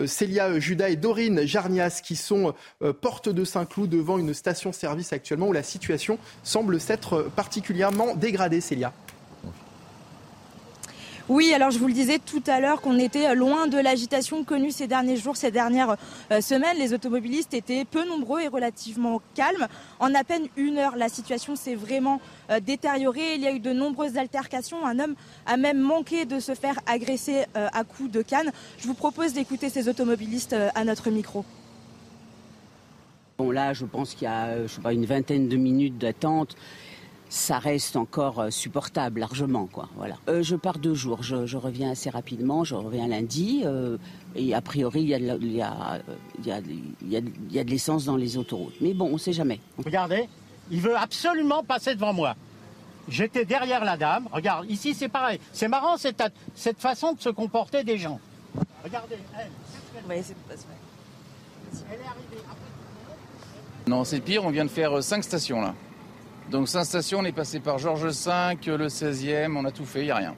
Célia 0.07 0.57
Judas 0.59 0.87
et 0.87 0.95
Dorine 0.95 1.45
Jarnias 1.45 1.99
qui 2.01 2.15
sont 2.15 2.53
portes 3.01 3.27
de 3.27 3.43
Saint-Cloud 3.43 3.89
devant 3.89 4.17
une 4.17 4.33
station-service 4.33 5.11
actuellement 5.11 5.49
où 5.49 5.53
la 5.53 5.63
situation 5.63 6.19
semble 6.43 6.79
s'être 6.79 7.23
particulièrement 7.35 8.15
dégradée, 8.15 8.61
Célia. 8.61 8.93
Oui, 11.29 11.53
alors 11.53 11.71
je 11.71 11.79
vous 11.79 11.87
le 11.87 11.93
disais 11.93 12.19
tout 12.19 12.43
à 12.47 12.61
l'heure 12.61 12.79
qu'on 12.79 12.97
était 12.97 13.35
loin 13.35 13.67
de 13.67 13.77
l'agitation 13.77 14.45
connue 14.45 14.71
ces 14.71 14.87
derniers 14.87 15.17
jours, 15.17 15.35
ces 15.35 15.51
dernières 15.51 15.97
euh, 16.31 16.39
semaines. 16.39 16.77
Les 16.77 16.93
automobilistes 16.93 17.53
étaient 17.53 17.83
peu 17.83 18.07
nombreux 18.07 18.39
et 18.39 18.47
relativement 18.47 19.21
calmes. 19.35 19.67
En 19.99 20.15
à 20.15 20.23
peine 20.23 20.47
une 20.55 20.77
heure, 20.77 20.95
la 20.95 21.09
situation 21.09 21.57
s'est 21.57 21.75
vraiment 21.75 22.21
euh, 22.49 22.61
détériorée. 22.61 23.35
Il 23.35 23.41
y 23.41 23.47
a 23.47 23.51
eu 23.51 23.59
de 23.59 23.73
nombreuses 23.73 24.17
altercations. 24.17 24.85
Un 24.85 24.99
homme 24.99 25.15
a 25.45 25.57
même 25.57 25.81
manqué 25.81 26.23
de 26.23 26.39
se 26.39 26.55
faire 26.55 26.79
agresser 26.85 27.43
euh, 27.57 27.67
à 27.73 27.83
coups 27.83 28.09
de 28.09 28.21
canne. 28.21 28.51
Je 28.77 28.87
vous 28.87 28.93
propose 28.93 29.33
d'écouter 29.33 29.67
ces 29.67 29.89
automobilistes 29.89 30.55
à 30.75 30.85
notre 30.85 31.09
micro. 31.09 31.43
Bon 33.37 33.51
là, 33.51 33.73
je 33.73 33.83
pense 33.83 34.15
qu'il 34.15 34.23
y 34.23 34.31
a 34.31 34.47
pas, 34.81 34.93
une 34.93 35.05
vingtaine 35.05 35.49
de 35.49 35.57
minutes 35.57 35.97
d'attente 35.97 36.55
ça 37.29 37.59
reste 37.59 37.95
encore 37.95 38.39
euh, 38.39 38.49
supportable 38.49 39.19
largement. 39.19 39.67
Quoi, 39.67 39.89
voilà. 39.95 40.15
Euh, 40.29 40.43
je 40.43 40.55
pars 40.55 40.79
deux 40.79 40.93
jours, 40.93 41.23
je, 41.23 41.57
reviens 41.57 41.91
assez 41.91 42.09
rapidement, 42.09 42.63
je 42.63 42.75
reviens 42.75 43.07
lundi, 43.07 43.63
euh, 43.65 43.97
et 44.35 44.53
a 44.53 44.61
priori 44.61 45.01
il 45.01 45.09
y 45.09 45.13
a, 45.15 45.17
il 45.17 45.51
y 45.53 45.61
a, 45.61 45.99
il 46.39 46.45
y 46.45 46.51
a, 46.51 46.59
il 47.07 47.21
y 47.51 47.59
a 47.59 47.63
de 47.63 47.69
l'essence 47.69 48.05
dans 48.05 48.15
les 48.15 48.37
autoroutes. 48.37 48.75
Mais 48.81 48.93
bon, 48.93 49.07
on 49.07 49.13
ne 49.13 49.17
sait 49.17 49.33
jamais. 49.33 49.59
Regardez, 49.83 50.27
il 50.71 50.81
veut 50.81 50.97
absolument 50.97 51.63
passer 51.63 51.95
devant 51.95 52.13
moi. 52.13 52.35
J'étais 53.09 53.45
derrière 53.45 53.85
la 53.85 53.95
dame, 53.95 54.27
regarde, 54.31 54.69
ici 54.69 54.93
c'est 54.93 55.07
pareil. 55.09 55.39
C'est 55.53 55.69
marrant 55.69 55.97
cette, 55.97 56.21
cette 56.55 56.79
façon 56.79 57.13
de 57.13 57.21
se 57.21 57.29
comporter 57.29 57.83
des 57.83 57.97
gens. 57.97 58.19
Regardez, 58.83 59.15
elle, 59.37 59.49
elle 60.09 60.11
est 60.11 60.23
arrivée 61.89 62.43
Non, 63.87 64.03
c'est 64.03 64.19
pire, 64.19 64.43
on 64.43 64.49
vient 64.49 64.65
de 64.65 64.69
faire 64.69 65.01
cinq 65.01 65.23
stations 65.23 65.61
là. 65.61 65.73
Donc 66.51 66.69
cinq 66.69 66.85
stations, 66.85 67.19
on 67.19 67.25
est 67.25 67.33
passé 67.33 67.59
par 67.59 67.77
Georges 67.77 68.05
V, 68.05 68.77
le 68.77 68.87
16e, 68.87 69.57
on 69.57 69.65
a 69.65 69.71
tout 69.71 69.85
fait, 69.85 69.99
il 69.99 70.05
n'y 70.05 70.11
a 70.11 70.15
rien. 70.15 70.35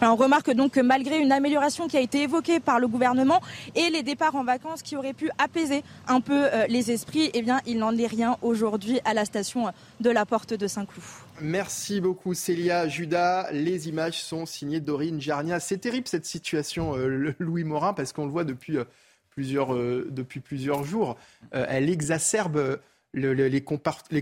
on 0.00 0.16
remarque 0.16 0.50
donc 0.52 0.72
que 0.72 0.80
malgré 0.80 1.18
une 1.18 1.32
amélioration 1.32 1.86
qui 1.86 1.98
a 1.98 2.00
été 2.00 2.22
évoquée 2.22 2.58
par 2.58 2.80
le 2.80 2.88
gouvernement 2.88 3.42
et 3.74 3.90
les 3.90 4.02
départs 4.02 4.36
en 4.36 4.44
vacances 4.44 4.80
qui 4.80 4.96
auraient 4.96 5.12
pu 5.12 5.30
apaiser 5.36 5.84
un 6.06 6.22
peu 6.22 6.46
euh, 6.46 6.66
les 6.66 6.90
esprits, 6.90 7.30
eh 7.34 7.42
bien, 7.42 7.60
il 7.66 7.78
n'en 7.78 7.94
est 7.94 8.06
rien 8.06 8.38
aujourd'hui 8.40 9.00
à 9.04 9.12
la 9.12 9.26
station 9.26 9.70
de 10.00 10.08
la 10.08 10.24
Porte 10.24 10.54
de 10.54 10.66
Saint-Cloud. 10.66 11.04
Merci 11.42 12.00
beaucoup 12.00 12.32
Célia 12.32 12.88
Judas. 12.88 13.50
Les 13.52 13.90
images 13.90 14.22
sont 14.22 14.46
signées 14.46 14.80
Dorine 14.80 15.20
Jarnia. 15.20 15.60
C'est 15.60 15.78
terrible 15.78 16.08
cette 16.08 16.24
situation, 16.24 16.96
euh, 16.96 17.34
Louis 17.38 17.64
Morin, 17.64 17.92
parce 17.92 18.14
qu'on 18.14 18.24
le 18.24 18.32
voit 18.32 18.44
depuis, 18.44 18.78
euh, 18.78 18.84
plusieurs, 19.28 19.74
depuis 19.74 20.40
plusieurs 20.40 20.84
jours. 20.84 21.18
elle 21.52 21.90
exacerbe 21.90 22.78
les, 23.14 23.60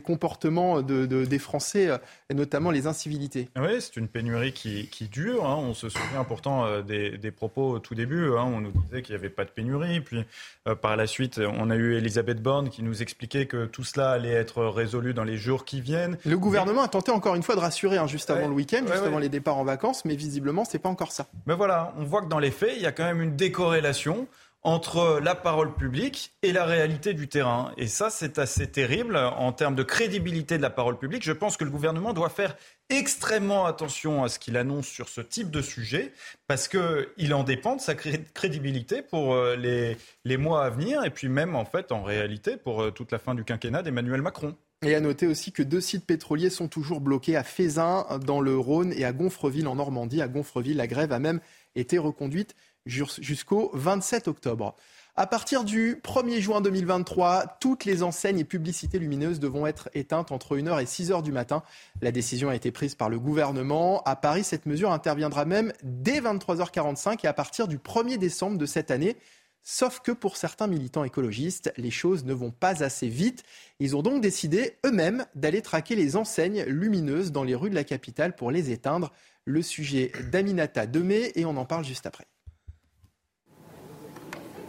comportements 0.01 0.83
des 0.83 1.39
Français, 1.39 1.89
euh, 1.89 1.99
et 2.31 2.35
notamment 2.35 2.71
les 2.71 2.87
incivilités. 2.87 3.49
Oui, 3.57 3.81
c'est 3.81 3.97
une 3.97 4.09
pénurie 4.09 4.53
qui, 4.53 5.09
dure. 5.11 5.47
Hein. 5.47 5.57
On 5.59 5.75
se 5.75 5.89
souvient 5.89 6.25
pourtant 6.25 6.65
euh, 6.67 6.83
des, 6.83 7.31
propos 7.31 7.71
au 7.71 7.79
tout 7.79 7.95
début. 7.95 8.29
Hein. 8.37 8.45
On 8.47 8.61
nous 8.61 8.71
disait 8.71 9.03
qu'il 9.03 9.15
n'y 9.15 9.19
avait 9.19 9.31
pas 9.31 9.45
de 9.45 9.51
pénurie. 9.51 10.01
Puis 10.01 10.25
euh, 10.69 10.75
par 10.75 10.97
la 10.97 11.07
suite, 11.07 11.39
on 11.39 11.71
a 11.71 11.77
eu 11.77 11.95
Elisabeth 11.97 12.43
Borne 12.43 12.71
qui 12.71 12.83
nous 12.83 13.03
expliquait 13.03 13.47
que 13.47 13.67
tout 13.67 13.85
cela 13.85 14.11
allait 14.11 14.33
être 14.33 14.65
résolu 14.65 15.15
dans 15.15 15.25
les 15.25 15.37
jours 15.37 15.65
qui 15.65 15.81
viennent. 15.81 16.17
Le 16.25 16.39
gouvernement 16.39 16.83
a 16.83 16.89
tenté 16.89 17.11
encore 17.11 17.35
une 17.35 17.43
fois 17.43 17.57
de 17.57 17.61
rassurer 17.61 17.99
hein, 17.99 18.07
juste 18.07 18.31
avant 18.31 18.49
le 18.49 18.55
week-end, 18.55 18.83
juste 18.87 19.05
avant 19.05 19.19
les 19.19 19.29
départs 19.29 19.59
en 19.59 19.65
vacances, 19.65 20.05
mais 20.05 20.17
visiblement, 20.17 20.65
c'est 20.65 20.79
pas 20.79 20.89
encore 20.89 21.13
ça. 21.13 21.27
Mais 21.47 21.55
voilà, 21.55 21.93
on 21.99 22.05
voit 22.05 22.23
que 22.23 22.29
dans 22.29 22.39
les 22.39 22.51
faits, 22.51 22.73
il 22.77 22.83
y 22.83 22.87
a 22.87 22.93
quand 22.93 23.05
même 23.05 23.23
une 23.23 23.37
décorrélation 23.37 24.29
entre 24.67 25.21
la 25.23 25.37
parole 25.37 25.73
publique 25.77 26.33
et 26.43 26.51
la 26.51 26.65
réalité 26.65 27.15
du 27.15 27.29
terrain. 27.29 27.71
Et 27.77 27.87
ça, 27.87 28.11
c'est 28.11 28.37
assez 28.41 28.67
terrible 28.67 29.17
en 29.17 29.53
termes 29.53 29.77
de 29.77 29.85
crédibilité 29.85 30.57
de 30.57 30.63
la 30.63 30.71
parole 30.71 30.99
publique. 30.99 31.23
Je 31.23 31.31
pense 31.31 31.57
que 31.57 31.63
le 31.63 31.71
gouvernement 31.71 32.13
doit 32.13 32.31
faire 32.31 32.57
extrêmement 32.91 33.67
attention 33.67 34.25
à 34.25 34.29
ce 34.29 34.41
qu'il 34.41 34.57
annonce 34.57 34.89
sur 34.89 35.09
ce 35.09 35.21
type 35.21 35.53
de 35.53 35.63
sujet, 35.63 36.13
parce 36.49 36.67
qu'il 36.67 37.33
en 37.33 37.45
dépend 37.45 37.77
de 37.77 37.81
sa 37.81 37.95
crédibilité 37.95 39.03
pour 39.03 39.35
euh, 39.35 39.55
les, 39.55 39.97
les 40.25 40.37
mois 40.37 40.65
à 40.65 40.71
venir, 40.71 41.05
et 41.05 41.11
puis 41.11 41.29
même 41.29 41.55
en 41.55 41.65
fait, 41.65 41.93
en 41.93 42.03
réalité, 42.03 42.57
pour 42.57 42.83
euh, 42.83 42.91
toute 42.91 43.13
la 43.13 43.21
fin 43.21 43.37
du 43.37 43.45
quinquennat 43.45 43.83
d'Emmanuel 43.83 44.21
Macron. 44.21 44.57
Et 44.83 44.97
à 44.97 45.01
noter 45.01 45.29
aussi 45.29 45.53
que 45.53 45.63
deux 45.63 45.81
sites 45.81 46.05
pétroliers 46.05 46.51
sont 46.51 46.67
toujours 46.67 47.01
bloqués 47.01 47.37
à 47.37 47.45
Fézin, 47.45 48.05
dans 48.25 48.41
le 48.41 48.59
Rhône, 48.59 48.93
et 48.93 49.05
à 49.05 49.13
Gonfreville, 49.13 49.69
en 49.69 49.77
Normandie. 49.77 50.23
À 50.23 50.29
Gonfreville, 50.29 50.77
la 50.77 50.89
grève 50.89 51.13
a 51.13 51.21
même 51.21 51.41
été 51.77 51.99
reconduite 51.99 52.57
jusqu'au 52.87 53.71
27 53.75 54.29
octobre. 54.29 54.77
À 55.19 55.27
partir 55.27 55.65
du 55.65 55.97
1er 56.05 56.41
juin 56.41 56.61
2023, 56.61 57.57
toutes 57.59 57.87
les 57.87 58.03
enseignes 58.03 58.39
et 58.39 58.45
publicités 58.45 58.99
lumineuses 58.99 59.41
devront 59.41 59.67
être 59.67 59.89
éteintes 59.95 60.31
entre 60.31 60.59
1h 60.59 60.83
et 60.83 60.85
6h 60.85 61.23
du 61.23 61.33
matin. 61.33 61.63
La 62.03 62.13
décision 62.13 62.51
a 62.51 62.55
été 62.55 62.71
prise 62.71 62.95
par 62.95 63.09
le 63.09 63.19
gouvernement. 63.19 64.03
À 64.03 64.15
Paris, 64.15 64.45
cette 64.45 64.67
mesure 64.67 64.93
interviendra 64.93 65.47
même 65.47 65.73
dès 65.83 66.21
23h45 66.21 67.21
et 67.25 67.29
à 67.29 67.33
partir 67.33 67.67
du 67.67 67.79
1er 67.79 68.19
décembre 68.19 68.59
de 68.59 68.67
cette 68.67 68.91
année. 68.91 69.17
Sauf 69.63 70.01
que 70.01 70.13
pour 70.13 70.37
certains 70.37 70.67
militants 70.67 71.03
écologistes, 71.03 71.73
les 71.79 71.91
choses 71.91 72.27
ne 72.27 72.35
vont 72.35 72.51
pas 72.51 72.85
assez 72.85 73.09
vite. 73.09 73.43
Ils 73.81 73.97
ont 73.97 74.03
donc 74.03 74.21
décidé 74.21 74.77
eux-mêmes 74.85 75.25
d'aller 75.35 75.63
traquer 75.63 75.97
les 75.97 76.17
enseignes 76.17 76.63
lumineuses 76.65 77.33
dans 77.33 77.43
les 77.43 77.55
rues 77.55 77.71
de 77.71 77.75
la 77.75 77.85
capitale 77.85 78.37
pour 78.37 78.51
les 78.51 78.71
éteindre. 78.71 79.13
Le 79.47 79.63
sujet 79.63 80.13
d'Aminata 80.31 80.87
Demé 80.87 81.33
et 81.37 81.47
on 81.47 81.57
en 81.57 81.65
parle 81.65 81.87
juste 81.87 82.05
après. 82.05 82.27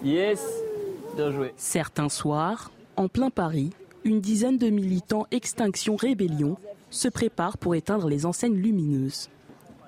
Yes, 0.04 0.41
bien 1.16 1.32
joué. 1.32 1.54
Certains 1.58 2.10
soirs, 2.10 2.72
en 2.95 3.08
plein 3.08 3.30
Paris, 3.30 3.72
une 4.04 4.22
dizaine 4.22 4.58
de 4.58 4.70
militants 4.70 5.26
Extinction 5.32 5.95
Rébellion 5.95 6.58
se 6.89 7.08
préparent 7.08 7.58
pour 7.58 7.76
éteindre 7.76 8.08
les 8.08 8.26
enseignes 8.26 8.58
lumineuses. 8.58 9.30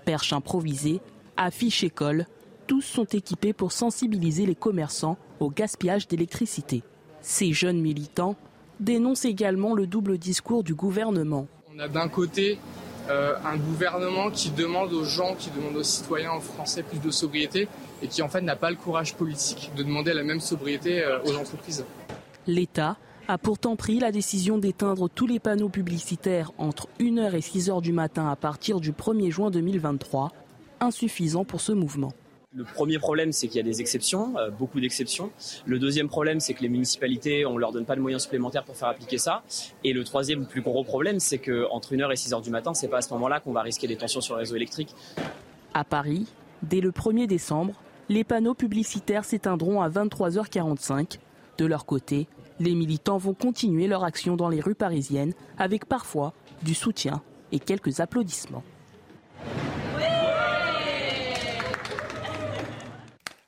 Perches 0.05 0.33
improvisées, 0.33 0.99
affiches 1.37 1.83
écoles, 1.83 2.25
tous 2.67 2.81
sont 2.81 3.05
équipés 3.05 3.53
pour 3.53 3.71
sensibiliser 3.71 4.45
les 4.45 4.55
commerçants 4.55 5.17
au 5.39 5.49
gaspillage 5.49 6.07
d'électricité. 6.07 6.83
Ces 7.21 7.53
jeunes 7.53 7.79
militants 7.79 8.35
dénoncent 8.79 9.25
également 9.25 9.73
le 9.73 9.87
double 9.87 10.17
discours 10.17 10.63
du 10.63 10.73
gouvernement. 10.73 11.47
On 11.73 11.79
a 11.79 11.87
d'un 11.87 12.07
côté 12.07 12.59
euh, 13.09 13.33
un 13.43 13.57
gouvernement 13.57 14.29
qui 14.29 14.51
demande 14.51 14.93
aux 14.93 15.03
gens, 15.03 15.35
qui 15.35 15.49
demande 15.49 15.75
aux 15.77 15.83
citoyens, 15.83 16.39
français 16.39 16.83
plus 16.83 16.99
de 16.99 17.09
sobriété 17.09 17.67
et 18.03 18.07
qui 18.07 18.21
en 18.21 18.29
fait 18.29 18.41
n'a 18.41 18.55
pas 18.55 18.69
le 18.69 18.75
courage 18.75 19.15
politique 19.15 19.71
de 19.75 19.83
demander 19.83 20.13
la 20.13 20.23
même 20.23 20.39
sobriété 20.39 21.03
euh, 21.03 21.19
aux 21.23 21.35
entreprises. 21.35 21.85
L'État 22.45 22.97
a 23.27 23.37
pourtant 23.37 23.75
pris 23.75 23.99
la 23.99 24.11
décision 24.11 24.57
d'éteindre 24.57 25.09
tous 25.09 25.27
les 25.27 25.39
panneaux 25.39 25.69
publicitaires 25.69 26.51
entre 26.57 26.87
1h 26.99 27.35
et 27.35 27.39
6h 27.39 27.81
du 27.81 27.93
matin 27.93 28.27
à 28.27 28.35
partir 28.35 28.79
du 28.79 28.91
1er 28.91 29.29
juin 29.31 29.51
2023, 29.51 30.31
insuffisant 30.79 31.45
pour 31.45 31.61
ce 31.61 31.71
mouvement. 31.71 32.11
Le 32.55 32.63
premier 32.63 32.97
problème, 32.97 33.31
c'est 33.31 33.47
qu'il 33.47 33.57
y 33.57 33.59
a 33.59 33.63
des 33.63 33.79
exceptions, 33.79 34.35
euh, 34.39 34.49
beaucoup 34.49 34.79
d'exceptions. 34.79 35.29
Le 35.67 35.77
deuxième 35.77 36.09
problème, 36.09 36.39
c'est 36.39 36.55
que 36.55 36.63
les 36.63 36.69
municipalités, 36.69 37.45
on 37.45 37.59
leur 37.59 37.71
donne 37.71 37.85
pas 37.85 37.95
de 37.95 38.01
moyens 38.01 38.23
supplémentaires 38.23 38.63
pour 38.63 38.75
faire 38.75 38.87
appliquer 38.87 39.19
ça. 39.19 39.43
Et 39.83 39.93
le 39.93 40.03
troisième, 40.03 40.47
plus 40.47 40.61
gros 40.61 40.83
problème, 40.83 41.19
c'est 41.19 41.37
qu'entre 41.37 41.93
1h 41.93 42.11
et 42.11 42.15
6h 42.15 42.41
du 42.41 42.49
matin, 42.49 42.73
c'est 42.73 42.87
pas 42.87 42.97
à 42.97 43.01
ce 43.01 43.13
moment-là 43.13 43.39
qu'on 43.39 43.53
va 43.53 43.61
risquer 43.61 43.85
des 43.85 43.97
tensions 43.97 44.19
sur 44.19 44.33
le 44.33 44.39
réseau 44.39 44.55
électrique. 44.55 44.95
À 45.75 45.83
Paris, 45.83 46.25
dès 46.63 46.81
le 46.81 46.89
1er 46.89 47.27
décembre, 47.27 47.75
les 48.09 48.23
panneaux 48.23 48.55
publicitaires 48.55 49.25
s'éteindront 49.25 49.83
à 49.83 49.89
23h45. 49.89 51.19
De 51.59 51.65
leur 51.67 51.85
côté, 51.85 52.27
les 52.59 52.73
militants 52.73 53.19
vont 53.19 53.35
continuer 53.35 53.85
leur 53.85 54.03
action 54.03 54.35
dans 54.35 54.49
les 54.49 54.59
rues 54.59 54.73
parisiennes 54.73 55.33
avec 55.59 55.85
parfois 55.85 56.33
du 56.63 56.73
soutien 56.73 57.21
et 57.51 57.59
quelques 57.59 57.99
applaudissements. 57.99 58.63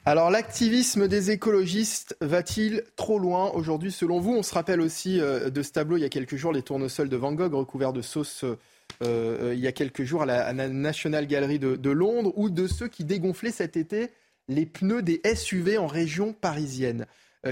Alors 0.03 0.31
l'activisme 0.31 1.07
des 1.07 1.29
écologistes 1.29 2.17
va-t-il 2.21 2.83
trop 2.95 3.19
loin 3.19 3.51
aujourd'hui 3.51 3.91
selon 3.91 4.19
vous? 4.19 4.31
On 4.31 4.41
se 4.41 4.55
rappelle 4.55 4.81
aussi 4.81 5.19
euh, 5.19 5.51
de 5.51 5.61
ce 5.61 5.71
tableau 5.71 5.95
il 5.95 6.01
y 6.01 6.05
a 6.05 6.09
quelques 6.09 6.37
jours, 6.37 6.51
les 6.51 6.63
tournesols 6.63 7.07
de 7.07 7.17
Van 7.17 7.33
Gogh 7.33 7.53
recouverts 7.53 7.93
de 7.93 8.01
sauce 8.01 8.43
euh, 8.43 8.57
euh, 9.03 9.53
il 9.53 9.59
y 9.59 9.67
a 9.67 9.71
quelques 9.71 10.03
jours 10.03 10.23
à 10.23 10.25
la, 10.25 10.53
National 10.53 11.27
Gallery 11.27 11.59
de, 11.59 11.89
Londres 11.91 12.33
ou 12.35 12.49
de 12.49 12.65
ceux 12.65 12.87
qui 12.87 13.05
dégonflaient 13.05 13.51
cet 13.51 13.77
été 13.77 14.09
les 14.47 14.65
pneus 14.65 15.03
des 15.03 15.21
SUV 15.35 15.77
en 15.77 15.87
région 15.87 16.33
parisienne. 16.33 17.05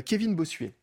Kevin 0.06 0.36
Bossuet. 0.36 0.74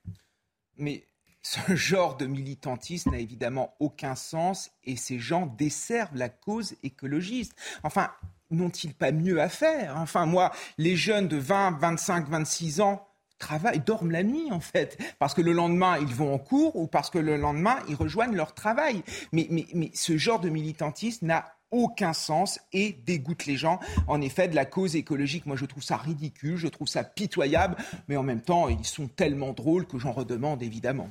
Mais 0.77 1.05
ce 1.43 1.75
genre 1.75 2.17
de 2.17 2.27
militantisme 2.27 3.11
n'a 3.11 3.19
évidemment 3.19 3.75
aucun 3.81 4.15
sens 4.15 4.71
et 4.85 4.97
ces 4.97 5.19
gens 5.19 5.47
desservent 5.47 6.17
la 6.17 6.29
cause 6.29 6.77
écologiste. 6.85 7.57
Enfin, 7.83 8.11
n'ont-ils 8.51 8.95
pas 8.95 9.13
mieux 9.13 9.41
à 9.41 9.49
faire? 9.49 9.97
Enfin, 9.97 10.27
moi, 10.27 10.53
les 10.79 10.97
jeunes 10.97 11.29
de 11.29 11.37
20, 11.37 11.79
25, 11.79 12.29
26 12.29 12.81
ans 12.81 13.07
travaillent, 13.39 13.81
dorment 13.81 14.11
la 14.11 14.23
nuit 14.23 14.51
en 14.51 14.61
fait, 14.61 14.99
parce 15.19 15.35
que 15.35 15.43
le 15.43 15.53
lendemain 15.53 15.99
ils 15.99 16.15
vont 16.15 16.33
en 16.33 16.39
cours 16.39 16.77
ou 16.77 16.87
parce 16.87 17.11
que 17.11 17.19
le 17.19 17.37
lendemain 17.37 17.77
ils 17.89 17.95
rejoignent 17.95 18.35
leur 18.35 18.55
travail. 18.55 19.03
Mais, 19.33 19.47
mais, 19.51 19.67
mais 19.75 19.91
ce 19.95 20.17
genre 20.17 20.41
de 20.41 20.49
militantisme 20.49 21.27
n'a 21.27 21.53
aucun 21.71 22.13
sens 22.13 22.61
et 22.73 22.97
dégoûte 23.05 23.47
les 23.47 23.57
gens. 23.57 23.81
En 24.07 24.21
effet, 24.21 24.49
de 24.49 24.55
la 24.55 24.65
cause 24.65 24.97
écologique, 24.97 25.47
moi 25.47 25.57
je 25.57 25.67
trouve 25.67 25.83
ça 25.83 25.97
ridicule, 25.97 26.57
je 26.57 26.69
trouve 26.69 26.89
ça 26.89 27.05
pitoyable, 27.05 27.77
mais 28.09 28.17
en 28.17 28.23
même 28.23 28.41
temps 28.41 28.69
ils 28.69 28.87
sont 28.87 29.09
tellement 29.09 29.53
drôles 29.53 29.87
que 29.87 29.99
j'en 29.99 30.13
redemande 30.13 30.63
évidemment. 30.63 31.09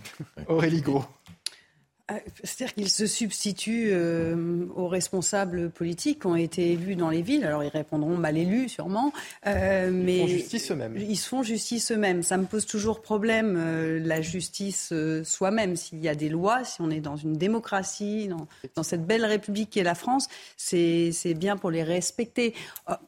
Aurélie 0.47 0.81
Gros. 0.81 1.05
Euh, 2.11 2.19
c'est-à-dire 2.43 2.75
qu'ils 2.75 2.91
se 2.91 3.07
substituent 3.07 3.89
euh, 3.89 4.67
aux 4.75 4.87
responsables 4.87 5.71
politiques 5.71 6.19
qui 6.19 6.27
ont 6.27 6.35
été 6.35 6.73
élus 6.73 6.95
dans 6.95 7.09
les 7.09 7.23
villes. 7.23 7.43
Alors 7.43 7.63
ils 7.63 7.69
répondront 7.69 8.15
mal 8.15 8.37
élus 8.37 8.69
sûrement, 8.69 9.11
euh, 9.47 9.89
mais 9.91 10.17
ils 10.17 10.21
font 10.21 10.27
justice 10.27 10.71
eux-mêmes. 10.71 10.97
Ils 10.97 11.17
se 11.17 11.27
font 11.27 11.41
justice 11.41 11.91
eux-mêmes. 11.91 12.21
Ça 12.21 12.37
me 12.37 12.45
pose 12.45 12.67
toujours 12.67 13.01
problème 13.01 13.57
la 14.05 14.21
justice 14.21 14.93
soi-même. 15.23 15.75
S'il 15.75 15.99
y 15.99 16.07
a 16.07 16.13
des 16.13 16.29
lois, 16.29 16.63
si 16.63 16.79
on 16.79 16.91
est 16.91 16.99
dans 16.99 17.15
une 17.15 17.33
démocratie, 17.33 18.27
dans, 18.27 18.47
dans 18.75 18.83
cette 18.83 19.07
belle 19.07 19.25
république 19.25 19.71
qui 19.71 19.79
est 19.79 19.83
la 19.83 19.95
France, 19.95 20.27
c'est 20.57 21.33
bien 21.35 21.57
pour 21.57 21.71
les 21.71 21.81
respecter. 21.81 22.53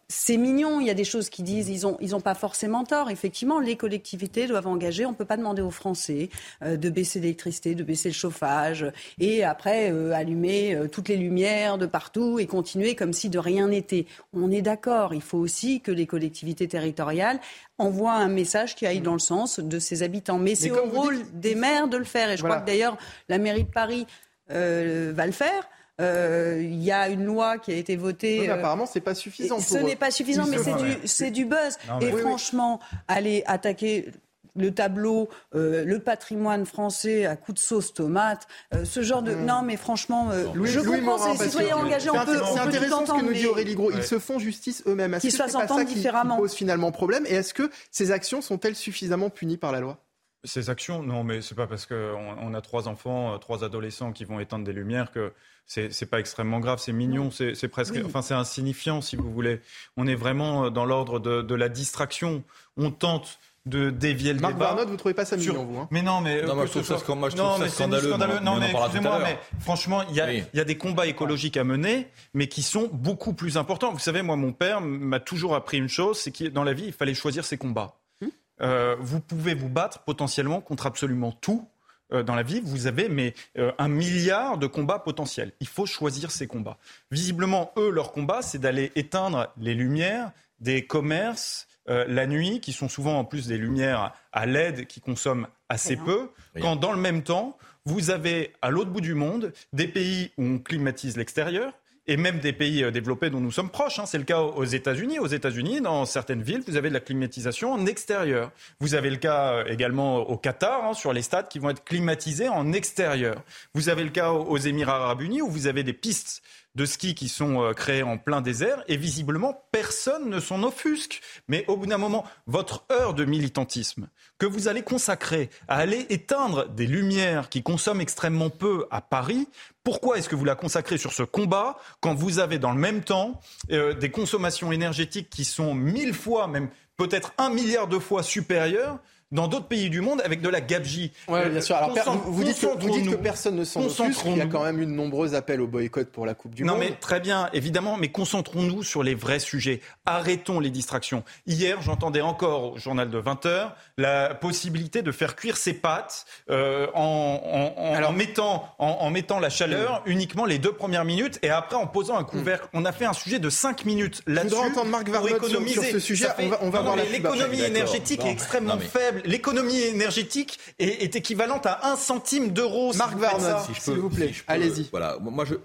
c'est 0.08 0.38
mignon. 0.38 0.82
Il 0.82 0.88
y 0.88 0.92
a 0.92 0.96
des 0.96 1.04
choses 1.04 1.30
qui 1.30 1.44
disent 1.44 1.70
ils 1.70 1.86
ont 1.86 1.98
ils 2.02 2.16
ont 2.16 2.22
pas 2.22 2.36
forcément 2.36 2.84
tort. 2.84 3.12
Effectivement, 3.12 3.60
les 3.60 3.76
collectivités 3.76 4.48
doivent 4.48 4.68
engager. 4.68 5.06
On 5.06 5.14
peut 5.14 5.26
pas 5.26 5.38
demander 5.38 5.62
aux 5.62 5.70
Français 5.72 6.30
de 6.66 6.90
baisser 6.90 7.20
l'électricité, 7.20 7.76
de 7.76 7.84
baisser 7.84 8.10
le 8.10 8.16
chauffage 8.16 8.87
et 9.20 9.44
après 9.44 9.92
euh, 9.92 10.12
allumer 10.14 10.76
euh, 10.76 10.88
toutes 10.88 11.10
les 11.10 11.18
lumières 11.18 11.78
de 11.78 11.86
partout 11.86 12.40
et 12.40 12.46
continuer 12.46 12.96
comme 12.96 13.14
si 13.14 13.30
de 13.30 13.40
rien 13.40 13.68
n'était. 13.68 14.06
On 14.34 14.52
est 14.52 14.62
d'accord, 14.62 15.14
il 15.14 15.22
faut 15.22 15.38
aussi 15.38 15.82
que 15.82 15.92
les 15.92 16.06
collectivités 16.06 16.68
territoriales 16.68 17.40
envoient 17.78 18.14
un 18.14 18.28
message 18.28 18.76
qui 18.76 18.86
aille 18.86 19.02
dans 19.02 19.14
le 19.14 19.20
sens 19.20 19.60
de 19.60 19.80
ses 19.80 20.04
habitants. 20.04 20.40
Mais, 20.40 20.56
c'est 20.56 20.72
au 20.72 20.86
rôle 20.86 21.20
des 21.34 21.56
maires 21.56 21.88
de 21.88 21.98
le 21.98 22.04
faire. 22.04 22.30
Et 22.30 22.38
je 22.38 22.44
crois 22.44 22.60
que 22.60 22.66
d'ailleurs 22.66 22.98
la 23.30 23.38
mairie 23.38 23.64
de 23.64 23.72
Paris 23.72 24.08
euh, 24.52 25.12
va 25.16 25.26
le 25.26 25.32
faire. 25.32 25.70
Il 26.00 26.84
y 26.84 26.92
a 26.92 27.10
une 27.10 27.26
loi 27.26 27.58
qui 27.58 27.72
a 27.72 27.76
été 27.76 27.96
votée. 27.96 28.42
Oui, 28.42 28.50
apparemment, 28.50 28.86
c'est 28.86 29.02
pas 29.02 29.16
suffisant. 29.16 29.60
Ce 29.60 29.78
n'est 29.78 29.96
pas 29.96 30.12
suffisant, 30.12 30.46
mais 30.48 30.58
c'est 31.06 31.32
du, 31.32 31.44
du, 31.44 31.46
buzz. 31.46 31.78
et 32.02 32.12
franchement, 32.12 32.80
aller 33.08 33.44
attaquer 33.48 34.12
le 34.58 34.74
tableau, 34.74 35.30
euh, 35.56 35.86
le 35.86 36.00
patrimoine 36.00 36.66
français 36.66 37.26
à 37.26 37.36
coup 37.36 37.54
de 37.54 37.60
sauce 37.60 37.94
tomate, 37.94 38.48
euh, 38.74 38.86
ce 38.86 39.02
genre 39.02 39.22
de... 39.22 39.34
Hmm. 39.34 39.46
Non, 39.46 39.62
mais 39.62 39.78
franchement, 39.78 40.30
euh, 40.32 40.46
je 40.66 40.80
comprends, 40.80 41.18
c'est 41.18 41.44
les 41.44 41.50
citoyens 41.50 41.78
engagés, 41.78 42.10
on 42.10 42.26
peut 42.26 42.40
C'est 42.54 42.60
intéressant 42.60 43.06
ce 43.06 43.14
que 43.14 43.26
nous 43.26 43.34
dit 43.34 43.48
Aurélie 43.48 43.76
Gros. 43.76 43.92
Ils 43.92 44.04
se 44.04 44.20
font 44.20 44.40
justice 44.40 44.84
eux-mêmes. 44.88 45.14
Est-ce 45.14 45.26
que 45.26 45.32
c'est 45.32 45.38
pas 45.38 45.68
ça 45.68 45.86
qui, 45.86 46.06
pose 46.38 46.54
finalement 46.54 46.92
problème 46.92 47.26
Et 47.28 47.36
est-ce 47.36 47.54
que 47.54 47.70
ces 47.92 48.12
actions 48.12 48.42
sont-elles 48.42 48.76
suffisamment 48.76 49.30
punies 49.30 49.58
par 49.58 49.72
la 49.72 49.80
loi? 49.80 50.04
Ces 50.44 50.70
actions, 50.70 51.02
non, 51.04 51.24
mais 51.24 51.42
c'est 51.42 51.56
pas 51.56 51.68
parce 51.68 51.86
qu'on 51.86 52.36
on 52.42 52.54
a 52.54 52.62
trois 52.62 52.88
enfants, 52.88 53.38
trois 53.40 53.64
adolescents 53.64 54.12
qui 54.12 54.24
vont 54.24 54.40
éteindre 54.40 54.66
des 54.66 54.74
lumières 54.74 55.12
que 55.12 55.34
c'est 55.68 56.10
pas 56.10 56.20
extrêmement 56.20 56.62
grave, 56.62 56.80
c'est 56.80 56.94
mignon, 56.94 57.30
c'est 57.30 57.68
presque, 57.68 57.96
enfin 58.06 58.22
c'est 58.22 58.34
insignifiant 58.34 59.02
si 59.02 59.18
vous 59.18 59.30
voulez. 59.32 59.60
On 59.98 60.08
est 60.08 60.16
vraiment 60.16 60.72
dans 60.72 60.86
l'ordre 60.86 61.20
de, 61.20 61.42
de, 61.42 61.56
la 61.56 61.68
distraction. 61.68 62.44
On 62.78 62.90
tente 62.90 63.40
de 63.68 63.90
dévier 63.90 64.34
le 64.34 64.40
Marc 64.40 64.54
débat. 64.54 64.74
Marc 64.74 64.88
vous 64.88 64.98
trouvez 64.98 65.14
pas 65.14 65.26
ça 65.26 65.38
mignon, 65.38 65.66
vous 65.66 65.80
hein 65.80 65.88
Mais 65.92 66.02
non, 66.02 66.22
mais 66.22 66.42
non, 66.44 66.56
moi, 66.56 66.66
je 66.66 66.72
trouve 66.72 66.84
ça, 66.84 67.16
moi, 67.16 67.30
je 67.30 67.36
trouve 67.36 67.48
non, 67.48 67.58
ça 67.58 67.70
scandaleux. 67.70 68.10
scandaleux. 68.10 68.40
Non, 68.40 68.58
mais 68.60 68.72
excusez-moi, 68.72 69.20
mais 69.24 69.38
franchement, 69.60 70.04
il 70.10 70.16
y, 70.16 70.22
a, 70.22 70.32
y 70.32 70.60
a 70.60 70.64
des 70.64 70.78
combats 70.78 71.08
écologiques 71.08 71.58
à 71.58 71.64
mener, 71.64 72.08
mais 72.34 72.48
qui 72.48 72.64
sont 72.64 72.90
beaucoup 72.92 73.34
plus 73.34 73.58
importants. 73.58 73.92
Vous 73.92 74.00
savez, 74.00 74.22
moi, 74.22 74.36
mon 74.36 74.52
père 74.54 74.82
m'a 74.82 75.20
toujours 75.20 75.56
appris 75.56 75.78
une 75.78 75.90
chose, 75.90 76.20
c'est 76.20 76.32
que 76.32 76.46
dans 76.46 76.64
la 76.64 76.74
vie, 76.74 76.86
il 76.86 76.94
fallait 76.94 77.14
choisir 77.14 77.46
ses 77.46 77.58
combats. 77.58 77.96
Hmm 78.22 78.28
euh, 78.62 78.96
vous 79.00 79.20
pouvez 79.20 79.54
vous 79.54 79.70
battre 79.70 80.00
potentiellement 80.00 80.62
contre 80.62 80.88
absolument 80.88 81.32
tout 81.32 81.68
euh, 82.14 82.24
dans 82.24 82.36
la 82.36 82.44
vie, 82.44 82.62
vous 82.64 82.88
avez 82.88 83.10
mais 83.10 83.34
euh, 83.58 83.72
un 83.78 83.90
milliard 83.90 84.58
de 84.58 84.68
combats 84.68 85.00
potentiels. 85.00 85.52
Il 85.60 85.68
faut 85.68 85.86
choisir 85.86 86.32
ces 86.32 86.48
combats. 86.48 86.78
Visiblement, 87.12 87.72
eux, 87.78 87.90
leur 87.90 88.12
combat, 88.12 88.42
c'est 88.42 88.60
d'aller 88.60 88.92
éteindre 88.96 89.52
les 89.58 89.74
lumières 89.74 90.32
des 90.60 90.86
commerces, 90.86 91.68
euh, 91.90 92.06
la 92.08 92.28
nuit, 92.28 92.60
qui 92.60 92.74
sont 92.74 92.90
souvent 92.90 93.20
en 93.20 93.26
plus 93.26 93.48
des 93.48 93.58
lumières 93.58 94.14
à 94.32 94.46
LED 94.46 94.88
qui 94.88 95.02
consomment 95.02 95.48
assez 95.70 95.96
peu, 95.98 96.30
quand 96.62 96.76
dans 96.76 96.92
le 96.92 97.00
même 97.00 97.24
temps, 97.24 97.58
vous 97.86 98.10
avez 98.10 98.54
à 98.62 98.70
l'autre 98.70 98.92
bout 98.92 99.02
du 99.02 99.14
monde 99.14 99.54
des 99.74 99.88
pays 99.88 100.32
où 100.38 100.44
on 100.44 100.60
climatise 100.60 101.18
l'extérieur, 101.18 101.74
et 102.08 102.18
même 102.18 102.40
des 102.40 102.54
pays 102.54 102.84
euh, 102.84 102.92
développés 102.92 103.30
dont 103.30 103.40
nous 103.40 103.52
sommes 103.52 103.70
proches. 103.70 104.00
Hein. 104.00 104.06
C'est 104.06 104.18
le 104.18 104.24
cas 104.24 104.40
aux 104.40 104.64
États-Unis. 104.64 105.20
Aux 105.20 105.28
États-Unis, 105.28 105.82
dans 105.82 106.06
certaines 106.06 106.42
villes, 106.42 106.64
vous 106.66 106.78
avez 106.78 106.90
de 106.90 106.94
la 106.94 107.00
climatisation 107.00 107.74
en 107.74 107.86
extérieur. 107.86 108.52
Vous 108.80 108.96
avez 108.96 109.10
le 109.10 109.18
cas 109.18 109.54
euh, 109.54 109.66
également 109.68 110.18
au 110.18 110.38
Qatar, 110.38 110.86
hein, 110.86 110.94
sur 110.94 111.14
les 111.14 111.22
stades 111.22 111.50
qui 111.50 111.60
vont 111.60 111.70
être 111.70 111.84
climatisés 111.84 112.50
en 112.50 112.72
extérieur. 112.74 113.44
Vous 113.74 113.90
avez 113.90 114.04
le 114.04 114.10
cas 114.10 114.32
aux 114.32 114.58
Émirats 114.58 115.04
arabes 115.04 115.22
unis, 115.22 115.42
où 115.42 115.50
vous 115.50 115.68
avez 115.68 115.84
des 115.84 115.94
pistes 115.94 116.42
de 116.78 116.86
ski 116.86 117.16
qui 117.16 117.28
sont 117.28 117.64
euh, 117.64 117.74
créés 117.74 118.04
en 118.04 118.18
plein 118.18 118.40
désert 118.40 118.84
et 118.88 118.98
visiblement 118.98 119.66
personne 119.72 120.30
ne 120.30 120.40
s'en 120.40 120.62
offusque. 120.62 121.22
Mais 121.48 121.66
au 121.68 121.76
bout 121.76 121.88
d'un 121.88 121.98
moment, 121.98 122.24
votre 122.46 122.86
heure 122.92 123.16
de 123.16 123.26
militantisme 123.26 124.08
que 124.38 124.46
vous 124.46 124.68
allez 124.68 124.84
consacrer 124.84 125.50
à 125.68 125.78
aller 125.78 126.06
éteindre 126.10 126.70
des 126.70 126.86
lumières 126.86 127.50
qui 127.50 127.64
consomment 127.64 128.02
extrêmement 128.02 128.52
peu 128.52 128.86
à 128.92 129.02
Paris, 129.02 129.50
pourquoi 129.84 130.20
est-ce 130.20 130.30
que 130.30 130.36
vous 130.36 130.46
la 130.46 130.56
consacrez 130.56 131.00
sur 131.00 131.14
ce 131.14 131.24
combat 131.24 131.78
quand 132.00 132.14
vous 132.14 132.38
avez 132.38 132.60
dans 132.60 132.72
le 132.72 132.80
même 132.80 133.04
temps 133.04 133.42
euh, 133.72 133.96
des 133.96 134.12
consommations 134.12 134.72
énergétiques 134.72 135.32
qui 135.32 135.46
sont 135.46 135.74
mille 135.74 136.14
fois, 136.14 136.48
même 136.48 136.70
peut-être 136.96 137.34
un 137.40 137.50
milliard 137.50 137.88
de 137.88 137.98
fois 137.98 138.22
supérieures 138.22 139.00
dans 139.32 139.48
d'autres 139.48 139.68
pays 139.68 139.90
du 139.90 140.02
monde 140.02 140.22
avec 140.24 140.42
de 140.42 140.50
la 140.50 140.62
gabegie. 140.62 141.12
Oui, 141.28 141.40
bien 141.50 141.62
sûr. 141.62 141.76
Alors, 141.76 141.90
vous, 142.26 142.44
dites 142.44 142.60
que, 142.60 142.80
vous 142.80 142.90
dites 142.90 143.10
que 143.10 143.16
personne 143.16 143.56
ne 143.56 143.64
s'en 143.64 143.84
offusque. 143.84 144.24
Il 144.26 144.38
y 144.38 144.42
a 144.42 144.46
quand 144.46 144.64
même 144.64 144.82
eu 144.82 144.86
de 144.86 144.92
nombreux 144.92 145.36
appels 145.36 145.62
au 145.62 145.68
boycott 145.68 146.10
pour 146.10 146.26
la 146.26 146.34
Coupe 146.34 146.56
du 146.56 146.64
Monde. 146.64 146.76
Non, 146.76 146.80
mais 146.80 146.92
très 146.92 147.20
bien, 147.20 147.50
évidemment, 147.54 147.98
mais 147.98 148.10
concentrons-nous 148.10 148.84
sur 148.84 149.04
les 149.04 149.16
vrais 149.16 149.40
sujets. 149.40 149.82
Arrêtons 150.06 150.60
les 150.60 150.70
distractions. 150.70 151.24
Hier, 151.46 151.82
j'entendais 151.82 152.22
encore 152.22 152.74
au 152.74 152.78
journal 152.78 153.10
de 153.10 153.18
20 153.18 153.46
h 153.46 153.72
la 153.98 154.34
possibilité 154.34 155.02
de 155.02 155.12
faire 155.12 155.36
cuire 155.36 155.58
ses 155.58 155.74
pâtes 155.74 156.26
euh, 156.50 156.88
en, 156.94 157.74
en, 157.78 158.04
en, 158.04 158.12
mettant, 158.14 158.70
en, 158.78 159.10
mettant 159.10 159.40
la 159.40 159.50
chaleur 159.50 160.02
uniquement 160.06 160.46
les 160.46 160.60
deux 160.60 160.72
premières 160.72 161.06
minutes 161.06 161.40
et 161.42 161.50
après 161.50 161.76
en 161.76 161.88
posant 161.88 162.18
un 162.18 162.24
couvercle. 162.24 162.68
On 162.74 162.86
a 162.86 162.92
fait 162.92 163.06
un 163.06 163.14
sujet 163.14 163.40
de 163.40 163.50
5 163.50 163.86
minutes 163.86 164.22
là-dessus. 164.26 164.50
Je 164.52 164.56
voudrais 164.56 164.72
entendre 164.72 164.92
Marc 164.92 165.10
Varnot 165.10 165.48
sur, 165.48 165.68
sur, 165.68 165.84
ce 165.84 166.00
sujet. 166.00 166.28
on 166.40 166.48
va, 166.48 166.60
on 166.62 166.70
va 166.70 166.82
voir 166.82 166.96
L'économie 166.96 167.62
énergétique 167.62 168.24
est 168.24 168.32
extrêmement 168.32 168.78
faible 168.78 169.17
l'économie 169.26 169.80
énergétique 169.80 170.60
est, 170.80 171.16
équivalente 171.16 171.66
à 171.66 171.92
1 171.92 171.96
centime 171.96 172.50
d'euro. 172.52 172.94
Marc 172.94 173.18
Varnot, 173.18 173.74
s'il 173.80 173.96
vous 173.96 174.10
plaît, 174.10 174.34
allez-y. 174.48 174.90
Voilà, 174.92 175.18
moi, 175.20 175.46
je, 175.46 175.56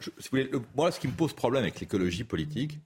moi, 0.77 0.93
ce 0.93 1.01
qui 1.01 1.09
me 1.09 1.13
pose 1.13 1.33
problème 1.33 1.63
avec 1.63 1.81
l'écologie 1.81 2.25
politique, 2.25 2.79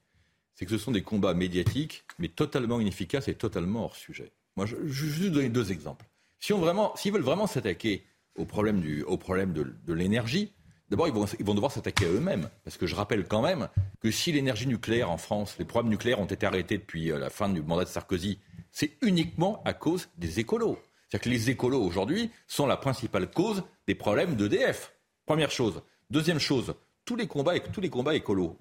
c'est 0.54 0.64
que 0.64 0.70
ce 0.70 0.78
sont 0.78 0.92
des 0.92 1.02
combats 1.02 1.34
médiatiques, 1.34 2.04
mais 2.18 2.28
totalement 2.28 2.80
inefficaces 2.80 3.28
et 3.28 3.34
totalement 3.34 3.84
hors 3.84 3.96
sujet. 3.96 4.32
Moi, 4.56 4.66
je, 4.66 4.76
je 4.86 5.04
vais 5.04 5.12
juste 5.12 5.32
donner 5.32 5.50
deux 5.50 5.70
exemples. 5.70 6.06
Si 6.40 6.52
on 6.52 6.58
vraiment, 6.58 6.94
s'ils 6.96 7.12
veulent 7.12 7.22
vraiment 7.22 7.46
s'attaquer 7.46 8.04
au 8.36 8.44
problème, 8.44 8.80
du, 8.80 9.02
au 9.02 9.16
problème 9.16 9.52
de, 9.52 9.74
de 9.86 9.92
l'énergie, 9.92 10.52
D'abord, 10.88 11.08
ils 11.08 11.44
vont, 11.44 11.54
devoir 11.54 11.72
s'attaquer 11.72 12.06
à 12.06 12.08
eux-mêmes. 12.08 12.48
Parce 12.64 12.76
que 12.76 12.86
je 12.86 12.94
rappelle 12.94 13.26
quand 13.26 13.42
même 13.42 13.68
que 14.00 14.10
si 14.10 14.30
l'énergie 14.30 14.68
nucléaire 14.68 15.10
en 15.10 15.18
France, 15.18 15.56
les 15.58 15.64
programmes 15.64 15.90
nucléaires 15.90 16.20
ont 16.20 16.26
été 16.26 16.46
arrêtés 16.46 16.78
depuis 16.78 17.10
euh, 17.10 17.18
la 17.18 17.30
fin 17.30 17.48
du 17.48 17.60
mandat 17.62 17.84
de 17.84 17.88
Sarkozy 17.88 18.38
c'est 18.76 18.98
uniquement 19.00 19.62
à 19.64 19.72
cause 19.72 20.10
des 20.18 20.38
écolos. 20.38 20.78
C'est-à-dire 21.08 21.24
que 21.24 21.30
les 21.30 21.48
écolos 21.48 21.82
aujourd'hui 21.82 22.30
sont 22.46 22.66
la 22.66 22.76
principale 22.76 23.30
cause 23.30 23.62
des 23.86 23.94
problèmes 23.94 24.36
d'EDF. 24.36 24.92
Première 25.24 25.50
chose. 25.50 25.80
Deuxième 26.10 26.38
chose, 26.38 26.74
tous 27.06 27.16
les 27.16 27.26
combats, 27.26 27.58
tous 27.58 27.80
les 27.80 27.88
combats 27.88 28.14
écolos. 28.14 28.58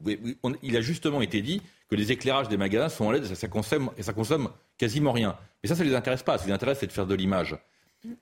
il 0.63 0.77
a 0.77 0.79
justement 0.79 1.21
été 1.21 1.41
dit 1.41 1.61
que 1.89 1.95
les 1.95 2.13
éclairages 2.13 2.47
des 2.47 2.55
magasins 2.55 2.87
sont 2.87 3.07
en 3.07 3.11
LED 3.11 3.29
et 3.29 3.35
ça 3.35 3.49
consomme, 3.49 3.91
et 3.97 4.03
ça 4.03 4.13
consomme 4.13 4.51
quasiment 4.77 5.11
rien. 5.11 5.37
Mais 5.61 5.67
ça, 5.67 5.75
ça 5.75 5.83
ne 5.83 5.89
les 5.89 5.95
intéresse 5.95 6.23
pas. 6.23 6.37
Ce 6.37 6.43
qui 6.43 6.47
les 6.47 6.55
intéresse, 6.55 6.79
c'est 6.79 6.87
de 6.87 6.93
faire 6.93 7.07
de 7.07 7.15
l'image. 7.15 7.57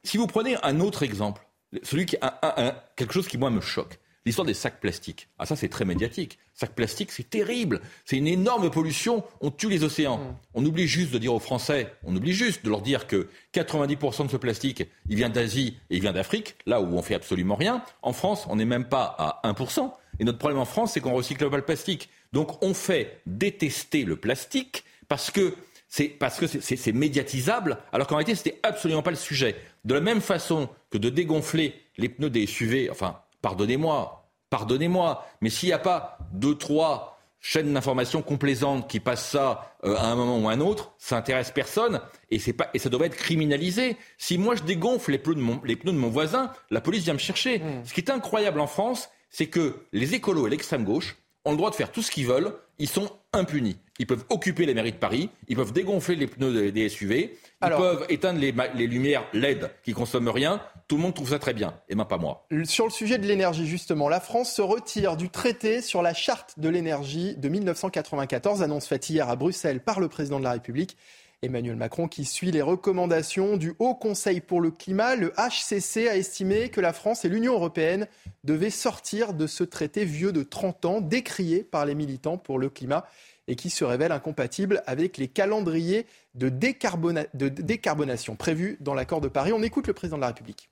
Si 0.04 0.18
vous 0.18 0.26
prenez 0.26 0.58
un 0.64 0.80
autre 0.80 1.04
exemple, 1.04 1.46
celui 1.82 2.06
qui 2.06 2.18
a 2.22 2.86
quelque 2.96 3.14
chose 3.14 3.28
qui 3.28 3.38
moi 3.38 3.50
me 3.50 3.62
choque, 3.62 4.00
L'histoire 4.26 4.46
des 4.46 4.54
sacs 4.54 4.80
plastiques. 4.80 5.28
Ah 5.38 5.46
ça 5.46 5.58
c'est 5.58 5.68
très 5.68 5.84
médiatique. 5.84 6.40
Sacs 6.54 6.74
plastiques 6.74 7.12
c'est 7.12 7.30
terrible. 7.30 7.82
C'est 8.06 8.16
une 8.16 8.28
énorme 8.28 8.72
pollution. 8.72 9.24
On 9.42 9.52
tue 9.52 9.70
les 9.70 9.84
océans. 9.84 10.18
Mm. 10.18 10.36
On 10.54 10.66
oublie 10.66 10.88
juste 10.88 11.12
de 11.12 11.18
dire 11.18 11.34
aux 11.34 11.40
Français, 11.40 11.94
on 12.04 12.16
oublie 12.16 12.32
juste 12.32 12.64
de 12.64 12.70
leur 12.70 12.82
dire 12.82 13.08
que 13.08 13.28
90% 13.54 14.28
de 14.28 14.32
ce 14.32 14.38
plastique, 14.38 14.84
il 15.10 15.18
vient 15.18 15.30
d'Asie 15.30 15.78
et 15.90 15.98
il 15.98 16.02
vient 16.02 16.14
d'Afrique, 16.14 16.56
là 16.66 16.80
où 16.80 16.86
on 16.98 17.02
fait 17.02 17.16
absolument 17.16 17.56
rien. 17.56 17.84
En 18.02 18.14
France, 18.14 18.46
on 18.50 18.56
n'est 18.56 18.66
même 18.66 18.86
pas 18.86 19.14
à 19.44 19.52
1%. 19.52 19.92
Et 20.20 20.24
notre 20.24 20.38
problème 20.38 20.60
en 20.60 20.66
France, 20.66 20.94
c'est 20.94 21.02
qu'on 21.02 21.14
recycle 21.14 21.50
pas 21.50 21.58
le 21.58 21.66
plastique. 21.66 22.10
Donc 22.32 22.64
on 22.64 22.74
fait 22.74 23.20
détester 23.26 24.06
le 24.06 24.16
plastique 24.16 24.86
parce 25.10 25.32
que 25.32 25.54
c'est 25.90 26.08
parce 26.08 26.40
que 26.40 26.48
c'est 26.48 26.92
médiatisable, 26.92 27.78
alors 27.92 28.08
qu'en 28.08 28.16
réalité, 28.16 28.34
c'était 28.34 28.60
absolument 28.64 29.04
pas 29.04 29.12
le 29.12 29.16
sujet. 29.16 29.56
De 29.86 29.94
la 29.94 30.02
même 30.02 30.22
façon 30.22 30.70
que 30.90 30.98
de 30.98 31.10
dégonfler 31.10 31.76
les 31.98 32.10
pneus 32.10 32.30
des 32.30 32.46
SUV, 32.48 32.90
enfin, 32.90 33.20
pardonnez-moi, 33.42 34.30
pardonnez-moi, 34.50 35.26
mais 35.42 35.50
s'il 35.50 35.70
n'y 35.70 35.74
a 35.74 35.80
pas 35.80 36.18
deux, 36.32 36.56
trois 36.56 37.14
chaînes 37.44 37.74
d'information 37.74 38.22
complaisantes 38.22 38.90
qui 38.90 39.02
passent 39.02 39.30
ça 39.30 39.76
euh, 39.84 39.98
à 39.98 40.06
un 40.06 40.16
moment 40.16 40.40
ou 40.40 40.48
à 40.48 40.54
un 40.54 40.62
autre, 40.62 40.94
ça 40.98 41.18
intéresse 41.18 41.52
personne 41.52 42.00
et, 42.32 42.40
c'est 42.40 42.54
pas, 42.54 42.70
et 42.74 42.80
ça 42.80 42.90
devrait 42.90 43.08
être 43.08 43.18
criminalisé. 43.18 43.98
Si 44.18 44.38
moi 44.38 44.56
je 44.56 44.64
dégonfle 44.64 45.12
les 45.12 45.18
pneus 45.18 45.36
de 45.36 45.42
mon, 45.42 45.62
les 45.66 45.76
pneus 45.76 45.92
de 45.92 45.98
mon 45.98 46.10
voisin, 46.10 46.52
la 46.72 46.80
police 46.80 47.04
vient 47.04 47.14
me 47.14 47.20
chercher. 47.20 47.60
Hmm. 47.60 47.84
Ce 47.84 47.94
qui 47.94 48.00
est 48.00 48.10
incroyable 48.10 48.62
en 48.62 48.68
France, 48.68 49.10
c'est 49.30 49.48
que 49.48 49.86
les 49.92 50.16
écolos 50.16 50.48
et 50.48 50.50
l'extrême 50.50 50.86
gauche 50.86 51.18
ont 51.44 51.52
le 51.52 51.58
droit 51.58 51.70
de 51.70 51.76
faire 51.76 51.92
tout 51.92 52.02
ce 52.02 52.12
qu'ils 52.12 52.28
veulent. 52.28 52.54
Ils 52.80 52.90
sont 52.90 53.10
impunis. 53.34 53.78
Ils 54.00 54.08
peuvent 54.08 54.26
occuper 54.30 54.66
les 54.66 54.74
mairies 54.74 54.92
de 54.92 54.98
Paris, 54.98 55.30
ils 55.48 55.56
peuvent 55.56 55.72
dégonfler 55.72 56.16
les 56.16 56.26
pneus 56.26 56.72
des 56.72 56.90
SUV, 56.90 57.38
ils 57.64 57.70
peuvent 57.70 58.06
éteindre 58.10 58.40
les, 58.40 58.54
les, 58.76 58.88
lumières 58.88 59.24
LED 59.34 59.70
qui 59.84 59.94
consomment 59.94 60.30
rien. 60.30 60.62
Tout 60.88 60.96
le 60.96 61.04
monde 61.04 61.14
trouve 61.14 61.30
ça 61.30 61.40
très 61.40 61.54
bien, 61.54 61.76
et 61.90 61.96
même 61.96 62.08
pas 62.08 62.18
moi. 62.18 62.48
Sur 62.64 62.86
le 62.86 62.92
sujet 62.92 63.20
de 63.20 63.28
l'énergie, 63.28 63.68
justement, 63.68 64.10
la 64.10 64.20
France 64.20 64.52
se 64.52 64.62
retire 64.64 65.16
du 65.16 65.30
traité 65.30 65.82
sur 65.82 66.02
la 66.02 66.16
charte 66.16 66.60
de 66.60 66.70
l'énergie 66.70 67.36
de 67.38 67.50
1994, 67.50 68.64
annonce 68.64 68.88
faite 68.88 69.08
hier 69.10 69.30
à 69.30 69.36
Bruxelles 69.36 69.80
par 69.80 70.00
le 70.00 70.08
président 70.08 70.40
de 70.40 70.44
la 70.44 70.54
République. 70.54 70.98
Emmanuel 71.44 71.76
Macron, 71.76 72.08
qui 72.08 72.24
suit 72.24 72.52
les 72.52 72.62
recommandations 72.62 73.58
du 73.58 73.74
Haut 73.78 73.96
Conseil 73.96 74.40
pour 74.40 74.62
le 74.62 74.72
climat, 74.72 75.16
le 75.18 75.34
HCC 75.38 76.08
a 76.08 76.16
estimé 76.16 76.70
que 76.70 76.80
la 76.80 76.94
France 76.94 77.26
et 77.26 77.30
l'Union 77.30 77.54
européenne 77.54 78.08
devaient 78.46 78.70
sortir 78.70 79.34
de 79.34 79.46
ce 79.46 79.66
traité 79.66 80.06
vieux 80.06 80.32
de 80.32 80.42
30 80.42 80.86
ans, 80.86 81.02
décrié 81.02 81.64
par 81.64 81.86
les 81.86 81.96
militants 81.96 82.38
pour 82.38 82.60
le 82.60 82.70
climat 82.70 83.06
et 83.50 83.58
qui 83.58 83.70
se 83.70 83.84
révèle 83.84 84.14
incompatible 84.14 84.82
avec 84.88 85.18
les 85.18 85.28
calendriers 85.28 86.06
de, 86.34 86.48
de 86.48 87.50
décarbonation 87.50 88.38
prévus 88.38 88.78
dans 88.80 88.94
l'accord 88.94 89.20
de 89.20 89.28
Paris. 89.28 89.52
On 89.52 89.62
écoute 89.62 89.88
le 89.88 89.94
président 89.94 90.16
de 90.16 90.22
la 90.22 90.28
République. 90.28 90.70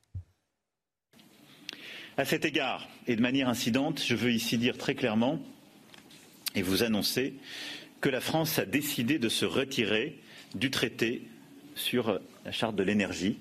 À 2.16 2.24
cet 2.24 2.46
égard, 2.46 2.88
et 3.08 3.18
de 3.18 3.22
manière 3.22 3.50
incidente, 3.50 4.02
je 4.06 4.16
veux 4.16 4.32
ici 4.32 4.58
dire 4.58 4.78
très 4.78 4.96
clairement 4.96 5.40
et 6.56 6.62
vous 6.62 6.84
annoncer 6.84 7.34
que 8.00 8.10
la 8.10 8.22
France 8.22 8.58
a 8.58 8.66
décidé 8.66 9.20
de 9.20 9.28
se 9.28 9.46
retirer 9.46 10.18
du 10.56 10.72
traité 10.72 11.28
sur 11.76 12.20
la 12.46 12.52
charte 12.52 12.76
de 12.76 12.84
l'énergie, 12.84 13.40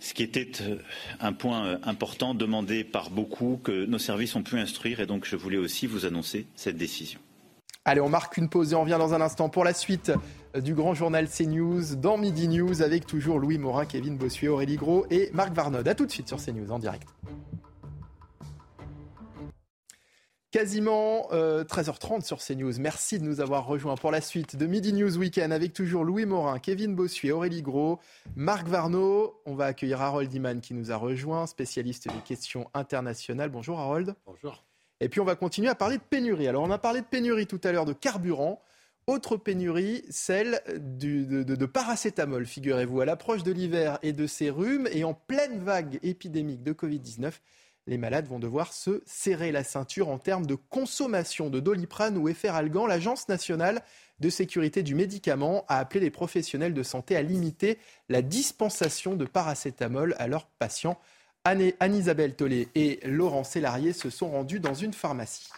ce 0.00 0.14
qui 0.14 0.22
était 0.22 0.50
euh, 0.62 0.76
un 1.20 1.32
point 1.32 1.64
euh, 1.64 1.78
important 1.84 2.34
demandé 2.34 2.84
par 2.84 3.10
beaucoup 3.10 3.60
que 3.62 3.84
nos 3.84 3.98
services 3.98 4.34
ont 4.34 4.42
pu 4.42 4.58
instruire 4.58 5.00
et 5.00 5.06
donc 5.06 5.26
je 5.26 5.36
voulais 5.36 5.58
aussi 5.58 5.86
vous 5.86 6.06
annoncer 6.06 6.46
cette 6.56 6.76
décision. 6.76 7.20
Allez, 7.84 8.00
on 8.00 8.08
marque 8.08 8.36
une 8.36 8.48
pause 8.48 8.72
et 8.72 8.76
on 8.76 8.82
revient 8.82 8.96
dans 8.98 9.14
un 9.14 9.20
instant 9.20 9.48
pour 9.48 9.64
la 9.64 9.74
suite 9.74 10.12
euh, 10.56 10.60
du 10.60 10.74
grand 10.74 10.94
journal 10.94 11.28
CNews 11.28 11.96
dans 11.96 12.16
Midi 12.16 12.48
News 12.48 12.82
avec 12.82 13.06
toujours 13.06 13.38
Louis 13.38 13.58
Morin, 13.58 13.84
Kevin 13.84 14.16
Bossuet, 14.16 14.48
Aurélie 14.48 14.76
Gros 14.76 15.06
et 15.10 15.30
Marc 15.32 15.52
Varnod. 15.52 15.86
A 15.86 15.94
tout 15.94 16.06
de 16.06 16.10
suite 16.10 16.28
sur 16.28 16.42
CNews 16.42 16.72
en 16.72 16.78
direct. 16.78 17.08
Quasiment 20.50 21.28
13h30 21.30 22.16
euh, 22.16 22.20
sur 22.22 22.38
CNews. 22.38 22.80
Merci 22.80 23.20
de 23.20 23.24
nous 23.24 23.40
avoir 23.40 23.66
rejoints 23.66 23.94
pour 23.94 24.10
la 24.10 24.20
suite 24.20 24.56
de 24.56 24.66
Midi 24.66 24.92
News 24.92 25.16
Weekend 25.16 25.52
avec 25.52 25.72
toujours 25.72 26.02
Louis 26.02 26.26
Morin, 26.26 26.58
Kevin 26.58 26.96
Bossuet, 26.96 27.30
Aurélie 27.30 27.62
Gros, 27.62 28.00
Marc 28.34 28.66
Varno. 28.66 29.40
On 29.46 29.54
va 29.54 29.66
accueillir 29.66 30.00
Harold 30.00 30.34
Iman 30.34 30.60
qui 30.60 30.74
nous 30.74 30.90
a 30.90 30.96
rejoint, 30.96 31.46
spécialiste 31.46 32.08
des 32.08 32.20
questions 32.24 32.68
internationales. 32.74 33.50
Bonjour 33.50 33.78
Harold. 33.78 34.16
Bonjour. 34.26 34.64
Et 34.98 35.08
puis 35.08 35.20
on 35.20 35.24
va 35.24 35.36
continuer 35.36 35.68
à 35.68 35.76
parler 35.76 35.98
de 35.98 36.02
pénurie. 36.02 36.48
Alors 36.48 36.64
on 36.64 36.70
a 36.72 36.78
parlé 36.78 37.00
de 37.02 37.06
pénurie 37.06 37.46
tout 37.46 37.60
à 37.62 37.70
l'heure 37.70 37.84
de 37.84 37.92
carburant. 37.92 38.60
Autre 39.06 39.36
pénurie, 39.36 40.04
celle 40.10 40.60
de, 40.76 41.42
de, 41.42 41.66
paracétamol, 41.66 42.44
figurez-vous. 42.44 43.00
À 43.00 43.04
l'approche 43.04 43.44
de 43.44 43.52
l'hiver 43.52 44.00
et 44.02 44.12
de 44.12 44.26
ses 44.26 44.50
rhumes 44.50 44.88
et 44.92 45.04
en 45.04 45.14
pleine 45.14 45.60
vague 45.60 46.00
épidémique 46.02 46.64
de 46.64 46.72
Covid-19, 46.72 47.34
les 47.86 47.98
malades 47.98 48.26
vont 48.26 48.38
devoir 48.38 48.72
se 48.72 49.02
serrer 49.06 49.52
la 49.52 49.64
ceinture 49.64 50.08
en 50.08 50.18
termes 50.18 50.46
de 50.46 50.54
consommation 50.54 51.50
de 51.50 51.60
doliprane 51.60 52.16
ou 52.16 52.28
efferalgan. 52.28 52.86
L'Agence 52.86 53.28
nationale 53.28 53.82
de 54.20 54.30
sécurité 54.30 54.82
du 54.82 54.94
médicament 54.94 55.64
a 55.68 55.78
appelé 55.78 56.00
les 56.00 56.10
professionnels 56.10 56.74
de 56.74 56.82
santé 56.82 57.16
à 57.16 57.22
limiter 57.22 57.78
la 58.08 58.22
dispensation 58.22 59.16
de 59.16 59.24
paracétamol 59.24 60.14
à 60.18 60.28
leurs 60.28 60.46
patients. 60.46 60.98
Anne-Isabelle 61.44 62.36
Tollet 62.36 62.68
et 62.74 63.00
Laurent 63.04 63.44
Sélarié 63.44 63.92
se 63.94 64.10
sont 64.10 64.30
rendus 64.30 64.60
dans 64.60 64.74
une 64.74 64.92
pharmacie. 64.92 65.48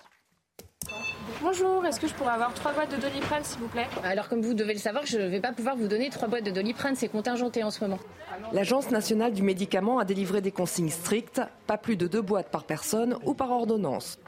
Bonjour, 1.42 1.84
est-ce 1.84 1.98
que 1.98 2.06
je 2.06 2.14
pourrais 2.14 2.34
avoir 2.34 2.54
trois 2.54 2.72
boîtes 2.72 2.92
de 2.92 3.02
doliprane 3.02 3.42
s'il 3.42 3.58
vous 3.58 3.66
plaît 3.66 3.88
Alors 4.04 4.28
comme 4.28 4.42
vous 4.42 4.54
devez 4.54 4.74
le 4.74 4.78
savoir, 4.78 5.04
je 5.06 5.18
ne 5.18 5.26
vais 5.26 5.40
pas 5.40 5.52
pouvoir 5.52 5.76
vous 5.76 5.88
donner 5.88 6.08
trois 6.08 6.28
boîtes 6.28 6.44
de 6.44 6.52
doliprane, 6.52 6.94
c'est 6.94 7.08
contingenté 7.08 7.64
en 7.64 7.72
ce 7.72 7.82
moment. 7.82 7.98
L'Agence 8.52 8.90
nationale 8.90 9.32
du 9.32 9.42
médicament 9.42 9.98
a 9.98 10.04
délivré 10.04 10.40
des 10.40 10.52
consignes 10.52 10.90
strictes, 10.90 11.42
pas 11.66 11.78
plus 11.78 11.96
de 11.96 12.06
deux 12.06 12.22
boîtes 12.22 12.48
par 12.50 12.62
personne 12.62 13.16
ou 13.24 13.34
par 13.34 13.50
ordonnance. 13.50 14.20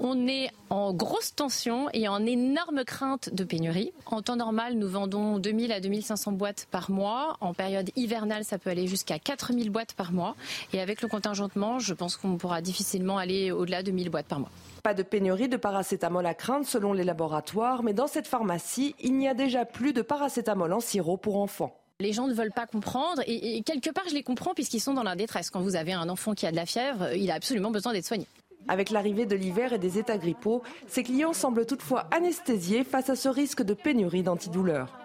On 0.00 0.26
est 0.26 0.50
en 0.68 0.92
grosse 0.92 1.34
tension 1.34 1.88
et 1.94 2.08
en 2.08 2.26
énorme 2.26 2.84
crainte 2.84 3.32
de 3.32 3.44
pénurie. 3.44 3.92
En 4.04 4.20
temps 4.20 4.36
normal, 4.36 4.74
nous 4.74 4.88
vendons 4.88 5.38
2000 5.38 5.72
à 5.72 5.80
2500 5.80 6.32
boîtes 6.32 6.66
par 6.70 6.90
mois. 6.90 7.36
En 7.40 7.54
période 7.54 7.90
hivernale, 7.96 8.44
ça 8.44 8.58
peut 8.58 8.70
aller 8.70 8.86
jusqu'à 8.86 9.18
4000 9.18 9.70
boîtes 9.70 9.94
par 9.94 10.12
mois. 10.12 10.34
Et 10.72 10.80
avec 10.80 11.00
le 11.00 11.08
contingentement, 11.08 11.78
je 11.78 11.94
pense 11.94 12.16
qu'on 12.16 12.36
pourra 12.36 12.60
difficilement 12.60 13.16
aller 13.16 13.50
au-delà 13.50 13.82
de 13.82 13.92
1000 13.92 14.10
boîtes 14.10 14.26
par 14.26 14.40
mois. 14.40 14.50
Pas 14.84 14.92
de 14.92 15.02
pénurie 15.02 15.48
de 15.48 15.56
paracétamol 15.56 16.26
à 16.26 16.34
craindre 16.34 16.66
selon 16.66 16.92
les 16.92 17.04
laboratoires, 17.04 17.82
mais 17.82 17.94
dans 17.94 18.06
cette 18.06 18.26
pharmacie, 18.26 18.94
il 19.00 19.16
n'y 19.16 19.26
a 19.26 19.32
déjà 19.32 19.64
plus 19.64 19.94
de 19.94 20.02
paracétamol 20.02 20.70
en 20.74 20.80
sirop 20.80 21.16
pour 21.16 21.38
enfants. 21.38 21.74
Les 22.00 22.12
gens 22.12 22.26
ne 22.26 22.34
veulent 22.34 22.52
pas 22.52 22.66
comprendre 22.66 23.22
et, 23.26 23.62
quelque 23.62 23.88
part 23.88 24.04
je 24.10 24.14
les 24.14 24.22
comprends 24.22 24.52
puisqu'ils 24.52 24.80
sont 24.80 24.92
dans 24.92 25.02
la 25.02 25.16
détresse. 25.16 25.48
Quand 25.48 25.62
vous 25.62 25.74
avez 25.74 25.94
un 25.94 26.10
enfant 26.10 26.34
qui 26.34 26.46
a 26.46 26.50
de 26.50 26.56
la 26.56 26.66
fièvre, 26.66 27.14
il 27.14 27.30
a 27.30 27.34
absolument 27.34 27.70
besoin 27.70 27.94
d'être 27.94 28.04
soigné. 28.04 28.26
Avec 28.68 28.90
l'arrivée 28.90 29.24
de 29.24 29.34
l'hiver 29.34 29.72
et 29.72 29.78
des 29.78 29.98
états 29.98 30.18
grippaux, 30.18 30.62
ses 30.86 31.02
clients 31.02 31.32
semblent 31.32 31.64
toutefois 31.64 32.06
anesthésiés 32.10 32.84
face 32.84 33.08
à 33.08 33.16
ce 33.16 33.30
risque 33.30 33.62
de 33.62 33.72
pénurie 33.72 34.22
d'antidouleurs. 34.22 34.98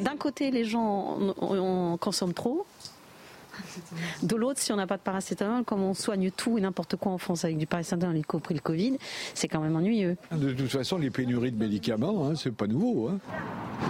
D'un 0.00 0.16
côté, 0.16 0.52
les 0.52 0.64
gens 0.64 1.18
en 1.40 1.96
consomment 1.96 2.32
trop, 2.32 2.64
de 4.22 4.36
l'autre, 4.36 4.60
si 4.60 4.72
on 4.72 4.76
n'a 4.76 4.86
pas 4.86 4.96
de 4.96 5.02
paracétamol, 5.02 5.64
comme 5.64 5.82
on 5.82 5.94
soigne 5.94 6.30
tout 6.30 6.58
et 6.58 6.60
n'importe 6.60 6.96
quoi 6.96 7.12
en 7.12 7.18
France 7.18 7.44
avec 7.44 7.58
du 7.58 7.66
paracétamol, 7.66 8.16
y 8.16 8.22
compris 8.22 8.54
le 8.54 8.60
Covid, 8.60 8.98
c'est 9.34 9.48
quand 9.48 9.60
même 9.60 9.76
ennuyeux. 9.76 10.16
De 10.30 10.52
toute 10.52 10.70
façon, 10.70 10.98
les 10.98 11.10
pénuries 11.10 11.52
de 11.52 11.58
médicaments, 11.58 12.26
hein, 12.26 12.34
c'est 12.36 12.54
pas 12.54 12.66
nouveau. 12.66 13.08
Hein. 13.08 13.18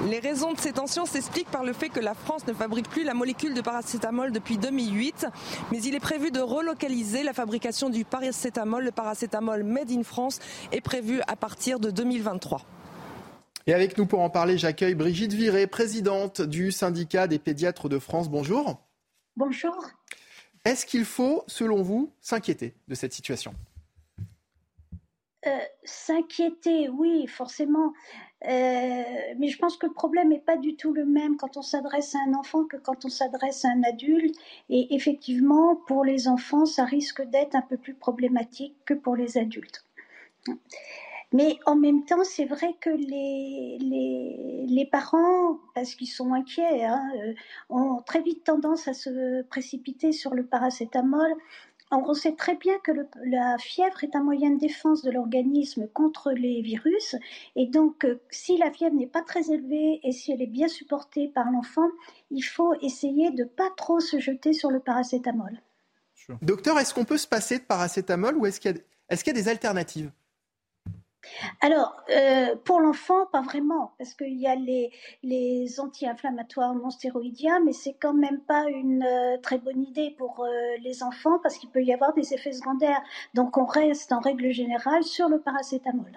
Les 0.09 0.19
raisons 0.19 0.53
de 0.53 0.59
ces 0.59 0.73
tensions 0.73 1.07
s'expliquent 1.07 1.51
par 1.51 1.65
le 1.65 1.73
fait 1.73 1.89
que 1.89 2.01
la 2.01 2.15
France 2.15 2.47
ne 2.47 2.53
fabrique 2.53 2.89
plus 2.89 3.05
la 3.05 3.15
molécule 3.15 3.55
de 3.55 3.61
paracétamol 3.61 4.33
depuis 4.33 4.59
2008, 4.59 5.27
mais 5.71 5.83
il 5.83 5.95
est 5.95 6.01
prévu 6.01 6.31
de 6.31 6.41
relocaliser 6.41 7.23
la 7.23 7.33
fabrication 7.33 7.91
du 7.91 8.05
paracétamol. 8.05 8.85
Le 8.85 8.91
paracétamol 8.91 9.63
Made 9.63 9.91
in 9.91 10.03
France 10.03 10.39
est 10.73 10.81
prévu 10.81 11.21
à 11.27 11.37
partir 11.37 11.79
de 11.79 11.91
2023. 11.91 12.63
Et 13.67 13.75
avec 13.75 13.97
nous 13.97 14.07
pour 14.07 14.21
en 14.21 14.31
parler, 14.31 14.59
j'accueille 14.59 14.95
Brigitte 14.95 15.35
Viré, 15.35 15.67
présidente 15.69 16.43
du 16.43 16.73
syndicat 16.73 17.29
des 17.29 17.39
pédiatres 17.39 17.89
de 17.89 17.99
France. 17.99 18.29
Bonjour. 18.29 18.81
Bonjour. 19.37 19.91
Est-ce 20.65 20.87
qu'il 20.87 21.05
faut, 21.05 21.43
selon 21.47 21.83
vous, 21.83 22.13
s'inquiéter 22.21 22.75
de 22.87 22.95
cette 22.95 23.13
situation? 23.13 23.55
Euh, 25.47 25.59
S'inquiéter, 25.83 26.89
oui, 26.89 27.27
forcément. 27.27 27.93
Euh, 28.45 29.03
mais 29.39 29.49
je 29.49 29.59
pense 29.59 29.77
que 29.77 29.87
le 29.87 29.93
problème 29.93 30.29
n'est 30.29 30.39
pas 30.39 30.57
du 30.57 30.77
tout 30.77 30.93
le 30.93 31.05
même 31.05 31.37
quand 31.37 31.57
on 31.57 31.63
s'adresse 31.63 32.15
à 32.15 32.19
un 32.29 32.35
enfant 32.35 32.65
que 32.65 32.77
quand 32.77 33.05
on 33.05 33.09
s'adresse 33.09 33.65
à 33.65 33.69
un 33.71 33.83
adulte. 33.83 34.37
Et 34.69 34.95
effectivement, 34.95 35.75
pour 35.75 36.05
les 36.05 36.29
enfants, 36.29 36.67
ça 36.67 36.85
risque 36.85 37.23
d'être 37.23 37.57
un 37.57 37.63
peu 37.63 37.77
plus 37.77 37.95
problématique 37.95 38.77
que 38.85 38.95
pour 38.95 39.17
les 39.17 39.39
adultes. 39.39 39.85
Mais 41.33 41.59
en 41.65 41.77
même 41.77 42.05
temps, 42.05 42.25
c'est 42.25 42.45
vrai 42.45 42.75
que 42.81 42.91
les, 42.91 43.79
les, 44.69 44.87
parents, 44.87 45.59
parce 45.75 45.95
qu'ils 45.95 46.09
sont 46.09 46.35
inquiets, 46.35 46.85
hein, 46.85 47.11
euh, 47.17 47.35
ont 47.71 48.03
très 48.03 48.21
vite 48.21 48.45
tendance 48.45 48.89
à 48.89 48.95
se 48.95 49.43
précipiter 49.43 50.13
sur 50.13 50.35
le 50.35 50.45
paracétamol. 50.45 51.33
on 51.91 52.13
sait 52.13 52.35
très 52.35 52.57
bien 52.57 52.79
que 52.81 52.93
la 53.25 53.57
fièvre 53.59 54.05
est 54.05 54.15
un 54.15 54.23
moyen 54.23 54.51
de 54.51 54.59
défense 54.59 55.03
de 55.03 55.11
l'organisme 55.11 55.89
contre 55.89 56.33
les 56.33 56.61
virus. 56.61 57.17
Et 57.57 57.67
donc, 57.67 58.05
euh, 58.05 58.21
si 58.31 58.59
la 58.59 58.71
fièvre 58.71 58.97
n'est 58.97 59.07
pas 59.07 59.23
très 59.23 59.51
élevée 59.51 60.01
et 60.03 60.13
si 60.13 60.33
elle 60.33 60.43
est 60.43 60.47
bien 60.47 60.69
supportée 60.69 61.29
par 61.29 61.51
l'enfant, 61.51 61.89
il 62.31 62.43
faut 62.43 62.75
essayer 62.83 63.31
de 63.31 63.45
pas 63.45 63.71
trop 63.77 64.01
se 64.01 64.19
jeter 64.19 64.53
sur 64.53 64.71
le 64.71 64.81
paracétamol. 64.81 65.61
Docteur, 66.43 66.79
est-ce 66.79 66.95
qu'on 66.95 67.05
peut 67.05 67.19
se 67.19 67.27
passer 67.27 67.59
de 67.59 67.65
paracétamol 67.65 68.37
ou 68.37 68.47
est-ce 68.47 68.61
qu'il 68.61 68.77
y 68.77 69.31
a 69.31 69.33
des 69.33 69.49
alternatives? 69.49 70.11
Alors, 71.61 71.97
euh, 72.11 72.57
pour 72.65 72.81
l'enfant, 72.81 73.27
pas 73.27 73.43
vraiment, 73.43 73.93
parce 73.99 74.15
qu'il 74.15 74.39
y 74.39 74.47
a 74.47 74.55
les, 74.55 74.91
les 75.23 75.81
anti-inflammatoires 75.81 76.75
non 76.75 76.91
stéroïdiens, 76.91 77.61
mais 77.65 77.73
c'est 77.73 77.95
quand 77.95 78.15
même 78.15 78.41
pas 78.41 78.69
une 78.69 79.05
euh, 79.05 79.39
très 79.39 79.59
bonne 79.59 79.83
idée 79.83 80.15
pour 80.19 80.45
euh, 80.45 80.49
les 80.83 81.03
enfants, 81.03 81.39
parce 81.43 81.57
qu'il 81.59 81.71
peut 81.71 81.83
y 81.83 81.93
avoir 81.93 82.13
des 82.15 82.35
effets 82.35 82.53
secondaires. 82.53 83.03
Donc, 83.35 83.57
on 83.57 83.67
reste 83.67 84.13
en 84.13 84.21
règle 84.21 84.51
générale 84.51 85.05
sur 85.05 85.29
le 85.29 85.41
paracétamol. 85.41 86.13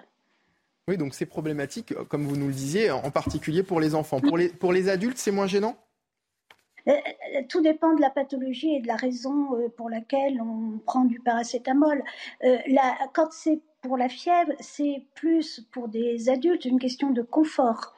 Oui, 0.88 0.96
donc 0.96 1.14
c'est 1.14 1.26
problématique, 1.26 1.94
comme 2.08 2.26
vous 2.26 2.36
nous 2.36 2.46
le 2.46 2.52
disiez, 2.52 2.92
en 2.92 3.10
particulier 3.10 3.64
pour 3.64 3.80
les 3.80 3.94
enfants. 3.96 4.20
Pour 4.20 4.38
les, 4.38 4.48
pour 4.48 4.72
les 4.72 4.88
adultes, 4.88 5.18
c'est 5.18 5.32
moins 5.32 5.48
gênant? 5.48 5.76
Tout 7.48 7.60
dépend 7.60 7.94
de 7.94 8.00
la 8.00 8.10
pathologie 8.10 8.76
et 8.76 8.80
de 8.80 8.86
la 8.86 8.94
raison 8.94 9.48
pour 9.76 9.90
laquelle 9.90 10.40
on 10.40 10.78
prend 10.78 11.04
du 11.04 11.18
paracétamol. 11.18 12.04
quand 13.12 13.32
c'est 13.32 13.60
pour 13.86 13.96
la 13.96 14.08
fièvre, 14.08 14.50
c'est 14.58 15.04
plus 15.14 15.60
pour 15.70 15.86
des 15.86 16.28
adultes 16.28 16.64
une 16.64 16.80
question 16.80 17.10
de 17.10 17.22
confort. 17.22 17.94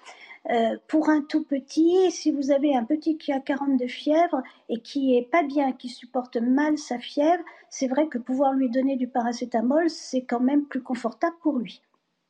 Euh, 0.51 0.77
pour 0.87 1.09
un 1.09 1.23
tout 1.23 1.45
petit, 1.45 2.11
si 2.11 2.31
vous 2.31 2.51
avez 2.51 2.77
un 2.77 2.85
petit 2.85 3.17
qui 3.17 3.33
a 3.33 3.41
40 3.41 3.79
de 3.81 3.87
fièvre 3.87 4.43
et 4.69 4.81
qui 4.81 5.17
est 5.17 5.31
pas 5.31 5.43
bien, 5.43 5.73
qui 5.73 5.89
supporte 5.89 6.37
mal 6.37 6.77
sa 6.77 6.99
fièvre, 6.99 7.43
c'est 7.71 7.89
vrai 7.89 8.07
que 8.09 8.19
pouvoir 8.19 8.53
lui 8.53 8.69
donner 8.69 8.97
du 8.97 9.09
paracétamol, 9.09 9.89
c'est 9.89 10.25
quand 10.25 10.41
même 10.41 10.67
plus 10.67 10.83
confortable 10.83 11.37
pour 11.43 11.59
lui. 11.59 11.81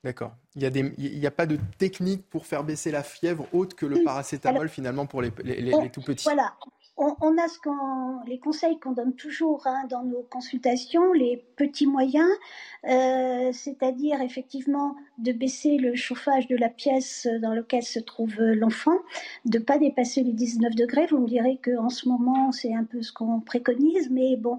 D'accord. 0.05 0.33
Il 0.61 1.19
n'y 1.21 1.27
a, 1.27 1.29
a, 1.29 1.31
pas 1.31 1.47
de 1.47 1.59
technique 1.79 2.29
pour 2.29 2.47
faire 2.47 2.65
baisser 2.65 2.91
la 2.91 3.03
fièvre 3.03 3.47
autre 3.53 3.77
que 3.77 3.87
le 3.87 4.03
paracétamol 4.03 4.69
finalement 4.69 5.07
pour 5.07 5.23
les, 5.23 5.31
les 5.45 5.91
tout 5.91 6.03
petits. 6.03 6.25
Voilà 6.25 6.55
on, 6.99 7.39
a 7.39 7.49
ce 7.49 7.59
les 8.29 8.39
conseils 8.39 8.79
qu'on 8.81 8.93
donne 8.93 9.15
toujours 9.15 9.67
hein, 9.67 9.85
dans 9.89 10.03
nos 10.03 10.23
consultations, 10.23 11.13
les 11.13 11.45
petits 11.57 11.87
moyens, 11.87 12.29
euh, 12.89 13.51
c'est-à-dire 13.53 14.21
effectivement 14.21 14.97
de 15.19 15.33
baisser 15.33 15.77
le 15.77 15.95
chauffage 15.95 16.49
de 16.49 16.57
la 16.57 16.69
pièce 16.69 17.29
dans 17.41 17.55
laquelle 17.55 17.85
se 17.85 18.01
trouve 18.01 18.41
l'enfant, 18.41 18.99
de 19.45 19.59
ne 19.59 19.65
pas 19.65 19.79
dépasser 19.79 20.23
les 20.23 20.33
19 20.33 20.75
degrés. 20.75 21.07
Vous 21.07 21.19
me 21.19 21.29
direz 21.29 21.61
qu'en 21.63 21.89
ce 21.89 22.09
moment, 22.09 22.51
c'est 22.51 22.75
un 22.75 22.85
peu 22.85 23.03
ce 23.03 23.13
qu'on 23.13 23.41
préconise, 23.41 24.11
mais 24.11 24.37
bon, 24.37 24.59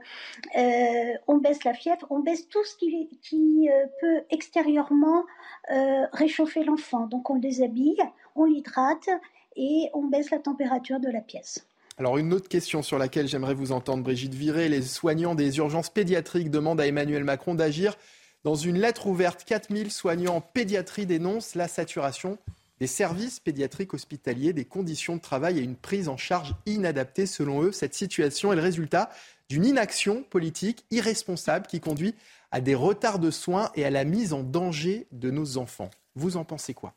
euh, 0.57 1.13
on 1.27 1.37
baisse 1.37 1.63
la 1.65 1.73
fièvre, 1.73 2.07
on 2.09 2.19
baisse 2.19 2.47
tout 2.47 2.63
ce 2.63 2.75
qui, 2.77 3.09
qui 3.21 3.69
euh, 3.69 3.85
peut 3.99 4.21
extérieurement 4.29 5.25
réchauffer 6.13 6.63
l'enfant. 6.63 7.07
Donc 7.07 7.29
on 7.29 7.35
le 7.35 7.41
déshabille, 7.41 8.01
on 8.35 8.45
l'hydrate 8.45 9.09
et 9.55 9.89
on 9.93 10.07
baisse 10.07 10.31
la 10.31 10.39
température 10.39 10.99
de 10.99 11.09
la 11.09 11.21
pièce. 11.21 11.65
Alors 11.97 12.17
une 12.17 12.33
autre 12.33 12.47
question 12.47 12.81
sur 12.81 12.97
laquelle 12.97 13.27
j'aimerais 13.27 13.53
vous 13.53 13.73
entendre, 13.73 14.03
Brigitte 14.03 14.33
Viré. 14.33 14.69
Les 14.69 14.81
soignants 14.81 15.35
des 15.35 15.57
urgences 15.57 15.89
pédiatriques 15.89 16.49
demandent 16.49 16.79
à 16.79 16.87
Emmanuel 16.87 17.25
Macron 17.25 17.55
d'agir. 17.55 17.97
Dans 18.45 18.55
une 18.55 18.79
lettre 18.79 19.07
ouverte, 19.07 19.43
4000 19.43 19.91
soignants 19.91 20.37
en 20.37 20.41
pédiatrie 20.41 21.05
dénoncent 21.05 21.55
la 21.55 21.67
saturation 21.67 22.37
des 22.79 22.87
services 22.87 23.41
pédiatriques 23.41 23.93
hospitaliers, 23.93 24.53
des 24.53 24.63
conditions 24.63 25.17
de 25.17 25.21
travail 25.21 25.59
et 25.59 25.61
une 25.61 25.75
prise 25.75 26.07
en 26.07 26.15
charge 26.15 26.55
inadaptée. 26.65 27.25
Selon 27.25 27.63
eux, 27.63 27.73
cette 27.73 27.93
situation 27.93 28.53
est 28.53 28.55
le 28.55 28.61
résultat 28.61 29.09
d'une 29.49 29.65
inaction 29.65 30.23
politique 30.23 30.85
irresponsable 30.91 31.67
qui 31.67 31.81
conduit 31.81 32.15
à 32.51 32.61
des 32.61 32.75
retards 32.75 33.19
de 33.19 33.31
soins 33.31 33.71
et 33.75 33.85
à 33.85 33.89
la 33.89 34.03
mise 34.03 34.33
en 34.33 34.43
danger 34.43 35.07
de 35.11 35.31
nos 35.31 35.57
enfants. 35.57 35.89
Vous 36.15 36.37
en 36.37 36.45
pensez 36.45 36.73
quoi? 36.73 36.93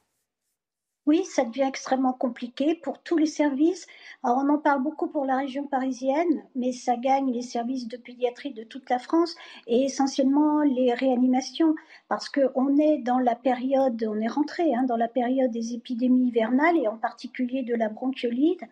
Oui, 1.06 1.24
ça 1.24 1.44
devient 1.44 1.66
extrêmement 1.66 2.12
compliqué 2.12 2.76
pour 2.76 3.00
tous 3.02 3.16
les 3.16 3.26
services. 3.26 3.88
Alors, 4.22 4.38
on 4.38 4.48
en 4.48 4.58
parle 4.58 4.84
beaucoup 4.84 5.08
pour 5.08 5.24
la 5.24 5.36
région 5.36 5.66
parisienne, 5.66 6.44
mais 6.54 6.70
ça 6.70 6.96
gagne 6.96 7.32
les 7.32 7.42
services 7.42 7.88
de 7.88 7.96
pédiatrie 7.96 8.52
de 8.52 8.62
toute 8.62 8.88
la 8.88 9.00
France 9.00 9.34
et 9.66 9.82
essentiellement 9.82 10.60
les 10.60 10.94
réanimations, 10.94 11.74
parce 12.08 12.28
qu'on 12.28 12.78
est 12.78 12.98
dans 12.98 13.18
la 13.18 13.34
période, 13.34 14.06
on 14.08 14.20
est 14.20 14.28
rentré 14.28 14.72
hein, 14.74 14.84
dans 14.84 14.96
la 14.96 15.08
période 15.08 15.50
des 15.50 15.74
épidémies 15.74 16.28
hivernales 16.28 16.76
et 16.76 16.86
en 16.86 16.96
particulier 16.96 17.64
de 17.64 17.74
la 17.74 17.88
bronchiolite. 17.88 18.62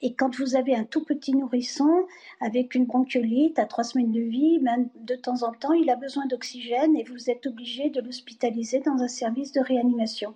Et 0.00 0.14
quand 0.14 0.36
vous 0.36 0.56
avez 0.56 0.74
un 0.74 0.84
tout 0.84 1.04
petit 1.04 1.34
nourrisson 1.34 2.06
avec 2.40 2.74
une 2.74 2.86
bronchiolite 2.86 3.58
à 3.58 3.66
trois 3.66 3.84
semaines 3.84 4.12
de 4.12 4.20
vie, 4.20 4.58
même 4.60 4.88
de 4.94 5.16
temps 5.16 5.42
en 5.42 5.52
temps, 5.52 5.74
il 5.74 5.90
a 5.90 5.96
besoin 5.96 6.24
d'oxygène 6.26 6.96
et 6.96 7.04
vous 7.04 7.28
êtes 7.28 7.46
obligé 7.46 7.90
de 7.90 8.00
l'hospitaliser 8.00 8.80
dans 8.80 9.02
un 9.02 9.08
service 9.08 9.52
de 9.52 9.60
réanimation. 9.60 10.32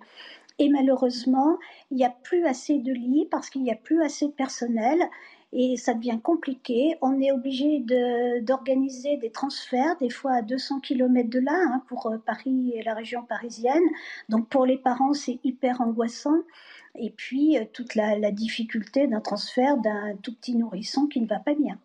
Et 0.59 0.67
malheureusement, 0.67 1.57
il 1.89 1.97
n'y 1.97 2.05
a 2.05 2.09
plus 2.09 2.45
assez 2.45 2.79
de 2.79 2.91
lits 2.91 3.27
parce 3.31 3.49
qu'il 3.49 3.63
n'y 3.63 3.71
a 3.71 3.75
plus 3.75 4.03
assez 4.03 4.27
de 4.27 4.33
personnel 4.33 4.99
et 5.51 5.77
ça 5.77 5.93
devient 5.93 6.19
compliqué. 6.21 6.97
On 7.01 7.19
est 7.21 7.31
obligé 7.31 7.79
d'organiser 8.41 9.17
des 9.17 9.31
transferts, 9.31 9.97
des 9.97 10.09
fois 10.09 10.33
à 10.33 10.41
200 10.41 10.81
km 10.81 11.29
de 11.29 11.39
là, 11.39 11.53
hein, 11.53 11.81
pour 11.87 12.07
euh, 12.07 12.17
Paris 12.17 12.73
et 12.75 12.83
la 12.83 12.93
région 12.93 13.23
parisienne. 13.23 13.83
Donc 14.27 14.47
pour 14.49 14.65
les 14.65 14.77
parents, 14.77 15.13
c'est 15.13 15.39
hyper 15.43 15.81
angoissant. 15.81 16.43
Et 16.95 17.09
puis 17.09 17.57
euh, 17.57 17.63
toute 17.71 17.95
la, 17.95 18.17
la 18.19 18.31
difficulté 18.31 19.07
d'un 19.07 19.21
transfert 19.21 19.77
d'un 19.77 20.15
tout 20.21 20.35
petit 20.35 20.55
nourrisson 20.55 21.07
qui 21.07 21.21
ne 21.21 21.27
va 21.27 21.39
pas 21.39 21.55
bien. 21.55 21.79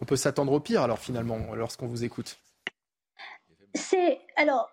On 0.00 0.04
peut 0.04 0.16
s'attendre 0.16 0.52
au 0.52 0.60
pire 0.60 0.82
alors 0.82 0.98
finalement 0.98 1.38
lorsqu'on 1.54 1.86
vous 1.86 2.04
écoute. 2.04 2.38
C'est 3.74 4.20
alors 4.36 4.70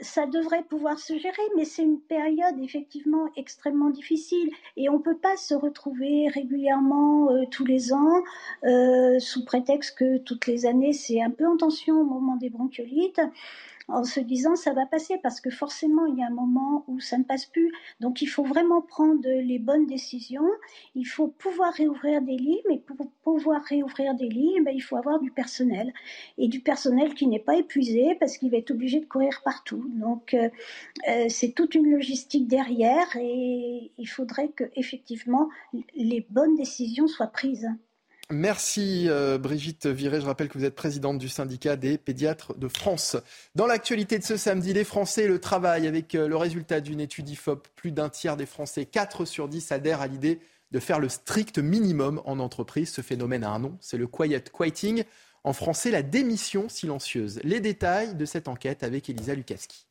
ça 0.00 0.26
devrait 0.26 0.62
pouvoir 0.62 0.98
se 0.98 1.18
gérer, 1.18 1.42
mais 1.56 1.64
c'est 1.64 1.82
une 1.82 2.00
période 2.00 2.58
effectivement 2.62 3.28
extrêmement 3.36 3.90
difficile 3.90 4.50
et 4.76 4.88
on 4.88 4.94
ne 4.94 5.02
peut 5.02 5.16
pas 5.16 5.36
se 5.36 5.54
retrouver 5.54 6.28
régulièrement 6.28 7.30
euh, 7.30 7.44
tous 7.50 7.64
les 7.64 7.92
ans 7.92 8.22
euh, 8.64 9.18
sous 9.18 9.44
prétexte 9.44 9.98
que 9.98 10.18
toutes 10.18 10.46
les 10.46 10.66
années 10.66 10.92
c'est 10.92 11.20
un 11.20 11.30
peu 11.30 11.46
en 11.46 11.56
tension 11.56 12.00
au 12.00 12.04
moment 12.04 12.36
des 12.36 12.50
bronchiolites 12.50 13.20
en 13.88 14.04
se 14.04 14.20
disant 14.20 14.56
ça 14.56 14.72
va 14.72 14.86
passer 14.86 15.18
parce 15.22 15.40
que 15.40 15.50
forcément 15.50 16.06
il 16.06 16.18
y 16.18 16.22
a 16.22 16.26
un 16.26 16.34
moment 16.34 16.84
où 16.88 17.00
ça 17.00 17.18
ne 17.18 17.24
passe 17.24 17.46
plus. 17.46 17.72
Donc 18.00 18.22
il 18.22 18.26
faut 18.26 18.44
vraiment 18.44 18.82
prendre 18.82 19.28
les 19.28 19.58
bonnes 19.58 19.86
décisions. 19.86 20.48
Il 20.94 21.04
faut 21.04 21.28
pouvoir 21.28 21.72
réouvrir 21.74 22.22
des 22.22 22.36
lits, 22.36 22.62
mais 22.68 22.78
pour 22.78 23.10
pouvoir 23.24 23.62
réouvrir 23.62 24.14
des 24.14 24.28
lits, 24.28 24.60
ben, 24.64 24.72
il 24.74 24.80
faut 24.80 24.96
avoir 24.96 25.20
du 25.20 25.30
personnel 25.30 25.92
et 26.38 26.48
du 26.48 26.60
personnel 26.60 27.14
qui 27.14 27.26
n'est 27.26 27.38
pas 27.38 27.56
épuisé 27.56 28.16
parce 28.18 28.38
qu'il 28.38 28.50
va 28.50 28.58
être 28.58 28.70
obligé 28.70 29.00
de 29.00 29.06
courir 29.06 29.42
partout. 29.44 29.84
Donc 29.94 30.34
euh, 30.34 30.48
euh, 31.08 31.26
c'est 31.28 31.52
toute 31.52 31.74
une 31.74 31.90
logistique 31.90 32.48
derrière 32.48 33.16
et 33.16 33.92
il 33.96 34.06
faudrait 34.06 34.48
que 34.48 34.64
effectivement 34.76 35.48
les 35.94 36.26
bonnes 36.30 36.56
décisions 36.56 37.06
soient 37.06 37.26
prises. 37.26 37.68
Merci 38.32 39.10
euh, 39.10 39.36
Brigitte 39.36 39.86
Viré. 39.86 40.18
Je 40.18 40.24
rappelle 40.24 40.48
que 40.48 40.56
vous 40.56 40.64
êtes 40.64 40.74
présidente 40.74 41.18
du 41.18 41.28
syndicat 41.28 41.76
des 41.76 41.98
pédiatres 41.98 42.58
de 42.58 42.66
France. 42.66 43.18
Dans 43.54 43.66
l'actualité 43.66 44.18
de 44.18 44.24
ce 44.24 44.38
samedi, 44.38 44.72
les 44.72 44.84
Français 44.84 45.28
le 45.28 45.38
travail, 45.38 45.86
avec 45.86 46.14
euh, 46.14 46.26
le 46.26 46.36
résultat 46.36 46.80
d'une 46.80 46.98
étude 47.00 47.28
IFOP, 47.28 47.68
plus 47.76 47.92
d'un 47.92 48.08
tiers 48.08 48.38
des 48.38 48.46
Français, 48.46 48.86
4 48.86 49.26
sur 49.26 49.48
10, 49.48 49.70
adhèrent 49.70 50.00
à 50.00 50.06
l'idée 50.06 50.40
de 50.70 50.80
faire 50.80 50.98
le 50.98 51.10
strict 51.10 51.58
minimum 51.58 52.22
en 52.24 52.38
entreprise. 52.38 52.90
Ce 52.90 53.02
phénomène 53.02 53.44
a 53.44 53.50
un 53.50 53.58
nom, 53.58 53.76
c'est 53.82 53.98
le 53.98 54.06
quiet 54.06 54.44
quitting. 54.50 55.04
En 55.44 55.52
français, 55.52 55.90
la 55.90 56.02
démission 56.02 56.70
silencieuse. 56.70 57.38
Les 57.44 57.60
détails 57.60 58.14
de 58.14 58.24
cette 58.24 58.48
enquête 58.48 58.82
avec 58.82 59.10
Elisa 59.10 59.34
Lukaski. 59.34 59.86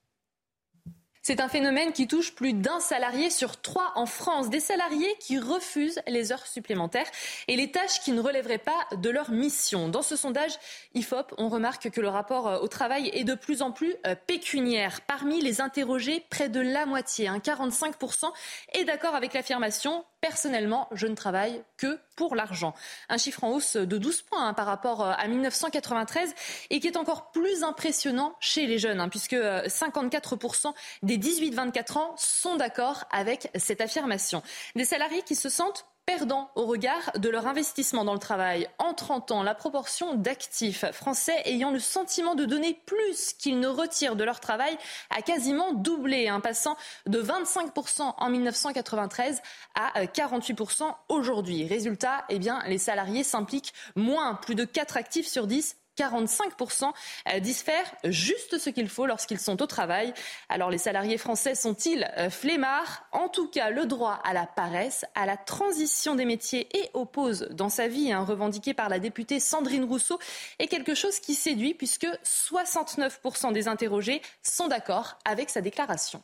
C'est 1.24 1.40
un 1.40 1.50
phénomène 1.50 1.92
qui 1.92 2.08
touche 2.08 2.34
plus 2.34 2.54
d'un 2.54 2.80
salarié 2.80 3.30
sur 3.30 3.62
trois 3.62 3.92
en 3.94 4.08
France. 4.08 4.50
Des 4.50 4.60
salariés 4.60 5.14
qui 5.20 5.38
refusent 5.38 6.02
les 6.08 6.32
heures 6.32 6.48
supplémentaires 6.48 7.06
et 7.48 7.56
les 7.56 7.70
tâches 7.70 8.00
qui 8.00 8.12
ne 8.12 8.22
relèveraient 8.22 8.58
pas 8.58 8.88
de 8.96 9.10
leur 9.12 9.30
mission. 9.30 9.88
Dans 9.88 10.02
ce 10.02 10.16
sondage 10.16 10.58
IFOP, 10.96 11.36
on 11.38 11.48
remarque 11.50 11.92
que 11.92 12.02
le 12.02 12.10
rapport 12.10 12.48
euh, 12.48 12.60
au 12.60 12.68
travail 12.68 13.12
est 13.14 13.24
de 13.24 13.36
plus 13.36 13.62
en 13.62 13.72
plus 13.72 13.94
euh, 14.08 14.16
pécuniaire. 14.16 15.02
Parmi 15.02 15.42
les 15.42 15.62
interrogés, 15.62 16.26
près 16.32 16.50
de 16.50 16.60
la 16.60 16.88
moitié, 16.88 17.30
45%, 17.30 18.32
est 18.74 18.86
d'accord 18.86 19.14
avec 19.14 19.34
l'affirmation 19.34 20.04
Personnellement, 20.22 20.88
je 20.92 21.08
ne 21.08 21.16
travaille 21.16 21.64
que 21.78 22.00
pour 22.16 22.36
l'argent. 22.36 22.76
Un 23.10 23.18
chiffre 23.18 23.44
en 23.44 23.50
hausse 23.54 23.76
de 23.76 23.98
12 23.98 24.22
points 24.22 24.48
hein, 24.48 24.54
par 24.54 24.68
rapport 24.68 25.02
euh, 25.02 25.14
à 25.18 25.28
1993 25.28 26.34
et 26.70 26.80
qui 26.80 26.88
est 26.88 26.98
encore 26.98 27.32
plus 27.32 27.64
impressionnant 27.64 28.36
chez 28.40 28.68
les 28.68 28.78
jeunes, 28.78 29.00
hein, 29.00 29.10
puisque 29.10 29.34
54% 29.34 30.74
des 31.02 31.18
18-24 31.18 31.98
ans 31.98 32.14
sont 32.18 32.56
d'accord 32.56 33.06
avec 33.12 33.50
cette 33.56 33.82
affirmation. 33.82 34.44
Des 34.76 34.86
salariés 34.86 35.24
qui 35.24 35.36
se 35.36 35.50
sentent 35.50 35.86
perdant 36.18 36.52
au 36.56 36.66
regard 36.66 37.14
de 37.18 37.30
leur 37.30 37.48
investissement 37.48 38.04
dans 38.04 38.12
le 38.12 38.20
travail. 38.20 38.68
En 38.80 38.94
30 38.94 39.32
ans, 39.32 39.44
la 39.44 39.56
proportion 39.56 40.14
d'actifs 40.16 40.84
français 40.92 41.42
ayant 41.46 41.72
le 41.72 41.80
sentiment 41.80 42.36
de 42.36 42.44
donner 42.44 42.78
plus 42.86 43.32
qu'ils 43.40 43.62
ne 43.62 43.68
retirent 43.70 44.18
de 44.18 44.26
leur 44.26 44.42
travail 44.42 44.78
a 45.10 45.22
quasiment 45.22 45.72
doublé, 45.72 46.28
hein, 46.28 46.42
passant 46.42 46.76
de 47.08 47.22
25% 47.22 48.14
en 48.18 48.30
1993 48.30 49.42
à 49.74 50.04
48% 50.04 50.94
aujourd'hui. 51.08 51.66
Résultat, 51.66 52.26
eh 52.28 52.40
bien, 52.40 52.62
les 52.68 52.78
salariés 52.78 53.24
s'impliquent 53.24 53.74
moins, 53.96 54.36
plus 54.36 54.56
de 54.56 54.66
4 54.66 54.98
actifs 54.98 55.28
sur 55.28 55.48
10 55.48 55.78
45% 56.02 56.92
euh, 57.28 57.40
disent 57.40 57.62
faire 57.62 57.86
juste 58.04 58.58
ce 58.58 58.70
qu'il 58.70 58.90
faut 58.90 59.06
lorsqu'ils 59.06 59.40
sont 59.40 59.62
au 59.62 59.68
travail. 59.68 60.14
Alors 60.50 60.70
les 60.70 60.78
salariés 60.78 61.18
français 61.18 61.56
sont-ils 61.56 62.10
euh, 62.18 62.30
flemmards? 62.30 63.06
En 63.12 63.30
tout 63.30 63.48
cas, 63.48 63.70
le 63.70 63.86
droit 63.86 64.20
à 64.24 64.34
la 64.34 64.46
paresse, 64.46 65.06
à 65.16 65.26
la 65.26 65.38
transition 65.38 66.16
des 66.16 66.26
métiers 66.26 66.68
et 66.78 66.90
aux 66.94 67.06
pauses 67.06 67.48
dans 67.52 67.70
sa 67.70 67.88
vie, 67.88 68.12
hein, 68.12 68.24
revendiqué 68.24 68.74
par 68.74 68.90
la 68.90 69.00
députée 69.00 69.40
Sandrine 69.40 69.84
Rousseau, 69.84 70.20
est 70.60 70.68
quelque 70.68 70.96
chose 70.96 71.20
qui 71.20 71.36
séduit 71.36 71.74
puisque 71.74 72.08
69% 72.24 73.54
des 73.54 73.68
interrogés 73.68 74.22
sont 74.42 74.68
d'accord 74.68 75.18
avec 75.26 75.50
sa 75.50 75.62
déclaration. 75.62 76.24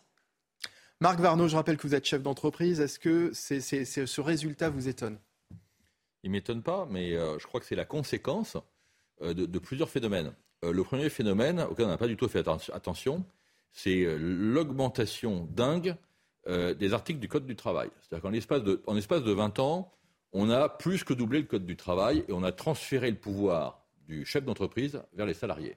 Marc 0.99 1.19
Varnaud, 1.19 1.47
je 1.47 1.55
rappelle 1.55 1.77
que 1.77 1.85
vous 1.85 1.93
êtes 1.93 2.05
chef 2.05 2.23
d'entreprise. 2.23 2.79
Est-ce 2.79 2.97
que 2.97 3.31
ce 3.33 4.21
résultat 4.21 4.69
vous 4.69 4.87
étonne? 4.87 5.19
Il 6.23 6.31
ne 6.31 6.37
m'étonne 6.37 6.63
pas, 6.63 6.87
mais 6.89 7.13
euh, 7.13 7.37
je 7.37 7.45
crois 7.45 7.59
que 7.59 7.67
c'est 7.67 7.75
la 7.75 7.85
conséquence 7.85 8.57
euh, 9.21 9.33
de, 9.33 9.59
plusieurs 9.59 9.89
phénomènes. 9.89 10.31
Euh, 10.63 10.71
le 10.71 10.83
premier 10.83 11.09
phénomène, 11.09 11.61
auquel 11.61 11.85
on 11.85 11.89
n'a 11.89 11.97
pas 11.97 12.07
du 12.07 12.17
tout 12.17 12.27
fait 12.27 12.47
attention, 12.73 13.25
c'est 13.71 14.03
euh, 14.03 14.17
l'augmentation 14.17 15.47
dingue 15.51 15.95
des 16.79 16.93
articles 16.93 17.19
du 17.19 17.27
Code 17.27 17.45
du 17.45 17.57
travail. 17.57 17.89
C'est-à-dire 17.99 18.21
qu'en 18.21 18.29
l'espace 18.29 18.63
de, 18.63 18.79
de 18.79 19.31
20 19.33 19.59
ans, 19.59 19.91
on 20.31 20.49
a 20.49 20.69
plus 20.69 21.03
que 21.03 21.13
doublé 21.13 21.41
le 21.41 21.45
Code 21.45 21.65
du 21.65 21.75
travail 21.75 22.23
et 22.29 22.31
on 22.31 22.41
a 22.41 22.53
transféré 22.53 23.11
le 23.11 23.17
pouvoir 23.17 23.83
du 24.07 24.25
chef 24.25 24.45
d'entreprise 24.45 25.01
vers 25.11 25.25
les 25.25 25.33
salariés. 25.33 25.75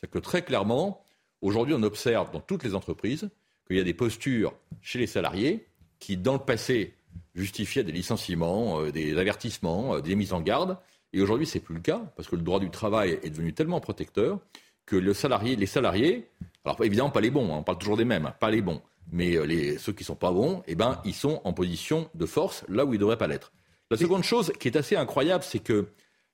C'est 0.00 0.10
que 0.10 0.18
très 0.18 0.42
clairement, 0.42 1.04
aujourd'hui, 1.42 1.76
on 1.78 1.82
observe 1.84 2.32
dans 2.32 2.40
toutes 2.40 2.64
les 2.64 2.74
entreprises 2.74 3.30
qu'il 3.68 3.76
y 3.76 3.80
a 3.80 3.84
des 3.84 3.94
postures 3.94 4.52
chez 4.82 4.98
les 4.98 5.06
salariés 5.06 5.64
qui, 6.00 6.16
dans 6.16 6.32
le 6.32 6.40
passé, 6.40 6.94
justifiaient 7.36 7.84
des 7.84 7.92
licenciements, 7.92 8.82
des 8.90 9.16
avertissements, 9.16 10.00
des 10.00 10.16
mises 10.16 10.32
en 10.32 10.40
garde, 10.40 10.76
et 11.12 11.20
aujourd'hui, 11.20 11.46
ce 11.46 11.58
n'est 11.58 11.64
plus 11.64 11.74
le 11.74 11.80
cas, 11.80 12.00
parce 12.16 12.28
que 12.28 12.36
le 12.36 12.42
droit 12.42 12.60
du 12.60 12.70
travail 12.70 13.18
est 13.22 13.30
devenu 13.30 13.52
tellement 13.52 13.80
protecteur 13.80 14.38
que 14.86 14.96
le 14.96 15.14
salarié, 15.14 15.56
les 15.56 15.66
salariés 15.66 16.28
Alors 16.64 16.82
évidemment 16.84 17.10
pas 17.10 17.20
les 17.20 17.30
bons, 17.30 17.52
hein, 17.52 17.58
on 17.58 17.62
parle 17.62 17.78
toujours 17.78 17.96
des 17.96 18.04
mêmes, 18.04 18.26
hein, 18.26 18.34
pas 18.38 18.50
les 18.50 18.62
bons. 18.62 18.80
Mais 19.12 19.36
euh, 19.36 19.44
les, 19.44 19.78
ceux 19.78 19.92
qui 19.92 20.04
sont 20.04 20.14
pas 20.14 20.30
bons, 20.30 20.62
eh 20.66 20.74
ben, 20.74 21.00
ils 21.04 21.14
sont 21.14 21.40
en 21.44 21.52
position 21.52 22.08
de 22.14 22.26
force 22.26 22.64
là 22.68 22.84
où 22.84 22.92
ils 22.92 22.96
ne 22.96 23.00
devraient 23.00 23.18
pas 23.18 23.26
l'être. 23.26 23.52
La 23.90 23.96
seconde 23.96 24.22
chose 24.22 24.52
qui 24.60 24.68
est 24.68 24.76
assez 24.76 24.94
incroyable, 24.94 25.42
c'est 25.42 25.58
que 25.58 25.88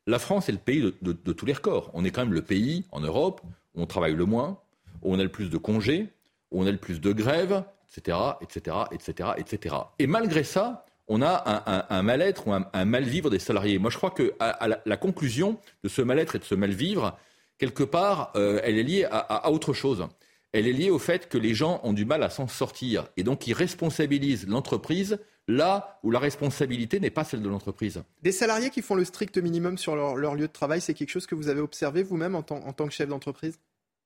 la 0.06 0.18
France 0.18 0.48
est 0.48 0.52
le 0.52 0.58
pays 0.58 0.80
de, 0.80 0.94
de, 1.12 1.32
tous 1.32 1.46
les 1.46 1.54
records. 1.54 1.90
On 1.94 2.04
est 2.04 2.10
quand 2.10 2.22
même 2.22 2.34
le 2.34 2.42
pays 2.42 2.84
en 2.92 3.00
Europe 3.00 3.40
où 3.74 3.82
on 3.82 3.86
travaille 3.86 4.14
le 4.14 4.26
moins, 4.26 4.60
où 5.02 5.14
on 5.14 5.18
a 5.18 5.22
le 5.22 5.30
plus 5.30 5.48
de 5.48 5.56
congés, 5.56 6.08
où 6.50 6.62
on 6.62 6.66
a 6.66 6.70
le 6.70 6.76
plus 6.76 7.00
de 7.00 7.12
grèves, 7.12 7.64
etc., 7.96 8.18
etc., 8.42 8.76
etc., 8.92 9.30
etc. 9.38 9.74
Et 9.98 10.06
malgré 10.06 10.44
ça, 10.44 10.85
on 11.08 11.22
a 11.22 11.86
un, 11.88 12.02
mal-être 12.02 12.48
ou 12.48 12.52
un, 12.52 12.84
mal-vivre 12.84 13.30
des 13.30 13.38
salariés. 13.38 13.78
Moi, 13.78 13.90
je 13.90 13.96
crois 13.96 14.10
que 14.10 14.34
à, 14.40 14.68
la, 14.84 14.96
conclusion 14.96 15.58
de 15.84 15.88
ce 15.88 16.02
mal-être 16.02 16.36
et 16.36 16.38
de 16.38 16.44
ce 16.44 16.54
mal-vivre, 16.54 17.16
quelque 17.58 17.84
part, 17.84 18.32
euh, 18.36 18.60
elle 18.64 18.78
est 18.78 18.82
liée 18.82 19.06
à, 19.10 19.50
autre 19.50 19.72
chose. 19.72 20.06
Elle 20.52 20.66
est 20.66 20.72
liée 20.72 20.90
au 20.90 20.98
fait 20.98 21.28
que 21.28 21.38
les 21.38 21.54
gens 21.54 21.80
ont 21.84 21.92
du 21.92 22.04
mal 22.04 22.22
à 22.22 22.30
s'en 22.30 22.48
sortir 22.48 23.08
et 23.16 23.22
donc 23.22 23.46
ils 23.46 23.52
responsabilisent 23.52 24.48
l'entreprise 24.48 25.18
là 25.48 26.00
où 26.02 26.10
la 26.10 26.18
responsabilité 26.18 26.98
n'est 26.98 27.10
pas 27.10 27.24
celle 27.24 27.42
de 27.42 27.48
l'entreprise. 27.48 28.02
Des 28.22 28.32
salariés 28.32 28.70
qui 28.70 28.82
font 28.82 28.94
le 28.94 29.04
strict 29.04 29.38
minimum 29.38 29.78
sur 29.78 29.94
leur, 29.94 30.34
lieu 30.34 30.48
de 30.48 30.52
travail, 30.52 30.80
c'est 30.80 30.94
quelque 30.94 31.10
chose 31.10 31.26
que 31.26 31.36
vous 31.36 31.48
avez 31.48 31.60
observé 31.60 32.02
vous-même 32.02 32.34
en, 32.34 32.38
en 32.38 32.72
tant 32.72 32.86
que 32.86 32.92
chef 32.92 33.08
d'entreprise? 33.08 33.58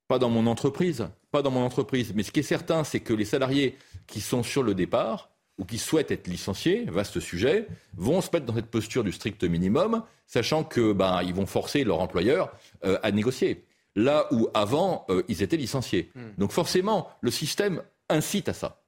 Pas 0.06 0.18
dans 0.18 0.28
mon 0.28 0.46
entreprise, 0.46 1.08
pas 1.30 1.40
dans 1.40 1.52
mon 1.52 1.64
entreprise. 1.64 2.12
Mais 2.14 2.24
ce 2.24 2.32
qui 2.32 2.40
est 2.40 2.42
certain, 2.42 2.84
c'est 2.84 3.00
que 3.00 3.14
les 3.14 3.24
salariés 3.24 3.78
qui 4.06 4.20
sont 4.20 4.42
sur 4.42 4.62
le 4.62 4.74
départ, 4.74 5.29
ou 5.60 5.64
qui 5.64 5.78
souhaitent 5.78 6.10
être 6.10 6.26
licenciés, 6.26 6.86
vaste 6.88 7.20
sujet, 7.20 7.68
vont 7.94 8.22
se 8.22 8.30
mettre 8.32 8.46
dans 8.46 8.54
cette 8.54 8.70
posture 8.70 9.04
du 9.04 9.12
strict 9.12 9.44
minimum, 9.44 10.02
sachant 10.26 10.64
que 10.64 10.92
ben, 10.92 11.22
ils 11.22 11.34
vont 11.34 11.46
forcer 11.46 11.84
leur 11.84 12.00
employeur 12.00 12.50
euh, 12.84 12.98
à 13.02 13.12
négocier. 13.12 13.64
Là 13.94 14.26
où 14.32 14.48
avant, 14.54 15.04
euh, 15.10 15.22
ils 15.28 15.42
étaient 15.42 15.58
licenciés. 15.58 16.10
Hmm. 16.14 16.30
Donc 16.38 16.52
forcément, 16.52 17.10
le 17.20 17.30
système 17.30 17.82
incite 18.08 18.48
à 18.48 18.54
ça. 18.54 18.80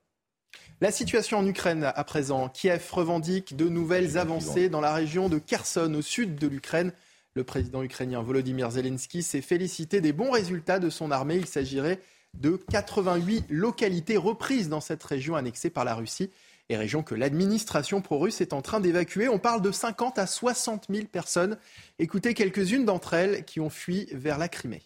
La 0.81 0.91
situation 0.91 1.39
en 1.39 1.47
Ukraine 1.47 1.93
à 1.95 2.05
présent. 2.05 2.49
Kiev 2.49 2.89
revendique 2.91 3.55
de 3.55 3.69
nouvelles 3.69 4.19
avancées 4.19 4.69
dans 4.69 4.81
la 4.81 4.95
région 4.95 5.29
de 5.29 5.39
Kherson, 5.39 5.95
au 5.95 6.03
sud 6.03 6.37
de 6.37 6.49
l'Ukraine. 6.49 6.93
Le 7.35 7.45
président 7.45 7.83
ukrainien 7.83 8.21
Volodymyr 8.23 8.71
Zelensky 8.71 9.23
s'est 9.23 9.43
félicité 9.43 10.01
des 10.01 10.13
bons 10.13 10.31
résultats 10.31 10.81
de 10.81 10.91
son 10.91 11.11
armée. 11.11 11.37
Il 11.37 11.47
s'agirait 11.47 12.01
de 12.35 12.59
88 12.71 13.45
localités 13.49 14.17
reprises 14.17 14.69
dans 14.69 14.81
cette 14.81 15.03
région 15.03 15.37
annexée 15.37 15.71
par 15.71 15.85
la 15.85 15.95
Russie 15.95 16.31
et 16.73 16.77
région 16.77 17.03
que 17.03 17.15
l'administration 17.15 18.01
pro-russe 18.01 18.41
est 18.41 18.53
en 18.53 18.63
train 18.63 18.81
d'évacuer. 18.81 19.29
On 19.29 19.39
parle 19.39 19.63
de 19.63 19.71
50 19.71 20.19
à 20.19 20.27
60 20.27 20.87
000 20.91 21.07
personnes. 21.07 21.59
Écoutez 21.99 22.35
quelques-unes 22.35 22.85
d'entre 22.85 23.15
elles 23.15 23.45
qui 23.45 23.61
ont 23.61 23.71
fui 23.71 24.09
vers 24.13 24.39
la 24.39 24.49
Crimée. 24.49 24.83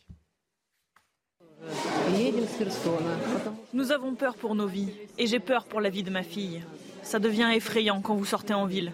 Nous 3.72 3.92
avons 3.92 4.14
peur 4.14 4.36
pour 4.36 4.54
nos 4.54 4.66
vies 4.66 4.90
et 5.18 5.26
j'ai 5.26 5.40
peur 5.40 5.64
pour 5.64 5.80
la 5.80 5.90
vie 5.90 6.02
de 6.02 6.10
ma 6.10 6.22
fille. 6.22 6.62
Ça 7.02 7.18
devient 7.18 7.50
effrayant 7.54 8.00
quand 8.00 8.14
vous 8.14 8.24
sortez 8.24 8.54
en 8.54 8.66
ville. 8.66 8.92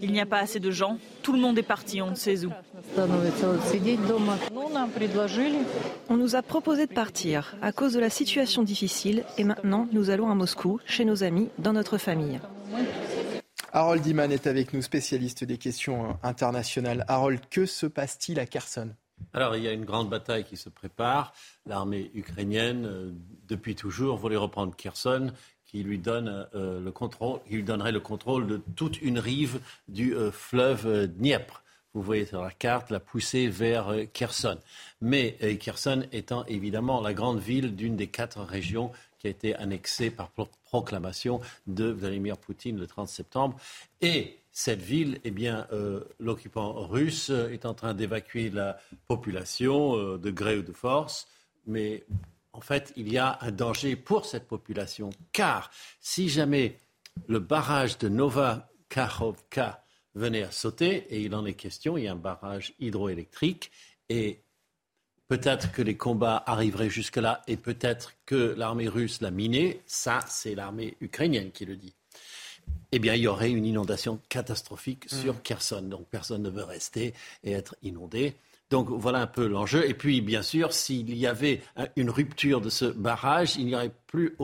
Il 0.00 0.12
n'y 0.12 0.20
a 0.20 0.26
pas 0.26 0.38
assez 0.38 0.60
de 0.60 0.70
gens, 0.70 0.98
tout 1.22 1.32
le 1.32 1.38
monde 1.38 1.58
est 1.58 1.62
parti, 1.62 2.02
on 2.02 2.10
ne 2.10 2.14
sait 2.14 2.44
où. 2.44 2.52
On 6.08 6.16
nous 6.16 6.36
a 6.36 6.42
proposé 6.42 6.86
de 6.86 6.92
partir 6.92 7.56
à 7.62 7.72
cause 7.72 7.92
de 7.92 8.00
la 8.00 8.10
situation 8.10 8.62
difficile 8.62 9.24
et 9.38 9.44
maintenant 9.44 9.88
nous 9.92 10.10
allons 10.10 10.30
à 10.30 10.34
Moscou, 10.34 10.80
chez 10.86 11.04
nos 11.04 11.22
amis, 11.22 11.48
dans 11.58 11.72
notre 11.72 11.98
famille. 11.98 12.40
Harold 13.72 14.06
Iman 14.06 14.32
est 14.32 14.46
avec 14.46 14.72
nous, 14.72 14.80
spécialiste 14.80 15.44
des 15.44 15.58
questions 15.58 16.16
internationales. 16.22 17.04
Harold, 17.08 17.40
que 17.50 17.66
se 17.66 17.86
passe-t-il 17.86 18.38
à 18.38 18.46
Kherson? 18.46 18.90
Alors, 19.32 19.56
il 19.56 19.62
y 19.62 19.68
a 19.68 19.72
une 19.72 19.84
grande 19.84 20.08
bataille 20.08 20.44
qui 20.44 20.56
se 20.56 20.68
prépare. 20.68 21.32
L'armée 21.66 22.10
ukrainienne, 22.14 22.86
euh, 22.86 23.12
depuis 23.48 23.74
toujours, 23.74 24.16
voulait 24.16 24.36
reprendre 24.36 24.74
Kherson 24.76 25.30
qui 25.66 25.82
lui, 25.82 25.98
donne, 25.98 26.46
euh, 26.54 26.90
qui 27.46 27.54
lui 27.54 27.62
donnerait 27.62 27.92
le 27.92 28.00
contrôle 28.00 28.46
de 28.46 28.60
toute 28.76 29.00
une 29.02 29.18
rive 29.18 29.60
du 29.88 30.14
euh, 30.14 30.30
fleuve 30.30 30.86
euh, 30.86 31.06
Dniepr. 31.06 31.62
Vous 31.92 32.02
voyez 32.02 32.26
sur 32.26 32.42
la 32.42 32.50
carte 32.50 32.90
la 32.90 33.00
poussée 33.00 33.48
vers 33.48 33.86
Kherson. 34.12 34.58
Mais 35.00 35.38
Kherson 35.58 36.04
étant 36.12 36.44
évidemment 36.44 37.00
la 37.00 37.14
grande 37.14 37.38
ville 37.38 37.74
d'une 37.74 37.96
des 37.96 38.08
quatre 38.08 38.42
régions 38.42 38.92
qui 39.18 39.28
a 39.28 39.30
été 39.30 39.54
annexée 39.54 40.10
par 40.10 40.28
proclamation 40.66 41.40
de 41.66 41.86
Vladimir 41.86 42.36
Poutine 42.36 42.78
le 42.78 42.86
30 42.86 43.08
septembre. 43.08 43.56
Et 44.02 44.36
cette 44.52 44.82
ville, 44.82 45.20
eh 45.24 45.30
bien, 45.30 45.66
l'occupant 46.20 46.74
russe 46.86 47.30
est 47.30 47.64
en 47.64 47.72
train 47.72 47.94
d'évacuer 47.94 48.50
la 48.50 48.78
population 49.08 50.18
de 50.18 50.30
gré 50.30 50.58
ou 50.58 50.62
de 50.62 50.72
force, 50.72 51.28
mais 51.66 52.04
en 52.56 52.62
fait, 52.62 52.92
il 52.96 53.12
y 53.12 53.18
a 53.18 53.38
un 53.42 53.50
danger 53.50 53.96
pour 53.96 54.24
cette 54.24 54.48
population, 54.48 55.10
car 55.32 55.70
si 56.00 56.28
jamais 56.30 56.78
le 57.28 57.38
barrage 57.38 57.98
de 57.98 58.08
Nova 58.08 58.70
Kakhovka 58.88 59.84
venait 60.14 60.42
à 60.42 60.50
sauter, 60.50 61.06
et 61.10 61.20
il 61.20 61.34
en 61.34 61.44
est 61.44 61.54
question, 61.54 61.98
il 61.98 62.04
y 62.04 62.08
a 62.08 62.12
un 62.12 62.16
barrage 62.16 62.72
hydroélectrique, 62.80 63.70
et 64.08 64.40
peut-être 65.28 65.70
que 65.72 65.82
les 65.82 65.98
combats 65.98 66.42
arriveraient 66.46 66.88
jusque-là, 66.88 67.42
et 67.46 67.58
peut-être 67.58 68.14
que 68.24 68.54
l'armée 68.56 68.88
russe 68.88 69.20
l'a 69.20 69.30
miné, 69.30 69.82
ça 69.86 70.20
c'est 70.26 70.54
l'armée 70.54 70.96
ukrainienne 71.02 71.50
qui 71.50 71.66
le 71.66 71.76
dit. 71.76 71.94
Eh 72.90 72.98
bien, 72.98 73.14
il 73.14 73.20
y 73.20 73.26
aurait 73.26 73.50
une 73.50 73.66
inondation 73.66 74.18
catastrophique 74.28 75.04
sur 75.08 75.34
mmh. 75.34 75.42
Kherson. 75.42 75.82
Donc, 75.82 76.06
personne 76.08 76.42
ne 76.42 76.50
veut 76.50 76.64
rester 76.64 77.14
et 77.44 77.52
être 77.52 77.76
inondé. 77.82 78.34
Donc 78.70 78.88
voilà 78.90 79.20
un 79.20 79.26
peu 79.26 79.46
l'enjeu. 79.46 79.88
Et 79.88 79.94
puis, 79.94 80.20
bien 80.20 80.42
sûr, 80.42 80.72
s'il 80.72 81.16
y 81.16 81.26
avait 81.26 81.62
une 81.94 82.10
rupture 82.10 82.60
de 82.60 82.68
ce 82.68 82.86
barrage, 82.86 83.56
il 83.56 83.66
n'y 83.66 83.74
aurait 83.74 83.92
plus 84.06 84.36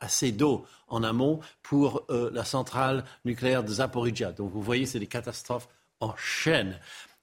assez 0.00 0.32
d'eau 0.32 0.66
en 0.88 1.02
amont 1.02 1.40
pour 1.62 2.04
euh, 2.10 2.30
la 2.32 2.44
centrale 2.44 3.04
nucléaire 3.24 3.64
de 3.64 3.72
Zaporizhia. 3.72 4.32
Donc 4.32 4.52
vous 4.52 4.62
voyez, 4.62 4.86
c'est 4.86 4.98
des 4.98 5.06
catastrophes 5.06 5.68
en 6.00 6.14
chaîne. 6.16 6.78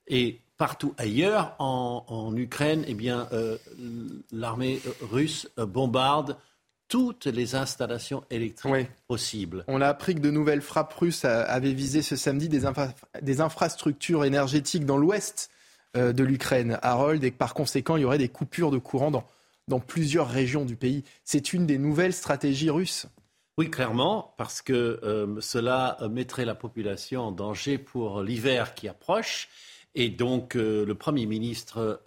Et 0.07 0.41
partout 0.57 0.95
ailleurs, 0.97 1.55
en, 1.60 2.34
Ukraine, 2.35 2.84
eh 2.88 2.93
bien, 2.95 3.27
euh, 3.31 3.57
l'armée 4.31 4.81
russe 5.01 5.47
bombarde 5.57 6.35
toutes 6.88 7.26
les 7.26 7.55
installations 7.55 8.23
électriques 8.30 8.88
possibles. 9.07 9.64
On 9.68 9.81
a 9.81 9.88
appris 9.88 10.15
que 10.15 10.19
de 10.19 10.30
nouvelles 10.30 10.61
frappes 10.61 10.93
russes 10.93 11.26
avaient 11.26 11.73
visé 11.73 12.01
ce 12.01 12.15
samedi 12.15 12.49
des 12.49 13.41
infrastructures 13.41 14.26
énergétiques 14.26 14.85
dans 14.85 14.97
l'ouest 14.97 15.49
euh, 15.49 15.52
de 15.95 16.23
l'Ukraine, 16.23 16.79
Harold, 16.81 17.23
et 17.23 17.31
que 17.31 17.37
par 17.37 17.53
conséquent, 17.53 17.95
il 17.95 18.01
y 18.01 18.05
aurait 18.05 18.17
des 18.17 18.29
coupures 18.29 18.71
de 18.71 18.77
courant 18.77 19.11
dans, 19.11 19.25
dans 19.67 19.79
plusieurs 19.79 20.27
régions 20.27 20.65
du 20.65 20.75
pays. 20.75 21.03
C'est 21.23 21.53
une 21.53 21.65
des 21.65 21.77
nouvelles 21.77 22.13
stratégies 22.13 22.69
russes. 22.69 23.07
Oui, 23.57 23.69
clairement, 23.69 24.33
parce 24.37 24.61
que 24.63 24.99
euh, 25.03 25.39
cela 25.39 25.97
mettrait 26.09 26.45
la 26.45 26.55
population 26.55 27.21
en 27.21 27.31
danger 27.31 27.77
pour 27.77 28.23
l'hiver 28.23 28.73
qui 28.73 28.87
approche. 28.87 29.49
Et 29.93 30.09
donc, 30.09 30.55
euh, 30.55 30.85
le 30.85 30.95
Premier 30.95 31.27
ministre 31.27 32.01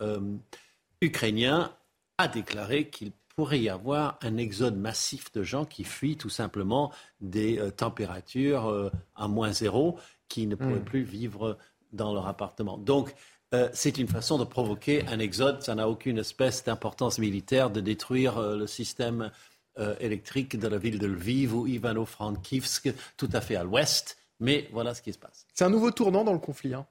ukrainien 1.00 1.72
a 2.18 2.26
déclaré 2.26 2.88
qu'il 2.88 3.12
pourrait 3.36 3.60
y 3.60 3.68
avoir 3.68 4.18
un 4.22 4.38
exode 4.38 4.76
massif 4.76 5.30
de 5.32 5.42
gens 5.42 5.66
qui 5.66 5.84
fuient 5.84 6.16
tout 6.16 6.30
simplement 6.30 6.90
des 7.20 7.60
températures 7.76 8.90
à 9.14 9.28
moins 9.28 9.52
zéro, 9.52 9.98
qui 10.28 10.46
ne 10.46 10.56
pourraient 10.56 10.80
hmm. 10.80 10.84
plus 10.84 11.02
vivre 11.02 11.58
dans 11.92 12.12
leur 12.12 12.26
appartement. 12.26 12.78
Donc, 12.78 13.14
euh, 13.54 13.68
c'est 13.72 13.98
une 13.98 14.08
façon 14.08 14.38
de 14.38 14.44
provoquer 14.44 15.06
un 15.06 15.18
exode. 15.18 15.62
Ça 15.62 15.74
n'a 15.74 15.88
aucune 15.88 16.18
espèce 16.18 16.64
d'importance 16.64 17.18
militaire 17.18 17.70
de 17.70 17.80
détruire 17.80 18.38
euh, 18.38 18.56
le 18.56 18.66
système 18.66 19.30
euh, 19.78 19.94
électrique 20.00 20.58
de 20.58 20.66
la 20.66 20.78
ville 20.78 20.98
de 20.98 21.06
Lviv 21.06 21.54
ou 21.54 21.66
Ivano-Frankivsk, 21.66 22.92
tout 23.16 23.30
à 23.32 23.40
fait 23.40 23.56
à 23.56 23.64
l'ouest. 23.64 24.18
Mais 24.40 24.68
voilà 24.72 24.94
ce 24.94 25.02
qui 25.02 25.12
se 25.12 25.18
passe. 25.18 25.46
C'est 25.54 25.64
un 25.64 25.70
nouveau 25.70 25.90
tournant 25.90 26.24
dans 26.24 26.32
le 26.32 26.38
conflit, 26.38 26.74
hein. 26.74 26.86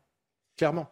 clairement. 0.57 0.89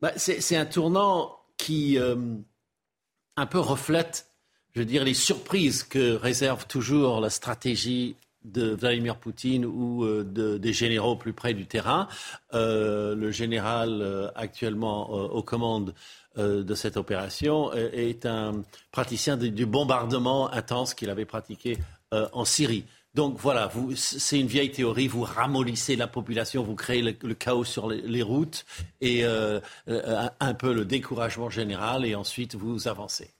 Bah, 0.00 0.12
c'est 0.16 0.56
un 0.56 0.66
tournant 0.66 1.38
qui 1.56 1.98
un 1.98 3.46
peu 3.46 3.58
reflète, 3.58 4.26
je 4.74 4.80
veux 4.80 4.84
dire, 4.84 5.04
les 5.04 5.14
surprises 5.14 5.84
que 5.84 6.14
réserve 6.16 6.66
toujours 6.66 7.20
la 7.20 7.30
stratégie 7.30 8.16
de 8.46 8.70
Vladimir 8.70 9.16
Poutine 9.16 9.66
ou 9.66 10.04
euh, 10.04 10.24
des 10.58 10.72
généraux 10.72 11.16
plus 11.16 11.32
près 11.32 11.52
du 11.52 11.66
terrain. 11.66 12.08
Euh, 12.54 13.14
le 13.14 13.30
général 13.30 14.00
euh, 14.00 14.28
actuellement 14.34 15.10
aux 15.10 15.42
commandes 15.42 15.94
de 16.36 16.74
cette 16.74 16.98
opération 16.98 17.72
est 17.72 18.26
un 18.26 18.62
praticien 18.92 19.38
du 19.38 19.64
bombardement 19.64 20.52
intense 20.52 20.92
qu'il 20.92 21.08
avait 21.08 21.24
pratiqué 21.24 21.78
en 22.12 22.44
Syrie. 22.44 22.84
Donc 23.14 23.38
voilà, 23.38 23.70
c'est 23.94 24.38
une 24.38 24.46
vieille 24.46 24.70
théorie, 24.70 25.08
vous 25.08 25.22
ramollissez 25.22 25.96
la 25.96 26.06
population, 26.06 26.62
vous 26.62 26.74
créez 26.74 27.00
le, 27.00 27.34
chaos 27.34 27.64
sur 27.64 27.88
les, 27.88 28.20
routes 28.22 28.66
et 29.00 29.24
un 29.24 30.54
peu 30.58 30.74
le 30.74 30.84
découragement 30.84 31.48
général 31.48 32.04
et 32.04 32.14
ensuite 32.14 32.54
vous 32.54 32.86
avancez. 32.86 33.30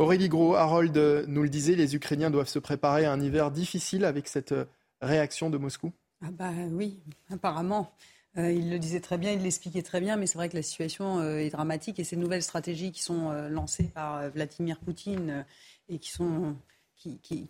Aurélie 0.00 0.30
Gros, 0.30 0.54
Harold 0.54 0.96
nous 1.28 1.42
le 1.42 1.50
disait, 1.50 1.74
les 1.74 1.94
Ukrainiens 1.94 2.30
doivent 2.30 2.48
se 2.48 2.58
préparer 2.58 3.04
à 3.04 3.12
un 3.12 3.20
hiver 3.20 3.50
difficile 3.50 4.06
avec 4.06 4.28
cette 4.28 4.52
euh, 4.52 4.64
réaction 5.02 5.50
de 5.50 5.58
Moscou 5.58 5.92
ah 6.22 6.30
bah 6.30 6.52
oui, 6.70 7.00
apparemment. 7.30 7.92
Euh, 8.38 8.50
il 8.50 8.70
le 8.70 8.78
disait 8.78 9.00
très 9.00 9.18
bien, 9.18 9.32
il 9.32 9.42
l'expliquait 9.42 9.82
très 9.82 10.00
bien, 10.00 10.16
mais 10.16 10.26
c'est 10.26 10.38
vrai 10.38 10.48
que 10.48 10.56
la 10.56 10.62
situation 10.62 11.18
euh, 11.20 11.36
est 11.38 11.50
dramatique 11.50 11.98
et 11.98 12.04
ces 12.04 12.16
nouvelles 12.16 12.42
stratégies 12.42 12.92
qui 12.92 13.02
sont 13.02 13.30
lancées 13.50 13.90
par 13.94 14.30
Vladimir 14.30 14.78
Poutine 14.78 15.44
et 15.90 15.98
qui 15.98 16.10
sont 16.10 16.56
qui, 16.96 17.18
qui, 17.18 17.48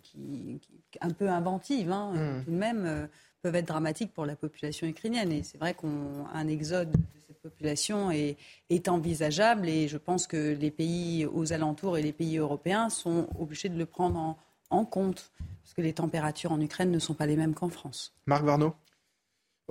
un 0.99 1.09
peu 1.11 1.29
inventives, 1.29 1.91
hein, 1.91 2.13
mmh. 2.13 2.43
tout 2.43 2.51
de 2.51 2.57
même, 2.57 3.09
peuvent 3.41 3.55
être 3.55 3.67
dramatiques 3.67 4.13
pour 4.13 4.25
la 4.25 4.35
population 4.35 4.87
ukrainienne. 4.87 5.31
Et 5.31 5.43
c'est 5.43 5.57
vrai 5.57 5.73
qu'un 5.73 6.47
exode 6.47 6.91
de 6.91 7.20
population 7.41 8.11
est, 8.11 8.37
est, 8.69 8.87
envisageable 8.87 9.67
et 9.67 9.87
je 9.87 9.97
pense 9.97 10.27
que 10.27 10.53
les 10.53 10.71
pays 10.71 11.25
aux 11.25 11.53
alentours 11.53 11.97
et 11.97 12.01
les 12.01 12.13
pays 12.13 12.37
européens 12.37 12.89
sont 12.89 13.27
obligés 13.39 13.69
de 13.69 13.77
le 13.77 13.85
prendre 13.85 14.17
en, 14.17 14.37
en 14.69 14.85
compte, 14.85 15.31
parce 15.63 15.73
que 15.73 15.81
les 15.81 15.93
températures 15.93 16.51
en 16.51 16.61
Ukraine 16.61 16.91
ne 16.91 16.99
sont 16.99 17.13
pas 17.13 17.25
les 17.25 17.35
mêmes 17.35 17.53
qu'en 17.53 17.69
France. 17.69 18.13
Marc 18.25 18.43
Varnaud? 18.43 18.73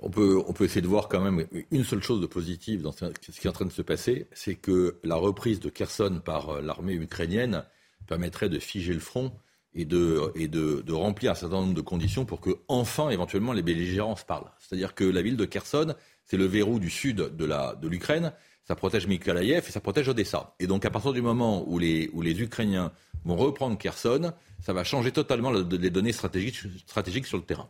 On 0.02 0.10
peut, 0.10 0.42
on 0.46 0.52
peut 0.52 0.64
essayer 0.64 0.80
de 0.80 0.86
voir 0.86 1.08
quand 1.08 1.20
même 1.20 1.46
une 1.70 1.84
seule 1.84 2.02
chose 2.02 2.20
de 2.20 2.26
positive 2.26 2.80
dans 2.82 2.92
ce 2.92 3.06
qui 3.06 3.46
est 3.46 3.50
en 3.50 3.52
train 3.52 3.66
de 3.66 3.72
se 3.72 3.82
passer, 3.82 4.28
c'est 4.32 4.54
que 4.54 4.98
la 5.04 5.16
reprise 5.16 5.60
de 5.60 5.68
Kherson 5.68 6.22
par 6.24 6.50
euh, 6.50 6.60
l'armée 6.62 6.94
ukrainienne 6.94 7.64
permettrait 8.06 8.48
de 8.48 8.58
figer 8.58 8.94
le 8.94 9.00
front 9.00 9.32
et 9.74 9.84
de, 9.84 10.32
et 10.34 10.48
de, 10.48 10.82
de, 10.84 10.92
remplir 10.92 11.32
un 11.32 11.34
certain 11.34 11.60
nombre 11.60 11.74
de 11.74 11.80
conditions 11.80 12.24
pour 12.24 12.40
que, 12.40 12.50
enfin, 12.66 13.10
éventuellement, 13.10 13.52
les 13.52 13.62
belligérants 13.62 14.16
se 14.16 14.24
parlent. 14.24 14.50
C'est-à-dire 14.58 14.94
que 14.94 15.04
la 15.04 15.22
ville 15.22 15.36
de 15.36 15.44
Kherson, 15.44 15.94
c'est 16.30 16.36
le 16.36 16.44
verrou 16.44 16.78
du 16.78 16.90
sud 16.90 17.16
de 17.16 17.88
l'Ukraine, 17.88 18.22
de 18.22 18.30
ça 18.62 18.76
protège 18.76 19.08
Mykolaiv 19.08 19.64
et 19.66 19.72
ça 19.72 19.80
protège 19.80 20.08
Odessa. 20.08 20.54
Et 20.60 20.68
donc, 20.68 20.84
à 20.84 20.90
partir 20.90 21.12
du 21.12 21.22
moment 21.22 21.64
où 21.66 21.80
les, 21.80 22.08
où 22.12 22.22
les 22.22 22.40
Ukrainiens 22.40 22.92
vont 23.24 23.34
reprendre 23.34 23.76
Kherson, 23.76 24.32
ça 24.60 24.72
va 24.72 24.84
changer 24.84 25.10
totalement 25.10 25.50
les 25.50 25.90
données 25.90 26.12
stratégiques, 26.12 26.60
stratégiques 26.86 27.26
sur 27.26 27.36
le 27.36 27.42
terrain. 27.42 27.68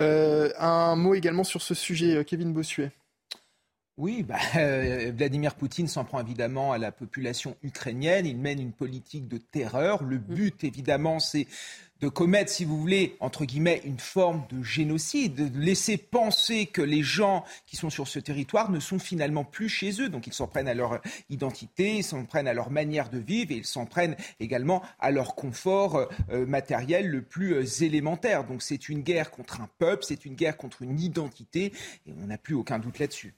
Euh, 0.00 0.50
un 0.58 0.94
mot 0.94 1.14
également 1.14 1.42
sur 1.42 1.60
ce 1.60 1.74
sujet, 1.74 2.18
euh, 2.18 2.22
Kevin 2.22 2.52
Bossuet. 2.52 2.92
Oui, 3.96 4.22
bah, 4.22 4.36
euh, 4.56 5.10
Vladimir 5.14 5.56
Poutine 5.56 5.88
s'en 5.88 6.04
prend 6.04 6.20
évidemment 6.20 6.72
à 6.72 6.78
la 6.78 6.92
population 6.92 7.56
ukrainienne. 7.64 8.26
Il 8.26 8.38
mène 8.38 8.60
une 8.60 8.72
politique 8.72 9.26
de 9.26 9.38
terreur. 9.38 10.04
Le 10.04 10.18
but, 10.18 10.62
évidemment, 10.62 11.18
c'est 11.18 11.48
de 12.00 12.08
commettre, 12.08 12.50
si 12.50 12.64
vous 12.64 12.78
voulez, 12.78 13.16
entre 13.20 13.44
guillemets, 13.44 13.82
une 13.84 13.98
forme 13.98 14.44
de 14.50 14.62
génocide, 14.62 15.34
de 15.34 15.58
laisser 15.58 15.96
penser 15.96 16.66
que 16.66 16.82
les 16.82 17.02
gens 17.02 17.44
qui 17.66 17.76
sont 17.76 17.90
sur 17.90 18.08
ce 18.08 18.18
territoire 18.18 18.70
ne 18.70 18.80
sont 18.80 18.98
finalement 18.98 19.44
plus 19.44 19.68
chez 19.68 20.00
eux. 20.00 20.08
Donc 20.08 20.26
ils 20.26 20.32
s'en 20.32 20.46
prennent 20.46 20.68
à 20.68 20.74
leur 20.74 21.00
identité, 21.28 21.96
ils 21.96 22.04
s'en 22.04 22.24
prennent 22.24 22.48
à 22.48 22.54
leur 22.54 22.70
manière 22.70 23.10
de 23.10 23.18
vivre 23.18 23.52
et 23.52 23.56
ils 23.56 23.66
s'en 23.66 23.86
prennent 23.86 24.16
également 24.40 24.82
à 24.98 25.10
leur 25.10 25.34
confort 25.34 26.08
euh, 26.30 26.46
matériel 26.46 27.08
le 27.08 27.22
plus 27.22 27.54
euh, 27.54 27.84
élémentaire. 27.84 28.44
Donc 28.44 28.62
c'est 28.62 28.88
une 28.88 29.02
guerre 29.02 29.30
contre 29.30 29.60
un 29.60 29.68
peuple, 29.78 30.04
c'est 30.06 30.24
une 30.24 30.34
guerre 30.34 30.56
contre 30.56 30.82
une 30.82 30.98
identité 30.98 31.72
et 32.06 32.14
on 32.22 32.26
n'a 32.26 32.38
plus 32.38 32.54
aucun 32.54 32.78
doute 32.78 32.98
là-dessus. 32.98 33.34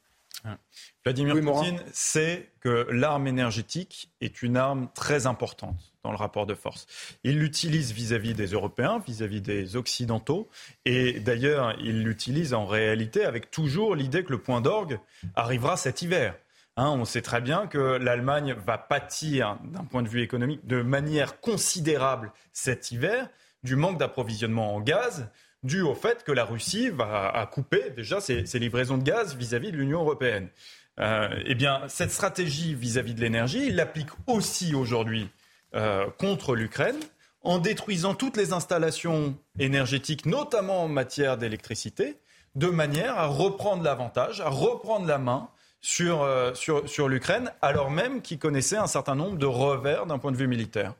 Vladimir 1.04 1.34
Poutine 1.40 1.80
sait 1.92 2.50
que 2.60 2.86
l'arme 2.90 3.26
énergétique 3.26 4.10
est 4.20 4.42
une 4.42 4.56
arme 4.56 4.88
très 4.94 5.26
importante 5.26 5.92
dans 6.02 6.10
le 6.10 6.16
rapport 6.16 6.46
de 6.46 6.54
force. 6.54 6.86
Il 7.24 7.38
l'utilise 7.38 7.92
vis-à-vis 7.92 8.34
des 8.34 8.48
Européens, 8.48 9.02
vis-à-vis 9.06 9.40
des 9.40 9.76
Occidentaux, 9.76 10.48
et 10.84 11.20
d'ailleurs, 11.20 11.76
il 11.80 12.02
l'utilise 12.02 12.54
en 12.54 12.66
réalité 12.66 13.24
avec 13.24 13.50
toujours 13.50 13.94
l'idée 13.94 14.24
que 14.24 14.32
le 14.32 14.38
point 14.38 14.60
d'orgue 14.60 14.98
arrivera 15.34 15.76
cet 15.76 16.02
hiver. 16.02 16.34
Hein, 16.76 16.88
on 16.88 17.04
sait 17.04 17.22
très 17.22 17.40
bien 17.40 17.66
que 17.66 17.78
l'Allemagne 17.78 18.54
va 18.66 18.78
pâtir 18.78 19.58
d'un 19.64 19.84
point 19.84 20.02
de 20.02 20.08
vue 20.08 20.22
économique 20.22 20.66
de 20.66 20.80
manière 20.82 21.40
considérable 21.40 22.32
cet 22.52 22.90
hiver 22.90 23.28
du 23.62 23.76
manque 23.76 23.98
d'approvisionnement 23.98 24.74
en 24.74 24.80
gaz, 24.80 25.28
dû 25.62 25.82
au 25.82 25.94
fait 25.94 26.24
que 26.24 26.32
la 26.32 26.44
Russie 26.44 26.90
va 26.90 27.48
couper 27.52 27.90
déjà 27.90 28.20
ses, 28.20 28.44
livraisons 28.58 28.98
de 28.98 29.04
gaz 29.04 29.36
vis-à-vis 29.36 29.72
de 29.72 29.76
l'Union 29.76 30.00
européenne. 30.00 30.48
Euh, 31.00 31.28
eh 31.46 31.54
bien, 31.54 31.82
cette 31.88 32.10
stratégie 32.10 32.74
vis-à-vis 32.74 33.14
de 33.14 33.20
l'énergie, 33.20 33.66
il 33.66 33.76
l'applique 33.76 34.10
aussi 34.26 34.74
aujourd'hui 34.74 35.30
euh, 35.74 36.06
contre 36.18 36.54
l'Ukraine 36.54 36.98
en 37.42 37.58
détruisant 37.58 38.14
toutes 38.14 38.36
les 38.36 38.52
installations 38.52 39.36
énergétiques, 39.58 40.26
notamment 40.26 40.84
en 40.84 40.88
matière 40.88 41.38
d'électricité, 41.38 42.18
de 42.54 42.68
manière 42.68 43.18
à 43.18 43.26
reprendre 43.26 43.82
l'avantage, 43.82 44.40
à 44.40 44.48
reprendre 44.48 45.06
la 45.06 45.18
main 45.18 45.48
sur, 45.80 46.22
euh, 46.22 46.54
sur, 46.54 46.88
sur 46.88 47.08
l'Ukraine, 47.08 47.50
alors 47.62 47.90
même 47.90 48.22
qu'il 48.22 48.38
connaissait 48.38 48.76
un 48.76 48.86
certain 48.86 49.14
nombre 49.14 49.38
de 49.38 49.46
revers 49.46 50.06
d'un 50.06 50.18
point 50.18 50.30
de 50.30 50.36
vue 50.36 50.46
militaire. 50.46 50.94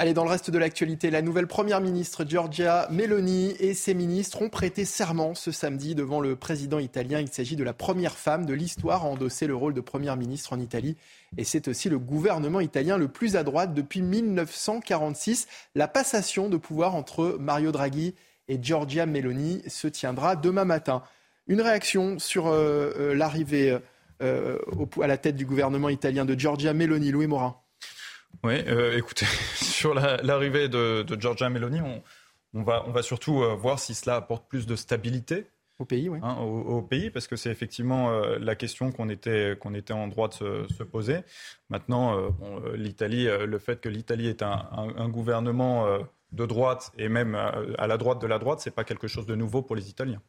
Allez, 0.00 0.14
dans 0.14 0.22
le 0.22 0.30
reste 0.30 0.52
de 0.52 0.58
l'actualité, 0.58 1.10
la 1.10 1.22
nouvelle 1.22 1.48
première 1.48 1.80
ministre 1.80 2.24
Giorgia 2.24 2.86
Meloni 2.88 3.56
et 3.58 3.74
ses 3.74 3.94
ministres 3.94 4.42
ont 4.42 4.48
prêté 4.48 4.84
serment 4.84 5.34
ce 5.34 5.50
samedi 5.50 5.96
devant 5.96 6.20
le 6.20 6.36
président 6.36 6.78
italien. 6.78 7.18
Il 7.18 7.26
s'agit 7.26 7.56
de 7.56 7.64
la 7.64 7.72
première 7.72 8.16
femme 8.16 8.46
de 8.46 8.54
l'histoire 8.54 9.04
à 9.04 9.08
endosser 9.08 9.48
le 9.48 9.56
rôle 9.56 9.74
de 9.74 9.80
première 9.80 10.16
ministre 10.16 10.52
en 10.52 10.60
Italie. 10.60 10.96
Et 11.36 11.42
c'est 11.42 11.66
aussi 11.66 11.88
le 11.88 11.98
gouvernement 11.98 12.60
italien 12.60 12.96
le 12.96 13.08
plus 13.08 13.34
à 13.34 13.42
droite 13.42 13.74
depuis 13.74 14.00
1946. 14.00 15.48
La 15.74 15.88
passation 15.88 16.48
de 16.48 16.58
pouvoir 16.58 16.94
entre 16.94 17.36
Mario 17.40 17.72
Draghi 17.72 18.14
et 18.46 18.62
Giorgia 18.62 19.04
Meloni 19.04 19.64
se 19.66 19.88
tiendra 19.88 20.36
demain 20.36 20.64
matin. 20.64 21.02
Une 21.48 21.60
réaction 21.60 22.20
sur 22.20 22.46
euh, 22.46 22.92
euh, 23.00 23.14
l'arrivée 23.16 23.76
euh, 24.22 24.58
à 25.02 25.08
la 25.08 25.18
tête 25.18 25.34
du 25.34 25.44
gouvernement 25.44 25.88
italien 25.88 26.24
de 26.24 26.38
Giorgia 26.38 26.72
Meloni, 26.72 27.10
Louis 27.10 27.26
Morin. 27.26 27.56
Oui, 28.44 28.54
euh, 28.66 28.96
écoutez, 28.96 29.26
sur 29.54 29.94
l'arrivée 29.94 30.68
de, 30.68 31.02
de, 31.02 31.20
Giorgia 31.20 31.48
Meloni, 31.48 31.80
on, 32.54 32.62
va, 32.62 32.84
on 32.86 32.92
va 32.92 33.02
surtout 33.02 33.42
euh, 33.42 33.54
voir 33.54 33.78
si 33.78 33.94
cela 33.94 34.16
apporte 34.16 34.48
plus 34.48 34.66
de 34.66 34.76
stabilité. 34.76 35.46
Au 35.78 35.84
pays, 35.84 36.08
oui. 36.08 36.18
Hein, 36.22 36.36
au, 36.38 36.82
pays, 36.82 37.08
parce 37.10 37.28
que 37.28 37.36
c'est 37.36 37.50
effectivement 37.50 38.10
euh, 38.10 38.36
la 38.40 38.56
question 38.56 38.90
qu'on 38.90 39.08
était, 39.08 39.56
qu'on 39.60 39.74
était 39.74 39.92
en 39.92 40.08
droit 40.08 40.28
de 40.28 40.66
se, 40.66 40.82
poser. 40.82 41.20
Maintenant, 41.68 42.34
l'Italie, 42.74 43.28
le 43.28 43.58
fait 43.60 43.80
que 43.80 43.88
l'Italie 43.88 44.26
est 44.26 44.42
un, 44.42 44.68
un, 44.72 45.08
gouvernement 45.08 45.86
de 46.32 46.46
droite 46.46 46.90
et 46.98 47.08
même 47.08 47.36
à 47.36 47.86
la 47.86 47.96
droite 47.96 48.20
de 48.20 48.26
la 48.26 48.40
droite, 48.40 48.58
c'est 48.58 48.72
pas 48.72 48.82
quelque 48.82 49.06
chose 49.06 49.26
de 49.26 49.36
nouveau 49.36 49.62
pour 49.62 49.76
les 49.76 49.88
Italiens. 49.88 50.20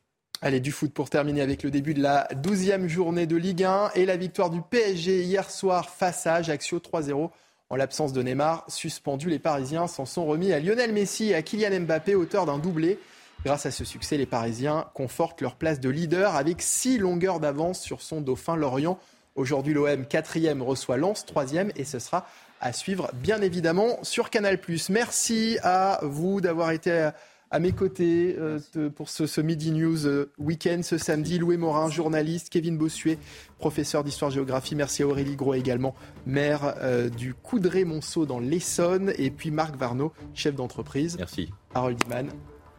Allez, 0.42 0.60
du 0.60 0.72
foot 0.72 0.94
pour 0.94 1.10
terminer 1.10 1.42
avec 1.42 1.64
le 1.64 1.72
début 1.72 1.96
de 1.96 2.04
la 2.04 2.28
12e 2.36 2.88
journée 2.88 3.26
de 3.26 3.36
Ligue 3.36 3.64
1 3.64 3.92
et 3.96 4.06
la 4.06 4.18
victoire 4.18 4.52
du 4.52 4.62
PSG 4.62 5.24
hier 5.24 5.50
soir 5.50 5.90
face 5.90 6.28
à 6.28 6.36
Ajaccio 6.36 6.78
3-0 6.78 7.32
en 7.70 7.76
l'absence 7.76 8.14
de 8.14 8.24
Neymar, 8.24 8.66
suspendu, 8.68 9.30
les 9.30 9.38
Parisiens 9.38 9.86
s'en 9.86 10.06
sont 10.06 10.26
remis 10.26 10.52
à 10.54 10.60
Lionel 10.60 10.92
Messi 10.92 11.30
et 11.30 11.36
à 11.36 11.44
Kylian 11.44 11.82
Mbappé, 11.82 12.16
auteur 12.16 12.48
d'un 12.48 12.58
doublé. 12.58 12.98
Grâce 13.46 13.68
à 13.68 13.72
ce 13.72 13.86
succès, 13.86 14.18
les 14.18 14.26
Parisiens 14.26 14.88
confortent 14.96 15.42
leur 15.42 15.56
place 15.56 15.80
de 15.80 15.88
leader 15.88 16.36
avec 16.36 16.64
six 16.64 16.98
longueurs 16.98 17.40
d'avance 17.40 17.80
sur 17.80 18.02
son 18.02 18.22
dauphin 18.22 18.56
Lorient. 18.56 18.98
Aujourd'hui, 19.36 19.76
l'OM 19.76 20.02
4e 20.04 20.62
reçoit 20.62 20.98
Lens 20.98 21.24
3e 21.26 21.72
et 21.76 21.86
ce 21.86 22.00
sera 22.00 22.26
à 22.60 22.74
suivre 22.74 23.12
bien 23.14 23.40
évidemment 23.42 24.00
sur 24.04 24.32
Canal+. 24.32 24.60
Merci 24.90 25.60
à 25.62 26.00
vous 26.02 26.42
d'avoir 26.42 26.72
été 26.72 27.12
à 27.52 27.60
mes 27.60 27.72
côtés 27.72 28.36
euh, 28.38 28.60
pour 28.96 29.10
ce, 29.10 29.42
Midi 29.42 29.72
News 29.72 30.06
euh, 30.06 30.32
Week-end 30.38 30.82
ce 30.84 30.98
samedi. 30.98 31.40
Louis 31.40 31.58
Morin, 31.58 31.90
journaliste, 31.90 32.50
Kevin 32.50 32.78
Bossuet, 32.78 33.18
professeur 33.58 34.04
d'histoire-géographie. 34.04 34.76
Merci 34.76 35.04
à 35.04 35.08
Aurélie 35.08 35.36
Gros 35.36 35.54
également, 35.54 35.96
maire 36.26 36.76
euh, 36.78 37.10
du 37.10 37.34
Coudray-Monceau 37.34 38.26
dans 38.26 38.40
l'Essonne. 38.40 39.14
Et 39.18 39.32
puis 39.32 39.52
Marc 39.52 39.76
Varnaud, 39.76 40.14
chef 40.34 40.56
d'entreprise. 40.56 41.18
Merci. 41.18 41.52
Harold 41.74 42.00
Iman, 42.06 42.30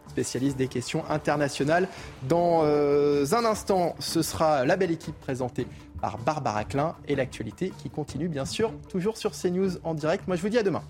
spécialiste 0.09 0.57
des 0.57 0.69
questions 0.69 1.05
internationales. 1.09 1.89
Dans 2.29 2.63
un 2.65 3.45
instant, 3.45 3.95
ce 3.99 4.23
sera 4.23 4.65
la 4.65 4.77
belle 4.77 4.91
équipe 4.91 5.19
présentée 5.21 5.67
par 6.01 6.19
Barbara 6.19 6.65
Klein 6.65 6.97
et 7.09 7.15
l'actualité 7.15 7.73
qui 7.79 7.91
continue 7.91 8.29
bien 8.29 8.45
sûr 8.45 8.73
toujours 8.89 9.17
sur 9.17 9.33
CNews 9.33 9.79
en 9.85 9.95
direct. 9.95 10.27
Moi 10.27 10.37
je 10.37 10.43
vous 10.43 10.49
dis 10.49 10.59
à 10.59 10.63
demain. 10.63 10.83